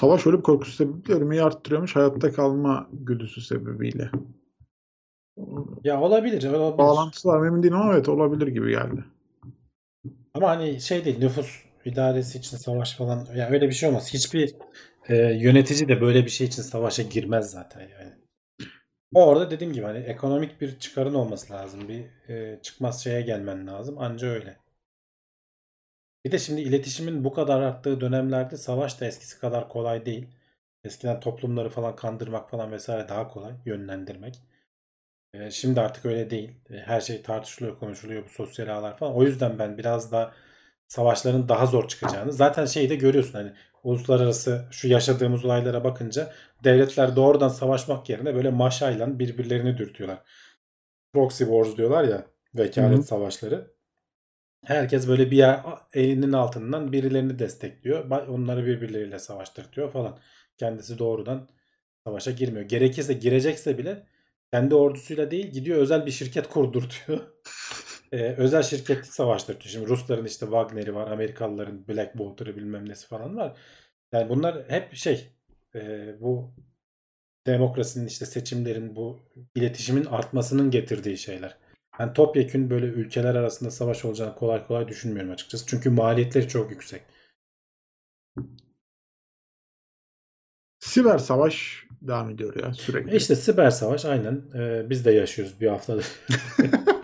savaş 0.00 0.26
ölüm 0.26 0.42
korkusu 0.42 0.72
sebebiyle 0.72 1.14
ölmeyi 1.14 1.42
arttırıyormuş 1.42 1.96
hayatta 1.96 2.32
kalma 2.32 2.88
güdüsü 2.92 3.40
sebebiyle. 3.40 4.10
Ya 5.84 6.00
olabilir, 6.00 6.52
olabilir. 6.52 6.78
Bağlantısı 6.78 7.28
var 7.28 7.38
mı 7.38 7.46
emin 7.46 7.62
değilim 7.62 7.76
ama 7.76 7.94
evet 7.94 8.08
olabilir 8.08 8.46
gibi 8.46 8.70
geldi. 8.70 9.04
Ama 10.34 10.48
hani 10.48 10.80
şey 10.80 11.04
değil 11.04 11.18
nüfus 11.18 11.62
idaresi 11.84 12.38
için 12.38 12.56
savaş 12.56 12.96
falan 12.96 13.26
ya 13.36 13.48
öyle 13.50 13.68
bir 13.68 13.72
şey 13.72 13.88
olmaz. 13.88 14.14
Hiçbir 14.14 14.54
e, 15.08 15.16
yönetici 15.16 15.88
de 15.88 16.00
böyle 16.00 16.24
bir 16.24 16.30
şey 16.30 16.46
için 16.46 16.62
savaşa 16.62 17.02
girmez 17.02 17.50
zaten 17.50 17.80
yani. 17.80 18.12
Orada 19.14 19.50
dediğim 19.50 19.72
gibi 19.72 19.84
hani 19.84 19.98
ekonomik 19.98 20.60
bir 20.60 20.78
çıkarın 20.78 21.14
olması 21.14 21.52
lazım. 21.52 21.88
Bir 21.88 22.04
e, 22.28 22.62
çıkmaz 22.62 23.04
şeye 23.04 23.20
gelmen 23.22 23.66
lazım. 23.66 23.98
Anca 23.98 24.26
öyle. 24.28 24.56
Bir 26.24 26.32
de 26.32 26.38
şimdi 26.38 26.60
iletişimin 26.60 27.24
bu 27.24 27.32
kadar 27.32 27.60
arttığı 27.62 28.00
dönemlerde 28.00 28.56
savaş 28.56 29.00
da 29.00 29.06
eskisi 29.06 29.40
kadar 29.40 29.68
kolay 29.68 30.06
değil. 30.06 30.26
Eskiden 30.84 31.20
toplumları 31.20 31.68
falan 31.70 31.96
kandırmak 31.96 32.50
falan 32.50 32.72
vesaire 32.72 33.08
daha 33.08 33.28
kolay 33.28 33.52
yönlendirmek. 33.66 34.42
E, 35.34 35.50
şimdi 35.50 35.80
artık 35.80 36.06
öyle 36.06 36.30
değil. 36.30 36.50
E, 36.70 36.74
her 36.78 37.00
şey 37.00 37.22
tartışılıyor, 37.22 37.78
konuşuluyor 37.78 38.24
bu 38.24 38.28
sosyal 38.28 38.68
ağlar 38.68 38.98
falan. 38.98 39.14
O 39.14 39.22
yüzden 39.24 39.58
ben 39.58 39.78
biraz 39.78 40.12
da 40.12 40.32
savaşların 40.90 41.48
daha 41.48 41.66
zor 41.66 41.88
çıkacağını 41.88 42.32
zaten 42.32 42.66
şeyi 42.66 42.90
de 42.90 42.96
görüyorsun 42.96 43.32
hani 43.32 43.52
uluslararası 43.84 44.64
şu 44.70 44.88
yaşadığımız 44.88 45.44
olaylara 45.44 45.84
bakınca 45.84 46.32
devletler 46.64 47.16
doğrudan 47.16 47.48
savaşmak 47.48 48.08
yerine 48.08 48.34
böyle 48.34 48.50
maşayla 48.50 49.18
birbirlerini 49.18 49.78
dürtüyorlar. 49.78 50.18
Proxy 51.12 51.44
wars 51.44 51.76
diyorlar 51.76 52.04
ya 52.04 52.26
vekalet 52.54 52.96
Hı 52.96 53.00
hı. 53.00 53.02
savaşları. 53.02 53.74
Herkes 54.64 55.08
böyle 55.08 55.30
bir 55.30 55.36
yer 55.36 55.60
elinin 55.94 56.32
altından 56.32 56.92
birilerini 56.92 57.38
destekliyor. 57.38 58.10
Onları 58.28 58.66
birbirleriyle 58.66 59.18
savaştırtıyor 59.18 59.90
falan. 59.90 60.18
Kendisi 60.58 60.98
doğrudan 60.98 61.48
savaşa 62.04 62.30
girmiyor. 62.30 62.64
Gerekirse 62.68 63.12
girecekse 63.12 63.78
bile 63.78 64.06
kendi 64.52 64.74
ordusuyla 64.74 65.30
değil 65.30 65.46
gidiyor 65.46 65.78
özel 65.78 66.06
bir 66.06 66.10
şirket 66.10 66.48
kurdurtuyor. 66.48 67.20
Ee, 68.12 68.34
özel 68.38 68.62
şirket 68.62 69.06
savaştırtıyor. 69.06 69.72
Şimdi 69.72 69.88
Rusların 69.88 70.24
işte 70.24 70.46
Wagner'i 70.46 70.94
var, 70.94 71.10
Amerikalıların 71.10 71.88
Blackwater'ı 71.88 72.56
bilmem 72.56 72.88
nesi 72.88 73.06
falan 73.08 73.36
var. 73.36 73.56
Yani 74.12 74.28
bunlar 74.28 74.64
hep 74.68 74.94
şey 74.94 75.28
e, 75.74 75.80
bu 76.20 76.54
demokrasinin 77.46 78.06
işte 78.06 78.26
seçimlerin 78.26 78.96
bu 78.96 79.20
iletişimin 79.54 80.04
artmasının 80.04 80.70
getirdiği 80.70 81.18
şeyler. 81.18 81.56
Ben 81.98 82.12
topyekün 82.12 82.70
böyle 82.70 82.86
ülkeler 82.86 83.34
arasında 83.34 83.70
savaş 83.70 84.04
olacağını 84.04 84.34
kolay 84.34 84.66
kolay 84.66 84.88
düşünmüyorum 84.88 85.30
açıkçası. 85.30 85.66
Çünkü 85.66 85.90
maliyetleri 85.90 86.48
çok 86.48 86.70
yüksek. 86.70 87.02
Siber 90.80 91.18
savaş 91.18 91.84
devam 92.02 92.30
ediyor 92.30 92.56
ya 92.62 92.74
sürekli. 92.74 93.12
E 93.12 93.16
İşte 93.16 93.36
siber 93.36 93.70
savaş 93.70 94.04
aynen. 94.04 94.42
Ee, 94.54 94.90
biz 94.90 95.04
de 95.04 95.10
yaşıyoruz 95.12 95.60
bir 95.60 95.68
haftadır. 95.68 96.06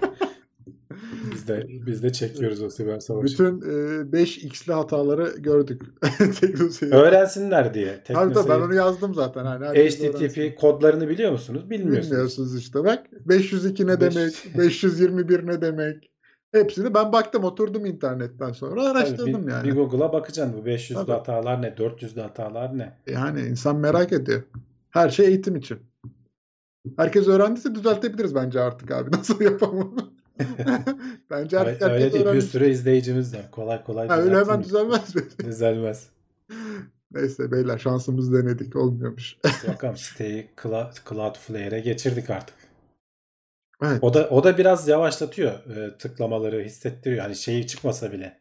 biz 1.48 1.56
de 1.56 1.86
biz 1.86 2.02
de 2.02 2.12
çekiyoruz 2.12 2.62
o 2.62 2.70
siber 2.70 3.01
savaşı. 3.01 3.32
Bütün 3.32 3.60
e, 3.60 4.23
5x'li 4.23 4.73
hataları 4.73 5.35
gördük. 5.39 5.82
Öğrensinler 6.93 7.74
diye. 7.74 8.02
Tabii 8.05 8.35
tabii 8.35 8.48
ben 8.48 8.60
onu 8.60 8.74
yazdım 8.74 9.14
zaten. 9.14 9.44
Hani 9.44 9.64
herkes 9.66 10.01
öğrensin. 10.01 10.28
HTTP 10.28 10.59
kodlarını 10.60 11.09
biliyor 11.09 11.32
musunuz? 11.32 11.70
Bilmiyorsunuz. 11.70 12.10
Bilmiyorsunuz 12.10 12.59
işte 12.59 12.85
bak. 12.85 13.06
502 13.12 13.86
ne 13.86 14.01
demek? 14.01 14.35
521 14.59 15.47
ne 15.47 15.60
demek? 15.60 16.10
Hepsini 16.52 16.94
ben 16.94 17.12
baktım 17.12 17.44
oturdum 17.44 17.86
internetten 17.86 18.52
sonra 18.52 18.82
Tabii 18.82 18.98
araştırdım 18.98 19.47
bir, 19.47 19.52
yani. 19.52 19.68
bir 19.68 19.73
Google'a 19.73 20.12
bakacaksın 20.12 20.55
bu 20.62 20.68
500'lü 20.68 20.94
Tabii. 20.94 21.12
hatalar 21.12 21.62
ne, 21.62 21.66
400'lü 21.66 22.20
hatalar 22.20 22.78
ne? 22.78 22.98
Yani 23.06 23.40
insan 23.40 23.77
merak 23.77 24.12
ediyor. 24.12 24.43
Her 24.90 25.10
şey 25.10 25.27
eğitim 25.27 25.56
için. 25.56 25.78
Herkes 26.97 27.28
öğrendiyse 27.28 27.74
düzeltebiliriz 27.74 28.35
bence 28.35 28.60
artık 28.60 28.90
abi. 28.90 29.10
Nasıl 29.16 29.40
yapalım? 29.40 30.15
bence 31.30 31.58
artık 31.58 31.82
Öyle, 31.82 31.94
öyle 31.94 32.12
değil. 32.12 32.26
Bir 32.32 32.40
sürü 32.40 32.68
izleyicimiz 32.70 33.34
var. 33.34 33.50
Kolay 33.50 33.84
kolay 33.84 34.08
Ha, 34.08 34.16
öyle 34.16 34.36
hemen 34.36 34.64
düzelmez 34.64 35.14
mi? 35.14 35.22
Düzelmez. 35.44 36.10
Neyse 37.10 37.52
beyler 37.52 37.78
şansımızı 37.78 38.42
denedik. 38.42 38.76
Olmuyormuş. 38.76 39.36
Bakalım 39.68 39.96
siteyi 39.96 40.50
Cloud, 40.62 40.92
Cloudflare'e 41.08 41.80
geçirdik 41.80 42.30
artık. 42.30 42.56
Evet. 43.82 43.98
O 44.02 44.14
da 44.14 44.28
o 44.28 44.44
da 44.44 44.58
biraz 44.58 44.88
yavaşlatıyor 44.88 45.76
e, 45.76 45.96
tıklamaları 45.98 46.62
hissettiriyor. 46.62 47.22
Hani 47.22 47.36
şeyi 47.36 47.66
çıkmasa 47.66 48.12
bile 48.12 48.40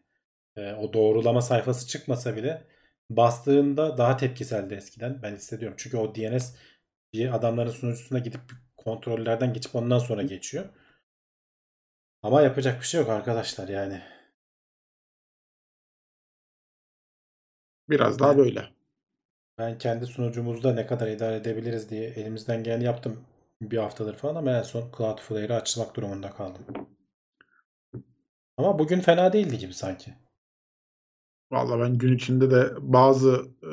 e, 0.56 0.74
o 0.74 0.94
doğrulama 0.94 1.42
sayfası 1.42 1.88
çıkmasa 1.88 2.36
bile 2.36 2.64
bastığında 3.10 3.98
daha 3.98 4.18
tepkiseldi 4.18 4.74
eskiden. 4.74 5.20
Ben 5.24 5.36
hissediyorum. 5.36 5.76
Çünkü 5.80 5.98
o 5.98 6.16
DNS 6.16 6.56
bir 7.14 7.36
adamların 7.36 7.72
sunucusuna 7.72 8.20
gidip 8.20 8.42
kontrollerden 8.78 9.54
geçip 9.54 9.76
ondan 9.76 10.00
sonra 10.00 10.22
geçiyor. 10.24 10.66
Ama 12.26 12.42
yapacak 12.42 12.82
bir 12.82 12.86
şey 12.86 13.02
yok 13.02 13.10
arkadaşlar 13.10 13.68
yani. 13.68 14.02
Biraz 17.90 18.20
daha 18.20 18.38
böyle. 18.38 18.70
Ben 19.58 19.78
kendi 19.78 20.06
sunucumuzda 20.06 20.74
ne 20.74 20.88
kadar 20.88 21.08
idare 21.08 21.36
edebiliriz 21.36 21.90
diye 21.90 22.10
elimizden 22.10 22.64
geleni 22.64 22.84
yaptım 22.84 23.22
bir 23.62 23.78
haftadır 23.78 24.16
falan 24.16 24.36
ama 24.36 24.52
en 24.52 24.62
son 24.62 24.92
Cloudflare'i 24.98 25.54
açmak 25.54 25.96
durumunda 25.96 26.32
kaldım. 26.32 26.62
Ama 28.58 28.80
bugün 28.80 29.00
fena 29.00 29.34
değildi 29.34 29.58
gibi 29.58 29.74
sanki. 29.74 30.14
Vallahi 31.52 31.80
ben 31.80 31.98
gün 31.98 32.16
içinde 32.16 32.52
de 32.52 32.70
bazı 32.80 33.46
e, 33.64 33.72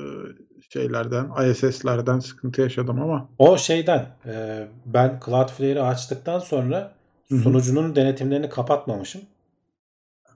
şeylerden, 0.70 1.50
ISS'lerden 1.50 2.18
sıkıntı 2.18 2.60
yaşadım 2.60 3.02
ama 3.02 3.28
O 3.38 3.58
şeyden 3.58 4.16
e, 4.26 4.66
ben 4.86 5.20
Cloudflare'i 5.24 5.80
açtıktan 5.82 6.38
sonra 6.38 7.01
Sunucunun 7.40 7.96
denetimlerini 7.96 8.48
kapatmamışım. 8.48 9.22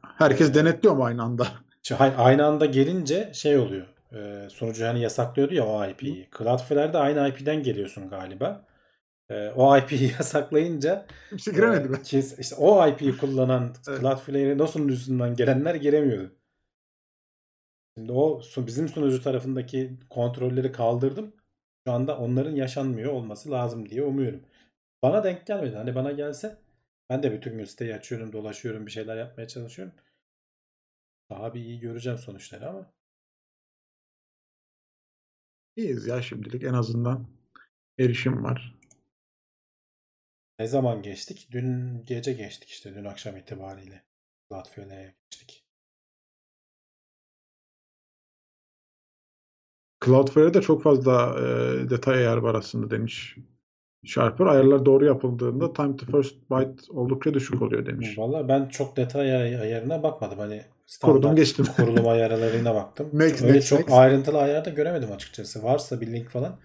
herkes 0.03 0.55
denetliyor 0.55 0.97
mu 0.97 1.05
aynı 1.05 1.23
anda? 1.23 1.47
Hayır, 1.99 2.15
aynı 2.19 2.47
anda 2.47 2.67
gelince 2.67 3.31
şey 3.35 3.59
oluyor. 3.59 3.87
E, 4.13 4.49
sunucu 4.51 4.87
hani 4.87 5.01
yasaklıyordu 5.01 5.55
ya 5.55 5.67
o 5.67 5.87
IP'yi. 5.87 6.29
Cloudflare'de 6.39 6.99
aynı 6.99 7.29
IP'den 7.29 7.63
geliyorsun 7.63 8.09
galiba. 8.09 8.65
E, 9.31 9.49
o 9.51 9.79
IP'yi 9.79 10.13
yasaklayınca 10.19 11.07
Kimse 11.29 11.51
giremedi 11.51 11.89
mi? 11.89 12.03
Ki 12.03 12.25
işte 12.39 12.57
o 12.57 12.89
IP'yi 12.89 13.17
kullanan 13.17 13.75
Evet. 13.89 14.01
Cloudflare'in 14.01 14.59
o 14.59 14.67
sunucusundan 14.67 15.37
gelenler 15.37 15.75
giremiyordu. 15.75 16.33
Şimdi 17.99 18.13
o 18.13 18.41
bizim 18.57 18.89
sunucu 18.89 19.23
tarafındaki 19.23 19.97
kontrolleri 20.11 20.73
kaldırdım. 20.73 21.33
Şu 21.87 21.93
anda 21.93 22.19
onların 22.19 22.55
yaşanmıyor 22.55 23.13
olması 23.13 23.51
lazım 23.51 23.89
diye 23.89 24.03
umuyorum. 24.03 24.43
Bana 25.03 25.25
denk 25.25 25.47
gelmedi. 25.47 25.77
Hani 25.77 25.95
bana 25.95 26.13
gelse 26.13 26.57
ben 27.11 27.23
de 27.23 27.33
bütün 27.33 27.59
gün 27.59 27.65
siteyi 27.65 27.95
açıyorum, 27.95 28.33
dolaşıyorum, 28.33 28.87
bir 28.87 28.91
şeyler 28.91 29.17
yapmaya 29.17 29.49
çalışıyorum. 29.49 29.95
Daha 31.31 31.55
bir 31.55 31.61
iyi 31.61 31.81
göreceğim 31.81 32.19
sonuçları 32.19 32.69
ama 32.69 32.93
İyiyiz 35.77 36.07
ya 36.07 36.23
şimdilik 36.23 36.63
en 36.65 36.73
azından 36.75 37.29
erişim 37.99 38.45
var. 38.45 38.77
ne 40.59 40.67
zaman 40.67 41.03
geçtik? 41.03 41.49
Dün 41.51 42.03
gece 42.05 42.33
geçtik 42.33 42.69
işte 42.69 42.95
dün 42.95 43.05
akşam 43.05 43.37
itibariyle. 43.37 44.05
Cloudflare'ye 44.49 45.15
geçtik. 45.31 45.65
Cloudflare'de 50.05 50.61
çok 50.61 50.83
fazla 50.83 51.37
e, 51.41 51.91
detay 51.91 52.15
ayar 52.15 52.37
var 52.37 52.55
aslında 52.55 52.91
demiş 52.91 53.37
Sharper. 54.07 54.47
Ayarlar 54.47 54.87
doğru 54.87 55.05
yapıldığında 55.05 55.73
time 55.73 55.97
to 55.97 56.07
first 56.07 56.35
byte 56.51 56.93
oldukça 56.93 57.35
düşük 57.35 57.63
oluyor 57.63 57.87
demiş. 57.87 58.19
Vallahi 58.19 58.49
ben 58.49 58.69
çok 58.69 58.97
detay 58.97 59.37
ay- 59.37 59.61
ayarına 59.61 60.03
bakmadım. 60.03 60.39
Hani 60.39 60.63
Kurudum 61.03 61.21
standart 61.21 61.37
geçtim. 61.37 61.67
kurulum 61.77 62.09
ayarlarına 62.09 62.75
baktım. 62.75 63.11
Next, 63.13 63.43
Öyle 63.43 63.53
next, 63.53 63.69
çok 63.69 63.79
next. 63.79 63.93
ayrıntılı 63.93 64.39
ayarda 64.39 64.71
göremedim 64.71 65.13
açıkçası. 65.13 65.63
Varsa 65.63 66.01
bir 66.01 66.07
link 66.13 66.29
falan 66.29 66.61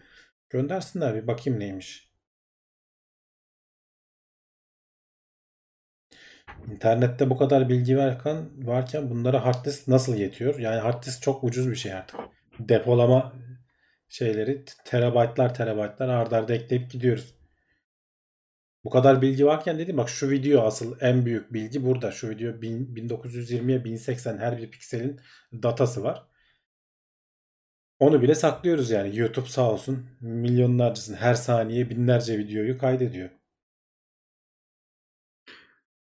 göndersinler 0.49 1.15
bir 1.15 1.27
bakayım 1.27 1.59
neymiş. 1.59 2.11
İnternette 6.71 7.29
bu 7.29 7.37
kadar 7.37 7.69
bilgi 7.69 7.97
varken, 7.97 8.37
varken 8.63 9.09
bunlara 9.09 9.45
hard 9.45 9.65
disk 9.65 9.87
nasıl 9.87 10.15
yetiyor? 10.15 10.59
Yani 10.59 10.79
hard 10.79 11.03
disk 11.03 11.21
çok 11.21 11.43
ucuz 11.43 11.69
bir 11.69 11.75
şey 11.75 11.93
artık. 11.93 12.19
Depolama 12.59 13.33
şeyleri 14.11 14.65
terabaytlar 14.85 15.53
terabaytlar 15.55 16.09
arda 16.09 16.37
arda 16.37 16.53
ekleyip 16.53 16.91
gidiyoruz. 16.91 17.35
Bu 18.83 18.89
kadar 18.89 19.21
bilgi 19.21 19.45
varken 19.45 19.79
dedim 19.79 19.97
bak 19.97 20.09
şu 20.09 20.29
video 20.29 20.61
asıl 20.61 20.95
en 21.01 21.25
büyük 21.25 21.53
bilgi 21.53 21.85
burada. 21.85 22.11
Şu 22.11 22.29
video 22.29 22.61
1000 22.61 22.95
1920'ye 22.95 23.83
1080 23.83 24.37
her 24.37 24.57
bir 24.57 24.71
pikselin 24.71 25.19
datası 25.53 26.03
var. 26.03 26.27
Onu 27.99 28.21
bile 28.21 28.35
saklıyoruz 28.35 28.91
yani. 28.91 29.17
YouTube 29.17 29.49
sağ 29.49 29.71
olsun 29.71 30.05
milyonlarcasını 30.21 31.15
her 31.15 31.33
saniye 31.33 31.89
binlerce 31.89 32.37
videoyu 32.37 32.77
kaydediyor. 32.77 33.29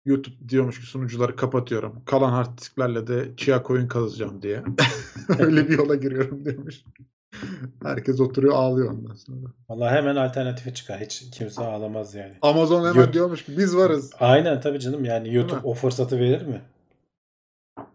YouTube 0.04 0.48
diyormuş 0.48 0.80
ki 0.80 0.86
sunucuları 0.86 1.36
kapatıyorum. 1.36 2.04
Kalan 2.04 2.32
hard 2.32 2.58
disklerle 2.58 3.06
de 3.06 3.36
Chia 3.36 3.62
coin 3.66 3.88
kazacağım 3.88 4.42
diye. 4.42 4.62
Öyle 5.38 5.68
bir 5.68 5.78
yola 5.78 5.94
giriyorum 5.94 6.44
demiş. 6.46 6.84
Herkes 7.82 8.20
oturuyor 8.20 8.54
ağlıyor 8.54 8.90
ondan 8.92 9.14
sonra. 9.14 9.46
Vallahi 9.68 9.94
hemen 9.94 10.16
alternatifi 10.16 10.74
çıkar. 10.74 11.00
Hiç 11.00 11.30
kimse 11.30 11.62
ağlamaz 11.64 12.14
yani. 12.14 12.34
Amazon 12.42 12.78
hemen 12.88 13.02
YouTube- 13.02 13.12
diyormuş 13.12 13.44
ki 13.44 13.58
biz 13.58 13.76
varız. 13.76 14.12
Aynen 14.20 14.60
tabii 14.60 14.80
canım 14.80 15.04
yani 15.04 15.34
YouTube 15.34 15.60
o 15.64 15.74
fırsatı 15.74 16.18
verir 16.18 16.42
mi? 16.42 16.62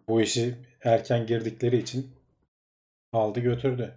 Bu 0.09 0.21
işi 0.21 0.55
erken 0.83 1.25
girdikleri 1.27 1.77
için 1.77 2.11
aldı 3.13 3.39
götürdü. 3.39 3.95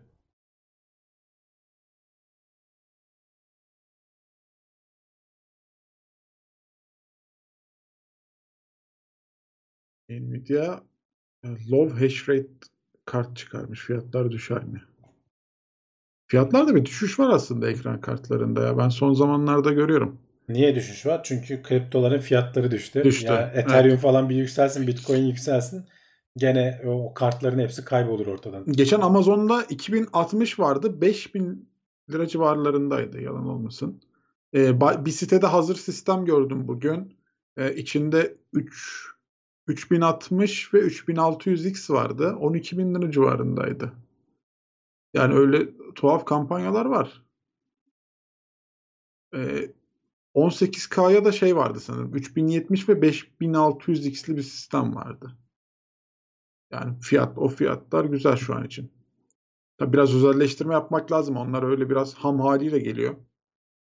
Nvidia 10.09 10.81
e, 11.45 11.49
low 11.71 11.89
hash 12.01 12.29
rate 12.29 12.49
kart 13.05 13.37
çıkarmış. 13.37 13.81
Fiyatlar 13.81 14.31
düşer 14.31 14.65
mi? 14.65 14.83
Fiyatlarda 16.35 16.75
bir 16.75 16.85
düşüş 16.85 17.19
var 17.19 17.31
aslında 17.31 17.71
ekran 17.71 18.01
kartlarında 18.01 18.67
ya. 18.67 18.79
Ben 18.79 18.89
son 18.89 19.13
zamanlarda 19.15 19.73
görüyorum. 19.73 20.19
Niye 20.49 20.75
düşüş 20.75 21.07
var? 21.07 21.21
Çünkü 21.25 21.63
kriptoların 21.63 22.21
fiyatları 22.21 22.71
düştü. 22.71 23.05
Düştü, 23.05 23.27
Ya 23.27 23.53
Ethereum 23.55 23.97
falan 23.97 24.29
bir 24.29 24.37
yükselsin, 24.37 24.87
Bitcoin 24.87 25.23
yükselsin. 25.23 25.85
Gene 26.37 26.81
o 26.87 27.15
kartların 27.15 27.59
hepsi 27.59 27.85
kaybolur 27.85 28.27
ortadan. 28.27 28.65
Geçen 28.73 29.01
Amazon'da 29.01 29.63
2060 29.63 30.59
vardı. 30.59 31.01
5000 31.01 31.69
lira 32.11 32.27
civarlarındaydı 32.27 33.21
yalan 33.21 33.49
olmasın. 33.49 34.03
Ee, 34.55 34.81
bir 34.81 35.11
sitede 35.11 35.47
hazır 35.47 35.77
sistem 35.77 36.25
gördüm 36.25 36.69
bugün. 36.69 37.17
Ee, 37.57 37.75
içinde 37.75 38.37
3 38.53 39.07
3060 39.67 40.75
ve 40.75 40.79
3600X 40.79 41.93
vardı. 41.93 42.37
12.000 42.41 43.01
lira 43.01 43.11
civarındaydı. 43.11 43.93
Yani 45.15 45.35
öyle 45.35 45.69
tuhaf 45.95 46.25
kampanyalar 46.25 46.85
var. 46.87 47.23
Ee, 49.35 49.71
18K'ya 50.35 51.25
da 51.25 51.33
şey 51.33 51.57
vardı 51.57 51.81
sanırım. 51.81 52.15
3070 52.15 52.89
ve 52.89 53.03
5600X'li 53.03 54.37
bir 54.37 54.43
sistem 54.43 54.95
vardı. 54.95 55.33
Yani 56.73 57.01
fiyat 57.01 57.39
o 57.39 57.49
fiyatlar 57.49 58.05
güzel 58.05 58.37
şu 58.37 58.55
an 58.55 58.65
için. 58.65 58.93
Tabii 59.79 59.93
biraz 59.93 60.15
özelleştirme 60.15 60.75
yapmak 60.75 61.13
lazım. 61.13 61.37
Onlar 61.37 61.63
öyle 61.63 61.91
biraz 61.91 62.15
ham 62.15 62.41
haliyle 62.41 62.79
geliyor. 62.79 63.17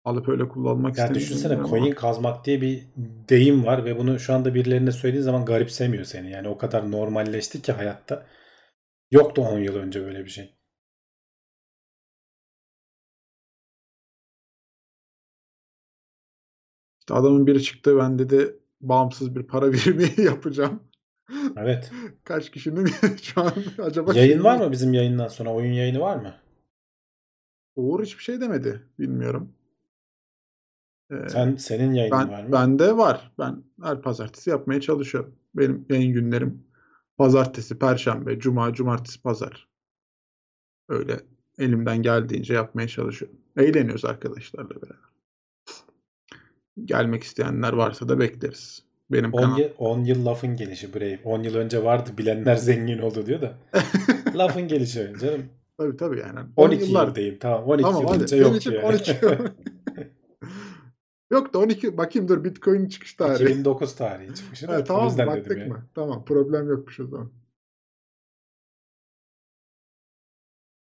Alıp 0.04 0.28
öyle 0.28 0.48
kullanmak 0.48 0.98
Ya 0.98 1.04
istemiyorum 1.04 1.26
düşünsene 1.26 1.54
ama. 1.54 1.68
coin 1.68 1.92
kazmak 1.92 2.44
diye 2.44 2.60
bir 2.60 2.86
deyim 3.28 3.66
var 3.66 3.84
ve 3.84 3.98
bunu 3.98 4.18
şu 4.18 4.34
anda 4.34 4.54
birilerine 4.54 4.92
söylediğin 4.92 5.24
zaman 5.24 5.44
garipsemiyor 5.44 6.04
seni. 6.04 6.30
Yani 6.30 6.48
o 6.48 6.58
kadar 6.58 6.90
normalleşti 6.90 7.62
ki 7.62 7.72
hayatta. 7.72 8.26
Yoktu 9.10 9.42
10 9.42 9.58
yıl 9.58 9.76
önce 9.76 10.04
böyle 10.04 10.24
bir 10.24 10.30
şey. 10.30 10.54
İşte 17.04 17.14
adamın 17.14 17.46
biri 17.46 17.62
çıktı 17.62 17.98
ben 17.98 18.18
dedi 18.18 18.56
bağımsız 18.80 19.36
bir 19.36 19.42
para 19.42 19.72
birimi 19.72 20.24
yapacağım. 20.24 20.82
Evet. 21.56 21.92
Kaç 22.24 22.50
kişinin 22.50 22.86
şu 23.22 23.40
an 23.40 23.52
acaba 23.78 24.14
Yayın 24.14 24.44
var 24.44 24.66
mı 24.66 24.72
bizim 24.72 24.92
yayından 24.94 25.28
sonra? 25.28 25.54
Oyun 25.54 25.72
yayını 25.72 26.00
var 26.00 26.16
mı? 26.16 26.34
Uğur 27.76 28.02
hiçbir 28.04 28.22
şey 28.22 28.40
demedi. 28.40 28.82
Bilmiyorum. 28.98 29.52
Ee, 31.10 31.28
Sen 31.28 31.56
senin 31.56 31.92
yayının 31.92 32.16
var 32.16 32.30
ben 32.32 32.44
mı? 32.46 32.52
bende 32.52 32.96
var. 32.96 33.32
Ben 33.38 33.62
her 33.82 34.02
pazartesi 34.02 34.50
yapmaya 34.50 34.80
çalışıyorum. 34.80 35.34
Benim 35.54 35.86
yayın 35.88 36.12
günlerim 36.12 36.64
pazartesi, 37.16 37.78
perşembe, 37.78 38.38
cuma, 38.38 38.74
cumartesi, 38.74 39.22
pazar. 39.22 39.68
Öyle 40.88 41.20
elimden 41.58 42.02
geldiğince 42.02 42.54
yapmaya 42.54 42.88
çalışıyorum. 42.88 43.38
Eğleniyoruz 43.56 44.04
arkadaşlarla 44.04 44.70
beraber. 44.70 45.13
Gelmek 46.84 47.22
isteyenler 47.22 47.72
varsa 47.72 48.08
da 48.08 48.18
bekleriz. 48.20 48.82
Benim 49.12 49.34
10 49.34 49.42
kanal. 49.42 49.58
yıl, 49.58 49.68
10 49.78 50.04
yıl 50.04 50.26
lafın 50.26 50.56
gelişi 50.56 50.94
Brave. 50.94 51.20
10 51.24 51.42
yıl 51.42 51.54
önce 51.54 51.84
vardı 51.84 52.10
bilenler 52.18 52.56
zengin 52.70 52.98
oldu 52.98 53.26
diyor 53.26 53.40
da. 53.42 53.54
lafın 54.34 54.68
gelişi 54.68 55.12
canım. 55.20 55.42
Tabii 55.78 55.96
tabii 55.96 56.20
yani. 56.20 56.40
10 56.56 56.66
12 56.68 56.84
yıllar- 56.84 57.06
yıl 57.06 57.14
diyeyim 57.14 57.38
tamam. 57.40 57.64
12 57.64 57.82
Tamam 57.82 58.02
yıl 58.02 58.08
hadi. 58.08 58.22
önce 58.22 58.56
için 58.56 58.72
yani. 58.72 58.84
12 58.84 59.16
Yok 61.30 61.54
da 61.54 61.58
12 61.58 61.96
bakayım 61.98 62.28
dur 62.28 62.44
Bitcoin 62.44 62.88
çıkış 62.88 63.14
tarihi. 63.14 63.44
2009 63.44 63.94
tarihi. 63.96 64.30
Ha, 64.66 64.78
o 64.80 64.84
tamam 64.84 65.18
baktık 65.18 65.58
yani. 65.58 65.68
mı? 65.68 65.86
Tamam 65.94 66.24
problem 66.24 66.68
yokmuş 66.68 67.00
o 67.00 67.06
zaman. 67.06 67.32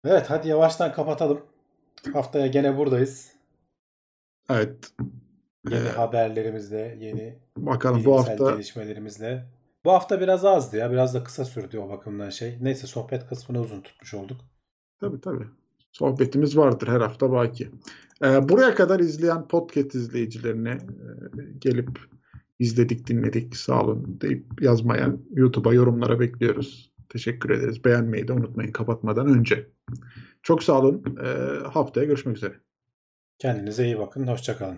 Evet 0.05 0.29
hadi 0.29 0.47
yavaştan 0.47 0.93
kapatalım. 0.93 1.41
Haftaya 2.13 2.47
gene 2.47 2.77
buradayız. 2.77 3.33
Evet. 4.49 4.93
Yeni 5.69 5.87
Ee, 5.87 5.89
haberlerimizle, 5.89 6.97
yeni 6.99 7.39
Bakalım 7.57 8.05
bu 8.05 8.19
hafta 8.19 8.51
gelişmelerimizle. 8.51 9.45
Bu 9.85 9.91
hafta 9.91 10.21
biraz 10.21 10.45
azdı 10.45 10.77
ya. 10.77 10.91
Biraz 10.91 11.13
da 11.13 11.23
kısa 11.23 11.45
sürdü 11.45 11.77
o 11.77 11.89
bakımdan 11.89 12.29
şey. 12.29 12.57
Neyse 12.61 12.87
sohbet 12.87 13.27
kısmını 13.27 13.61
uzun 13.61 13.81
tutmuş 13.81 14.13
olduk. 14.13 14.41
tabii 14.99 15.21
tabii. 15.21 15.45
Sohbetimiz 15.91 16.57
vardır 16.57 16.87
her 16.87 17.01
hafta 17.01 17.31
baki. 17.31 17.69
Ee, 18.23 18.49
buraya 18.49 18.75
kadar 18.75 18.99
izleyen 18.99 19.47
podcast 19.47 19.95
izleyicilerine 19.95 20.69
e, 20.71 20.79
gelip 21.59 21.99
izledik 22.59 23.07
dinledik 23.07 23.55
sağ 23.55 23.81
olun 23.81 24.17
deyip 24.21 24.61
yazmaya 24.61 25.15
YouTube'a 25.31 25.73
yorumlara 25.73 26.19
bekliyoruz. 26.19 26.93
Teşekkür 27.09 27.49
ederiz. 27.49 27.85
Beğenmeyi 27.85 28.27
de 28.27 28.33
unutmayın 28.33 28.71
kapatmadan 28.71 29.27
önce. 29.27 29.67
Çok 30.43 30.63
sağ 30.63 30.79
olun. 30.79 31.17
Ee, 31.23 31.67
haftaya 31.67 32.05
görüşmek 32.07 32.37
üzere. 32.37 32.53
Kendinize 33.37 33.85
iyi 33.85 33.99
bakın. 33.99 34.27
Hoşçakalın. 34.27 34.77